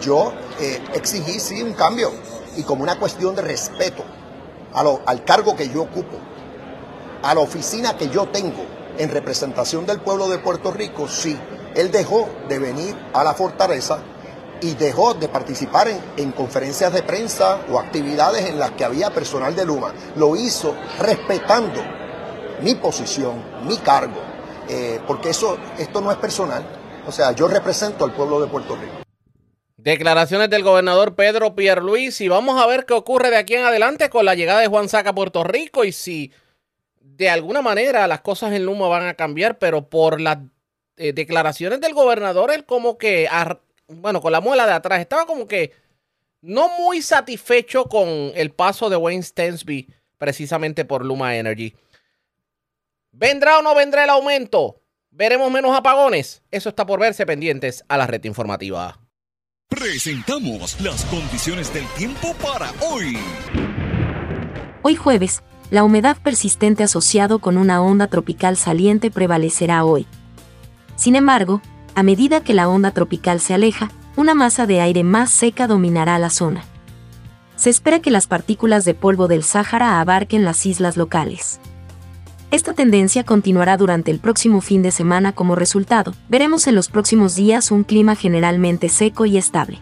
Yo 0.00 0.32
eh, 0.60 0.80
exigí 0.94 1.40
sí 1.40 1.60
un 1.60 1.72
cambio 1.72 2.12
y 2.56 2.62
como 2.62 2.84
una 2.84 3.00
cuestión 3.00 3.34
de 3.34 3.42
respeto 3.42 4.04
a 4.74 4.84
lo, 4.84 5.00
al 5.06 5.24
cargo 5.24 5.56
que 5.56 5.70
yo 5.70 5.82
ocupo, 5.82 6.18
a 7.20 7.34
la 7.34 7.40
oficina 7.40 7.96
que 7.96 8.08
yo 8.10 8.28
tengo 8.28 8.64
en 8.96 9.10
representación 9.10 9.86
del 9.86 9.98
pueblo 9.98 10.28
de 10.28 10.38
Puerto 10.38 10.70
Rico, 10.70 11.08
sí, 11.08 11.36
él 11.74 11.90
dejó 11.90 12.28
de 12.48 12.58
venir 12.58 12.96
a 13.12 13.24
la 13.24 13.34
fortaleza 13.34 14.00
y 14.60 14.74
dejó 14.74 15.14
de 15.14 15.28
participar 15.28 15.88
en, 15.88 16.00
en, 16.16 16.32
conferencias 16.32 16.92
de 16.92 17.02
prensa 17.02 17.60
o 17.70 17.78
actividades 17.78 18.46
en 18.46 18.58
las 18.58 18.72
que 18.72 18.84
había 18.84 19.10
personal 19.10 19.54
de 19.54 19.64
Luma. 19.64 19.92
Lo 20.16 20.34
hizo 20.34 20.74
respetando 20.98 21.80
mi 22.62 22.74
posición, 22.74 23.42
mi 23.66 23.76
cargo, 23.78 24.20
eh, 24.68 25.00
porque 25.06 25.30
eso, 25.30 25.56
esto 25.78 26.00
no 26.00 26.10
es 26.10 26.18
personal. 26.18 26.64
O 27.06 27.12
sea, 27.12 27.32
yo 27.32 27.48
represento 27.48 28.04
al 28.04 28.12
pueblo 28.12 28.40
de 28.40 28.48
Puerto 28.48 28.76
Rico. 28.76 28.94
Declaraciones 29.76 30.50
del 30.50 30.62
gobernador 30.62 31.14
Pedro 31.14 31.54
Pierluisi. 31.54 32.24
Y 32.24 32.28
vamos 32.28 32.60
a 32.60 32.66
ver 32.66 32.84
qué 32.84 32.94
ocurre 32.94 33.30
de 33.30 33.36
aquí 33.36 33.54
en 33.54 33.64
adelante 33.64 34.10
con 34.10 34.24
la 34.24 34.34
llegada 34.34 34.60
de 34.60 34.66
Juan 34.66 34.88
Saca 34.88 35.10
a 35.10 35.14
Puerto 35.14 35.44
Rico 35.44 35.84
y 35.84 35.92
si 35.92 36.32
de 37.00 37.30
alguna 37.30 37.62
manera 37.62 38.06
las 38.06 38.20
cosas 38.20 38.52
en 38.52 38.66
Luma 38.66 38.88
van 38.88 39.06
a 39.06 39.14
cambiar, 39.14 39.58
pero 39.58 39.88
por 39.88 40.20
las 40.20 40.38
eh, 40.98 41.12
declaraciones 41.12 41.80
del 41.80 41.94
gobernador, 41.94 42.50
él 42.50 42.64
como 42.64 42.98
que, 42.98 43.28
bueno, 43.88 44.20
con 44.20 44.32
la 44.32 44.40
muela 44.40 44.66
de 44.66 44.72
atrás, 44.72 45.00
estaba 45.00 45.26
como 45.26 45.46
que 45.46 45.72
no 46.40 46.68
muy 46.78 47.02
satisfecho 47.02 47.84
con 47.86 48.08
el 48.34 48.50
paso 48.50 48.90
de 48.90 48.96
Wayne 48.96 49.22
Stensby 49.22 49.88
precisamente 50.18 50.84
por 50.84 51.04
Luma 51.04 51.36
Energy. 51.36 51.74
¿Vendrá 53.12 53.58
o 53.58 53.62
no 53.62 53.74
vendrá 53.74 54.04
el 54.04 54.10
aumento? 54.10 54.80
¿Veremos 55.10 55.50
menos 55.50 55.76
apagones? 55.76 56.42
Eso 56.50 56.68
está 56.68 56.86
por 56.86 57.00
verse 57.00 57.26
pendientes 57.26 57.84
a 57.88 57.96
la 57.96 58.06
red 58.06 58.22
informativa. 58.24 59.00
Presentamos 59.68 60.80
las 60.80 61.04
condiciones 61.06 61.72
del 61.72 61.86
tiempo 61.96 62.34
para 62.34 62.70
hoy. 62.88 63.16
Hoy 64.82 64.96
jueves, 64.96 65.42
la 65.70 65.84
humedad 65.84 66.16
persistente 66.22 66.82
asociado 66.82 67.40
con 67.40 67.58
una 67.58 67.82
onda 67.82 68.06
tropical 68.06 68.56
saliente 68.56 69.10
prevalecerá 69.10 69.84
hoy. 69.84 70.06
Sin 70.98 71.14
embargo, 71.14 71.62
a 71.94 72.02
medida 72.02 72.42
que 72.42 72.54
la 72.54 72.68
onda 72.68 72.90
tropical 72.90 73.40
se 73.40 73.54
aleja, 73.54 73.90
una 74.16 74.34
masa 74.34 74.66
de 74.66 74.80
aire 74.80 75.04
más 75.04 75.30
seca 75.30 75.68
dominará 75.68 76.18
la 76.18 76.28
zona. 76.28 76.64
Se 77.54 77.70
espera 77.70 78.00
que 78.00 78.10
las 78.10 78.26
partículas 78.26 78.84
de 78.84 78.94
polvo 78.94 79.28
del 79.28 79.44
Sáhara 79.44 80.00
abarquen 80.00 80.44
las 80.44 80.66
islas 80.66 80.96
locales. 80.96 81.60
Esta 82.50 82.72
tendencia 82.72 83.22
continuará 83.22 83.76
durante 83.76 84.10
el 84.10 84.18
próximo 84.18 84.60
fin 84.60 84.82
de 84.82 84.90
semana 84.90 85.32
como 85.32 85.54
resultado. 85.54 86.14
Veremos 86.28 86.66
en 86.66 86.74
los 86.74 86.88
próximos 86.88 87.36
días 87.36 87.70
un 87.70 87.84
clima 87.84 88.16
generalmente 88.16 88.88
seco 88.88 89.24
y 89.24 89.36
estable. 89.36 89.78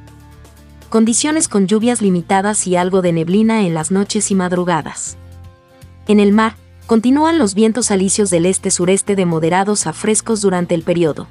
Condiciones 0.91 1.49
con 1.49 1.67
lluvias 1.67 2.03
limitadas 2.03 2.67
y 2.67 2.77
algo 2.77 3.01
de 3.01 3.13
neblina 3.13 3.63
en 3.63 3.73
las 3.73 3.91
noches 3.91 4.31
y 4.31 4.35
madrugadas. 4.35 5.17
En 6.09 6.21
el 6.21 6.33
mar, 6.33 6.57
continúan 6.87 7.39
los 7.39 7.55
vientos 7.55 7.91
alisios 7.91 8.31
del 8.31 8.47
este-sureste 8.47 9.17
de 9.17 9.27
moderados 9.27 9.87
a 9.87 9.93
frescos 9.93 10.41
durante 10.41 10.75
el 10.75 10.83
periodo. 10.83 11.27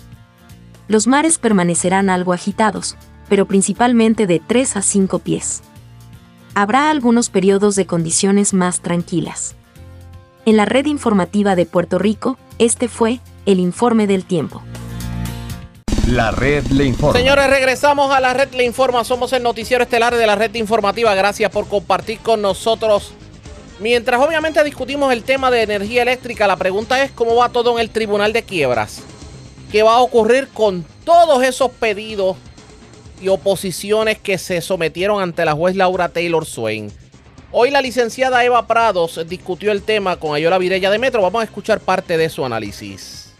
Los 0.87 1.07
mares 1.07 1.37
permanecerán 1.37 2.09
algo 2.09 2.33
agitados, 2.33 2.95
pero 3.29 3.45
principalmente 3.45 4.27
de 4.27 4.39
3 4.45 4.77
a 4.77 4.81
5 4.81 5.19
pies. 5.19 5.63
Habrá 6.53 6.89
algunos 6.89 7.29
periodos 7.29 7.75
de 7.75 7.85
condiciones 7.85 8.53
más 8.53 8.81
tranquilas. 8.81 9.55
En 10.45 10.57
la 10.57 10.65
red 10.65 10.85
informativa 10.85 11.55
de 11.55 11.65
Puerto 11.65 11.97
Rico, 11.97 12.37
este 12.59 12.87
fue 12.87 13.19
el 13.45 13.59
informe 13.59 14.07
del 14.07 14.25
tiempo. 14.25 14.61
La 16.07 16.29
red 16.29 16.63
le 16.67 16.85
informa. 16.85 17.17
Señores, 17.17 17.49
regresamos 17.49 18.11
a 18.11 18.19
la 18.19 18.33
red 18.33 18.53
le 18.53 18.63
informa. 18.63 19.03
Somos 19.03 19.33
el 19.33 19.41
noticiero 19.41 19.83
estelar 19.83 20.15
de 20.15 20.27
la 20.27 20.35
red 20.35 20.53
informativa. 20.53 21.15
Gracias 21.15 21.49
por 21.49 21.67
compartir 21.67 22.19
con 22.19 22.43
nosotros. 22.43 23.13
Mientras 23.79 24.21
obviamente 24.21 24.63
discutimos 24.63 25.11
el 25.11 25.23
tema 25.23 25.51
de 25.51 25.63
energía 25.63 26.03
eléctrica, 26.03 26.47
la 26.47 26.55
pregunta 26.55 27.03
es 27.03 27.11
cómo 27.11 27.35
va 27.35 27.49
todo 27.49 27.73
en 27.73 27.79
el 27.79 27.89
Tribunal 27.89 28.31
de 28.31 28.43
Quiebras. 28.43 29.03
¿Qué 29.69 29.83
va 29.83 29.95
a 29.95 30.01
ocurrir 30.01 30.47
con 30.53 30.85
todos 31.03 31.43
esos 31.43 31.71
pedidos 31.71 32.37
y 33.21 33.27
oposiciones 33.27 34.17
que 34.17 34.37
se 34.37 34.61
sometieron 34.61 35.21
ante 35.21 35.43
la 35.43 35.53
juez 35.53 35.75
Laura 35.75 36.07
Taylor 36.07 36.45
Swain? 36.45 36.89
Hoy 37.51 37.69
la 37.69 37.81
licenciada 37.81 38.45
Eva 38.45 38.65
Prados 38.65 39.27
discutió 39.27 39.73
el 39.73 39.81
tema 39.81 40.17
con 40.17 40.35
Ayola 40.35 40.57
Virella 40.57 40.89
de 40.89 40.99
Metro. 40.99 41.21
Vamos 41.21 41.41
a 41.41 41.45
escuchar 41.45 41.81
parte 41.81 42.17
de 42.17 42.29
su 42.29 42.45
análisis. 42.45 43.33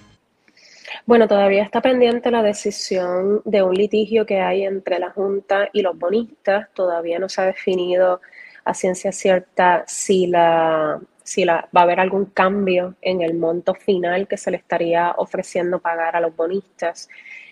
Bueno, 1.05 1.27
todavía 1.27 1.63
está 1.63 1.81
pendiente 1.81 2.29
la 2.31 2.43
decisión 2.43 3.41
de 3.45 3.61
un 3.61 3.73
litigio 3.73 4.25
que 4.25 4.41
hay 4.41 4.63
entre 4.63 4.99
la 4.99 5.11
Junta 5.11 5.69
y 5.71 5.81
los 5.81 5.97
bonistas. 5.97 6.67
Todavía 6.73 7.19
no 7.19 7.29
se 7.29 7.41
ha 7.41 7.45
definido 7.45 8.21
a 8.65 8.73
ciencia 8.73 9.11
cierta 9.11 9.83
si 9.87 10.27
la 10.27 10.99
si 11.23 11.43
la, 11.43 11.67
va 11.75 11.81
a 11.81 11.83
haber 11.83 11.99
algún 11.99 12.25
cambio 12.25 12.95
en 13.01 13.21
el 13.21 13.33
monto 13.33 13.73
final 13.73 14.27
que 14.27 14.37
se 14.37 14.51
le 14.51 14.57
estaría 14.57 15.13
ofreciendo 15.17 15.79
pagar 15.79 16.15
a 16.15 16.21
los 16.21 16.35
bonistas. 16.35 17.09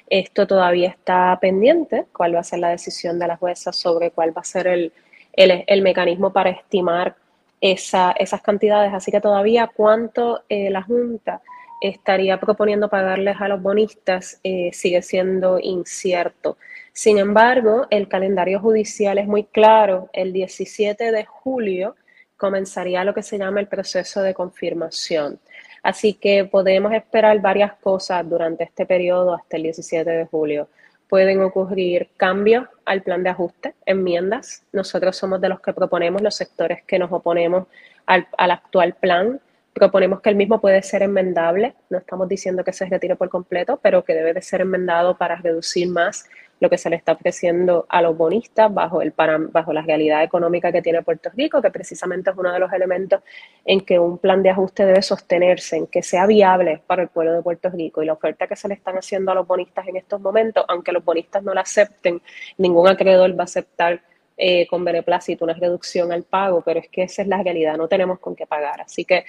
Esto 0.10 0.46
todavía 0.46 0.90
está 0.90 1.38
pendiente, 1.42 2.06
cuál 2.16 2.36
va 2.36 2.42
a 2.42 2.44
ser 2.44 2.60
la 2.60 2.70
decisión 2.70 3.18
de 3.18 3.28
la 3.28 3.38
jueza 3.38 3.74
sobre 3.74 4.12
cuál 4.12 4.36
va 4.36 4.42
a 4.42 4.46
ser 4.46 4.68
el, 4.68 4.94
el, 5.34 5.82
mecanismo 5.82 6.32
para 6.32 6.52
estimar 6.52 7.16
esa, 7.62 8.12
esas 8.12 8.44
cantidades. 8.44 8.94
Así 8.94 9.12
que 9.12 9.20
todavía 9.20 9.68
cuánto 9.76 10.44
eh, 10.50 10.70
la 10.70 10.84
Junta 10.84 11.42
estaría 11.82 12.40
proponiendo 12.40 12.90
pagarles 12.90 13.42
a 13.42 13.48
los 13.48 13.62
bonistas 13.62 14.40
eh, 14.44 14.70
sigue 14.72 15.02
siendo 15.02 15.58
incierto. 15.60 16.58
Sin 16.94 17.18
embargo, 17.18 17.88
el 17.90 18.08
calendario 18.08 18.60
judicial 18.60 19.18
es 19.18 19.26
muy 19.26 19.46
claro. 19.46 20.12
El 20.14 20.32
17 20.32 21.12
de 21.12 21.26
julio 21.26 21.96
comenzaría 22.38 23.04
lo 23.04 23.16
que 23.16 23.24
se 23.24 23.40
llama 23.40 23.60
el 23.60 23.68
proceso 23.68 24.22
de 24.22 24.36
confirmación. 24.36 25.40
Así 25.82 26.14
que 26.14 26.46
podemos 26.46 26.94
esperar 26.94 27.42
varias 27.42 27.74
cosas 27.74 28.30
durante 28.30 28.64
este 28.64 28.86
periodo 28.86 29.34
hasta 29.34 29.58
el 29.58 29.64
17 29.64 30.08
de 30.08 30.26
julio. 30.26 30.70
Pueden 31.10 31.42
ocurrir 31.42 32.10
cambios 32.16 32.68
al 32.86 33.02
plan 33.02 33.24
de 33.24 33.32
ajuste, 33.32 33.74
enmiendas. 33.88 34.64
Nosotros 34.72 35.18
somos 35.18 35.42
de 35.42 35.50
los 35.50 35.62
que 35.62 35.74
proponemos, 35.74 36.22
los 36.22 36.36
sectores 36.36 36.84
que 36.84 37.00
nos 37.00 37.12
oponemos 37.12 37.68
al, 38.06 38.28
al 38.38 38.52
actual 38.52 38.94
plan 38.94 39.42
proponemos 39.74 40.22
que 40.22 40.30
el 40.30 40.36
mismo 40.36 40.62
puede 40.62 40.82
ser 40.84 41.02
enmendable, 41.02 41.74
no 41.90 41.98
estamos 41.98 42.30
diciendo 42.30 42.64
que 42.64 42.74
se 42.74 42.86
retire 42.86 43.16
por 43.16 43.30
completo, 43.30 43.80
pero 43.82 44.04
que 44.04 44.14
debe 44.14 44.34
de 44.34 44.42
ser 44.42 44.62
enmendado 44.62 45.18
para 45.18 45.36
reducir 45.36 45.90
más 45.90 46.30
lo 46.64 46.70
que 46.70 46.78
se 46.78 46.90
le 46.90 46.96
está 46.96 47.12
ofreciendo 47.12 47.86
a 47.90 48.02
los 48.02 48.18
bonistas 48.18 48.74
bajo, 48.74 49.02
el 49.02 49.14
bajo 49.16 49.74
la 49.74 49.82
realidad 49.82 50.24
económica 50.24 50.72
que 50.72 50.82
tiene 50.82 51.04
Puerto 51.04 51.30
Rico, 51.36 51.62
que 51.62 51.70
precisamente 51.70 52.30
es 52.30 52.38
uno 52.38 52.54
de 52.54 52.60
los 52.60 52.72
elementos 52.72 53.22
en 53.66 53.82
que 53.82 54.00
un 54.00 54.18
plan 54.18 54.42
de 54.42 54.50
ajuste 54.50 54.86
debe 54.86 55.02
sostenerse, 55.02 55.76
en 55.76 55.88
que 55.88 56.02
sea 56.02 56.26
viable 56.26 56.82
para 56.88 57.04
el 57.04 57.10
pueblo 57.10 57.34
de 57.34 57.42
Puerto 57.42 57.70
Rico. 57.70 58.02
Y 58.02 58.06
la 58.06 58.14
oferta 58.14 58.48
que 58.48 58.56
se 58.56 58.70
le 58.70 58.76
están 58.76 58.96
haciendo 58.96 59.34
a 59.34 59.36
los 59.36 59.46
bonistas 59.46 59.86
en 59.88 59.98
estos 59.98 60.22
momentos, 60.22 60.64
aunque 60.70 60.94
los 60.94 61.04
bonistas 61.04 61.44
no 61.44 61.54
la 61.54 61.62
acepten, 61.62 62.22
ningún 62.58 62.88
acreedor 62.88 63.38
va 63.38 63.42
a 63.42 63.44
aceptar 63.44 64.02
eh, 64.38 64.66
con 64.68 64.86
beneplácito 64.86 65.44
una 65.44 65.54
reducción 65.54 66.14
al 66.14 66.24
pago, 66.24 66.62
pero 66.62 66.80
es 66.80 66.88
que 66.88 67.04
esa 67.04 67.24
es 67.24 67.28
la 67.28 67.44
realidad, 67.44 67.78
no 67.78 67.90
tenemos 67.90 68.20
con 68.20 68.36
qué 68.36 68.48
pagar. 68.48 68.80
Así 68.80 69.04
que 69.04 69.26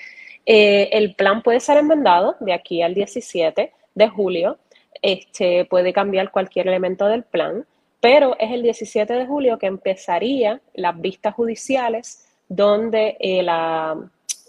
eh, 0.46 0.88
el 0.92 1.16
plan 1.16 1.42
puede 1.42 1.58
ser 1.58 1.78
enmendado 1.78 2.36
de 2.38 2.52
aquí 2.52 2.80
al 2.80 2.94
17 2.94 3.72
de 3.94 4.08
julio. 4.08 4.58
Este, 5.02 5.64
puede 5.64 5.92
cambiar 5.92 6.30
cualquier 6.30 6.68
elemento 6.68 7.06
del 7.06 7.24
plan, 7.24 7.66
pero 8.00 8.36
es 8.38 8.52
el 8.52 8.62
17 8.62 9.12
de 9.12 9.26
julio 9.26 9.58
que 9.58 9.66
empezaría 9.66 10.60
las 10.74 11.00
vistas 11.00 11.34
judiciales 11.34 12.26
donde 12.48 13.16
eh, 13.20 13.42
la 13.42 13.96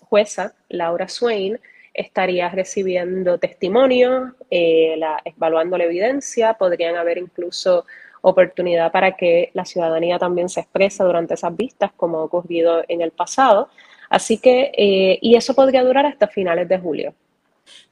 jueza 0.02 0.54
Laura 0.70 1.08
Swain 1.08 1.60
estaría 1.94 2.50
recibiendo 2.50 3.38
testimonio, 3.38 4.36
eh, 4.52 5.00
evaluando 5.24 5.78
la 5.78 5.86
evidencia, 5.86 6.54
podrían 6.56 6.98
haber 6.98 7.18
incluso 7.18 7.86
oportunidad 8.22 8.92
para 8.92 9.16
que 9.16 9.52
la 9.54 9.66
ciudadanía 9.66 10.20
también 10.20 10.50
se 10.50 10.60
exprese 10.60 11.04
durante 11.04 11.36
esas 11.36 11.56
vistas, 11.56 11.92
como 11.96 12.20
ha 12.20 12.24
ocurrido 12.24 12.84
en 12.88 13.02
el 13.02 13.12
pasado. 13.12 13.70
Así 14.10 14.40
que, 14.40 14.72
eh, 14.76 15.20
y 15.22 15.36
eso 15.36 15.54
podría 15.54 15.84
durar 15.84 16.06
hasta 16.06 16.28
finales 16.28 16.68
de 16.68 16.78
julio. 16.78 17.14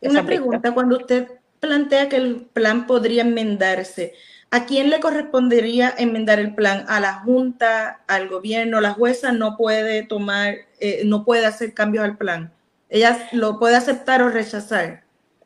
Una 0.01 0.25
pregunta, 0.25 0.73
cuando 0.73 0.97
usted 0.97 1.27
plantea 1.63 2.09
que 2.09 2.17
el 2.17 2.45
plan 2.51 2.85
podría 2.87 3.21
enmendarse, 3.21 4.13
¿a 4.51 4.65
quién 4.65 4.89
le 4.89 4.99
correspondería 4.99 5.93
enmendar 5.97 6.37
el 6.39 6.53
plan? 6.53 6.83
¿A 6.89 6.99
la 6.99 7.13
Junta, 7.21 8.01
al 8.05 8.27
gobierno? 8.27 8.81
La 8.81 8.91
jueza 8.91 9.31
no 9.31 9.55
puede 9.55 10.03
tomar, 10.03 10.55
eh, 10.81 11.03
no 11.05 11.23
puede 11.23 11.45
hacer 11.45 11.73
cambios 11.73 12.03
al 12.03 12.17
plan. 12.17 12.51
Ella 12.89 13.29
lo 13.31 13.59
puede 13.59 13.77
aceptar 13.77 14.21
o 14.21 14.29
rechazar. 14.29 15.03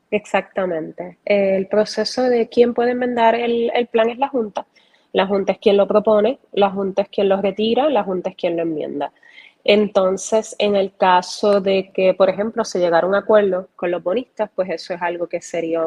Exactamente. 0.10 1.20
El 1.24 1.68
proceso 1.68 2.24
de 2.24 2.50
quién 2.50 2.74
puede 2.74 2.92
enmendar 2.92 3.36
el, 3.36 3.72
el 3.76 3.86
plan 3.86 4.10
es 4.10 4.18
la 4.18 4.30
Junta. 4.30 4.66
La 5.14 5.28
Junta 5.28 5.52
es 5.52 5.60
quien 5.60 5.78
lo 5.78 5.88
propone, 5.88 6.40
la 6.52 6.72
Junta 6.72 7.04
es 7.04 7.10
quien 7.10 7.30
lo 7.30 7.40
retira, 7.40 7.90
la 7.90 8.04
Junta 8.04 8.32
es 8.32 8.36
quien 8.36 8.58
lo 8.58 8.64
enmienda. 8.64 9.12
Entonces, 9.68 10.56
en 10.60 10.76
el 10.76 10.96
caso 10.96 11.62
de 11.62 11.92
que, 11.94 12.14
por 12.14 12.30
ejemplo, 12.30 12.64
se 12.66 12.80
llegara 12.80 13.06
a 13.06 13.10
un 13.10 13.16
acuerdo 13.16 13.68
con 13.76 13.92
los 13.92 14.02
bonistas, 14.02 14.50
pues 14.56 14.70
eso 14.70 14.94
es 14.94 15.02
algo 15.02 15.28
que 15.28 15.42
sería 15.42 15.84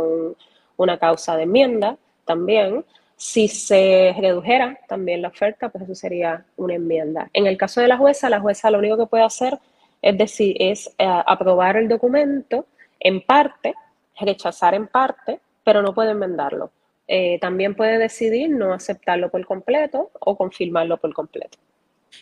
una 0.77 0.99
causa 0.99 1.37
de 1.37 1.45
enmienda 1.45 1.97
también. 2.25 2.85
Si 3.17 3.49
se 3.49 4.15
redujera 4.21 4.79
también 4.87 5.23
la 5.23 5.29
oferta, 5.29 5.71
pues 5.71 5.85
eso 5.85 5.95
sería 5.95 6.45
una 6.57 6.75
enmienda. 6.75 7.31
En 7.33 7.47
el 7.47 7.57
caso 7.57 7.81
de 7.81 7.89
la 7.89 7.97
jueza, 7.97 8.31
la 8.31 8.41
jueza 8.41 8.71
lo 8.71 8.79
único 8.79 8.99
que 8.99 9.07
puede 9.07 9.25
hacer 9.25 9.59
es 10.03 10.17
decir, 10.17 10.57
es 10.59 10.89
eh, 10.99 11.23
aprobar 11.27 11.77
el 11.77 11.89
documento 11.89 12.67
en 12.99 13.21
parte, 13.23 13.75
rechazar 14.19 14.75
en 14.75 14.87
parte, 14.87 15.41
pero 15.65 15.83
no 15.83 15.95
puede 15.95 16.13
enmendarlo. 16.13 16.71
Eh, 17.07 17.39
también 17.41 17.75
puede 17.75 17.99
decidir 17.99 18.51
no 18.51 18.73
aceptarlo 18.73 19.31
por 19.31 19.45
completo 19.45 20.11
o 20.21 20.37
confirmarlo 20.37 20.97
por 20.99 21.13
completo. 21.13 21.59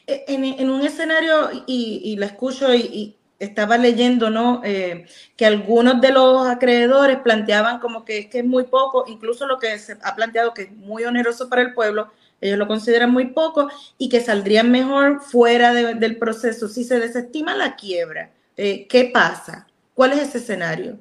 En, 0.07 0.71
un 0.71 0.83
escenario, 0.83 1.65
y, 1.67 2.17
la 2.17 2.27
escucho 2.27 2.75
y, 2.75 3.15
estaba 3.39 3.79
leyendo, 3.79 4.31
¿no? 4.31 4.63
Eh, 4.65 5.07
que 5.37 5.47
algunos 5.47 6.01
de 6.01 6.11
los 6.11 6.47
acreedores 6.49 7.19
planteaban 7.19 7.79
como 7.79 8.05
que 8.05 8.19
es 8.19 8.27
que 8.27 8.41
es 8.41 8.45
muy 8.45 8.65
poco, 8.65 9.05
incluso 9.07 9.47
lo 9.47 9.59
que 9.59 9.79
se 9.79 9.97
ha 10.03 10.17
planteado 10.17 10.53
que 10.53 10.63
es 10.63 10.73
muy 10.73 11.05
oneroso 11.05 11.49
para 11.49 11.63
el 11.63 11.73
pueblo, 11.73 12.11
ellos 12.41 12.59
lo 12.59 12.67
consideran 12.67 13.13
muy 13.13 13.27
poco 13.27 13.69
y 13.97 14.09
que 14.09 14.21
saldrían 14.21 14.71
mejor 14.71 15.21
fuera 15.21 15.73
del 15.73 16.19
proceso 16.19 16.69
si 16.69 16.85
se 16.85 16.99
desestima 17.01 17.57
la 17.57 17.77
quiebra. 17.77 18.31
Eh, 18.57 18.87
¿Qué 18.89 19.11
pasa? 19.13 19.67
¿Cuál 19.95 20.13
es 20.13 20.21
ese 20.21 20.39
escenario? 20.39 20.99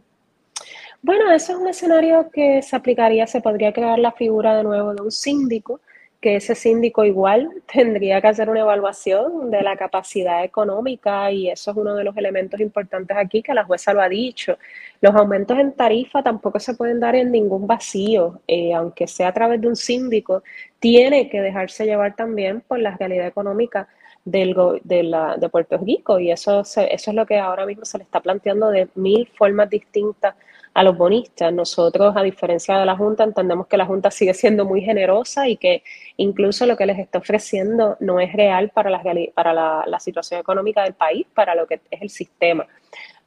Bueno, 1.01 1.31
eso 1.31 1.53
es 1.53 1.59
un 1.59 1.67
escenario 1.67 2.29
que 2.31 2.61
se 2.63 2.75
aplicaría, 2.75 3.27
se 3.27 3.41
podría 3.41 3.71
crear 3.71 3.99
la 3.99 4.11
figura 4.11 4.57
de 4.57 4.63
nuevo 4.63 4.93
de 4.93 5.01
un 5.01 5.11
síndico 5.11 5.79
que 6.21 6.35
ese 6.37 6.55
síndico 6.55 7.03
igual 7.03 7.49
tendría 7.71 8.21
que 8.21 8.27
hacer 8.27 8.49
una 8.49 8.61
evaluación 8.61 9.51
de 9.51 9.61
la 9.61 9.77
capacidad 9.77 10.43
económica 10.43 11.31
y 11.31 11.49
eso 11.49 11.71
es 11.71 11.77
uno 11.77 11.95
de 11.95 12.03
los 12.03 12.17
elementos 12.17 12.59
importantes 12.59 13.15
aquí 13.17 13.41
que 13.41 13.53
la 13.53 13.65
jueza 13.65 13.93
lo 13.93 14.01
ha 14.01 14.09
dicho. 14.09 14.57
Los 15.01 15.15
aumentos 15.15 15.57
en 15.59 15.73
tarifa 15.73 16.23
tampoco 16.23 16.59
se 16.59 16.73
pueden 16.75 16.99
dar 16.99 17.15
en 17.15 17.31
ningún 17.31 17.67
vacío, 17.67 18.41
eh, 18.47 18.73
aunque 18.73 19.07
sea 19.07 19.29
a 19.29 19.33
través 19.33 19.61
de 19.61 19.67
un 19.67 19.75
síndico, 19.75 20.43
tiene 20.79 21.29
que 21.29 21.41
dejarse 21.41 21.85
llevar 21.85 22.15
también 22.15 22.61
por 22.61 22.79
la 22.79 22.95
realidad 22.97 23.27
económica 23.27 23.87
del, 24.25 24.55
de, 24.83 25.35
de 25.37 25.49
Puerto 25.49 25.77
Rico 25.77 26.19
y 26.19 26.31
eso, 26.31 26.61
eso 26.61 26.81
es 26.85 27.13
lo 27.13 27.25
que 27.25 27.37
ahora 27.39 27.65
mismo 27.65 27.85
se 27.85 27.97
le 27.97 28.03
está 28.03 28.19
planteando 28.19 28.69
de 28.69 28.89
mil 28.95 29.27
formas 29.37 29.69
distintas 29.69 30.35
a 30.77 30.83
los 30.83 30.95
bonistas. 30.95 31.51
Nosotros, 31.51 32.15
a 32.15 32.21
diferencia 32.21 32.77
de 32.77 32.85
la 32.85 32.95
Junta, 32.95 33.23
entendemos 33.23 33.65
que 33.65 33.77
la 33.77 33.87
Junta 33.87 34.11
sigue 34.11 34.35
siendo 34.35 34.63
muy 34.63 34.81
generosa 34.81 35.47
y 35.47 35.57
que 35.57 35.81
incluso 36.17 36.67
lo 36.67 36.77
que 36.77 36.85
les 36.85 36.99
está 36.99 37.17
ofreciendo 37.17 37.97
no 37.99 38.19
es 38.19 38.31
real 38.33 38.69
para 38.69 38.91
la, 38.91 39.01
para 39.33 39.53
la, 39.53 39.99
situación 39.99 40.39
económica 40.39 40.83
del 40.83 40.93
país, 40.93 41.25
para 41.33 41.55
lo 41.55 41.65
que 41.65 41.81
es 41.89 42.01
el 42.03 42.11
sistema. 42.11 42.67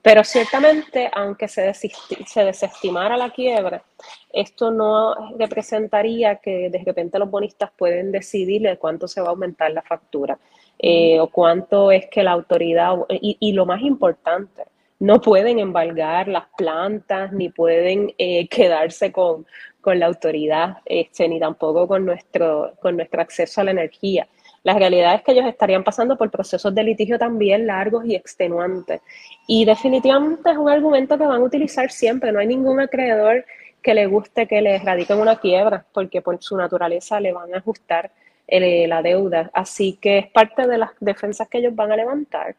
Pero 0.01 0.23
ciertamente, 0.23 1.11
aunque 1.13 1.49
se, 1.49 1.75
se 1.75 2.45
desestimara 2.45 3.17
la 3.17 3.31
quiebra, 3.31 3.83
esto 4.33 4.71
no 4.71 5.37
representaría 5.37 6.37
que 6.37 6.71
de 6.71 6.85
repente 6.87 7.19
los 7.19 7.29
bonistas 7.29 7.73
pueden 7.77 8.13
decidir 8.13 8.63
de 8.63 8.79
cuánto 8.79 9.09
se 9.09 9.21
va 9.23 9.27
a 9.27 9.31
aumentar 9.31 9.73
la 9.73 9.83
factura 9.83 10.39
eh, 10.79 11.19
o 11.19 11.27
cuánto 11.27 11.91
es 11.91 12.07
que 12.07 12.23
la 12.23 12.31
autoridad, 12.31 12.95
y 13.09 13.53
lo 13.55 13.67
más 13.67 13.83
importante, 13.83 14.63
no 15.01 15.21
pueden 15.21 15.59
embargar 15.59 16.29
las 16.29 16.45
plantas, 16.57 17.33
ni 17.33 17.49
pueden 17.49 18.13
eh, 18.19 18.47
quedarse 18.49 19.11
con, 19.11 19.47
la 19.83 20.07
autoridad, 20.07 20.77
este, 20.85 21.27
ni 21.27 21.41
tampoco 21.41 21.89
con 21.89 22.05
nuestro, 22.05 22.75
con 22.81 22.97
nuestro 22.97 23.23
acceso 23.23 23.63
a 23.63 23.65
la 23.65 23.71
energía. 23.71 24.29
La 24.63 24.75
realidad 24.75 25.15
es 25.15 25.23
que 25.23 25.33
ellos 25.33 25.47
estarían 25.47 25.83
pasando 25.83 26.19
por 26.19 26.31
procesos 26.31 26.75
de 26.75 26.85
litigio 26.85 27.19
también 27.19 27.67
largos 27.67 28.05
y 28.05 28.15
extenuantes. 28.15 29.01
Y 29.47 29.65
definitivamente 29.65 30.51
es 30.51 30.59
un 30.59 30.69
argumento 30.69 31.17
que 31.17 31.25
van 31.25 31.41
a 31.41 31.45
utilizar 31.45 31.91
siempre. 31.91 32.31
No 32.31 32.41
hay 32.41 32.47
ningún 32.47 32.79
acreedor 32.79 33.47
que 33.83 33.95
le 33.95 34.05
guste 34.05 34.47
que 34.47 34.61
le 34.61 34.79
radiquen 34.79 35.19
una 35.19 35.37
quiebra, 35.37 35.87
porque 35.95 36.21
por 36.21 36.43
su 36.43 36.59
naturaleza 36.59 37.19
le 37.21 37.33
van 37.33 37.55
a 37.55 37.57
ajustar 37.57 38.11
eh, 38.47 38.87
la 38.87 39.01
deuda. 39.01 39.51
Así 39.55 39.99
que 39.99 40.19
es 40.19 40.27
parte 40.27 40.67
de 40.67 40.77
las 40.77 40.91
defensas 41.01 41.49
que 41.49 41.57
ellos 41.57 41.75
van 41.75 41.91
a 41.93 41.97
levantar. 41.97 42.55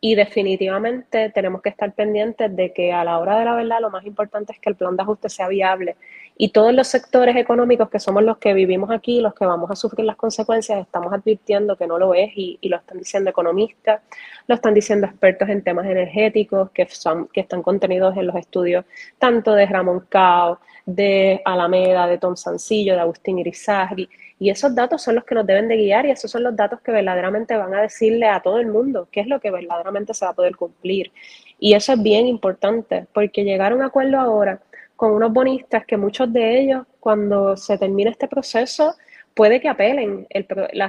Y 0.00 0.14
definitivamente 0.14 1.30
tenemos 1.30 1.62
que 1.62 1.70
estar 1.70 1.92
pendientes 1.94 2.54
de 2.54 2.72
que 2.72 2.92
a 2.92 3.02
la 3.02 3.18
hora 3.18 3.38
de 3.38 3.46
la 3.46 3.54
verdad 3.54 3.80
lo 3.80 3.90
más 3.90 4.04
importante 4.04 4.52
es 4.52 4.60
que 4.60 4.68
el 4.68 4.76
plan 4.76 4.94
de 4.94 5.02
ajuste 5.02 5.28
sea 5.30 5.48
viable. 5.48 5.96
Y 6.36 6.50
todos 6.50 6.74
los 6.74 6.86
sectores 6.86 7.34
económicos 7.36 7.88
que 7.88 7.98
somos 7.98 8.22
los 8.22 8.36
que 8.36 8.52
vivimos 8.52 8.90
aquí, 8.90 9.20
los 9.22 9.34
que 9.34 9.46
vamos 9.46 9.70
a 9.70 9.76
sufrir 9.76 10.04
las 10.04 10.16
consecuencias, 10.16 10.80
estamos 10.80 11.12
advirtiendo 11.12 11.76
que 11.76 11.86
no 11.86 11.98
lo 11.98 12.12
es 12.12 12.30
y, 12.36 12.58
lo 12.68 12.76
están 12.76 12.98
diciendo 12.98 13.30
economistas, 13.30 14.02
lo 14.46 14.54
están 14.54 14.74
diciendo 14.74 15.06
expertos 15.06 15.48
en 15.48 15.62
temas 15.62 15.86
energéticos 15.86 16.70
que, 16.72 16.86
son, 16.90 17.28
que 17.28 17.40
están 17.40 17.62
contenidos 17.62 18.16
en 18.18 18.26
los 18.26 18.36
estudios 18.36 18.84
tanto 19.18 19.54
de 19.54 19.64
Ramón 19.64 20.04
Cao, 20.10 20.60
de 20.84 21.40
Alameda, 21.44 22.06
de 22.06 22.18
Tom 22.18 22.36
Sancillo, 22.36 22.94
de 22.94 23.00
Agustín 23.00 23.38
Irizarry. 23.38 24.08
Y 24.38 24.50
esos 24.50 24.74
datos 24.74 25.02
son 25.02 25.14
los 25.14 25.24
que 25.24 25.34
nos 25.34 25.46
deben 25.46 25.68
de 25.68 25.76
guiar 25.76 26.06
y 26.06 26.10
esos 26.10 26.30
son 26.30 26.42
los 26.42 26.54
datos 26.54 26.80
que 26.80 26.92
verdaderamente 26.92 27.56
van 27.56 27.74
a 27.74 27.82
decirle 27.82 28.26
a 28.26 28.40
todo 28.40 28.58
el 28.58 28.66
mundo 28.66 29.08
qué 29.10 29.20
es 29.20 29.26
lo 29.26 29.40
que 29.40 29.50
verdaderamente 29.50 30.12
se 30.12 30.24
va 30.24 30.32
a 30.32 30.34
poder 30.34 30.56
cumplir. 30.56 31.10
Y 31.58 31.74
eso 31.74 31.94
es 31.94 32.02
bien 32.02 32.26
importante 32.26 33.06
porque 33.14 33.44
llegar 33.44 33.72
a 33.72 33.74
un 33.74 33.82
acuerdo 33.82 34.18
ahora 34.18 34.60
con 34.94 35.12
unos 35.12 35.32
bonistas 35.32 35.86
que 35.86 35.96
muchos 35.96 36.32
de 36.32 36.60
ellos, 36.60 36.86
cuando 37.00 37.56
se 37.56 37.78
termine 37.78 38.10
este 38.10 38.28
proceso, 38.28 38.94
puede 39.36 39.60
que 39.60 39.68
apelen 39.68 40.26
el, 40.30 40.46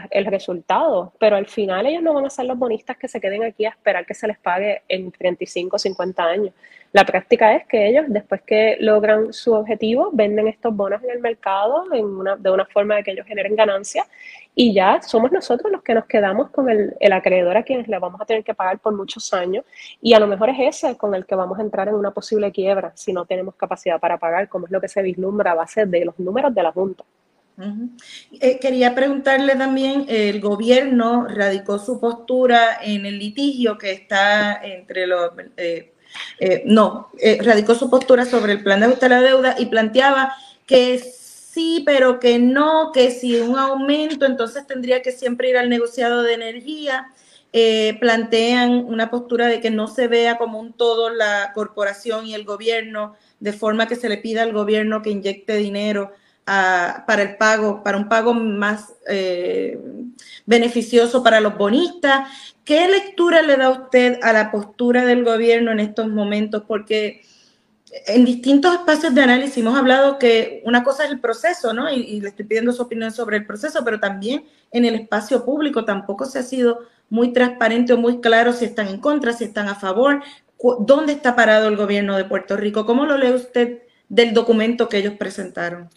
el, 0.09 0.25
resultado, 0.25 1.11
pero 1.19 1.35
al 1.35 1.47
final 1.47 1.85
ellos 1.85 2.01
no 2.01 2.13
van 2.13 2.25
a 2.25 2.29
ser 2.29 2.45
los 2.45 2.57
bonistas 2.57 2.95
que 2.95 3.09
se 3.09 3.19
queden 3.19 3.43
aquí 3.43 3.65
a 3.65 3.71
esperar 3.71 4.05
que 4.05 4.13
se 4.13 4.25
les 4.25 4.39
pague 4.39 4.83
en 4.87 5.11
35 5.11 5.75
o 5.75 5.77
50 5.77 6.23
años. 6.23 6.53
La 6.93 7.03
práctica 7.03 7.53
es 7.55 7.67
que 7.67 7.89
ellos, 7.89 8.05
después 8.07 8.41
que 8.43 8.77
logran 8.79 9.33
su 9.33 9.51
objetivo, 9.51 10.11
venden 10.13 10.47
estos 10.47 10.73
bonos 10.73 11.03
en 11.03 11.09
el 11.09 11.19
mercado 11.19 11.93
en 11.93 12.05
una, 12.05 12.37
de 12.37 12.49
una 12.49 12.65
forma 12.65 12.95
de 12.95 13.03
que 13.03 13.11
ellos 13.11 13.27
generen 13.27 13.53
ganancias 13.53 14.07
y 14.55 14.73
ya 14.73 15.01
somos 15.01 15.29
nosotros 15.33 15.69
los 15.69 15.83
que 15.83 15.93
nos 15.93 16.05
quedamos 16.05 16.49
con 16.49 16.69
el, 16.69 16.95
el 17.01 17.11
acreedor 17.11 17.57
a 17.57 17.63
quienes 17.63 17.89
le 17.89 17.99
vamos 17.99 18.21
a 18.21 18.25
tener 18.25 18.45
que 18.45 18.53
pagar 18.53 18.79
por 18.79 18.95
muchos 18.95 19.33
años 19.33 19.65
y 20.01 20.13
a 20.13 20.19
lo 20.19 20.27
mejor 20.27 20.51
es 20.51 20.57
ese 20.77 20.95
con 20.95 21.13
el 21.15 21.25
que 21.25 21.35
vamos 21.35 21.59
a 21.59 21.63
entrar 21.63 21.89
en 21.89 21.95
una 21.95 22.11
posible 22.11 22.53
quiebra 22.53 22.93
si 22.95 23.11
no 23.11 23.25
tenemos 23.25 23.55
capacidad 23.55 23.99
para 23.99 24.17
pagar, 24.17 24.47
como 24.47 24.67
es 24.67 24.71
lo 24.71 24.79
que 24.79 24.87
se 24.87 25.01
vislumbra 25.01 25.51
a 25.51 25.55
base 25.55 25.85
de 25.85 26.05
los 26.05 26.17
números 26.17 26.55
de 26.55 26.63
la 26.63 26.71
Junta. 26.71 27.03
Eh, 28.39 28.59
quería 28.59 28.93
preguntarle 28.93 29.55
también, 29.55 30.05
el 30.07 30.39
gobierno 30.39 31.27
radicó 31.27 31.79
su 31.79 31.99
postura 31.99 32.77
en 32.83 33.05
el 33.05 33.17
litigio 33.17 33.77
que 33.77 33.91
está 33.91 34.61
entre 34.63 35.07
los... 35.07 35.31
Eh, 35.57 35.93
eh, 36.39 36.63
no, 36.65 37.09
radicó 37.41 37.75
su 37.75 37.89
postura 37.89 38.25
sobre 38.25 38.53
el 38.53 38.63
plan 38.63 38.79
de 38.79 38.85
ajuste 38.85 39.07
a 39.07 39.09
la 39.09 39.21
deuda 39.21 39.55
y 39.57 39.65
planteaba 39.67 40.35
que 40.65 40.99
sí, 40.99 41.83
pero 41.85 42.19
que 42.19 42.39
no, 42.39 42.91
que 42.93 43.11
si 43.11 43.39
un 43.39 43.57
aumento, 43.57 44.25
entonces 44.25 44.65
tendría 44.67 45.01
que 45.01 45.11
siempre 45.11 45.49
ir 45.49 45.57
al 45.57 45.69
negociado 45.69 46.21
de 46.21 46.33
energía. 46.33 47.11
plantean 47.99 48.85
una 48.85 49.09
postura 49.09 49.47
de 49.47 49.59
que 49.59 49.71
no 49.71 49.87
se 49.87 50.07
vea 50.07 50.37
como 50.37 50.59
un 50.59 50.73
todo 50.73 51.09
la 51.09 51.51
corporación 51.53 52.27
y 52.27 52.35
el 52.35 52.45
gobierno, 52.45 53.15
de 53.39 53.53
forma 53.53 53.87
que 53.87 53.95
se 53.95 54.09
le 54.09 54.17
pida 54.17 54.43
al 54.43 54.53
gobierno 54.53 55.01
que 55.01 55.09
inyecte 55.09 55.55
dinero 55.55 56.11
para 56.47 57.23
el 57.23 57.35
pago, 57.35 57.83
para 57.83 57.97
un 57.97 58.07
pago 58.07 58.33
más 58.33 58.93
eh, 59.05 59.77
beneficioso 60.45 61.21
para 61.21 61.41
los 61.41 61.57
bonistas. 61.57 62.29
¿Qué 62.63 62.87
lectura 62.87 63.41
le 63.41 63.57
da 63.57 63.69
usted 63.69 64.19
a 64.21 64.31
la 64.31 64.49
postura 64.49 65.05
del 65.05 65.25
gobierno 65.25 65.71
en 65.71 65.81
estos 65.81 66.07
momentos? 66.07 66.63
Porque 66.65 67.21
en 68.05 68.23
distintos 68.23 68.75
espacios 68.75 69.13
de 69.13 69.21
análisis 69.21 69.57
hemos 69.57 69.77
hablado 69.77 70.17
que 70.19 70.61
una 70.65 70.85
cosa 70.85 71.03
es 71.03 71.11
el 71.11 71.19
proceso, 71.19 71.73
¿no? 71.73 71.91
Y, 71.91 72.01
y, 72.01 72.21
le 72.21 72.29
estoy 72.29 72.45
pidiendo 72.45 72.71
su 72.71 72.81
opinión 72.81 73.11
sobre 73.11 73.37
el 73.37 73.45
proceso, 73.45 73.83
pero 73.83 73.99
también 73.99 74.45
en 74.71 74.85
el 74.85 74.95
espacio 74.95 75.43
público 75.43 75.83
tampoco 75.83 76.25
se 76.25 76.39
ha 76.39 76.43
sido 76.43 76.79
muy 77.09 77.33
transparente 77.33 77.91
o 77.91 77.97
muy 77.97 78.21
claro 78.21 78.53
si 78.53 78.65
están 78.65 78.87
en 78.87 78.99
contra, 78.99 79.33
si 79.33 79.43
están 79.43 79.67
a 79.67 79.75
favor. 79.75 80.21
¿Dónde 80.79 81.13
está 81.13 81.35
parado 81.35 81.67
el 81.67 81.75
gobierno 81.75 82.15
de 82.15 82.23
Puerto 82.23 82.55
Rico? 82.55 82.85
¿Cómo 82.85 83.05
lo 83.05 83.17
lee 83.17 83.31
usted 83.31 83.83
del 84.07 84.33
documento 84.33 84.87
que 84.87 84.97
ellos 84.97 85.13
presentaron? 85.13 85.89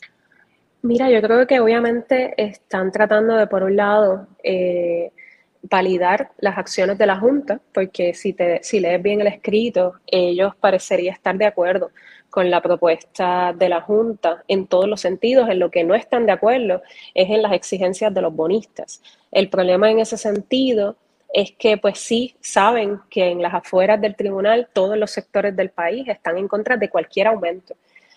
Mira, 0.82 1.10
yo 1.10 1.20
creo 1.20 1.46
que 1.46 1.60
obviamente 1.60 2.34
están 2.36 2.90
tratando 2.90 3.34
de, 3.36 3.46
por 3.46 3.62
un 3.62 3.76
lado, 3.76 4.26
eh, 4.42 5.12
validar 5.62 6.30
las 6.38 6.56
acciones 6.56 6.96
de 6.96 7.06
la 7.06 7.18
Junta, 7.18 7.60
porque 7.74 8.14
si, 8.14 8.32
te, 8.32 8.62
si 8.62 8.80
lees 8.80 9.02
bien 9.02 9.20
el 9.20 9.26
escrito, 9.26 9.94
ellos 10.06 10.54
parecerían 10.56 11.14
estar 11.14 11.36
de 11.36 11.44
acuerdo 11.44 11.90
con 12.30 12.50
la 12.50 12.62
propuesta 12.62 13.52
de 13.52 13.68
la 13.68 13.82
Junta 13.82 14.42
en 14.48 14.66
todos 14.66 14.88
los 14.88 15.00
sentidos. 15.00 15.50
En 15.50 15.58
lo 15.58 15.70
que 15.70 15.84
no 15.84 15.94
están 15.94 16.24
de 16.24 16.32
acuerdo 16.32 16.82
es 17.14 17.28
en 17.28 17.42
las 17.42 17.52
exigencias 17.52 18.14
de 18.14 18.22
los 18.22 18.34
bonistas. 18.34 19.02
El 19.30 19.50
problema 19.50 19.90
en 19.90 19.98
ese 19.98 20.16
sentido 20.16 20.96
es 21.32 21.52
que 21.52 21.76
pues 21.76 21.98
sí 21.98 22.36
saben 22.40 23.00
que 23.10 23.28
en 23.30 23.42
las 23.42 23.54
afueras 23.54 24.00
del 24.00 24.16
tribunal 24.16 24.68
todos 24.72 24.96
los 24.96 25.10
sectores 25.10 25.54
del 25.54 25.70
país 25.70 26.08
están 26.08 26.38
en 26.38 26.48
contra 26.48 26.76
de 26.76 26.88
cualquier 26.88 27.26
aumento. 27.26 27.74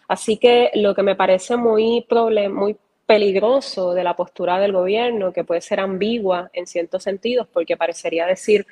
Así 0.08 0.38
que 0.38 0.72
lo 0.76 0.94
que 0.94 1.04
me 1.04 1.16
parece 1.16 1.56
muy, 1.56 2.06
muy 2.52 2.78
peligroso 3.06 3.94
de 3.94 4.04
la 4.04 4.16
postura 4.16 4.60
del 4.60 4.72
gobierno, 4.72 5.34
que 5.34 5.44
puede 5.44 5.62
ser 5.62 5.80
ambigua 5.80 6.50
en 6.54 6.68
ciertos 6.68 7.04
sentidos, 7.04 7.48
porque 7.52 7.78
parecería 7.78 8.26
decir, 8.26 8.66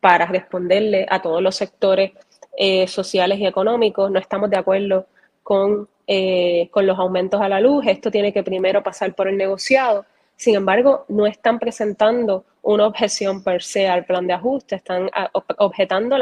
para 0.00 0.26
responderle 0.26 1.06
a 1.08 1.20
todos 1.20 1.42
los 1.42 1.56
sectores 1.56 2.12
eh, 2.56 2.86
sociales 2.86 3.38
y 3.38 3.46
económicos, 3.46 4.10
no 4.10 4.18
estamos 4.18 4.50
de 4.50 4.58
acuerdo 4.58 5.06
con, 5.42 5.88
eh, 6.06 6.68
con 6.70 6.86
los 6.86 6.98
aumentos 6.98 7.40
a 7.40 7.48
la 7.48 7.60
luz, 7.60 7.86
esto 7.86 8.10
tiene 8.10 8.32
que 8.32 8.42
primero 8.42 8.82
pasar 8.82 9.14
por 9.14 9.28
el 9.28 9.36
negociado. 9.36 10.04
Sin 10.38 10.54
embargo, 10.54 11.04
no 11.08 11.26
están 11.26 11.58
presentando 11.58 12.44
una 12.62 12.86
objeción 12.86 13.42
per 13.42 13.60
se 13.60 13.88
al 13.88 14.04
plan 14.04 14.24
de 14.24 14.34
ajuste, 14.34 14.76
están 14.76 15.10
ah, 15.12 15.28
objetando 15.32 16.16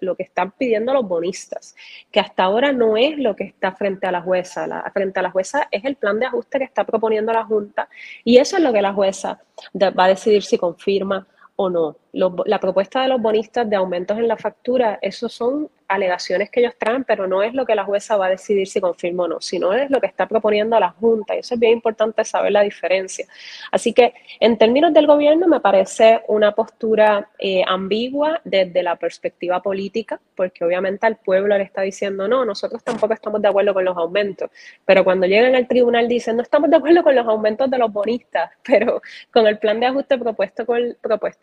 lo 0.00 0.16
que 0.16 0.22
están 0.22 0.52
pidiendo 0.52 0.94
los 0.94 1.06
bonistas, 1.06 1.76
que 2.10 2.20
hasta 2.20 2.44
ahora 2.44 2.72
no 2.72 2.96
es 2.96 3.18
lo 3.18 3.36
que 3.36 3.44
está 3.44 3.72
frente 3.72 4.06
a 4.06 4.12
la 4.12 4.22
jueza. 4.22 4.66
Frente 4.94 5.20
a 5.20 5.22
la 5.22 5.30
jueza 5.30 5.68
es 5.70 5.84
el 5.84 5.96
plan 5.96 6.18
de 6.18 6.24
ajuste 6.24 6.58
que 6.58 6.64
está 6.64 6.84
proponiendo 6.84 7.34
la 7.34 7.44
Junta 7.44 7.86
y 8.24 8.38
eso 8.38 8.56
es 8.56 8.62
lo 8.62 8.72
que 8.72 8.80
la 8.80 8.94
jueza 8.94 9.38
va 9.74 10.04
a 10.04 10.08
decidir 10.08 10.42
si 10.42 10.56
confirma 10.56 11.26
o 11.56 11.68
no. 11.68 11.96
la 12.12 12.58
propuesta 12.58 13.02
de 13.02 13.08
los 13.08 13.20
bonistas 13.20 13.68
de 13.68 13.76
aumentos 13.76 14.16
en 14.16 14.26
la 14.26 14.38
factura, 14.38 14.98
esos 15.02 15.34
son 15.34 15.68
alegaciones 15.94 16.50
que 16.50 16.60
ellos 16.60 16.74
traen, 16.78 17.04
pero 17.04 17.26
no 17.26 17.42
es 17.42 17.54
lo 17.54 17.64
que 17.64 17.74
la 17.74 17.84
jueza 17.84 18.16
va 18.16 18.26
a 18.26 18.30
decidir 18.30 18.66
si 18.66 18.80
confirma 18.80 19.24
o 19.24 19.28
no, 19.28 19.40
sino 19.40 19.72
es 19.72 19.90
lo 19.90 20.00
que 20.00 20.06
está 20.06 20.26
proponiendo 20.26 20.78
la 20.78 20.90
Junta. 20.90 21.34
Y 21.34 21.40
eso 21.40 21.54
es 21.54 21.60
bien 21.60 21.72
importante 21.72 22.24
saber 22.24 22.52
la 22.52 22.62
diferencia. 22.62 23.26
Así 23.70 23.92
que 23.92 24.14
en 24.40 24.58
términos 24.58 24.92
del 24.92 25.06
gobierno 25.06 25.46
me 25.46 25.60
parece 25.60 26.22
una 26.28 26.52
postura 26.52 27.30
eh, 27.38 27.62
ambigua 27.66 28.40
desde 28.44 28.82
la 28.82 28.96
perspectiva 28.96 29.62
política, 29.62 30.20
porque 30.34 30.64
obviamente 30.64 31.06
al 31.06 31.16
pueblo 31.16 31.56
le 31.56 31.64
está 31.64 31.82
diciendo, 31.82 32.28
no, 32.28 32.44
nosotros 32.44 32.82
tampoco 32.82 33.14
estamos 33.14 33.40
de 33.42 33.48
acuerdo 33.48 33.74
con 33.74 33.84
los 33.84 33.96
aumentos, 33.96 34.50
pero 34.84 35.04
cuando 35.04 35.26
llegan 35.26 35.54
al 35.54 35.68
tribunal 35.68 36.08
dicen, 36.08 36.36
no 36.36 36.42
estamos 36.42 36.70
de 36.70 36.76
acuerdo 36.76 37.02
con 37.02 37.14
los 37.14 37.26
aumentos 37.26 37.70
de 37.70 37.78
los 37.78 37.92
bonistas, 37.92 38.50
pero 38.64 39.02
con 39.30 39.46
el 39.46 39.58
plan 39.58 39.80
de 39.80 39.86
ajuste 39.86 40.18
propuesto, 40.18 40.64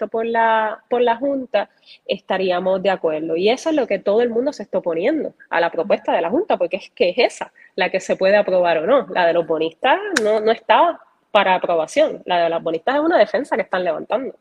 por, 0.07 0.25
la, 0.25 0.83
por 0.89 1.01
la 1.01 1.15
Junta 1.15 1.69
estaríamos 2.05 2.81
de 2.81 2.89
acuerdo. 2.89 3.35
Y 3.35 3.49
eso 3.49 3.69
es 3.69 3.75
lo 3.75 3.87
que 3.87 3.99
todo 3.99 4.21
el 4.21 4.29
mundo 4.29 4.40
se 4.51 4.63
está 4.63 4.79
oponiendo 4.79 5.33
a 5.49 5.59
la 5.59 5.71
propuesta 5.71 6.13
de 6.13 6.21
la 6.21 6.29
Junta, 6.29 6.57
porque 6.57 6.77
es 6.77 6.91
que 6.95 7.09
es 7.09 7.17
esa 7.17 7.53
la 7.75 7.89
que 7.89 7.99
se 7.99 8.15
puede 8.15 8.35
aprobar 8.35 8.79
o 8.79 8.87
no. 8.87 9.07
La 9.09 9.25
de 9.25 9.33
los 9.33 9.45
bonistas 9.45 9.99
no, 10.21 10.39
no 10.39 10.51
está 10.51 10.99
para 11.31 11.55
aprobación. 11.55 12.21
La 12.25 12.43
de 12.43 12.49
los 12.49 12.61
bonistas 12.61 12.95
es 12.95 13.01
una 13.01 13.17
defensa 13.17 13.55
que 13.55 13.61
están 13.61 13.83
levantando. 13.83 14.35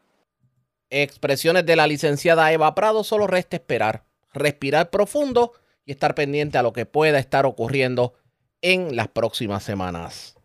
Expresiones 0.91 1.65
de 1.67 1.77
la 1.77 1.87
licenciada 1.87 2.51
Eva 2.53 2.75
Prado, 2.75 3.05
solo 3.05 3.27
resta 3.27 3.57
esperar, 3.57 4.03
respirar 4.33 4.91
profundo 4.91 5.53
y 5.85 5.93
estar 5.93 6.15
pendiente 6.15 6.59
a 6.59 6.63
lo 6.63 6.73
que 6.73 6.87
pueda 6.87 7.19
estar 7.19 7.47
ocurriendo 7.47 8.15
en 8.63 8.97
las 8.97 9.09
próximas 9.09 9.63
semanas. 9.63 10.37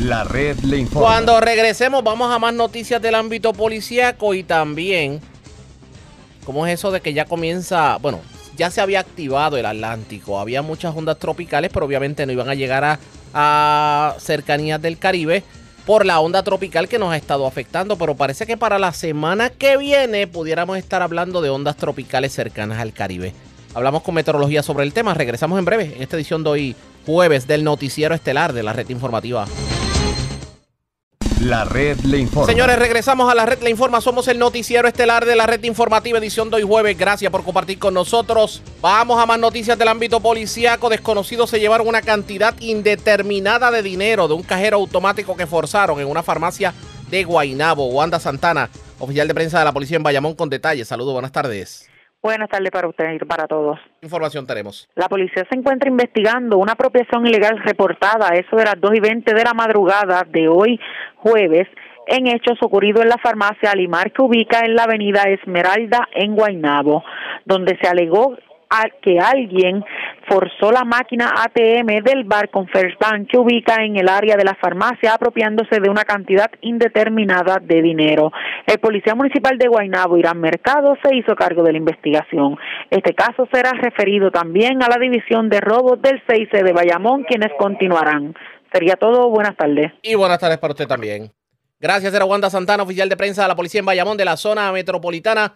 La 0.00 0.24
red 0.24 0.58
le 0.60 0.78
informa. 0.78 1.08
Cuando 1.08 1.40
regresemos 1.40 2.04
vamos 2.04 2.30
a 2.30 2.38
más 2.38 2.54
noticias 2.54 3.00
del 3.02 3.14
ámbito 3.14 3.52
policíaco 3.52 4.34
y 4.34 4.44
también 4.44 5.20
cómo 6.44 6.66
es 6.66 6.74
eso 6.74 6.90
de 6.90 7.00
que 7.00 7.12
ya 7.12 7.24
comienza, 7.24 7.96
bueno, 7.98 8.20
ya 8.58 8.70
se 8.70 8.80
había 8.80 9.00
activado 9.00 9.56
el 9.56 9.64
Atlántico. 9.64 10.38
Había 10.38 10.60
muchas 10.62 10.94
ondas 10.94 11.18
tropicales, 11.18 11.70
pero 11.72 11.86
obviamente 11.86 12.26
no 12.26 12.32
iban 12.32 12.50
a 12.50 12.54
llegar 12.54 12.98
a, 13.32 14.14
cercanías 14.18 14.82
del 14.82 14.98
Caribe 14.98 15.44
por 15.86 16.04
la 16.04 16.20
onda 16.20 16.42
tropical 16.42 16.88
que 16.88 16.98
nos 16.98 17.12
ha 17.12 17.16
estado 17.16 17.46
afectando. 17.46 17.96
Pero 17.96 18.16
parece 18.16 18.46
que 18.46 18.56
para 18.56 18.78
la 18.80 18.92
semana 18.92 19.48
que 19.48 19.76
viene 19.76 20.26
pudiéramos 20.26 20.76
estar 20.76 21.02
hablando 21.02 21.40
de 21.40 21.50
ondas 21.50 21.76
tropicales 21.76 22.32
cercanas 22.32 22.80
al 22.80 22.92
Caribe. 22.92 23.32
Hablamos 23.74 24.02
con 24.02 24.16
meteorología 24.16 24.62
sobre 24.64 24.84
el 24.84 24.92
tema. 24.92 25.14
Regresamos 25.14 25.58
en 25.58 25.64
breve 25.64 25.94
en 25.94 26.02
esta 26.02 26.16
edición 26.16 26.42
de 26.42 26.50
hoy, 26.50 26.76
jueves, 27.06 27.46
del 27.46 27.62
Noticiero 27.62 28.14
Estelar 28.14 28.52
de 28.52 28.64
la 28.64 28.72
Red 28.72 28.88
Informativa. 28.88 29.46
La 31.48 31.64
red 31.64 31.98
le 32.00 32.18
informa. 32.18 32.46
Señores, 32.46 32.78
regresamos 32.78 33.32
a 33.32 33.34
la 33.34 33.46
red 33.46 33.62
le 33.62 33.70
informa. 33.70 34.02
Somos 34.02 34.28
el 34.28 34.38
noticiero 34.38 34.86
estelar 34.86 35.24
de 35.24 35.34
la 35.34 35.46
red 35.46 35.64
informativa 35.64 36.18
edición 36.18 36.50
de 36.50 36.56
hoy 36.56 36.62
jueves. 36.62 36.98
Gracias 36.98 37.32
por 37.32 37.42
compartir 37.42 37.78
con 37.78 37.94
nosotros. 37.94 38.60
Vamos 38.82 39.18
a 39.18 39.24
más 39.24 39.38
noticias 39.38 39.78
del 39.78 39.88
ámbito 39.88 40.20
policíaco. 40.20 40.90
Desconocidos 40.90 41.48
se 41.48 41.58
llevaron 41.58 41.88
una 41.88 42.02
cantidad 42.02 42.54
indeterminada 42.60 43.70
de 43.70 43.82
dinero 43.82 44.28
de 44.28 44.34
un 44.34 44.42
cajero 44.42 44.76
automático 44.76 45.38
que 45.38 45.46
forzaron 45.46 45.98
en 46.00 46.08
una 46.08 46.22
farmacia 46.22 46.74
de 47.10 47.24
Guainabo. 47.24 47.86
Wanda 47.86 48.20
Santana, 48.20 48.68
oficial 48.98 49.26
de 49.26 49.32
prensa 49.32 49.58
de 49.58 49.64
la 49.64 49.72
policía 49.72 49.96
en 49.96 50.02
Bayamón 50.02 50.34
con 50.34 50.50
detalles. 50.50 50.86
Saludos, 50.86 51.14
buenas 51.14 51.32
tardes. 51.32 51.88
Buenas 52.28 52.50
tardes 52.50 52.70
para 52.70 52.86
usted 52.86 53.10
y 53.14 53.18
para 53.20 53.46
todos. 53.46 53.80
¿Qué 54.00 54.06
información 54.06 54.46
tenemos? 54.46 54.86
La 54.94 55.08
policía 55.08 55.46
se 55.50 55.58
encuentra 55.58 55.88
investigando 55.88 56.58
una 56.58 56.72
apropiación 56.72 57.26
ilegal 57.26 57.58
reportada 57.64 58.28
a 58.30 58.34
eso 58.34 58.54
de 58.54 58.66
las 58.66 58.78
2 58.78 58.96
y 58.96 59.00
20 59.00 59.32
de 59.32 59.44
la 59.44 59.54
madrugada 59.54 60.26
de 60.28 60.46
hoy 60.46 60.78
jueves 61.16 61.66
en 62.06 62.26
hechos 62.26 62.58
ocurridos 62.60 63.00
en 63.00 63.08
la 63.08 63.16
farmacia 63.16 63.70
Alimar 63.70 64.12
que 64.12 64.20
ubica 64.20 64.60
en 64.60 64.74
la 64.74 64.82
avenida 64.82 65.22
Esmeralda 65.22 66.06
en 66.12 66.34
Guaynabo, 66.34 67.02
donde 67.46 67.78
se 67.80 67.88
alegó 67.88 68.36
a 68.70 68.84
que 69.02 69.18
alguien 69.18 69.84
forzó 70.28 70.70
la 70.70 70.84
máquina 70.84 71.32
ATM 71.36 72.02
del 72.04 72.24
bar 72.24 72.50
con 72.50 72.68
First 72.68 73.00
Bank 73.00 73.28
que 73.30 73.38
ubica 73.38 73.82
en 73.82 73.96
el 73.96 74.08
área 74.08 74.36
de 74.36 74.44
la 74.44 74.54
farmacia 74.54 75.14
apropiándose 75.14 75.80
de 75.80 75.88
una 75.88 76.04
cantidad 76.04 76.50
indeterminada 76.60 77.58
de 77.62 77.82
dinero. 77.82 78.32
El 78.66 78.78
policía 78.78 79.14
municipal 79.14 79.56
de 79.58 79.68
Guaynabo, 79.68 80.16
Irán 80.18 80.40
Mercado, 80.40 80.96
se 81.02 81.14
hizo 81.16 81.34
cargo 81.34 81.62
de 81.62 81.72
la 81.72 81.78
investigación. 81.78 82.56
Este 82.90 83.14
caso 83.14 83.48
será 83.52 83.72
referido 83.72 84.30
también 84.30 84.82
a 84.82 84.88
la 84.88 84.98
división 84.98 85.48
de 85.48 85.60
robos 85.60 86.00
del 86.02 86.22
6 86.28 86.48
de 86.52 86.72
Bayamón, 86.72 87.24
quienes 87.24 87.50
continuarán. 87.58 88.34
Sería 88.72 88.94
todo. 88.96 89.30
Buenas 89.30 89.56
tardes. 89.56 89.92
Y 90.02 90.14
buenas 90.14 90.38
tardes 90.38 90.58
para 90.58 90.72
usted 90.72 90.86
también. 90.86 91.30
Gracias, 91.80 92.12
era 92.12 92.24
Wanda 92.24 92.50
Santana, 92.50 92.82
oficial 92.82 93.08
de 93.08 93.16
prensa 93.16 93.42
de 93.42 93.48
la 93.48 93.54
policía 93.54 93.78
en 93.78 93.86
Bayamón 93.86 94.16
de 94.16 94.24
la 94.24 94.36
zona 94.36 94.72
metropolitana. 94.72 95.54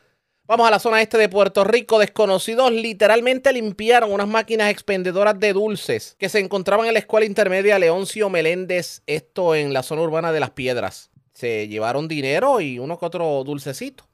Vamos 0.52 0.68
a 0.68 0.70
la 0.70 0.78
zona 0.78 1.00
este 1.00 1.16
de 1.16 1.30
Puerto 1.30 1.64
Rico. 1.64 1.98
Desconocidos 1.98 2.70
literalmente 2.70 3.54
limpiaron 3.54 4.12
unas 4.12 4.28
máquinas 4.28 4.70
expendedoras 4.70 5.40
de 5.40 5.54
dulces 5.54 6.14
que 6.18 6.28
se 6.28 6.40
encontraban 6.40 6.86
en 6.86 6.92
la 6.92 6.98
escuela 6.98 7.24
intermedia 7.24 7.78
Leoncio 7.78 8.28
Meléndez, 8.28 9.00
esto 9.06 9.54
en 9.54 9.72
la 9.72 9.82
zona 9.82 10.02
urbana 10.02 10.30
de 10.30 10.40
Las 10.40 10.50
Piedras. 10.50 11.10
Se 11.32 11.68
llevaron 11.68 12.06
dinero 12.06 12.60
y 12.60 12.78
uno 12.78 12.98
que 12.98 13.06
otro 13.06 13.42
dulcecito. 13.44 14.10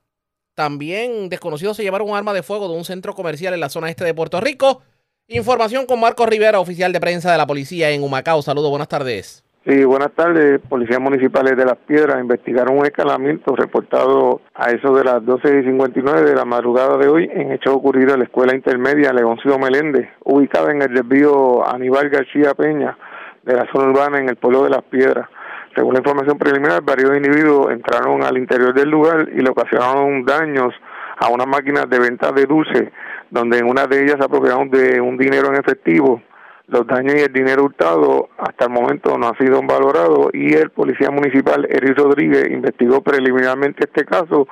También 0.54 1.28
desconocidos 1.28 1.76
se 1.76 1.82
llevaron 1.82 2.08
un 2.08 2.16
arma 2.16 2.32
de 2.32 2.44
fuego 2.44 2.68
de 2.68 2.76
un 2.76 2.84
centro 2.84 3.16
comercial 3.16 3.52
en 3.52 3.58
la 3.58 3.68
zona 3.68 3.90
este 3.90 4.04
de 4.04 4.14
Puerto 4.14 4.40
Rico. 4.40 4.82
Información 5.26 5.86
con 5.86 5.98
Marco 5.98 6.24
Rivera, 6.24 6.60
oficial 6.60 6.92
de 6.92 7.00
prensa 7.00 7.32
de 7.32 7.38
la 7.38 7.48
policía 7.48 7.90
en 7.90 8.04
Humacao. 8.04 8.42
Saludos, 8.42 8.70
buenas 8.70 8.86
tardes. 8.86 9.42
Sí, 9.68 9.84
buenas 9.84 10.12
tardes. 10.12 10.62
Policías 10.66 10.98
municipales 10.98 11.54
de 11.54 11.66
Las 11.66 11.76
Piedras 11.76 12.18
investigaron 12.18 12.78
un 12.78 12.86
escalamiento 12.86 13.54
reportado 13.54 14.40
a 14.54 14.70
eso 14.70 14.94
de 14.94 15.04
las 15.04 15.22
12 15.22 15.58
y 15.58 15.64
59 15.64 16.22
de 16.22 16.34
la 16.34 16.46
madrugada 16.46 16.96
de 16.96 17.06
hoy 17.06 17.28
en 17.30 17.52
hecho 17.52 17.74
ocurrido 17.74 18.14
en 18.14 18.20
la 18.20 18.24
escuela 18.24 18.54
intermedia 18.54 19.12
Leoncillo 19.12 19.58
Meléndez, 19.58 20.08
ubicada 20.24 20.72
en 20.72 20.80
el 20.80 20.94
desvío 20.94 21.68
Aníbal 21.68 22.08
García 22.08 22.54
Peña 22.54 22.96
de 23.42 23.56
la 23.56 23.66
zona 23.70 23.90
urbana 23.90 24.18
en 24.18 24.30
el 24.30 24.36
pueblo 24.36 24.64
de 24.64 24.70
Las 24.70 24.84
Piedras. 24.84 25.28
Según 25.74 25.92
la 25.92 26.00
información 26.00 26.38
preliminar, 26.38 26.80
varios 26.82 27.14
individuos 27.14 27.70
entraron 27.70 28.24
al 28.24 28.38
interior 28.38 28.72
del 28.72 28.88
lugar 28.88 29.28
y 29.34 29.42
le 29.42 29.50
ocasionaron 29.50 30.24
daños 30.24 30.72
a 31.18 31.28
unas 31.28 31.46
máquinas 31.46 31.90
de 31.90 31.98
venta 31.98 32.32
de 32.32 32.46
dulces, 32.46 32.88
donde 33.28 33.58
en 33.58 33.68
una 33.68 33.86
de 33.86 34.02
ellas 34.02 34.16
se 34.18 34.24
apropiaron 34.24 34.70
de 34.70 34.98
un 34.98 35.18
dinero 35.18 35.48
en 35.48 35.56
efectivo 35.56 36.22
los 36.68 36.86
daños 36.86 37.14
y 37.16 37.20
el 37.20 37.32
dinero 37.32 37.64
hurtado 37.64 38.28
hasta 38.36 38.66
el 38.66 38.70
momento 38.70 39.16
no 39.16 39.28
han 39.28 39.38
sido 39.38 39.60
valorados 39.62 40.28
y 40.34 40.54
el 40.54 40.70
policía 40.70 41.10
municipal 41.10 41.66
Eric 41.68 41.96
Rodríguez 41.96 42.50
investigó 42.50 43.00
preliminarmente 43.00 43.84
este 43.84 44.04
caso 44.04 44.46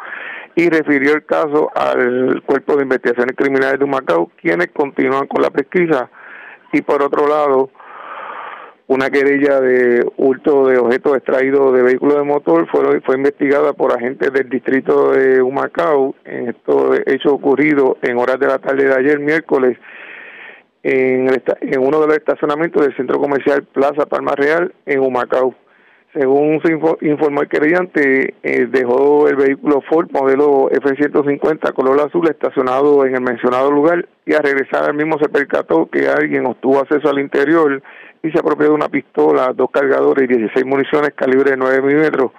y 0.55 0.71
refirió 0.71 1.13
el 1.13 1.27
caso 1.27 1.71
al 1.75 2.43
Cuerpo 2.47 2.77
de 2.77 2.85
Investigaciones 2.85 3.37
Criminales 3.37 3.79
de 3.79 3.85
Humacao, 3.85 4.31
quienes 4.41 4.69
continúan 4.69 5.27
con 5.27 5.43
la 5.43 5.51
pesquisa. 5.51 6.09
Y 6.73 6.81
por 6.81 7.03
otro 7.03 7.29
lado, 7.29 7.71
una 8.87 9.11
querella 9.11 9.61
de 9.61 10.03
hurto 10.17 10.67
de 10.69 10.79
objetos 10.79 11.15
extraídos 11.19 11.75
de 11.75 11.83
vehículos 11.83 12.17
de 12.17 12.23
motor 12.23 12.67
fue, 12.71 13.03
fue 13.03 13.17
investigada 13.17 13.75
por 13.75 13.93
agentes 13.93 14.33
del 14.33 14.49
distrito 14.49 15.11
de 15.11 15.43
Humacao 15.43 16.15
en 16.25 16.49
estos 16.49 17.01
hechos 17.05 17.33
ocurridos 17.33 17.99
en 18.01 18.17
horas 18.17 18.41
de 18.41 18.47
la 18.47 18.59
tarde 18.59 18.85
de 18.87 18.95
ayer, 18.95 19.19
miércoles, 19.19 19.77
en, 20.89 21.29
en 21.63 21.81
uno 21.81 22.01
de 22.01 22.07
los 22.07 22.17
estacionamientos 22.17 22.81
del 22.81 22.97
centro 22.97 23.19
comercial 23.19 23.65
Plaza 23.65 24.07
Palma 24.07 24.37
Real 24.37 24.73
en 24.87 25.01
Humacao. 25.01 25.53
Según 26.15 26.63
se 26.63 26.73
informó 27.09 27.43
el 27.43 27.49
querellante, 27.49 28.35
eh, 28.43 28.67
dejó 28.71 29.29
el 29.29 29.35
vehículo 29.35 29.83
Ford 29.91 30.09
modelo 30.13 30.71
F-150 30.71 31.75
color 31.75 32.01
azul 32.01 32.29
estacionado 32.29 33.05
en 33.05 33.17
el 33.17 33.21
mencionado 33.21 33.73
lugar 33.73 34.07
y 34.25 34.35
al 34.35 34.45
regresar 34.45 34.85
al 34.85 34.95
mismo 34.95 35.19
se 35.19 35.29
percató 35.29 35.91
que 35.91 36.09
alguien 36.09 36.47
obtuvo 36.47 36.79
acceso 36.79 37.11
al 37.11 37.19
interior 37.19 37.83
y 38.23 38.31
se 38.31 38.39
apropió 38.39 38.69
de 38.69 38.75
una 38.75 38.89
pistola, 38.89 39.53
dos 39.55 39.71
cargadores 39.73 40.25
y 40.25 40.35
16 40.35 40.65
municiones 40.65 41.11
calibre 41.17 41.57
9 41.57 41.83
milímetros. 41.83 42.31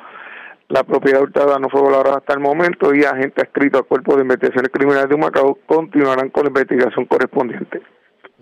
La 0.70 0.84
propiedad 0.86 1.22
hurtada 1.22 1.60
no 1.60 1.70
fue 1.70 1.82
valorada 1.82 2.18
hasta 2.18 2.34
el 2.34 2.40
momento 2.40 2.96
y 2.96 3.04
agentes 3.04 3.44
adscritos 3.44 3.82
al 3.82 3.88
Cuerpo 3.88 4.16
de 4.16 4.22
Investigaciones 4.22 4.72
Criminales 4.72 5.10
de 5.10 5.16
Humacao 5.16 5.60
continuarán 5.66 6.30
con 6.30 6.44
la 6.44 6.50
investigación 6.50 7.06
correspondiente. 7.06 7.82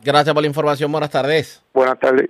Gracias 0.05 0.35
por 0.35 0.43
la 0.43 0.47
información. 0.47 0.91
Buenas 0.91 1.09
tardes. 1.09 1.63
Buenas 1.73 1.99
tardes. 1.99 2.29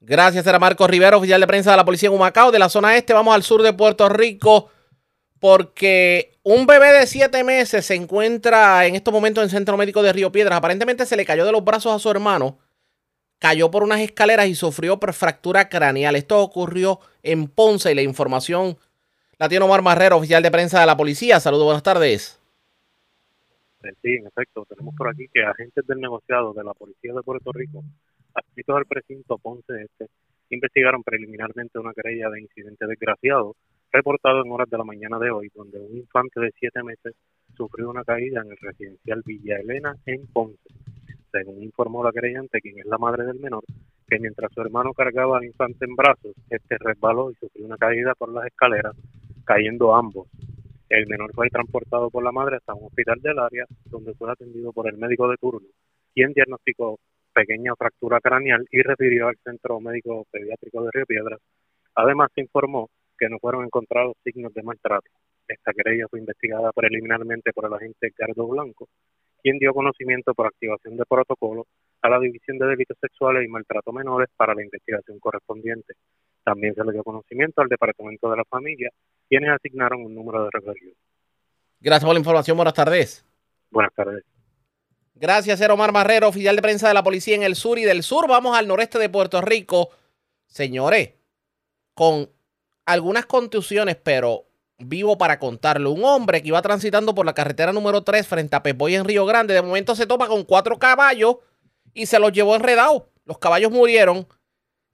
Gracias, 0.00 0.44
era 0.44 0.58
Marco 0.58 0.84
Rivera, 0.88 1.16
oficial 1.16 1.40
de 1.40 1.46
prensa 1.46 1.70
de 1.70 1.76
la 1.76 1.84
policía 1.84 2.08
en 2.08 2.16
Humacao. 2.16 2.50
De 2.50 2.58
la 2.58 2.68
zona 2.68 2.96
este 2.96 3.12
vamos 3.12 3.32
al 3.32 3.44
sur 3.44 3.62
de 3.62 3.72
Puerto 3.72 4.08
Rico 4.08 4.68
porque 5.38 6.36
un 6.42 6.66
bebé 6.66 6.90
de 6.92 7.06
siete 7.06 7.44
meses 7.44 7.86
se 7.86 7.94
encuentra 7.94 8.84
en 8.86 8.96
estos 8.96 9.14
momentos 9.14 9.42
en 9.42 9.44
el 9.44 9.50
Centro 9.52 9.76
Médico 9.76 10.02
de 10.02 10.12
Río 10.12 10.32
Piedras. 10.32 10.58
Aparentemente 10.58 11.06
se 11.06 11.14
le 11.14 11.24
cayó 11.24 11.44
de 11.46 11.52
los 11.52 11.64
brazos 11.64 11.94
a 11.94 12.00
su 12.00 12.10
hermano, 12.10 12.58
cayó 13.38 13.70
por 13.70 13.84
unas 13.84 14.00
escaleras 14.00 14.48
y 14.48 14.56
sufrió 14.56 14.98
fractura 14.98 15.68
craneal. 15.68 16.16
Esto 16.16 16.40
ocurrió 16.40 16.98
en 17.22 17.46
Ponce 17.46 17.92
y 17.92 17.94
la 17.94 18.02
información 18.02 18.76
la 19.38 19.48
tiene 19.48 19.64
Omar 19.64 19.82
Marrero, 19.82 20.16
oficial 20.16 20.42
de 20.42 20.50
prensa 20.50 20.80
de 20.80 20.86
la 20.86 20.96
policía. 20.96 21.38
Saludos, 21.38 21.66
buenas 21.66 21.84
tardes. 21.84 22.41
Sí, 24.02 24.14
en 24.14 24.26
efecto, 24.26 24.64
tenemos 24.68 24.94
por 24.96 25.08
aquí 25.08 25.26
que 25.32 25.42
agentes 25.42 25.84
del 25.86 25.98
negociado 25.98 26.52
de 26.52 26.62
la 26.62 26.72
Policía 26.72 27.12
de 27.12 27.22
Puerto 27.22 27.50
Rico, 27.52 27.82
adscritos 28.34 28.76
al 28.76 28.86
precinto 28.86 29.38
Ponce 29.38 29.82
Este, 29.82 30.06
investigaron 30.50 31.02
preliminarmente 31.02 31.78
una 31.78 31.92
querella 31.92 32.30
de 32.30 32.42
incidente 32.42 32.86
desgraciado 32.86 33.56
reportado 33.90 34.44
en 34.44 34.52
horas 34.52 34.70
de 34.70 34.78
la 34.78 34.84
mañana 34.84 35.18
de 35.18 35.30
hoy, 35.30 35.50
donde 35.54 35.78
un 35.80 35.96
infante 35.96 36.40
de 36.40 36.52
siete 36.58 36.82
meses 36.82 37.14
sufrió 37.56 37.90
una 37.90 38.04
caída 38.04 38.40
en 38.42 38.52
el 38.52 38.56
residencial 38.56 39.22
Villa 39.26 39.58
Elena 39.58 39.96
en 40.06 40.26
Ponce. 40.28 40.58
Según 41.30 41.62
informó 41.62 42.04
la 42.04 42.12
querellante, 42.12 42.60
quien 42.60 42.78
es 42.78 42.86
la 42.86 42.98
madre 42.98 43.24
del 43.24 43.40
menor, 43.40 43.64
que 44.06 44.18
mientras 44.18 44.52
su 44.52 44.60
hermano 44.60 44.92
cargaba 44.92 45.38
al 45.38 45.44
infante 45.44 45.84
en 45.86 45.96
brazos, 45.96 46.34
este 46.48 46.76
resbaló 46.78 47.30
y 47.30 47.34
sufrió 47.34 47.66
una 47.66 47.76
caída 47.76 48.14
por 48.14 48.32
las 48.32 48.46
escaleras, 48.46 48.94
cayendo 49.44 49.94
ambos 49.94 50.28
el 50.92 51.06
menor 51.06 51.32
fue 51.34 51.48
transportado 51.48 52.10
por 52.10 52.22
la 52.22 52.32
madre 52.32 52.56
hasta 52.56 52.74
un 52.74 52.84
hospital 52.84 53.18
del 53.22 53.38
área, 53.38 53.64
donde 53.86 54.12
fue 54.12 54.30
atendido 54.30 54.72
por 54.74 54.86
el 54.86 54.98
médico 54.98 55.26
de 55.26 55.38
turno, 55.38 55.66
quien 56.14 56.34
diagnosticó 56.34 56.98
pequeña 57.32 57.74
fractura 57.76 58.20
craneal 58.20 58.66
y 58.70 58.82
refirió 58.82 59.28
al 59.28 59.38
Centro 59.42 59.80
Médico 59.80 60.26
Pediátrico 60.30 60.84
de 60.84 60.90
Río 60.92 61.06
Piedras. 61.06 61.40
Además, 61.94 62.28
se 62.34 62.42
informó 62.42 62.90
que 63.18 63.30
no 63.30 63.38
fueron 63.38 63.64
encontrados 63.64 64.16
signos 64.22 64.52
de 64.52 64.62
maltrato. 64.62 65.08
Esta 65.48 65.72
querella 65.72 66.08
fue 66.10 66.20
investigada 66.20 66.70
preliminarmente 66.72 67.54
por 67.54 67.64
el 67.64 67.72
agente 67.72 68.08
Edgardo 68.08 68.46
Blanco, 68.48 68.86
quien 69.42 69.58
dio 69.58 69.72
conocimiento 69.72 70.34
por 70.34 70.46
activación 70.46 70.98
de 70.98 71.06
protocolo 71.06 71.66
a 72.02 72.10
la 72.10 72.20
División 72.20 72.58
de 72.58 72.66
Delitos 72.66 72.98
Sexuales 73.00 73.46
y 73.46 73.48
Maltrato 73.48 73.92
Menores 73.92 74.28
para 74.36 74.54
la 74.54 74.62
investigación 74.62 75.18
correspondiente. 75.20 75.94
También 76.44 76.74
se 76.74 76.84
le 76.84 76.92
dio 76.92 77.04
conocimiento 77.04 77.62
al 77.62 77.68
Departamento 77.68 78.30
de 78.30 78.36
la 78.36 78.44
Familia, 78.44 78.90
quienes 79.28 79.50
asignaron 79.50 80.04
un 80.04 80.14
número 80.14 80.44
de 80.44 80.50
referidos. 80.52 80.96
Gracias 81.80 82.04
por 82.04 82.14
la 82.14 82.20
información. 82.20 82.56
Buenas 82.56 82.74
tardes. 82.74 83.24
Buenas 83.70 83.92
tardes. 83.94 84.24
Gracias, 85.14 85.60
Omar 85.68 85.92
Marrero, 85.92 86.28
oficial 86.28 86.56
de 86.56 86.62
prensa 86.62 86.88
de 86.88 86.94
la 86.94 87.02
policía 87.02 87.36
en 87.36 87.42
el 87.42 87.54
sur 87.54 87.78
y 87.78 87.84
del 87.84 88.02
sur. 88.02 88.28
Vamos 88.28 88.56
al 88.56 88.66
noreste 88.66 88.98
de 88.98 89.08
Puerto 89.08 89.40
Rico. 89.40 89.90
Señores, 90.46 91.14
con 91.94 92.28
algunas 92.84 93.26
contusiones, 93.26 93.96
pero 93.96 94.46
vivo 94.78 95.16
para 95.18 95.38
contarlo. 95.38 95.92
Un 95.92 96.04
hombre 96.04 96.42
que 96.42 96.48
iba 96.48 96.60
transitando 96.60 97.14
por 97.14 97.26
la 97.26 97.34
carretera 97.34 97.72
número 97.72 98.02
3 98.02 98.26
frente 98.26 98.56
a 98.56 98.62
Pepoy 98.62 98.94
en 98.94 99.04
Río 99.04 99.24
Grande, 99.24 99.54
de 99.54 99.62
momento 99.62 99.94
se 99.94 100.06
topa 100.06 100.26
con 100.26 100.44
cuatro 100.44 100.78
caballos 100.78 101.36
y 101.94 102.06
se 102.06 102.18
los 102.18 102.32
llevó 102.32 102.56
enredados. 102.56 103.04
Los 103.24 103.38
caballos 103.38 103.70
murieron. 103.70 104.26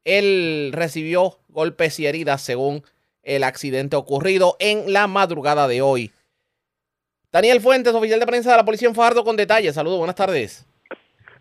Él 0.09 0.71
recibió 0.73 1.39
golpes 1.49 2.01
y 2.01 2.07
heridas 2.07 2.41
según 2.41 2.83
el 3.23 3.45
accidente 3.45 3.95
ocurrido 3.95 4.57
en 4.59 4.91
la 4.91 5.07
madrugada 5.07 5.69
de 5.69 5.83
hoy. 5.83 6.13
Daniel 7.31 7.61
Fuentes, 7.61 7.93
oficial 7.93 8.19
de 8.19 8.27
prensa 8.27 8.53
de 8.53 8.57
la 8.57 8.65
policía 8.65 8.89
en 8.89 8.95
Fajardo, 8.95 9.23
con 9.23 9.37
detalles. 9.37 9.75
Saludos, 9.75 9.99
buenas 9.99 10.17
tardes. 10.17 10.67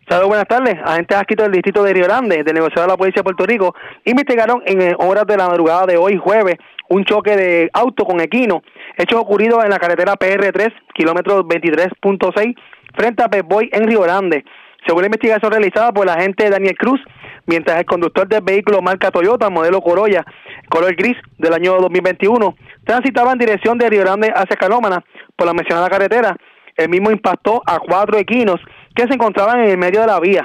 Saludos, 0.06 0.28
buenas 0.28 0.48
tardes. 0.48 0.74
Agentes 0.84 1.16
adscritos 1.16 1.44
del 1.46 1.52
distrito 1.52 1.82
de 1.82 1.94
Río 1.94 2.04
Grande, 2.04 2.44
del 2.44 2.54
negociado 2.54 2.82
de 2.82 2.88
la 2.88 2.96
Policía 2.98 3.20
de 3.20 3.24
Puerto 3.24 3.46
Rico, 3.46 3.74
investigaron 4.04 4.62
en 4.66 4.82
eh, 4.82 4.94
horas 4.98 5.24
de 5.26 5.38
la 5.38 5.48
madrugada 5.48 5.86
de 5.86 5.96
hoy, 5.96 6.18
jueves, 6.18 6.56
un 6.90 7.06
choque 7.06 7.36
de 7.36 7.70
auto 7.72 8.04
con 8.04 8.20
equino, 8.20 8.62
hechos 8.98 9.18
ocurridos 9.18 9.64
en 9.64 9.70
la 9.70 9.78
carretera 9.78 10.12
PR3, 10.12 10.74
kilómetro 10.94 11.42
23.6, 11.42 12.54
frente 12.94 13.22
a 13.22 13.28
Pep 13.28 13.46
en 13.72 13.86
Río 13.86 14.02
Grande. 14.02 14.44
Según 14.86 15.02
la 15.02 15.06
investigación 15.06 15.52
realizada 15.52 15.92
por 15.92 16.06
el 16.06 16.14
agente 16.14 16.48
Daniel 16.48 16.76
Cruz, 16.76 17.00
mientras 17.46 17.78
el 17.78 17.86
conductor 17.86 18.28
del 18.28 18.42
vehículo 18.42 18.80
marca 18.80 19.10
Toyota, 19.10 19.50
modelo 19.50 19.80
Corolla, 19.80 20.24
color 20.68 20.94
gris 20.94 21.16
del 21.38 21.52
año 21.52 21.76
2021, 21.80 22.56
transitaba 22.84 23.32
en 23.32 23.38
dirección 23.38 23.78
de 23.78 23.90
Río 23.90 24.02
Grande 24.02 24.32
hacia 24.34 24.56
Calómana 24.56 25.04
por 25.36 25.46
la 25.46 25.54
mencionada 25.54 25.88
carretera, 25.88 26.36
el 26.76 26.88
mismo 26.88 27.10
impactó 27.10 27.62
a 27.66 27.80
cuatro 27.80 28.18
equinos 28.18 28.60
que 28.94 29.06
se 29.06 29.14
encontraban 29.14 29.60
en 29.60 29.70
el 29.70 29.78
medio 29.78 30.00
de 30.00 30.06
la 30.06 30.20
vía. 30.20 30.44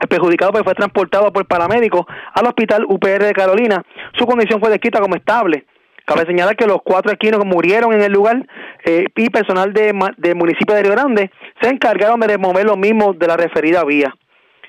El 0.00 0.08
perjudicado 0.08 0.50
pues, 0.50 0.64
fue 0.64 0.74
transportado 0.74 1.32
por 1.32 1.46
paramédicos 1.46 2.04
al 2.34 2.46
hospital 2.46 2.84
UPR 2.88 3.24
de 3.24 3.32
Carolina. 3.32 3.84
Su 4.18 4.26
condición 4.26 4.60
fue 4.60 4.70
descrita 4.70 4.98
como 4.98 5.14
estable. 5.14 5.66
Cabe 6.06 6.26
señalar 6.26 6.56
que 6.56 6.66
los 6.66 6.78
cuatro 6.84 7.12
equinos 7.12 7.44
murieron 7.44 7.92
en 7.92 8.02
el 8.02 8.12
lugar 8.12 8.46
eh, 8.84 9.04
y 9.14 9.30
personal 9.30 9.72
de, 9.72 9.94
del 10.16 10.34
municipio 10.36 10.74
de 10.74 10.82
Río 10.82 10.92
Grande 10.92 11.30
se 11.60 11.68
encargaron 11.68 12.20
de 12.20 12.26
remover 12.26 12.66
los 12.66 12.76
mismos 12.76 13.18
de 13.18 13.26
la 13.26 13.36
referida 13.36 13.84
vía. 13.84 14.14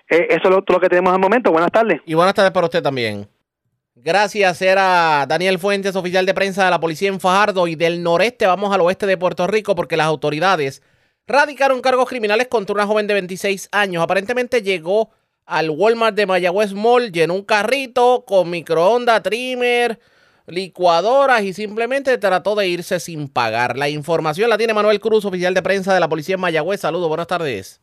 Eh, 0.10 0.28
eso 0.30 0.44
es 0.44 0.50
lo, 0.50 0.64
lo 0.68 0.80
que 0.80 0.90
tenemos 0.90 1.14
al 1.14 1.20
momento. 1.20 1.52
Buenas 1.52 1.72
tardes. 1.72 2.02
Y 2.06 2.14
buenas 2.14 2.34
tardes 2.34 2.52
para 2.52 2.68
usted 2.68 2.84
también. 2.84 3.28
Gracias, 3.96 4.62
era 4.62 5.26
Daniel 5.28 5.60
Fuentes, 5.60 5.96
oficial 5.96 6.26
de 6.26 6.34
prensa 6.34 6.66
de 6.66 6.72
la 6.72 6.80
policía 6.80 7.10
en 7.10 7.20
Fajardo 7.20 7.68
y 7.68 7.76
del 7.76 8.02
noreste 8.04 8.48
vamos 8.48 8.74
al 8.74 8.82
oeste 8.82 9.06
de 9.06 9.18
Puerto 9.18 9.46
Rico 9.48 9.76
porque 9.76 9.96
las 9.96 10.08
autoridades 10.08 10.82
radicaron 11.28 11.80
cargos 11.80 12.10
criminales 12.10 12.48
contra 12.48 12.74
una 12.74 12.88
joven 12.88 13.08
de 13.08 13.14
26 13.14 13.70
años. 13.72 14.04
Aparentemente 14.04 14.62
llegó 14.62 15.12
al 15.46 15.70
Walmart 15.70 16.16
de 16.16 16.26
Mayagüez 16.26 16.74
Mall, 16.74 17.12
llenó 17.12 17.36
un 17.36 17.44
carrito 17.44 18.26
con 18.26 18.50
microondas, 18.50 19.22
trimmer, 19.24 20.00
licuadoras 20.48 21.44
y 21.44 21.54
simplemente 21.54 22.18
trató 22.18 22.56
de 22.56 22.68
irse 22.68 23.00
sin 23.00 23.28
pagar. 23.28 23.78
La 23.78 23.90
información 23.90 24.50
la 24.50 24.58
tiene 24.58 24.74
Manuel 24.74 25.00
Cruz, 25.00 25.26
oficial 25.26 25.54
de 25.54 25.62
prensa 25.62 25.94
de 25.94 26.00
la 26.00 26.10
policía 26.10 26.36
en 26.36 26.42
Mayagüez. 26.42 26.82
Saludos, 26.82 27.08
buenas 27.08 27.28
tardes. 27.28 27.82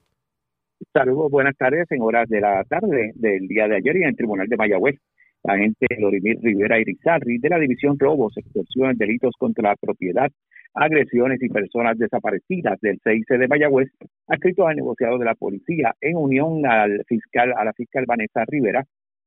Saludos, 0.93 1.31
buenas 1.31 1.57
tardes. 1.57 1.87
En 1.91 2.03
horas 2.03 2.29
de 2.29 2.41
la 2.41 2.65
tarde 2.65 3.13
del 3.15 3.47
día 3.49 3.69
de 3.69 3.77
ayer 3.77 3.97
y 3.97 4.03
en 4.03 4.09
el 4.09 4.17
Tribunal 4.17 4.49
de 4.49 4.57
Mayagüez 4.57 4.97
la 5.43 5.55
agente 5.55 5.87
Lorimir 5.99 6.39
Rivera 6.43 6.79
Irizarri 6.79 7.39
de 7.39 7.49
la 7.49 7.59
División 7.59 7.99
Robos, 7.99 8.37
Extorsiones, 8.37 8.99
Delitos 8.99 9.35
contra 9.39 9.71
la 9.71 9.77
Propiedad, 9.77 10.31
Agresiones 10.75 11.43
y 11.43 11.49
Personas 11.49 11.99
Desaparecidas 11.99 12.79
del 12.81 13.01
CIC 13.03 13.39
de 13.39 13.49
Mayagüez, 13.49 13.89
adscrito 14.29 14.67
al 14.67 14.77
negociado 14.77 15.19
de 15.19 15.25
la 15.25 15.35
policía 15.35 15.95
en 16.01 16.17
unión 16.17 16.67
al 16.67 17.05
fiscal, 17.07 17.53
a 17.57 17.65
la 17.65 17.73
fiscal 17.73 18.05
Vanessa 18.07 18.45
Rivera, 18.47 18.85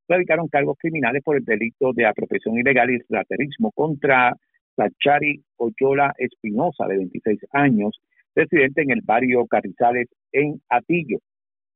radicaron 0.07 0.47
cargos 0.47 0.77
criminales 0.79 1.23
por 1.23 1.37
el 1.37 1.45
delito 1.45 1.93
de 1.93 2.05
apropiación 2.05 2.57
ilegal 2.57 2.91
y 2.91 2.99
raterismo 3.09 3.71
contra 3.71 4.35
Sachari 4.75 5.43
Oyola 5.57 6.13
Espinosa, 6.17 6.87
de 6.87 6.97
26 6.97 7.39
años, 7.51 7.99
residente 8.35 8.81
en 8.81 8.91
el 8.91 9.01
barrio 9.01 9.45
Carrizales, 9.45 10.07
en 10.31 10.61
Atillo. 10.69 11.19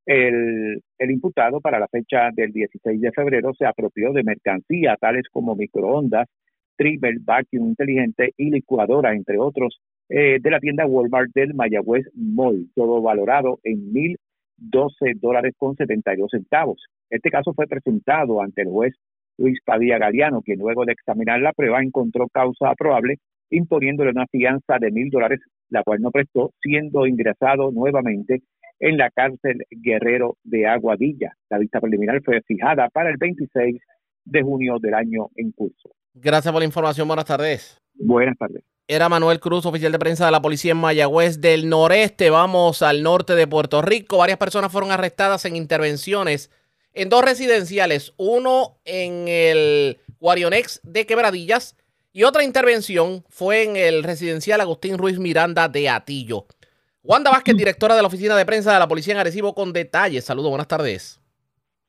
El, 0.06 0.82
imputado 1.00 1.60
para 1.60 1.78
la 1.78 1.86
fecha 1.86 2.30
del 2.32 2.52
16 2.52 3.00
de 3.00 3.12
febrero 3.12 3.52
se 3.54 3.66
apropió 3.66 4.12
de 4.12 4.22
mercancía 4.22 4.96
tales 4.98 5.24
como 5.30 5.54
microondas, 5.54 6.26
trimmer, 6.76 7.16
vacuum 7.20 7.68
inteligente 7.68 8.32
y 8.36 8.50
licuadora, 8.50 9.12
entre 9.12 9.38
otros, 9.38 9.80
eh, 10.08 10.38
de 10.40 10.50
la 10.50 10.60
tienda 10.60 10.86
Walmart 10.86 11.30
del 11.34 11.52
Mayagüez 11.52 12.06
Mall, 12.14 12.70
todo 12.74 13.02
valorado 13.02 13.60
en 13.64 13.92
1.012 13.92 15.20
dólares 15.20 15.54
con 15.58 15.76
72 15.76 16.30
centavos. 16.30 16.82
Este 17.10 17.30
caso 17.30 17.52
fue 17.54 17.66
presentado 17.66 18.42
ante 18.42 18.62
el 18.62 18.68
juez 18.68 18.94
Luis 19.38 19.58
Padilla 19.64 19.98
Galeano, 19.98 20.42
quien 20.42 20.58
luego 20.58 20.84
de 20.84 20.92
examinar 20.92 21.40
la 21.40 21.52
prueba 21.52 21.82
encontró 21.82 22.28
causa 22.28 22.74
probable 22.74 23.18
imponiéndole 23.50 24.10
una 24.10 24.26
fianza 24.26 24.78
de 24.78 24.90
mil 24.90 25.10
dólares, 25.10 25.40
la 25.70 25.82
cual 25.82 26.00
no 26.00 26.10
prestó, 26.10 26.52
siendo 26.60 27.06
ingresado 27.06 27.70
nuevamente 27.70 28.42
en 28.80 28.96
la 28.96 29.10
cárcel 29.10 29.64
Guerrero 29.70 30.36
de 30.44 30.66
Aguadilla. 30.66 31.32
La 31.48 31.58
vista 31.58 31.80
preliminar 31.80 32.20
fue 32.22 32.42
fijada 32.42 32.88
para 32.90 33.10
el 33.10 33.16
26 33.16 33.80
de 34.24 34.42
junio 34.42 34.76
del 34.80 34.94
año 34.94 35.28
en 35.36 35.52
curso. 35.52 35.90
Gracias 36.14 36.52
por 36.52 36.60
la 36.60 36.66
información. 36.66 37.08
Buenas 37.08 37.24
tardes. 37.24 37.80
Buenas 37.94 38.36
tardes. 38.36 38.62
Era 38.86 39.08
Manuel 39.08 39.40
Cruz, 39.40 39.66
oficial 39.66 39.92
de 39.92 39.98
prensa 39.98 40.26
de 40.26 40.32
la 40.32 40.40
policía 40.40 40.72
en 40.72 40.78
Mayagüez 40.78 41.40
del 41.40 41.68
noreste. 41.68 42.30
Vamos 42.30 42.82
al 42.82 43.02
norte 43.02 43.34
de 43.34 43.46
Puerto 43.46 43.82
Rico. 43.82 44.18
Varias 44.18 44.38
personas 44.38 44.72
fueron 44.72 44.90
arrestadas 44.90 45.44
en 45.44 45.56
intervenciones 45.56 46.50
en 46.98 47.08
dos 47.08 47.24
residenciales. 47.24 48.12
Uno 48.16 48.78
en 48.84 49.28
el 49.28 49.98
Guarionex 50.18 50.80
de 50.82 51.06
Quebradillas 51.06 51.76
y 52.12 52.24
otra 52.24 52.42
intervención 52.42 53.24
fue 53.28 53.62
en 53.62 53.76
el 53.76 54.02
residencial 54.02 54.60
Agustín 54.60 54.98
Ruiz 54.98 55.18
Miranda 55.20 55.68
de 55.68 55.88
Atillo. 55.88 56.46
Wanda 57.04 57.30
Vázquez, 57.30 57.56
directora 57.56 57.94
de 57.94 58.02
la 58.02 58.08
Oficina 58.08 58.36
de 58.36 58.44
Prensa 58.44 58.72
de 58.72 58.80
la 58.80 58.88
Policía 58.88 59.14
en 59.14 59.20
Arecibo, 59.20 59.54
con 59.54 59.72
detalles. 59.72 60.24
Saludos, 60.24 60.50
buenas 60.50 60.66
tardes. 60.66 61.20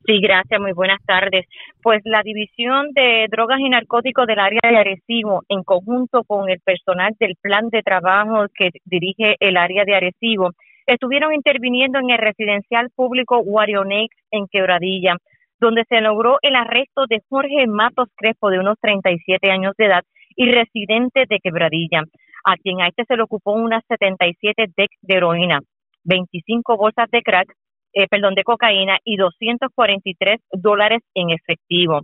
Sí, 0.06 0.22
gracias, 0.22 0.61
muy 0.61 0.73
buenas 0.73 0.99
tardes. 1.06 1.45
Pues 1.81 2.02
la 2.06 2.22
División 2.23 2.91
de 2.94 3.26
Drogas 3.30 3.60
y 3.60 3.69
Narcóticos 3.69 4.27
del 4.27 4.40
área 4.40 4.61
de 4.64 4.77
Arecibo, 4.77 5.44
en 5.49 5.64
conjunto 5.64 6.23
con 6.23 6.49
el 6.49 6.60
personal 6.60 7.15
del 7.19 7.36
plan 7.41 7.69
de 7.69 7.81
trabajo 7.81 8.45
que 8.53 8.69
dirige 8.86 9.36
el 9.40 9.57
área 9.57 9.84
de 9.86 9.95
Arecibo, 9.95 10.52
estuvieron 10.94 11.34
interviniendo 11.34 11.99
en 11.99 12.10
el 12.11 12.18
residencial 12.18 12.90
público 12.95 13.41
Guarionex 13.44 14.16
en 14.32 14.48
Quebradilla, 14.48 15.16
donde 15.60 15.84
se 15.90 16.02
logró 16.02 16.38
el 16.41 16.56
arresto 16.56 17.06
de 17.10 17.22
Jorge 17.30 17.68
Matos 17.68 18.10
Crespo, 18.16 18.49
de 18.49 18.60
unos 18.60 18.78
37 18.82 19.52
años 19.52 19.74
de 19.78 19.86
edad 19.86 20.03
y 20.36 20.49
residente 20.52 21.26
de 21.28 21.40
Quebradilla 21.40 22.03
a 22.44 22.56
quien 22.57 22.82
a 22.82 22.88
este 22.88 23.03
se 23.06 23.16
le 23.16 23.24
ocupó 23.24 23.53
unas 23.53 23.84
77 23.88 24.68
decks 24.76 24.98
de 25.02 25.16
heroína, 25.16 25.60
25 26.03 26.78
bolsas 26.78 27.10
de 27.11 27.22
crack, 27.22 27.52
eh, 27.94 28.07
perdón, 28.07 28.36
de 28.36 28.44
cocaína 28.44 28.98
y 29.03 29.18
243 29.18 30.40
dólares 30.52 31.02
en 31.14 31.32
efectivo. 31.32 32.02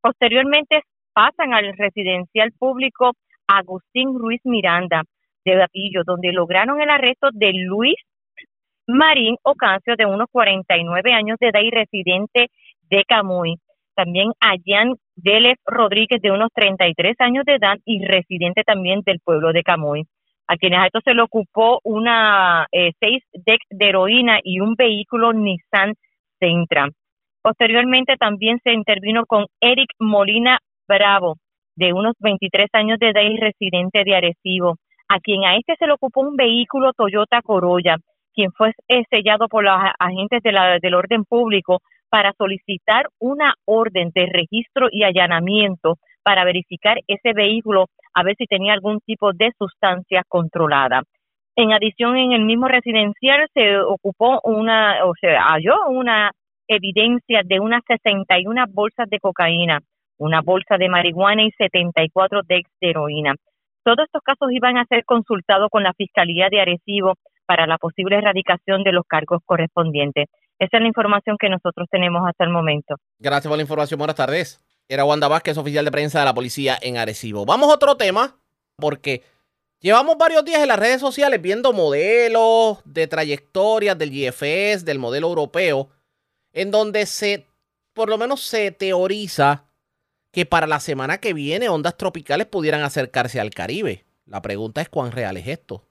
Posteriormente 0.00 0.82
pasan 1.12 1.54
al 1.54 1.76
residencial 1.76 2.52
público 2.58 3.12
Agustín 3.46 4.18
Ruiz 4.18 4.40
Miranda 4.44 5.02
de 5.44 5.56
Batillo, 5.56 6.02
donde 6.04 6.32
lograron 6.32 6.80
el 6.80 6.90
arresto 6.90 7.28
de 7.32 7.52
Luis 7.52 7.96
Marín 8.86 9.36
Ocancio, 9.42 9.96
de 9.96 10.06
unos 10.06 10.28
49 10.30 11.12
años 11.12 11.38
de 11.40 11.48
edad 11.48 11.60
y 11.60 11.70
residente 11.70 12.50
de 12.90 13.04
Camuy. 13.04 13.56
También 13.94 14.32
a 14.40 14.54
Jan 14.64 14.94
Délez 15.16 15.58
Rodríguez, 15.64 16.20
de 16.20 16.30
unos 16.30 16.50
33 16.54 17.16
años 17.20 17.44
de 17.44 17.54
edad 17.54 17.76
y 17.84 18.04
residente 18.04 18.62
también 18.62 19.02
del 19.04 19.20
pueblo 19.20 19.52
de 19.52 19.62
Camuy. 19.62 20.04
A 20.48 20.56
quienes 20.56 20.78
a 20.78 20.86
esto 20.86 21.00
se 21.04 21.14
le 21.14 21.22
ocupó 21.22 21.80
una 21.82 22.66
eh, 22.70 22.92
seis 23.00 23.22
decks 23.32 23.66
de 23.70 23.88
heroína 23.88 24.38
y 24.42 24.60
un 24.60 24.74
vehículo 24.74 25.32
Nissan 25.32 25.94
Sentra. 26.38 26.88
Posteriormente 27.42 28.16
también 28.16 28.60
se 28.62 28.72
intervino 28.72 29.24
con 29.26 29.46
Eric 29.60 29.90
Molina 29.98 30.58
Bravo, 30.86 31.36
de 31.76 31.92
unos 31.92 32.14
23 32.20 32.68
años 32.72 32.98
de 32.98 33.10
edad 33.10 33.22
y 33.22 33.36
residente 33.36 34.04
de 34.04 34.14
Arecibo, 34.14 34.76
a 35.08 35.20
quien 35.20 35.44
a 35.44 35.56
este 35.56 35.76
se 35.76 35.86
le 35.86 35.92
ocupó 35.92 36.20
un 36.20 36.36
vehículo 36.36 36.92
Toyota 36.92 37.42
Corolla, 37.42 37.96
quien 38.36 38.52
fue 38.52 38.72
sellado 39.10 39.48
por 39.48 39.64
los 39.64 39.74
agentes 39.98 40.42
de 40.42 40.52
la, 40.52 40.78
del 40.78 40.94
orden 40.94 41.24
público 41.24 41.80
para 42.10 42.32
solicitar 42.38 43.08
una 43.18 43.54
orden 43.64 44.10
de 44.14 44.26
registro 44.26 44.88
y 44.92 45.02
allanamiento 45.02 45.96
para 46.22 46.44
verificar 46.44 46.98
ese 47.08 47.32
vehículo 47.32 47.86
a 48.14 48.22
ver 48.22 48.36
si 48.36 48.46
tenía 48.46 48.74
algún 48.74 49.00
tipo 49.00 49.32
de 49.32 49.52
sustancia 49.58 50.22
controlada. 50.28 51.02
En 51.56 51.72
adición, 51.72 52.16
en 52.16 52.32
el 52.32 52.44
mismo 52.44 52.68
residencial 52.68 53.48
se 53.54 53.78
ocupó 53.78 54.40
una, 54.44 55.04
o 55.06 55.14
se 55.18 55.34
halló 55.34 55.88
una 55.88 56.30
evidencia 56.68 57.40
de 57.44 57.60
unas 57.60 57.82
61 57.86 58.64
bolsas 58.68 59.08
de 59.08 59.18
cocaína, 59.18 59.80
una 60.18 60.42
bolsa 60.42 60.76
de 60.76 60.88
marihuana 60.88 61.44
y 61.44 61.50
74 61.52 62.42
de 62.46 62.62
heroína. 62.80 63.34
Todos 63.84 64.06
estos 64.06 64.22
casos 64.22 64.50
iban 64.50 64.76
a 64.76 64.84
ser 64.84 65.04
consultados 65.04 65.68
con 65.70 65.82
la 65.82 65.94
Fiscalía 65.94 66.48
de 66.50 66.60
Arecibo 66.60 67.14
para 67.46 67.66
la 67.66 67.78
posible 67.78 68.18
erradicación 68.18 68.82
de 68.82 68.92
los 68.92 69.04
cargos 69.06 69.40
correspondientes. 69.44 70.26
Esa 70.58 70.76
es 70.78 70.80
la 70.80 70.88
información 70.88 71.36
que 71.38 71.48
nosotros 71.48 71.86
tenemos 71.90 72.22
hasta 72.26 72.44
el 72.44 72.50
momento. 72.50 72.96
Gracias 73.18 73.48
por 73.48 73.56
la 73.56 73.62
información. 73.62 73.98
Buenas 73.98 74.16
tardes. 74.16 74.60
Era 74.88 75.04
Wanda 75.04 75.28
Vázquez, 75.28 75.58
oficial 75.58 75.84
de 75.84 75.90
prensa 75.90 76.20
de 76.20 76.24
la 76.24 76.34
policía 76.34 76.78
en 76.80 76.96
Arecibo. 76.96 77.44
Vamos 77.44 77.70
a 77.70 77.74
otro 77.74 77.96
tema, 77.96 78.36
porque 78.76 79.22
llevamos 79.80 80.16
varios 80.16 80.44
días 80.44 80.62
en 80.62 80.68
las 80.68 80.78
redes 80.78 81.00
sociales 81.00 81.42
viendo 81.42 81.72
modelos 81.72 82.78
de 82.84 83.06
trayectorias 83.06 83.98
del 83.98 84.10
GFS, 84.10 84.84
del 84.84 84.98
modelo 84.98 85.28
europeo, 85.28 85.90
en 86.52 86.70
donde 86.70 87.06
se, 87.06 87.46
por 87.92 88.08
lo 88.08 88.16
menos 88.16 88.40
se 88.42 88.70
teoriza 88.70 89.64
que 90.30 90.46
para 90.46 90.66
la 90.66 90.80
semana 90.80 91.18
que 91.18 91.32
viene 91.32 91.68
ondas 91.68 91.96
tropicales 91.96 92.46
pudieran 92.46 92.82
acercarse 92.82 93.40
al 93.40 93.50
Caribe. 93.50 94.04
La 94.26 94.42
pregunta 94.42 94.80
es 94.80 94.88
cuán 94.88 95.12
real 95.12 95.36
es 95.36 95.48
esto. 95.48 95.84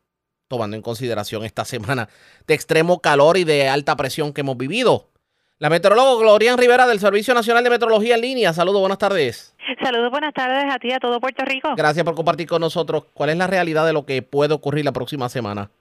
Tomando 0.48 0.76
en 0.76 0.82
consideración 0.82 1.44
esta 1.44 1.66
semana 1.66 2.10
de 2.48 2.54
extremo 2.54 3.00
calor 3.00 3.38
y 3.38 3.44
de 3.44 3.68
alta 3.68 3.96
presión 3.96 4.34
que 4.34 4.42
hemos 4.42 4.58
vivido. 4.58 5.10
La 5.58 5.70
meteoróloga 5.70 6.22
Glorian 6.22 6.58
Rivera 6.58 6.86
del 6.86 7.00
Servicio 7.00 7.34
Nacional 7.34 7.64
de 7.64 7.70
Meteorología 7.70 8.16
en 8.16 8.22
línea. 8.22 8.52
Saludos, 8.52 8.82
buenas 8.82 8.98
tardes. 8.98 9.56
Saludos, 9.82 10.12
buenas 10.12 10.34
tardes 10.34 10.66
a 10.70 10.78
ti 10.80 10.90
y 10.90 10.92
a 10.92 11.00
todo 11.00 11.22
Puerto 11.22 11.46
Rico. 11.46 11.74
Gracias 11.78 12.04
por 12.04 12.14
compartir 12.14 12.48
con 12.48 12.60
nosotros 12.60 13.06
cuál 13.14 13.30
es 13.30 13.38
la 13.38 13.48
realidad 13.48 13.86
de 13.86 13.94
lo 13.94 14.06
que 14.06 14.22
puede 14.22 14.54
ocurrir 14.54 14.84
la 14.84 14.92
próxima 14.92 15.30
semana. 15.30 15.72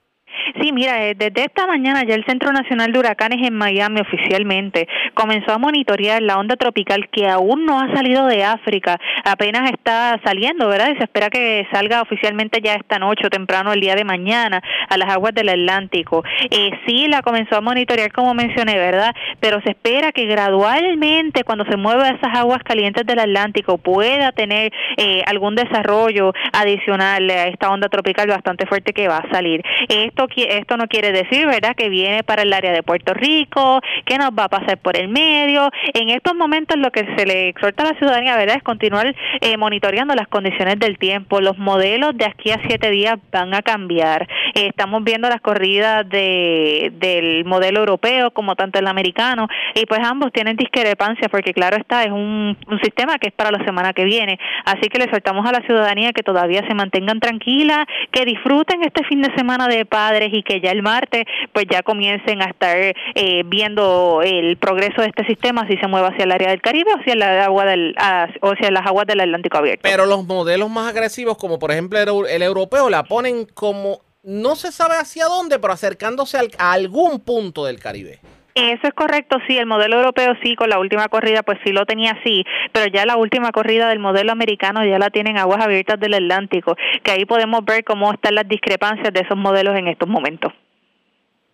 Sí, 0.61 0.71
mira, 0.71 1.03
eh, 1.05 1.15
desde 1.15 1.45
esta 1.45 1.67
mañana 1.67 2.03
ya 2.03 2.15
el 2.15 2.23
Centro 2.25 2.53
Nacional 2.53 2.91
de 2.93 2.99
Huracanes 2.99 3.45
en 3.45 3.55
Miami 3.55 3.99
oficialmente 3.99 4.87
comenzó 5.13 5.51
a 5.51 5.57
monitorear 5.57 6.21
la 6.21 6.37
onda 6.37 6.55
tropical 6.55 7.09
que 7.09 7.27
aún 7.27 7.65
no 7.65 7.79
ha 7.79 7.93
salido 7.93 8.25
de 8.27 8.43
África, 8.43 8.97
apenas 9.25 9.69
está 9.69 10.19
saliendo, 10.23 10.69
¿verdad? 10.69 10.91
Y 10.93 10.97
se 10.97 11.03
espera 11.03 11.29
que 11.29 11.67
salga 11.73 12.01
oficialmente 12.01 12.61
ya 12.63 12.75
esta 12.75 12.99
noche 12.99 13.27
o 13.27 13.29
temprano 13.29 13.73
el 13.73 13.81
día 13.81 13.95
de 13.95 14.05
mañana 14.05 14.61
a 14.87 14.97
las 14.97 15.09
aguas 15.09 15.33
del 15.33 15.49
Atlántico. 15.49 16.23
Eh, 16.49 16.71
sí, 16.87 17.07
la 17.09 17.21
comenzó 17.21 17.57
a 17.57 17.61
monitorear 17.61 18.13
como 18.13 18.33
mencioné, 18.33 18.77
¿verdad? 18.77 19.13
Pero 19.41 19.59
se 19.61 19.71
espera 19.71 20.13
que 20.13 20.25
gradualmente 20.25 21.43
cuando 21.43 21.65
se 21.65 21.75
mueva 21.75 22.09
esas 22.09 22.33
aguas 22.33 22.63
calientes 22.63 23.05
del 23.05 23.19
Atlántico 23.19 23.77
pueda 23.77 24.31
tener 24.31 24.71
eh, 24.95 25.21
algún 25.25 25.55
desarrollo 25.55 26.33
adicional 26.53 27.29
a 27.29 27.47
esta 27.47 27.69
onda 27.69 27.89
tropical 27.89 28.27
bastante 28.27 28.65
fuerte 28.65 28.93
que 28.93 29.09
va 29.09 29.17
a 29.17 29.29
salir. 29.31 29.61
Esto 29.89 30.27
esto 30.49 30.77
no 30.77 30.87
quiere 30.87 31.11
decir, 31.11 31.45
¿verdad?, 31.45 31.75
que 31.75 31.89
viene 31.89 32.23
para 32.23 32.43
el 32.43 32.53
área 32.53 32.71
de 32.71 32.83
Puerto 32.83 33.13
Rico, 33.13 33.81
que 34.05 34.17
nos 34.17 34.31
va 34.31 34.45
a 34.45 34.49
pasar 34.49 34.77
por 34.77 34.97
el 34.97 35.07
medio. 35.07 35.69
En 35.93 36.09
estos 36.09 36.35
momentos 36.35 36.77
lo 36.77 36.91
que 36.91 37.05
se 37.17 37.25
le 37.25 37.49
exhorta 37.49 37.83
a 37.83 37.93
la 37.93 37.99
ciudadanía, 37.99 38.37
¿verdad?, 38.37 38.57
es 38.57 38.63
continuar 38.63 39.15
eh, 39.41 39.57
monitoreando 39.57 40.15
las 40.15 40.27
condiciones 40.27 40.79
del 40.79 40.97
tiempo. 40.97 41.41
Los 41.41 41.57
modelos 41.57 42.17
de 42.17 42.25
aquí 42.25 42.51
a 42.51 42.59
siete 42.67 42.89
días 42.91 43.15
van 43.31 43.53
a 43.53 43.61
cambiar. 43.61 44.27
Eh, 44.53 44.67
estamos 44.67 45.03
viendo 45.03 45.29
las 45.29 45.41
corridas 45.41 46.07
de, 46.09 46.91
del 46.95 47.45
modelo 47.45 47.79
europeo 47.79 48.31
como 48.31 48.55
tanto 48.55 48.79
el 48.79 48.87
americano 48.87 49.47
y 49.73 49.85
pues 49.85 49.99
ambos 50.03 50.31
tienen 50.31 50.55
discrepancias 50.55 51.29
porque 51.29 51.53
claro 51.53 51.77
está, 51.77 52.03
es 52.03 52.11
un, 52.11 52.57
un 52.67 52.79
sistema 52.81 53.17
que 53.17 53.27
es 53.27 53.33
para 53.33 53.51
la 53.51 53.63
semana 53.65 53.93
que 53.93 54.03
viene. 54.03 54.39
Así 54.65 54.87
que 54.89 54.97
le 54.97 55.05
exhortamos 55.05 55.45
a 55.47 55.51
la 55.51 55.61
ciudadanía 55.61 56.13
que 56.13 56.23
todavía 56.23 56.61
se 56.67 56.73
mantengan 56.73 57.19
tranquilas, 57.19 57.85
que 58.11 58.25
disfruten 58.25 58.83
este 58.83 59.03
fin 59.05 59.21
de 59.21 59.33
semana 59.35 59.67
de 59.67 59.85
padres 59.85 60.29
y 60.35 60.43
que 60.43 60.59
ya 60.59 60.71
el 60.71 60.81
martes 60.81 61.25
pues 61.53 61.65
ya 61.69 61.81
comiencen 61.81 62.41
a 62.41 62.45
estar 62.45 62.77
eh, 62.77 63.43
viendo 63.45 64.21
el 64.23 64.57
progreso 64.57 65.01
de 65.01 65.07
este 65.07 65.25
sistema 65.25 65.65
si 65.67 65.77
se 65.77 65.87
mueve 65.87 66.07
hacia 66.07 66.25
el 66.25 66.31
área 66.31 66.49
del 66.49 66.61
Caribe 66.61 66.91
o 66.93 66.99
hacia, 66.99 67.13
el 67.13 67.21
agua 67.21 67.65
del, 67.65 67.95
o 68.41 68.51
hacia 68.51 68.71
las 68.71 68.85
aguas 68.85 69.07
del 69.07 69.21
Atlántico 69.21 69.57
abierto. 69.57 69.81
Pero 69.83 70.05
los 70.05 70.25
modelos 70.25 70.69
más 70.69 70.89
agresivos, 70.89 71.37
como 71.37 71.59
por 71.59 71.71
ejemplo 71.71 72.25
el, 72.27 72.41
europeo, 72.41 72.89
la 72.89 73.03
ponen 73.03 73.45
como 73.45 74.01
no 74.23 74.55
se 74.55 74.71
sabe 74.71 74.95
hacia 74.95 75.25
dónde, 75.25 75.59
pero 75.59 75.73
acercándose 75.73 76.37
a 76.57 76.71
algún 76.71 77.19
punto 77.19 77.65
del 77.65 77.79
Caribe. 77.79 78.19
Eso 78.55 78.87
es 78.87 78.93
correcto, 78.93 79.37
sí, 79.47 79.57
el 79.57 79.65
modelo 79.65 79.97
europeo 79.97 80.33
sí, 80.41 80.55
con 80.55 80.69
la 80.69 80.79
última 80.79 81.09
corrida 81.09 81.43
pues 81.43 81.59
sí 81.65 81.73
lo 81.73 81.85
tenía 81.85 82.11
así, 82.11 82.45
pero 82.71 82.87
ya 82.87 83.05
la 83.05 83.17
última 83.17 83.51
corrida 83.51 83.89
del 83.89 83.99
modelo 83.99 84.31
americano 84.31 84.85
ya 84.85 84.97
la 84.97 85.09
tienen 85.09 85.37
aguas 85.37 85.61
abiertas 85.61 85.99
del 85.99 86.13
Atlántico, 86.13 86.77
que 87.03 87.11
ahí 87.11 87.25
podemos 87.25 87.65
ver 87.65 87.83
cómo 87.83 88.13
están 88.13 88.33
las 88.33 88.47
discrepancias 88.47 89.13
de 89.13 89.19
esos 89.19 89.37
modelos 89.37 89.77
en 89.77 89.89
estos 89.89 90.07
momentos. 90.07 90.53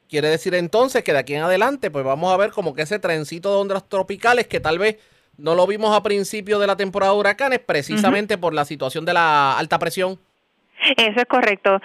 Quiere 0.10 0.28
decir 0.28 0.54
entonces 0.54 1.04
que 1.04 1.12
de 1.12 1.18
aquí 1.18 1.34
en 1.34 1.42
adelante 1.42 1.90
pues 1.90 2.06
vamos 2.06 2.32
a 2.32 2.38
ver 2.38 2.52
como 2.52 2.76
que 2.76 2.84
ese 2.84 3.00
trencito 3.00 3.50
de 3.50 3.62
ondas 3.62 3.90
tropicales 3.90 4.46
que 4.46 4.60
tal 4.60 4.78
vez 4.78 4.98
no 5.38 5.56
lo 5.56 5.66
vimos 5.66 5.98
a 5.98 6.04
principio 6.04 6.60
de 6.60 6.68
la 6.68 6.76
temporada 6.76 7.14
de 7.14 7.20
huracanes 7.20 7.60
precisamente 7.60 8.38
por 8.38 8.54
la 8.54 8.64
situación 8.64 9.06
de 9.06 9.14
la 9.14 9.58
alta 9.58 9.80
presión 9.80 10.20
eso 10.98 11.20
es 11.20 11.26
correcto. 11.26 11.82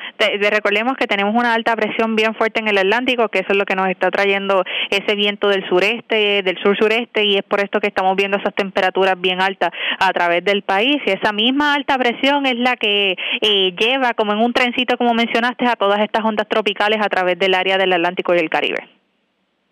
recordemos 0.51 0.97
que 0.97 1.07
tenemos 1.07 1.35
una 1.35 1.55
alta 1.55 1.75
presión 1.77 2.17
bien 2.17 2.35
fuerte 2.35 2.61
en 2.61 2.69
el 2.69 2.79
Atlántico, 2.79 3.29
que 3.29 3.41
eso 3.41 3.53
es 3.53 3.57
lo 3.57 3.65
que 3.65 3.77
nos 3.77 3.89
está 3.89 4.11
trayendo 4.11 4.65
ese 4.91 5.15
viento 5.15 5.49
del 5.49 5.67
sureste, 5.69 6.43
del 6.43 6.59
sur-sureste, 6.63 7.25
y 7.25 7.37
es 7.37 7.43
por 7.43 7.61
esto 7.61 7.81
que 7.81 7.89
estamos 7.89 8.17
viendo 8.17 8.37
esas 8.39 8.55
temperaturas 8.55 9.21
bien 9.21 9.41
altas 9.41 9.71
a 9.99 10.13
través 10.13 10.45
del 10.45 10.63
país. 10.63 10.97
Y 11.07 11.11
esa 11.11 11.33
misma 11.33 11.75
alta 11.75 11.99
presión 11.99 12.47
es 12.47 12.57
la 12.57 12.77
que 12.77 13.17
eh, 13.41 13.75
lleva, 13.79 14.15
como 14.15 14.33
en 14.33 14.39
un 14.39 14.53
trencito, 14.53 14.97
como 14.97 15.15
mencionaste, 15.15 15.67
a 15.67 15.77
todas 15.77 16.01
estas 16.01 16.25
ondas 16.25 16.49
tropicales 16.49 17.01
a 17.03 17.09
través 17.09 17.39
del 17.39 17.55
área 17.55 17.79
del 17.79 17.93
Atlántico 17.93 18.35
y 18.35 18.39
el 18.39 18.51
Caribe. 18.51 18.89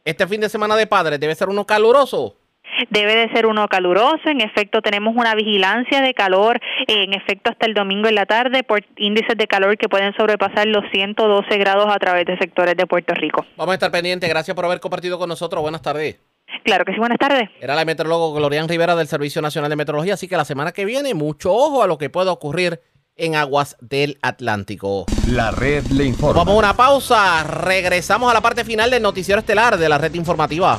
Este 0.04 0.26
fin 0.26 0.40
de 0.40 0.48
semana 0.48 0.76
de 0.76 0.86
padres 0.86 1.18
debe 1.18 1.34
ser 1.34 1.48
uno 1.48 1.64
caluroso 1.64 2.36
debe 2.90 3.14
de 3.16 3.28
ser 3.32 3.46
uno 3.46 3.68
caluroso. 3.68 4.20
En 4.26 4.40
efecto, 4.40 4.82
tenemos 4.82 5.14
una 5.16 5.34
vigilancia 5.34 6.00
de 6.00 6.14
calor, 6.14 6.60
en 6.86 7.12
efecto, 7.12 7.50
hasta 7.50 7.66
el 7.66 7.74
domingo 7.74 8.08
en 8.08 8.14
la 8.14 8.26
tarde 8.26 8.62
por 8.62 8.84
índices 8.96 9.36
de 9.36 9.46
calor 9.46 9.76
que 9.76 9.88
pueden 9.88 10.14
sobrepasar 10.16 10.66
los 10.66 10.84
112 10.92 11.58
grados 11.58 11.86
a 11.88 11.98
través 11.98 12.26
de 12.26 12.36
sectores 12.38 12.76
de 12.76 12.86
Puerto 12.86 13.14
Rico. 13.14 13.44
Vamos 13.56 13.72
a 13.72 13.74
estar 13.74 13.90
pendientes. 13.90 14.28
Gracias 14.28 14.54
por 14.54 14.64
haber 14.64 14.80
compartido 14.80 15.18
con 15.18 15.28
nosotros. 15.28 15.62
Buenas 15.62 15.82
tardes. 15.82 16.20
Claro 16.64 16.84
que 16.84 16.92
sí, 16.92 16.98
buenas 16.98 17.18
tardes. 17.18 17.48
Era 17.60 17.74
la 17.74 17.84
meteoróloga 17.84 18.38
Glorian 18.38 18.68
Rivera 18.68 18.94
del 18.94 19.08
Servicio 19.08 19.42
Nacional 19.42 19.70
de 19.70 19.76
Meteorología, 19.76 20.14
así 20.14 20.28
que 20.28 20.36
la 20.36 20.44
semana 20.44 20.72
que 20.72 20.84
viene, 20.84 21.14
mucho 21.14 21.52
ojo 21.52 21.82
a 21.82 21.86
lo 21.86 21.98
que 21.98 22.10
pueda 22.10 22.32
ocurrir 22.32 22.80
en 23.16 23.36
aguas 23.36 23.76
del 23.80 24.18
Atlántico. 24.22 25.06
La 25.28 25.50
red 25.50 25.84
le 25.86 26.04
informa. 26.04 26.44
Vamos 26.44 26.54
a 26.54 26.58
una 26.58 26.76
pausa. 26.76 27.44
Regresamos 27.44 28.30
a 28.30 28.34
la 28.34 28.40
parte 28.40 28.64
final 28.64 28.90
del 28.90 29.02
noticiero 29.02 29.38
estelar 29.38 29.78
de 29.78 29.88
la 29.88 29.98
red 29.98 30.14
informativa. 30.14 30.78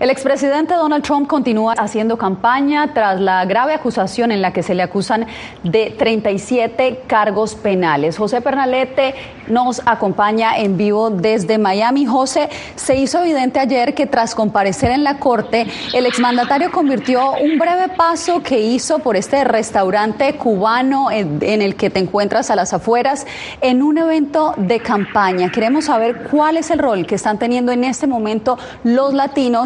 El 0.00 0.10
expresidente 0.10 0.74
Donald 0.74 1.04
Trump 1.04 1.28
continúa 1.28 1.74
haciendo 1.78 2.18
campaña 2.18 2.92
tras 2.92 3.20
la 3.20 3.44
grave 3.44 3.74
acusación 3.74 4.32
en 4.32 4.42
la 4.42 4.52
que 4.52 4.64
se 4.64 4.74
le 4.74 4.82
acusan 4.82 5.26
de 5.62 5.94
37 5.96 7.04
cargos 7.06 7.54
penales. 7.54 8.18
José 8.18 8.40
Pernalete 8.40 9.14
nos 9.46 9.80
acompaña 9.86 10.58
en 10.58 10.76
vivo 10.76 11.10
desde 11.10 11.58
Miami. 11.58 12.06
José, 12.06 12.48
se 12.74 12.96
hizo 12.96 13.22
evidente 13.22 13.60
ayer 13.60 13.94
que 13.94 14.06
tras 14.06 14.34
comparecer 14.34 14.90
en 14.90 15.04
la 15.04 15.18
corte, 15.18 15.66
el 15.92 16.06
exmandatario 16.06 16.72
convirtió 16.72 17.32
un 17.32 17.58
breve 17.58 17.88
paso 17.96 18.42
que 18.42 18.60
hizo 18.60 18.98
por 18.98 19.16
este 19.16 19.44
restaurante 19.44 20.34
cubano 20.36 21.10
en, 21.10 21.40
el 21.40 21.76
que 21.76 21.88
te 21.88 22.00
encuentras 22.00 22.50
a 22.50 22.56
las 22.56 22.72
afueras 22.74 23.26
en 23.60 23.82
un 23.82 23.98
evento 23.98 24.54
de 24.56 24.80
campaña. 24.80 25.52
Queremos 25.52 25.84
saber 25.84 26.24
cuál 26.30 26.56
es 26.56 26.70
el 26.70 26.80
rol 26.80 27.06
que 27.06 27.14
están 27.14 27.38
teniendo 27.38 27.70
en 27.70 27.84
este 27.84 28.06
momento 28.06 28.58
los 28.82 29.14
latinos 29.14 29.63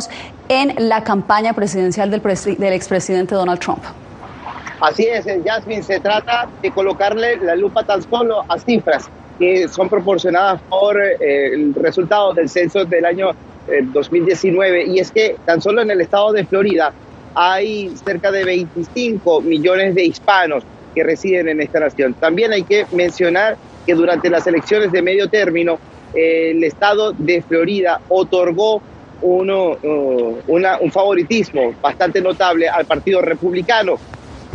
en 0.49 0.89
la 0.89 1.05
campaña 1.05 1.53
presidencial 1.53 2.11
del, 2.11 2.23
del 2.23 2.73
expresidente 2.73 3.35
Donald 3.35 3.61
Trump. 3.61 3.83
Así 4.81 5.07
es, 5.07 5.27
Jasmine, 5.45 5.83
se 5.83 5.99
trata 5.99 6.49
de 6.63 6.71
colocarle 6.71 7.37
la 7.39 7.57
lupa 7.57 7.83
tan 7.83 8.03
solo 8.03 8.45
a 8.49 8.59
cifras 8.59 9.09
que 9.39 9.69
son 9.69 9.89
proporcionadas 9.89 10.61
por 10.69 11.01
eh, 11.01 11.53
el 11.53 11.75
resultado 11.75 12.33
del 12.33 12.49
censo 12.49 12.85
del 12.85 13.05
año 13.05 13.31
2019 13.93 14.83
eh, 14.83 14.87
y 14.89 14.99
es 14.99 15.11
que 15.11 15.37
tan 15.45 15.61
solo 15.61 15.83
en 15.83 15.91
el 15.91 16.01
estado 16.01 16.33
de 16.33 16.45
Florida 16.45 16.93
hay 17.35 17.93
cerca 18.05 18.31
de 18.31 18.45
25 18.45 19.43
millones 19.43 19.95
de 19.95 20.05
hispanos 20.05 20.65
que 20.95 21.05
residen 21.05 21.49
en 21.49 21.61
esta 21.61 21.81
nación. 21.81 22.15
También 22.15 22.53
hay 22.53 22.63
que 22.63 22.87
mencionar 22.93 23.57
que 23.87 23.95
durante 23.95 24.31
las 24.31 24.47
elecciones 24.47 24.91
de 24.93 25.03
medio 25.03 25.29
término 25.29 25.79
el 26.15 26.65
estado 26.65 27.13
de 27.13 27.43
Florida 27.43 28.01
otorgó 28.09 28.83
uno, 29.23 29.79
uh, 29.83 30.39
un 30.47 30.93
favoritismo 30.93 31.75
bastante 31.81 32.21
notable 32.21 32.69
al 32.69 32.87
Partido 32.87 33.21
Republicano. 33.21 33.97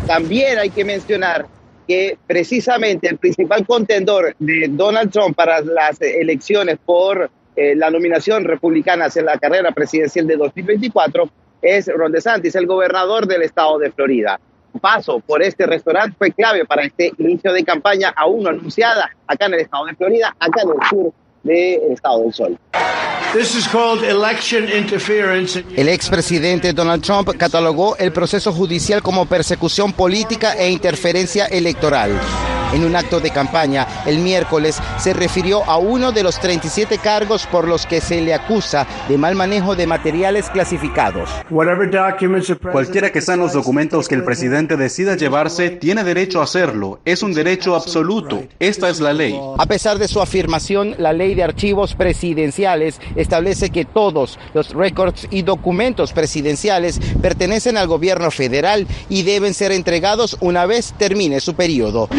También 0.08 0.60
hay 0.60 0.70
que 0.70 0.84
mencionar 0.84 1.46
que 1.88 2.18
precisamente 2.28 3.08
el 3.10 3.18
principal 3.18 3.66
contendor 3.66 4.36
de 4.40 4.68
Donald 4.70 5.12
Trump 5.12 5.36
para 5.36 5.62
las 5.62 6.02
elecciones 6.02 6.78
por 6.86 7.30
eh, 7.56 7.76
la 7.76 7.90
nominación 7.90 8.46
republicana 8.46 9.08
en 9.14 9.26
la 9.26 9.38
carrera 9.38 9.72
presidencial 9.72 10.26
de 10.26 10.38
2024 10.38 11.30
es 11.62 11.88
Ron 11.88 12.12
DeSantis, 12.12 12.56
el 12.56 12.66
gobernador 12.66 13.28
del 13.28 13.44
estado 13.44 13.78
de 13.80 13.92
Florida. 13.92 14.40
Paso 14.82 15.20
por 15.20 15.44
este 15.44 15.68
restaurante 15.68 16.16
fue 16.18 16.32
clave 16.32 16.66
para 16.66 16.84
este 16.84 17.12
inicio 17.20 17.54
de 17.54 17.64
campaña 17.64 18.12
aún 18.16 18.48
anunciada 18.48 19.12
acá 19.28 19.46
en 19.46 19.54
el 19.54 19.60
estado 19.62 19.86
de 19.86 19.96
Florida, 19.96 20.36
acá 20.40 20.62
en 20.64 20.70
el 20.70 20.88
sur 20.90 21.14
del 21.44 21.92
Estado 21.92 22.22
del 22.22 22.34
Sol. 22.34 22.58
El 25.76 25.90
expresidente 25.90 26.72
Donald 26.72 27.04
Trump 27.04 27.30
catalogó 27.36 27.98
el 27.98 28.12
proceso 28.12 28.54
judicial 28.54 29.02
como 29.02 29.26
persecución 29.26 29.92
política 29.92 30.54
e 30.54 30.70
interferencia 30.70 31.48
electoral. 31.48 32.12
En 32.74 32.84
un 32.84 32.96
acto 32.96 33.20
de 33.20 33.30
campaña 33.30 33.86
el 34.08 34.18
miércoles 34.18 34.80
se 34.98 35.14
refirió 35.14 35.64
a 35.66 35.78
uno 35.78 36.12
de 36.12 36.24
los 36.24 36.40
37 36.40 36.98
cargos 36.98 37.46
por 37.46 37.68
los 37.68 37.86
que 37.86 38.02
se 38.02 38.20
le 38.20 38.34
acusa 38.34 38.88
de 39.08 39.16
mal 39.16 39.36
manejo 39.36 39.76
de 39.76 39.86
materiales 39.86 40.50
clasificados. 40.50 41.30
Cualquiera 42.72 43.12
que 43.12 43.22
sean 43.22 43.40
los 43.40 43.54
documentos 43.54 44.08
que 44.08 44.16
el 44.16 44.24
presidente 44.24 44.76
decida 44.76 45.16
llevarse, 45.16 45.70
tiene 45.70 46.04
derecho 46.04 46.42
a 46.42 46.46
hacerlo. 46.46 47.00
Es 47.06 47.22
un 47.22 47.34
derecho 47.34 47.76
absoluto. 47.76 48.44
Esta 48.58 48.90
es 48.90 49.00
la 49.00 49.14
ley. 49.14 49.40
A 49.60 49.68
pesar 49.68 50.00
de 50.00 50.08
su 50.08 50.20
afirmación, 50.20 50.96
la 50.98 51.14
ley 51.14 51.36
de 51.36 51.44
archivos 51.44 51.94
presidenciales 51.94 53.00
establece 53.24 53.72
que 53.72 53.86
todos 53.86 54.38
los 54.54 54.70
récords 54.74 55.28
y 55.32 55.42
documentos 55.42 56.14
presidenciales 56.14 57.00
pertenecen 57.22 57.78
al 57.78 57.88
gobierno 57.88 58.30
federal 58.32 58.88
y 59.10 59.24
deben 59.24 59.54
ser 59.54 59.72
entregados 59.72 60.38
una 60.40 60.66
vez 60.66 60.94
termine 60.98 61.40
su 61.40 61.56
periodo. 61.56 62.10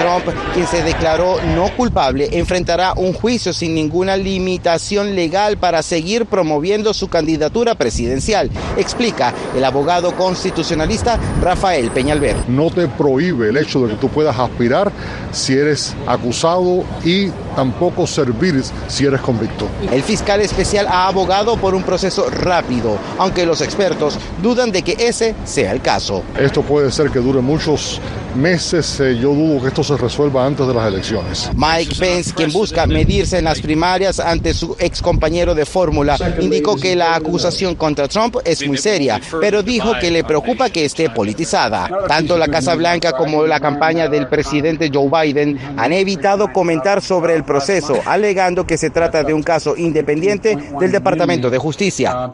Trump, 0.00 0.34
quien 0.54 0.66
se 0.66 0.82
declaró 0.82 1.36
no 1.54 1.68
culpable, 1.76 2.30
enfrentará 2.32 2.94
un 2.96 3.12
juicio 3.12 3.52
sin 3.52 3.74
ninguna 3.74 4.16
limitación 4.16 5.14
legal 5.14 5.58
para 5.58 5.82
seguir 5.82 6.24
promoviendo 6.24 6.94
su 6.94 7.08
candidatura 7.08 7.74
presidencial, 7.74 8.50
explica 8.78 9.34
el 9.54 9.62
abogado 9.62 10.16
constitucionalista 10.16 11.18
Rafael 11.42 11.90
Peñalver. 11.90 12.34
No 12.48 12.70
te 12.70 12.88
prohíbe 12.88 13.50
el 13.50 13.58
hecho 13.58 13.80
de 13.82 13.90
que 13.90 14.00
tú 14.00 14.08
puedas 14.08 14.38
aspirar 14.38 14.90
si 15.32 15.52
eres 15.52 15.94
acusado 16.06 16.82
y 17.04 17.28
tampoco 17.60 18.06
servir 18.06 18.62
si 18.88 19.04
eres 19.04 19.20
convicto. 19.20 19.68
El 19.92 20.02
fiscal 20.02 20.40
especial 20.40 20.86
ha 20.88 21.06
abogado 21.08 21.58
por 21.58 21.74
un 21.74 21.82
proceso 21.82 22.30
rápido, 22.30 22.96
aunque 23.18 23.44
los 23.44 23.60
expertos 23.60 24.18
dudan 24.42 24.72
de 24.72 24.80
que 24.80 24.96
ese 24.98 25.34
sea 25.44 25.70
el 25.72 25.82
caso. 25.82 26.22
Esto 26.38 26.62
puede 26.62 26.90
ser 26.90 27.10
que 27.10 27.18
dure 27.18 27.42
muchos 27.42 28.00
meses, 28.34 29.00
eh, 29.00 29.18
yo 29.20 29.34
dudo 29.34 29.60
que 29.60 29.68
esto 29.68 29.82
se 29.82 29.96
resuelva 29.96 30.46
antes 30.46 30.66
de 30.66 30.72
las 30.72 30.86
elecciones. 30.86 31.50
Mike 31.54 31.96
Pence, 31.98 32.32
quien 32.34 32.50
busca 32.52 32.86
medirse 32.86 33.38
en 33.38 33.44
las 33.44 33.60
primarias 33.60 34.20
ante 34.20 34.54
su 34.54 34.76
ex 34.78 35.02
compañero 35.02 35.54
de 35.54 35.66
fórmula, 35.66 36.16
indicó 36.40 36.76
que 36.76 36.96
la 36.96 37.14
acusación 37.14 37.74
contra 37.74 38.08
Trump 38.08 38.36
es 38.44 38.66
muy 38.66 38.78
seria, 38.78 39.20
pero 39.40 39.62
dijo 39.62 39.92
que 40.00 40.10
le 40.10 40.24
preocupa 40.24 40.70
que 40.70 40.84
esté 40.84 41.10
politizada. 41.10 41.90
Tanto 42.08 42.38
la 42.38 42.48
Casa 42.48 42.74
Blanca 42.74 43.12
como 43.12 43.46
la 43.46 43.60
campaña 43.60 44.08
del 44.08 44.28
presidente 44.28 44.90
Joe 44.92 45.10
Biden 45.10 45.58
han 45.76 45.92
evitado 45.92 46.52
comentar 46.52 47.02
sobre 47.02 47.34
el 47.34 47.44
proceso, 47.50 48.00
alegando 48.06 48.64
que 48.64 48.76
se 48.76 48.90
trata 48.90 49.24
de 49.24 49.34
un 49.34 49.42
caso 49.42 49.76
independiente 49.76 50.56
del 50.78 50.92
Departamento 50.92 51.50
de 51.50 51.58
Justicia. 51.58 52.30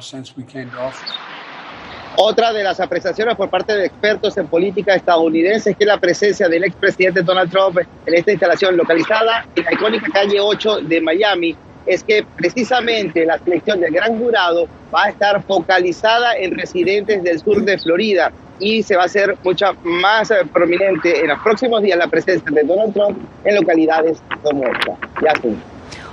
Otra 2.18 2.52
de 2.52 2.62
las 2.62 2.80
apreciaciones 2.80 3.34
por 3.34 3.48
parte 3.48 3.74
de 3.74 3.86
expertos 3.86 4.36
en 4.38 4.46
política 4.46 4.94
estadounidenses 4.94 5.68
es 5.68 5.76
que 5.76 5.84
la 5.84 5.98
presencia 5.98 6.48
del 6.48 6.64
expresidente 6.64 7.22
Donald 7.22 7.50
Trump 7.50 7.78
en 7.78 8.14
esta 8.14 8.30
instalación 8.30 8.76
localizada 8.76 9.46
en 9.54 9.64
la 9.64 9.72
icónica 9.72 10.06
calle 10.12 10.40
8 10.40 10.80
de 10.82 11.00
Miami 11.00 11.56
es 11.86 12.02
que 12.02 12.26
precisamente 12.36 13.24
la 13.24 13.38
selección 13.38 13.80
del 13.80 13.92
gran 13.92 14.18
jurado 14.18 14.66
va 14.94 15.04
a 15.04 15.08
estar 15.10 15.42
focalizada 15.42 16.34
en 16.36 16.56
residentes 16.56 17.22
del 17.22 17.38
sur 17.38 17.62
de 17.62 17.78
Florida 17.78 18.32
y 18.58 18.82
se 18.82 18.96
va 18.96 19.02
a 19.02 19.06
hacer 19.06 19.36
mucha 19.44 19.72
más 19.82 20.32
prominente 20.52 21.20
en 21.20 21.28
los 21.28 21.38
próximos 21.40 21.82
días 21.82 21.98
la 21.98 22.08
presencia 22.08 22.50
de 22.50 22.62
Donald 22.62 22.92
Trump 22.92 23.18
en 23.44 23.54
localidades 23.56 24.22
como 24.42 24.64
esta. 24.64 24.96
Ya 25.22 25.32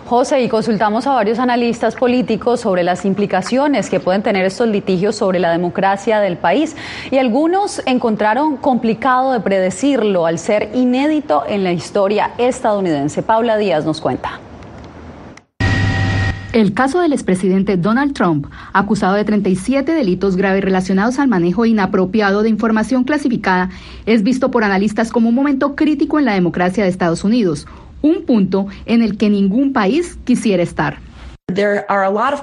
José, 0.06 0.42
y 0.42 0.50
consultamos 0.50 1.08
a 1.08 1.14
varios 1.14 1.40
analistas 1.40 1.96
políticos 1.96 2.60
sobre 2.60 2.84
las 2.84 3.06
implicaciones 3.06 3.90
que 3.90 4.02
pueden 4.02 4.22
tener 4.22 4.46
estos 4.46 4.68
litigios 4.68 5.16
sobre 5.16 5.40
la 5.40 5.52
democracia 5.52 6.20
del 6.20 6.36
país. 6.38 6.76
Y 7.10 7.18
algunos 7.18 7.82
encontraron 7.86 8.58
complicado 8.58 9.32
de 9.32 9.40
predecirlo 9.40 10.26
al 10.26 10.40
ser 10.40 10.70
inédito 10.74 11.44
en 11.48 11.64
la 11.64 11.72
historia 11.72 12.32
estadounidense. 12.38 13.24
Paula 13.24 13.58
Díaz 13.58 13.86
nos 13.86 14.02
cuenta. 14.02 14.40
El 16.54 16.76
caso 16.76 17.00
del 17.00 17.14
expresidente 17.14 17.78
Donald 17.78 18.14
Trump, 18.14 18.46
acusado 18.74 19.16
de 19.16 19.26
37 19.26 19.92
delitos 19.92 20.36
graves 20.36 20.64
relacionados 20.64 21.18
al 21.18 21.28
manejo 21.28 21.66
inapropiado 21.66 22.44
de 22.44 22.50
información 22.50 23.06
clasificada, 23.06 23.72
es 24.06 24.22
visto 24.22 24.52
por 24.52 24.64
analistas 24.64 25.12
como 25.12 25.30
un 25.30 25.36
momento 25.36 25.76
crítico 25.76 26.20
en 26.20 26.26
la 26.26 26.36
democracia 26.36 26.84
de 26.84 26.92
Estados 26.92 27.24
Unidos, 27.24 27.66
un 28.04 28.26
punto 28.28 28.68
en 28.86 29.02
el 29.02 29.18
que 29.18 29.32
ningún 29.32 29.74
país 29.74 30.20
quisiera 30.26 30.62
estar. 30.62 31.00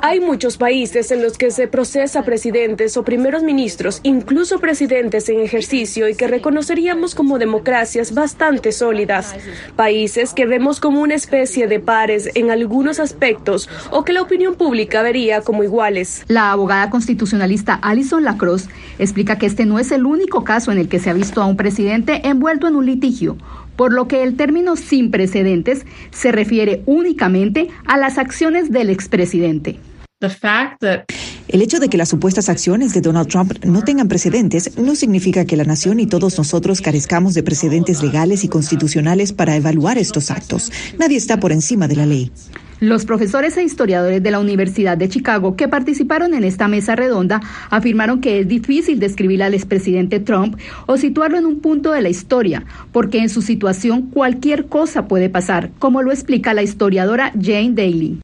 Hay 0.02 0.20
muchos 0.20 0.56
países 0.56 1.10
en 1.10 1.22
los 1.22 1.36
que 1.36 1.50
se 1.50 1.66
procesa 1.66 2.22
presidentes 2.22 2.96
o 2.96 3.02
primeros 3.02 3.42
ministros, 3.42 4.00
incluso 4.04 4.60
presidentes 4.60 5.28
en 5.28 5.40
ejercicio 5.40 6.08
y 6.08 6.14
que 6.14 6.28
reconoceríamos 6.28 7.14
como 7.14 7.38
democracias 7.38 8.14
bastante 8.14 8.70
sólidas. 8.70 9.34
Países 9.74 10.32
que 10.32 10.46
vemos 10.46 10.78
como 10.78 11.00
una 11.00 11.14
especie 11.14 11.66
de 11.66 11.80
pares 11.80 12.30
en 12.34 12.50
algunos 12.50 13.00
aspectos 13.00 13.68
o 13.90 14.04
que 14.04 14.12
la 14.12 14.22
opinión 14.22 14.54
pública 14.54 15.02
vería 15.02 15.40
como 15.40 15.64
iguales. 15.64 16.24
La 16.28 16.52
abogada 16.52 16.88
constitucionalista 16.90 17.74
Alison 17.74 18.22
Lacrosse 18.22 18.68
explica 18.98 19.38
que 19.38 19.46
este 19.46 19.66
no 19.66 19.80
es 19.80 19.90
el 19.90 20.06
único 20.06 20.44
caso 20.44 20.70
en 20.70 20.78
el 20.78 20.88
que 20.88 21.00
se 21.00 21.10
ha 21.10 21.14
visto 21.14 21.42
a 21.42 21.46
un 21.46 21.56
presidente 21.56 22.28
envuelto 22.28 22.68
en 22.68 22.76
un 22.76 22.86
litigio 22.86 23.36
por 23.80 23.94
lo 23.94 24.08
que 24.08 24.22
el 24.22 24.36
término 24.36 24.76
sin 24.76 25.10
precedentes 25.10 25.86
se 26.10 26.32
refiere 26.32 26.82
únicamente 26.84 27.68
a 27.86 27.96
las 27.96 28.18
acciones 28.18 28.70
del 28.70 28.90
expresidente. 28.90 29.78
El 31.48 31.62
hecho 31.62 31.80
de 31.80 31.88
que 31.88 31.96
las 31.96 32.10
supuestas 32.10 32.50
acciones 32.50 32.92
de 32.92 33.00
Donald 33.00 33.28
Trump 33.28 33.64
no 33.64 33.82
tengan 33.82 34.06
precedentes 34.06 34.76
no 34.76 34.94
significa 34.94 35.46
que 35.46 35.56
la 35.56 35.64
nación 35.64 35.98
y 35.98 36.04
todos 36.04 36.36
nosotros 36.36 36.82
carezcamos 36.82 37.32
de 37.32 37.42
precedentes 37.42 38.02
legales 38.02 38.44
y 38.44 38.48
constitucionales 38.48 39.32
para 39.32 39.56
evaluar 39.56 39.96
estos 39.96 40.30
actos. 40.30 40.70
Nadie 40.98 41.16
está 41.16 41.40
por 41.40 41.50
encima 41.50 41.88
de 41.88 41.96
la 41.96 42.04
ley. 42.04 42.30
Los 42.80 43.04
profesores 43.04 43.58
e 43.58 43.62
historiadores 43.62 44.22
de 44.22 44.30
la 44.30 44.40
Universidad 44.40 44.96
de 44.96 45.10
Chicago 45.10 45.54
que 45.54 45.68
participaron 45.68 46.32
en 46.32 46.44
esta 46.44 46.66
mesa 46.66 46.96
redonda 46.96 47.42
afirmaron 47.68 48.22
que 48.22 48.40
es 48.40 48.48
difícil 48.48 48.98
describir 48.98 49.42
al 49.42 49.52
expresidente 49.52 50.18
Trump 50.18 50.58
o 50.86 50.96
situarlo 50.96 51.36
en 51.36 51.44
un 51.44 51.60
punto 51.60 51.92
de 51.92 52.00
la 52.00 52.08
historia, 52.08 52.64
porque 52.90 53.18
en 53.18 53.28
su 53.28 53.42
situación 53.42 54.08
cualquier 54.10 54.66
cosa 54.66 55.08
puede 55.08 55.28
pasar, 55.28 55.70
como 55.78 56.00
lo 56.00 56.10
explica 56.10 56.54
la 56.54 56.62
historiadora 56.62 57.32
Jane 57.38 57.72
Daly. 57.74 58.20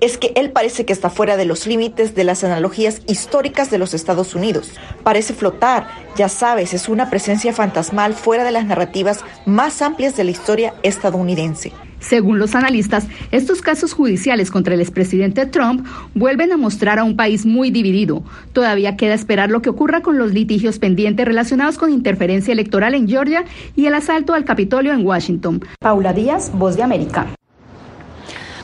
Es 0.00 0.18
que 0.18 0.32
él 0.36 0.52
parece 0.52 0.86
que 0.86 0.92
está 0.92 1.10
fuera 1.10 1.36
de 1.36 1.46
los 1.46 1.66
límites 1.66 2.14
de 2.14 2.22
las 2.22 2.44
analogías 2.44 3.02
históricas 3.08 3.72
de 3.72 3.78
los 3.78 3.92
Estados 3.92 4.36
Unidos. 4.36 4.70
Parece 5.02 5.34
flotar, 5.34 5.88
ya 6.16 6.28
sabes, 6.28 6.74
es 6.74 6.88
una 6.88 7.10
presencia 7.10 7.52
fantasmal 7.52 8.14
fuera 8.14 8.44
de 8.44 8.52
las 8.52 8.66
narrativas 8.66 9.24
más 9.46 9.82
amplias 9.82 10.16
de 10.16 10.22
la 10.22 10.30
historia 10.30 10.74
estadounidense. 10.84 11.72
Según 11.98 12.38
los 12.38 12.54
analistas, 12.54 13.08
estos 13.32 13.62
casos 13.62 13.94
judiciales 13.94 14.52
contra 14.52 14.74
el 14.74 14.80
expresidente 14.80 15.44
Trump 15.46 15.84
vuelven 16.14 16.52
a 16.52 16.56
mostrar 16.56 17.00
a 17.00 17.04
un 17.04 17.16
país 17.16 17.44
muy 17.44 17.72
dividido. 17.72 18.22
Todavía 18.52 18.96
queda 18.96 19.14
esperar 19.14 19.50
lo 19.50 19.60
que 19.60 19.70
ocurra 19.70 20.02
con 20.02 20.18
los 20.18 20.32
litigios 20.32 20.78
pendientes 20.78 21.26
relacionados 21.26 21.78
con 21.78 21.90
interferencia 21.90 22.52
electoral 22.52 22.94
en 22.94 23.08
Georgia 23.08 23.44
y 23.74 23.86
el 23.86 23.94
asalto 23.94 24.34
al 24.34 24.44
Capitolio 24.44 24.92
en 24.92 25.04
Washington. 25.04 25.64
Paula 25.80 26.12
Díaz, 26.12 26.52
Voz 26.54 26.76
de 26.76 26.84
América. 26.84 27.34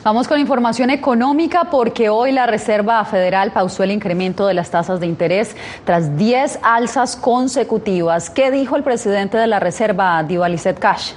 Vamos 0.03 0.27
con 0.27 0.39
información 0.39 0.89
económica 0.89 1.65
porque 1.65 2.09
hoy 2.09 2.31
la 2.31 2.47
Reserva 2.47 3.05
Federal 3.05 3.51
pausó 3.51 3.83
el 3.83 3.91
incremento 3.91 4.47
de 4.47 4.55
las 4.55 4.71
tasas 4.71 4.99
de 4.99 5.05
interés 5.05 5.55
tras 5.85 6.17
10 6.17 6.57
alzas 6.63 7.15
consecutivas. 7.15 8.31
¿Qué 8.31 8.49
dijo 8.49 8.75
el 8.75 8.81
presidente 8.81 9.37
de 9.37 9.45
la 9.45 9.59
Reserva, 9.59 10.23
Divalicet 10.23 10.79
Cash? 10.79 11.11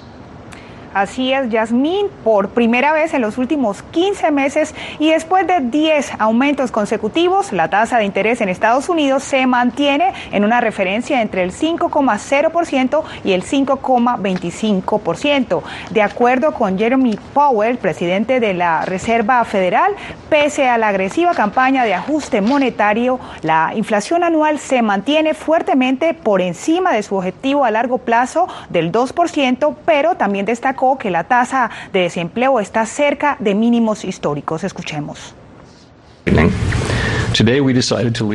Así 0.94 1.30
es, 1.32 1.50
Yasmín, 1.50 2.06
por 2.22 2.50
primera 2.50 2.92
vez 2.92 3.14
en 3.14 3.20
los 3.20 3.36
últimos 3.36 3.82
15 3.82 4.30
meses 4.30 4.76
y 5.00 5.10
después 5.10 5.44
de 5.44 5.58
10 5.58 6.12
aumentos 6.20 6.70
consecutivos, 6.70 7.52
la 7.52 7.68
tasa 7.68 7.98
de 7.98 8.04
interés 8.04 8.40
en 8.40 8.48
Estados 8.48 8.88
Unidos 8.88 9.24
se 9.24 9.44
mantiene 9.46 10.12
en 10.30 10.44
una 10.44 10.60
referencia 10.60 11.20
entre 11.20 11.42
el 11.42 11.50
5,0% 11.50 13.02
y 13.24 13.32
el 13.32 13.42
5,25%. 13.42 15.62
De 15.90 16.00
acuerdo 16.00 16.54
con 16.54 16.78
Jeremy 16.78 17.18
Powell, 17.32 17.78
presidente 17.78 18.38
de 18.38 18.54
la 18.54 18.84
Reserva 18.84 19.44
Federal, 19.44 19.96
pese 20.30 20.68
a 20.68 20.78
la 20.78 20.90
agresiva 20.90 21.34
campaña 21.34 21.82
de 21.82 21.94
ajuste 21.94 22.40
monetario, 22.40 23.18
la 23.42 23.72
inflación 23.74 24.22
anual 24.22 24.60
se 24.60 24.80
mantiene 24.80 25.34
fuertemente 25.34 26.14
por 26.14 26.40
encima 26.40 26.92
de 26.92 27.02
su 27.02 27.16
objetivo 27.16 27.64
a 27.64 27.72
largo 27.72 27.98
plazo 27.98 28.46
del 28.68 28.92
2%, 28.92 29.74
pero 29.84 30.14
también 30.14 30.46
destacó 30.84 30.98
que 30.98 31.10
la 31.10 31.24
tasa 31.24 31.70
de 31.92 32.00
desempleo 32.00 32.60
está 32.60 32.86
cerca 32.86 33.36
de 33.40 33.54
mínimos 33.54 34.04
históricos. 34.04 34.64
Escuchemos. 34.64 35.34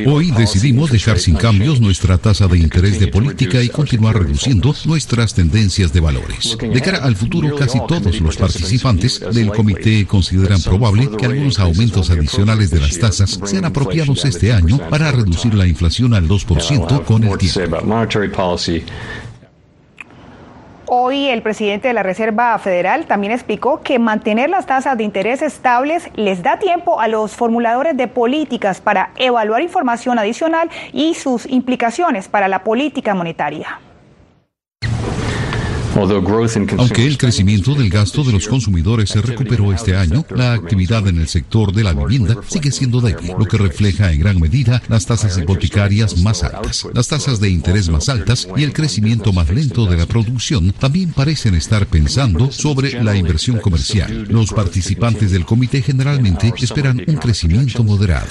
Hoy 0.08 0.32
decidimos 0.32 0.92
dejar 0.92 1.20
sin 1.20 1.36
cambios 1.36 1.80
nuestra 1.80 2.18
tasa 2.18 2.48
de 2.48 2.58
interés 2.58 3.00
de 3.00 3.08
política 3.08 3.64
y 3.64 3.70
continuar 3.70 4.20
reduciendo 4.20 4.76
nuestras 4.86 5.34
tendencias 5.34 5.94
de 5.94 6.02
valores. 6.02 6.58
De 6.60 6.82
cara 6.82 6.98
al 6.98 7.16
futuro, 7.16 7.56
casi 7.56 7.80
todos 7.88 8.20
los 8.20 8.36
participantes 8.36 9.22
del 9.34 9.52
comité 9.52 10.06
consideran 10.06 10.62
probable 10.62 11.10
que 11.18 11.26
algunos 11.26 11.60
aumentos 11.60 12.10
adicionales 12.10 12.72
de 12.72 12.82
las 12.82 13.00
tasas 13.00 13.40
sean 13.46 13.66
apropiados 13.66 14.26
este 14.26 14.52
año 14.52 14.78
para 14.90 15.12
reducir 15.12 15.54
la 15.54 15.66
inflación 15.66 16.14
al 16.14 16.28
2% 16.28 17.06
con 17.06 17.24
el 17.24 17.38
tiempo. 17.38 17.78
Hoy 20.91 21.30
el 21.30 21.44
presidente 21.44 21.88
de 21.88 21.94
la 21.94 22.02
Reserva 22.02 22.57
Federal 22.57 23.06
también 23.06 23.32
explicó 23.32 23.82
que 23.84 23.99
mantener 23.99 24.49
las 24.49 24.66
tasas 24.66 24.98
de 24.98 25.03
interés 25.03 25.44
estables 25.44 26.10
les 26.16 26.41
da 26.41 26.57
tiempo 26.57 26.99
a 26.99 27.07
los 27.07 27.36
formuladores 27.36 27.95
de 27.95 28.07
políticas 28.07 28.82
para 28.82 29.11
evaluar 29.16 29.61
información 29.61 30.18
adicional 30.18 30.68
y 30.91 31.14
sus 31.14 31.45
implicaciones 31.45 32.28
para 32.28 32.48
la 32.48 32.64
política 32.64 33.14
monetaria. 33.14 33.80
Aunque 36.78 37.06
el 37.06 37.18
crecimiento 37.18 37.76
del 37.76 37.90
gasto 37.90 38.24
de 38.24 38.32
los 38.32 38.48
consumidores 38.48 39.10
se 39.10 39.22
recuperó 39.22 39.74
este 39.74 39.96
año, 39.96 40.26
la 40.30 40.54
actividad 40.54 41.08
en 41.08 41.20
el 41.20 41.28
sector 41.28 41.74
de 41.74 41.84
la 41.84 41.94
vivienda 41.94 42.38
sigue 42.48 42.72
siendo 42.72 43.02
débil, 43.02 43.34
lo 43.38 43.46
que 43.46 43.58
refleja 43.58 44.12
en 44.12 44.20
gran 44.20 44.40
medida 44.40 44.82
las 44.88 45.06
tasas 45.06 45.38
hipotecarias 45.38 46.18
más 46.22 46.44
altas. 46.44 46.88
Las 46.94 47.08
tasas 47.08 47.40
de 47.40 47.50
interés 47.50 47.90
más 47.90 48.08
altas 48.08 48.48
y 48.56 48.64
el 48.64 48.74
crecimiento 48.74 49.34
más 49.34 49.50
lento 49.50 49.86
de 49.88 49.98
la 49.98 50.06
producción 50.06 50.72
también 50.72 51.12
parecen 51.12 51.56
estar 51.56 51.86
pensando 51.86 52.52
sobre 52.52 53.04
la 53.04 53.16
inversión 53.16 53.60
comercial. 53.60 54.28
Los 54.30 54.52
participantes 54.54 55.32
del 55.32 55.46
comité 55.46 55.82
generalmente 55.82 56.54
esperan 56.62 57.04
un 57.08 57.16
crecimiento 57.16 57.84
moderado. 57.84 58.30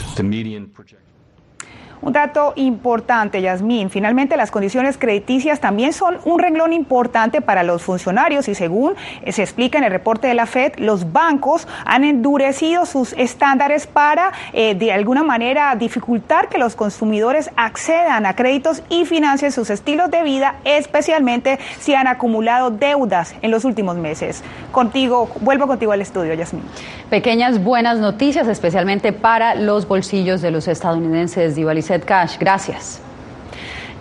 Un 2.01 2.13
dato 2.13 2.53
importante, 2.57 3.43
Yasmín. 3.43 3.91
Finalmente, 3.91 4.37
las 4.37 4.51
condiciones 4.51 4.99
crediticias 4.99 5.61
también 5.61 5.93
son 5.93 6.19
un 6.25 6.39
renglón 6.39 6.73
importante 6.73 7.41
para 7.41 7.63
los 7.63 7.83
funcionarios 7.83 8.49
y 8.49 8.55
según 8.55 8.95
se 9.27 9.43
explica 9.43 9.79
en 9.79 9.85
el 9.85 9.91
reporte 9.91 10.29
de 10.29 10.35
la 10.35 10.47
FED, 10.47 10.75
los 10.79 11.13
bancos 11.13 11.67
han 11.85 12.05
endurecido 12.05 12.87
sus 12.87 13.13
estándares 13.15 13.87
para, 13.87 14.33
eh, 14.53 14.75
de 14.75 14.93
alguna 14.93 15.23
manera, 15.23 15.75
dificultar 15.75 16.49
que 16.49 16.59
los 16.59 16.77
consumidores 16.77 17.51
accedan 17.57 18.27
a 18.27 18.35
créditos 18.35 18.83
y 18.89 19.05
financien 19.05 19.53
sus 19.53 19.71
estilos 19.71 20.11
de 20.11 20.23
vida, 20.23 20.57
especialmente 20.65 21.59
si 21.79 21.95
han 21.95 22.07
acumulado 22.07 22.71
deudas 22.71 23.35
en 23.43 23.51
los 23.51 23.65
últimos 23.65 23.97
meses. 23.97 24.43
Contigo, 24.73 25.29
vuelvo 25.41 25.67
contigo 25.67 25.93
al 25.93 26.01
estudio, 26.01 26.35
Yasmín. 26.35 26.63
Pequeñas 27.11 27.63
buenas 27.63 27.99
noticias, 27.99 28.49
especialmente 28.49 29.13
para 29.13 29.55
los 29.55 29.89
bolsillos 29.89 30.43
de 30.43 30.51
los 30.51 30.69
estadounidenses, 30.69 31.55
Divalisette 31.89 32.05
Cash. 32.05 32.39
Gracias. 32.39 33.01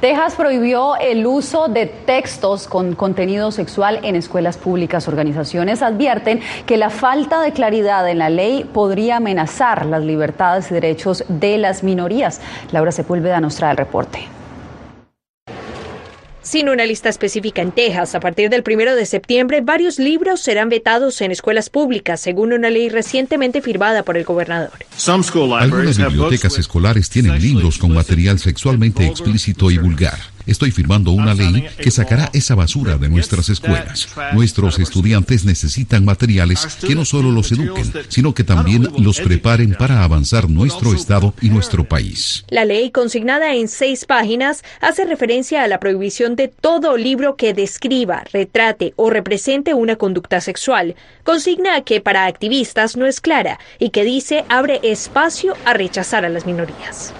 Texas 0.02 0.36
prohibió 0.36 0.96
el 0.98 1.26
uso 1.26 1.70
de 1.70 1.88
textos 1.88 2.68
con 2.68 2.94
contenido 2.94 3.52
sexual 3.52 4.00
en 4.04 4.16
escuelas 4.16 4.58
públicas. 4.58 5.08
Organizaciones 5.08 5.82
advierten 5.82 6.40
que 6.68 6.78
la 6.78 6.92
falta 6.92 7.42
de 7.42 7.52
claridad 7.52 8.08
en 8.08 8.20
la 8.20 8.30
ley 8.30 8.64
podría 8.64 9.18
amenazar 9.18 9.88
las 9.88 10.04
libertades 10.04 10.70
y 10.70 10.76
derechos 10.76 11.24
de 11.30 11.58
las 11.58 11.82
minorías. 11.82 12.42
Laura 12.72 12.92
Sepúlveda 12.92 13.42
nos 13.42 13.56
trae 13.56 13.72
el 13.72 13.78
reporte. 13.78 14.37
Sin 16.48 16.70
una 16.70 16.86
lista 16.86 17.10
específica 17.10 17.62
en 17.62 17.74
Texas, 17.74 18.16
a 18.16 18.22
partir 18.22 18.50
del 18.50 18.64
primero 18.64 18.96
de 18.96 19.06
septiembre, 19.06 19.60
varios 19.60 20.00
libros 20.00 20.40
serán 20.40 20.70
vetados 20.70 21.20
en 21.20 21.32
escuelas 21.32 21.70
públicas, 21.70 22.22
según 22.22 22.54
una 22.54 22.70
ley 22.70 22.88
recientemente 22.88 23.62
firmada 23.62 24.04
por 24.04 24.16
el 24.16 24.24
gobernador. 24.24 24.72
Algunas 25.60 25.98
bibliotecas 25.98 26.58
escolares 26.58 27.10
tienen 27.10 27.42
libros 27.42 27.78
con 27.78 27.94
material 27.94 28.40
sexualmente 28.40 29.06
explícito 29.06 29.70
y 29.72 29.78
vulgar. 29.78 30.37
Estoy 30.48 30.72
firmando 30.72 31.12
una 31.12 31.34
ley 31.34 31.66
que 31.78 31.92
sacará 31.92 32.30
esa 32.32 32.56
basura 32.56 32.98
de 32.98 33.10
nuestras 33.10 33.50
escuelas. 33.50 34.08
Nuestros 34.34 34.80
estudiantes 34.80 35.44
necesitan 35.44 36.06
materiales 36.06 36.66
que 36.80 36.96
no 36.96 37.04
solo 37.04 37.32
los 37.32 37.52
eduquen, 37.52 37.92
sino 38.08 38.34
que 38.34 38.46
también 38.46 38.88
los 38.98 39.20
preparen 39.20 39.76
para 39.76 40.04
avanzar 40.04 40.50
nuestro 40.50 40.94
Estado 40.94 41.34
y 41.42 41.50
nuestro 41.50 41.84
país. 41.84 42.46
La 42.50 42.64
ley, 42.64 42.92
consignada 42.92 43.56
en 43.56 43.68
seis 43.68 44.06
páginas, 44.06 44.64
hace 44.80 45.04
referencia 45.04 45.64
a 45.64 45.68
la 45.68 45.82
prohibición 45.82 46.38
de 46.38 46.48
todo 46.48 46.96
libro 46.96 47.36
que 47.36 47.54
describa, 47.54 48.24
retrate 48.32 48.94
o 48.96 49.10
represente 49.10 49.74
una 49.74 49.98
conducta 49.98 50.40
sexual. 50.40 50.96
Consigna 51.24 51.82
que 51.82 52.00
para 52.00 52.26
activistas 52.26 52.96
no 52.96 53.06
es 53.06 53.20
clara 53.20 53.60
y 53.80 53.90
que 53.90 54.06
dice 54.06 54.46
abre 54.48 54.80
espacio 54.84 55.56
a 55.66 55.74
rechazar 55.74 56.24
a 56.24 56.30
las 56.30 56.46
minorías. 56.46 57.14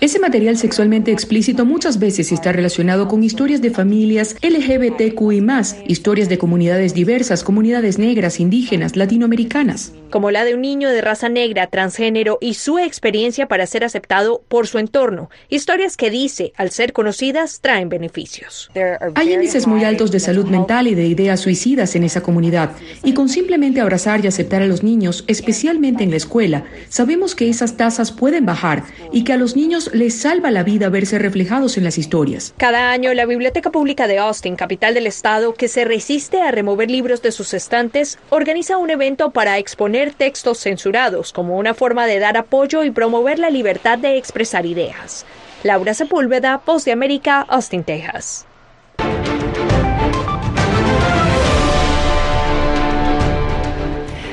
Ese 0.00 0.18
material 0.18 0.56
sexualmente 0.56 1.12
explícito 1.12 1.66
muchas 1.66 1.98
veces 1.98 2.32
está 2.32 2.45
relacionado 2.52 3.08
con 3.08 3.24
historias 3.24 3.62
de 3.62 3.70
familias 3.70 4.36
LGBTQI, 4.42 5.44
historias 5.86 6.28
de 6.28 6.38
comunidades 6.38 6.94
diversas, 6.94 7.44
comunidades 7.44 7.98
negras, 7.98 8.40
indígenas, 8.40 8.96
latinoamericanas. 8.96 9.92
Como 10.10 10.30
la 10.30 10.44
de 10.44 10.54
un 10.54 10.62
niño 10.62 10.90
de 10.90 11.00
raza 11.00 11.28
negra, 11.28 11.66
transgénero 11.66 12.38
y 12.40 12.54
su 12.54 12.78
experiencia 12.78 13.48
para 13.48 13.66
ser 13.66 13.84
aceptado 13.84 14.42
por 14.48 14.66
su 14.66 14.78
entorno. 14.78 15.30
Historias 15.48 15.96
que 15.96 16.10
dice, 16.10 16.52
al 16.56 16.70
ser 16.70 16.92
conocidas, 16.92 17.60
traen 17.60 17.88
beneficios. 17.88 18.70
Hay 19.14 19.32
índices 19.32 19.66
muy 19.66 19.84
altos 19.84 20.10
de 20.10 20.20
salud 20.20 20.46
mental 20.46 20.86
y 20.86 20.94
de 20.94 21.06
ideas 21.06 21.40
suicidas 21.40 21.96
en 21.96 22.04
esa 22.04 22.22
comunidad. 22.22 22.70
Y 23.02 23.14
con 23.14 23.28
simplemente 23.28 23.80
abrazar 23.80 24.24
y 24.24 24.28
aceptar 24.28 24.62
a 24.62 24.66
los 24.66 24.82
niños, 24.82 25.24
especialmente 25.26 26.04
en 26.04 26.10
la 26.10 26.16
escuela, 26.16 26.64
sabemos 26.88 27.34
que 27.34 27.48
esas 27.48 27.76
tasas 27.76 28.12
pueden 28.12 28.46
bajar 28.46 28.84
y 29.12 29.24
que 29.24 29.32
a 29.32 29.36
los 29.36 29.56
niños 29.56 29.90
les 29.92 30.14
salva 30.14 30.50
la 30.50 30.62
vida 30.62 30.88
verse 30.88 31.18
reflejados 31.18 31.76
en 31.78 31.84
las 31.84 31.98
historias. 31.98 32.54
Cada 32.56 32.90
año, 32.92 33.12
la 33.14 33.26
Biblioteca 33.26 33.70
Pública 33.70 34.06
de 34.06 34.18
Austin, 34.18 34.56
capital 34.56 34.94
del 34.94 35.06
estado, 35.06 35.54
que 35.54 35.68
se 35.68 35.84
resiste 35.84 36.40
a 36.40 36.50
remover 36.50 36.90
libros 36.90 37.22
de 37.22 37.32
sus 37.32 37.54
estantes, 37.54 38.18
organiza 38.30 38.76
un 38.78 38.90
evento 38.90 39.30
para 39.30 39.58
exponer 39.58 39.95
textos 40.12 40.58
censurados 40.58 41.32
como 41.32 41.56
una 41.56 41.74
forma 41.74 42.06
de 42.06 42.18
dar 42.18 42.36
apoyo 42.36 42.84
y 42.84 42.90
promover 42.90 43.38
la 43.38 43.50
libertad 43.50 43.98
de 43.98 44.16
expresar 44.16 44.66
ideas. 44.66 45.24
Laura 45.62 45.94
Sepúlveda, 45.94 46.58
Post 46.58 46.84
de 46.84 46.92
América, 46.92 47.46
Austin, 47.48 47.82
Texas. 47.82 48.46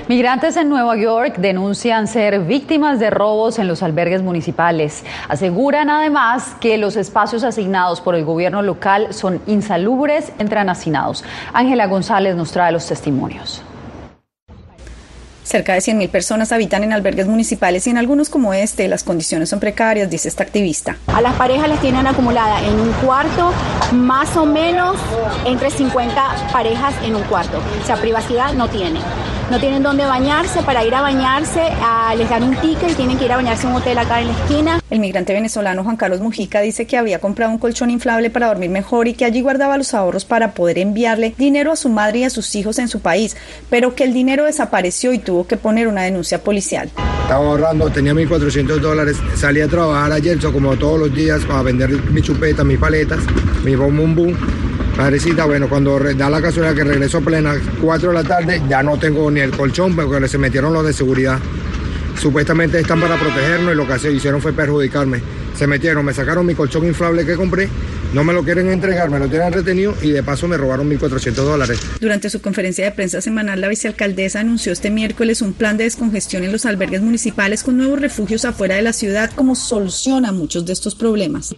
Migrantes 0.10 0.58
en 0.58 0.68
Nueva 0.68 0.98
York 0.98 1.38
denuncian 1.38 2.08
ser 2.08 2.42
víctimas 2.42 3.00
de 3.00 3.10
robos 3.10 3.58
en 3.58 3.70
los 3.70 3.82
albergues 3.82 4.22
municipales. 4.22 5.06
Aseguran 5.30 5.90
además 5.90 6.56
que 6.60 6.78
los 6.78 6.98
espacios 6.98 7.44
asignados 7.46 8.02
por 8.02 8.14
el 8.14 8.26
gobierno 8.26 8.62
local 8.62 9.14
son 9.14 9.42
insalubres 9.48 10.34
entre 10.40 10.60
hacinados. 10.60 11.24
Ángela 11.54 11.88
González 11.88 12.36
nos 12.36 12.52
trae 12.52 12.74
los 12.74 12.86
testimonios. 12.86 13.64
Cerca 15.44 15.74
de 15.74 15.80
100.000 15.80 16.10
personas 16.10 16.52
habitan 16.52 16.84
en 16.84 16.94
albergues 16.94 17.28
municipales 17.28 17.86
y 17.88 17.90
en 17.90 17.98
algunos 17.98 18.30
como 18.30 18.54
este 18.54 18.88
las 18.88 19.04
condiciones 19.04 19.50
son 19.50 19.60
precarias, 19.60 20.10
dice 20.10 20.30
esta 20.30 20.44
activista. 20.44 20.98
A 21.08 21.22
las 21.22 21.34
parejas 21.36 21.68
las 21.68 21.82
tienen 21.82 22.08
acumuladas 22.08 22.64
en 22.64 22.80
un 22.80 22.92
cuarto, 23.06 23.52
más 23.92 24.36
o 24.38 24.46
menos 24.46 24.96
entre 25.46 25.70
50 25.70 26.50
parejas 26.52 26.96
en 27.04 27.16
un 27.16 27.24
cuarto. 27.24 27.62
O 27.82 27.86
sea, 27.86 27.98
privacidad 27.98 28.54
no 28.54 28.70
tienen. 28.70 29.02
No 29.52 29.60
tienen 29.60 29.84
dónde 29.84 30.06
bañarse, 30.06 30.64
para 30.64 30.86
ir 30.86 30.96
a 30.96 31.02
bañarse 31.02 31.62
les 32.18 32.30
dan 32.30 32.44
un 32.44 32.56
ticket 32.56 32.92
y 32.92 32.94
tienen 32.96 33.18
que 33.18 33.26
ir 33.26 33.32
a 33.34 33.36
bañarse 33.36 33.64
en 33.64 33.74
un 33.74 33.82
hotel 33.82 33.98
acá 33.98 34.22
en 34.22 34.28
la 34.28 34.34
esquina. 34.34 34.82
El 34.90 35.00
migrante 35.00 35.34
venezolano 35.34 35.84
Juan 35.84 35.98
Carlos 35.98 36.22
Mujica 36.22 36.62
dice 36.62 36.88
que 36.88 36.98
había 36.98 37.20
comprado 37.20 37.52
un 37.52 37.58
colchón 37.58 37.90
inflable 37.90 38.30
para 38.30 38.48
dormir 38.48 38.70
mejor 38.70 39.08
y 39.08 39.14
que 39.14 39.26
allí 39.26 39.42
guardaba 39.42 39.78
los 39.78 39.94
ahorros 39.94 40.24
para 40.24 40.54
poder 40.54 40.78
enviarle 40.80 41.36
dinero 41.38 41.72
a 41.72 41.76
su 41.76 41.90
madre 41.90 42.20
y 42.20 42.24
a 42.24 42.30
sus 42.30 42.56
hijos 42.56 42.80
en 42.80 42.88
su 42.88 43.02
país, 43.02 43.36
pero 43.70 43.96
que 43.96 44.06
el 44.06 44.14
dinero 44.14 44.46
desapareció 44.46 45.12
y 45.14 45.20
tuvo 45.20 45.33
que 45.48 45.58
poner 45.58 45.88
una 45.88 46.04
denuncia 46.04 46.44
policial. 46.44 46.90
Estaba 47.24 47.46
ahorrando, 47.46 47.90
tenía 47.90 48.14
1.400 48.14 48.80
dólares, 48.80 49.18
salí 49.36 49.62
a 49.62 49.68
trabajar 49.68 50.12
ayer, 50.12 50.38
como 50.40 50.76
todos 50.78 51.00
los 51.00 51.16
días, 51.16 51.44
para 51.46 51.64
vender 51.64 51.90
mi 52.12 52.22
chupeta, 52.22 52.64
mis 52.64 52.78
paletas, 52.78 53.20
mi 53.64 53.76
bom 53.76 53.96
bum 53.96 54.16
bum. 54.16 54.34
Madrecita, 54.98 55.46
bueno, 55.46 55.68
cuando 55.68 55.98
da 56.00 56.30
la 56.30 56.40
casualidad 56.40 56.76
que 56.76 56.84
regreso 56.84 57.20
plena 57.22 57.56
4 57.82 58.10
de 58.10 58.14
la 58.14 58.24
tarde, 58.24 58.62
ya 58.70 58.84
no 58.84 58.98
tengo 59.00 59.32
ni 59.32 59.40
el 59.40 59.52
colchón 59.52 59.96
porque 59.96 60.28
se 60.28 60.38
metieron 60.38 60.72
los 60.72 60.86
de 60.86 60.94
seguridad. 60.94 61.40
Supuestamente 62.20 62.80
están 62.80 63.02
para 63.02 63.16
protegernos 63.16 63.74
y 63.74 63.76
lo 63.76 63.88
que 63.88 64.12
hicieron 64.12 64.40
fue 64.40 64.54
perjudicarme. 64.54 65.20
Se 65.58 65.66
metieron, 65.66 66.06
me 66.06 66.14
sacaron 66.14 66.46
mi 66.46 66.54
colchón 66.54 66.86
inflable 66.86 67.26
que 67.26 67.36
compré 67.36 67.68
no 68.14 68.24
me 68.24 68.32
lo 68.32 68.44
quieren 68.44 68.70
entregar, 68.70 69.10
me 69.10 69.18
lo 69.18 69.28
tienen 69.28 69.52
retenido 69.52 69.96
y 70.02 70.12
de 70.12 70.22
paso 70.22 70.48
me 70.48 70.56
robaron 70.56 70.90
1.400 70.90 71.34
dólares. 71.34 71.80
Durante 72.00 72.30
su 72.30 72.42
conferencia 72.42 72.86
de 72.86 72.92
prensa 72.92 73.22
semanal, 73.22 73.60
la 73.60 73.68
vicealcaldesa 73.68 74.40
anunció 74.40 74.72
este 74.72 74.92
miércoles 74.92 75.42
un 75.42 75.54
plan 75.54 75.78
de 75.78 75.86
descongestión 75.86 76.44
en 76.44 76.52
los 76.52 76.66
albergues 76.68 77.02
municipales 77.02 77.64
con 77.64 77.78
nuevos 77.78 78.00
refugios 78.00 78.46
afuera 78.46 78.76
de 78.76 78.84
la 78.84 78.94
ciudad 78.94 79.32
como 79.32 79.56
solución 79.56 80.26
a 80.26 80.32
muchos 80.32 80.66
de 80.66 80.74
estos 80.74 80.94
problemas. 80.94 81.56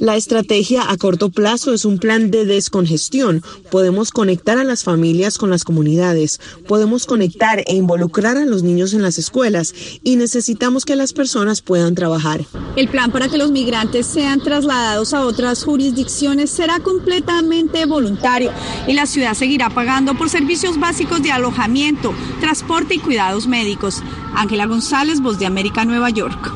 La 0.00 0.16
estrategia 0.16 0.90
a 0.90 0.96
corto 0.98 1.30
plazo 1.30 1.72
es 1.72 1.86
un 1.86 1.98
plan 1.98 2.30
de 2.30 2.44
descongestión. 2.44 3.42
Podemos 3.70 4.10
conectar 4.10 4.58
a 4.58 4.64
las 4.64 4.84
familias 4.84 5.38
con 5.38 5.48
las 5.48 5.64
comunidades, 5.64 6.40
podemos 6.66 7.06
conectar 7.06 7.64
e 7.66 7.74
involucrar 7.74 8.36
a 8.36 8.44
los 8.44 8.62
niños 8.62 8.92
en 8.92 9.00
las 9.00 9.18
escuelas 9.18 9.74
y 10.02 10.16
necesitamos 10.16 10.84
que 10.84 10.96
las 10.96 11.14
personas 11.14 11.62
puedan 11.62 11.94
trabajar. 11.94 12.44
El 12.76 12.88
plan 12.88 13.10
para 13.10 13.28
que 13.28 13.38
los 13.38 13.50
migrantes 13.50 14.06
sean 14.06 14.42
trasladados 14.42 15.14
a 15.14 15.22
otros 15.22 15.37
otras 15.38 15.62
jurisdicciones 15.62 16.50
será 16.50 16.80
completamente 16.80 17.86
voluntario 17.86 18.50
y 18.88 18.92
la 18.92 19.06
ciudad 19.06 19.34
seguirá 19.34 19.70
pagando 19.70 20.16
por 20.16 20.28
servicios 20.28 20.80
básicos 20.80 21.22
de 21.22 21.30
alojamiento, 21.30 22.12
transporte 22.40 22.94
y 22.94 22.98
cuidados 22.98 23.46
médicos. 23.46 24.02
Ángela 24.34 24.66
González, 24.66 25.20
Voz 25.20 25.38
de 25.38 25.46
América, 25.46 25.84
Nueva 25.84 26.10
York. 26.10 26.52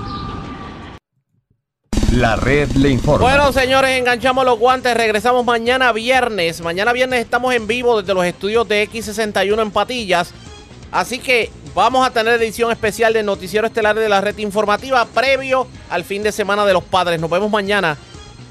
La 2.10 2.34
red 2.34 2.72
le 2.72 2.90
informa. 2.90 3.24
Bueno, 3.24 3.52
señores, 3.52 3.96
enganchamos 3.96 4.44
los 4.44 4.58
guantes. 4.58 4.96
Regresamos 4.96 5.44
mañana 5.44 5.92
viernes. 5.92 6.60
Mañana 6.60 6.92
viernes 6.92 7.20
estamos 7.20 7.54
en 7.54 7.68
vivo 7.68 8.00
desde 8.00 8.14
los 8.14 8.24
estudios 8.24 8.66
de 8.66 8.90
X61 8.90 9.62
en 9.62 9.70
Patillas. 9.70 10.34
Así 10.90 11.20
que 11.20 11.52
vamos 11.72 12.04
a 12.04 12.10
tener 12.10 12.42
edición 12.42 12.72
especial 12.72 13.12
de 13.12 13.22
Noticiero 13.22 13.68
Estelar 13.68 13.96
de 13.96 14.08
la 14.08 14.20
Red 14.20 14.38
Informativa 14.38 15.06
previo 15.06 15.68
al 15.88 16.02
fin 16.02 16.24
de 16.24 16.32
semana 16.32 16.66
de 16.66 16.72
los 16.72 16.82
padres. 16.82 17.20
Nos 17.20 17.30
vemos 17.30 17.48
mañana 17.48 17.96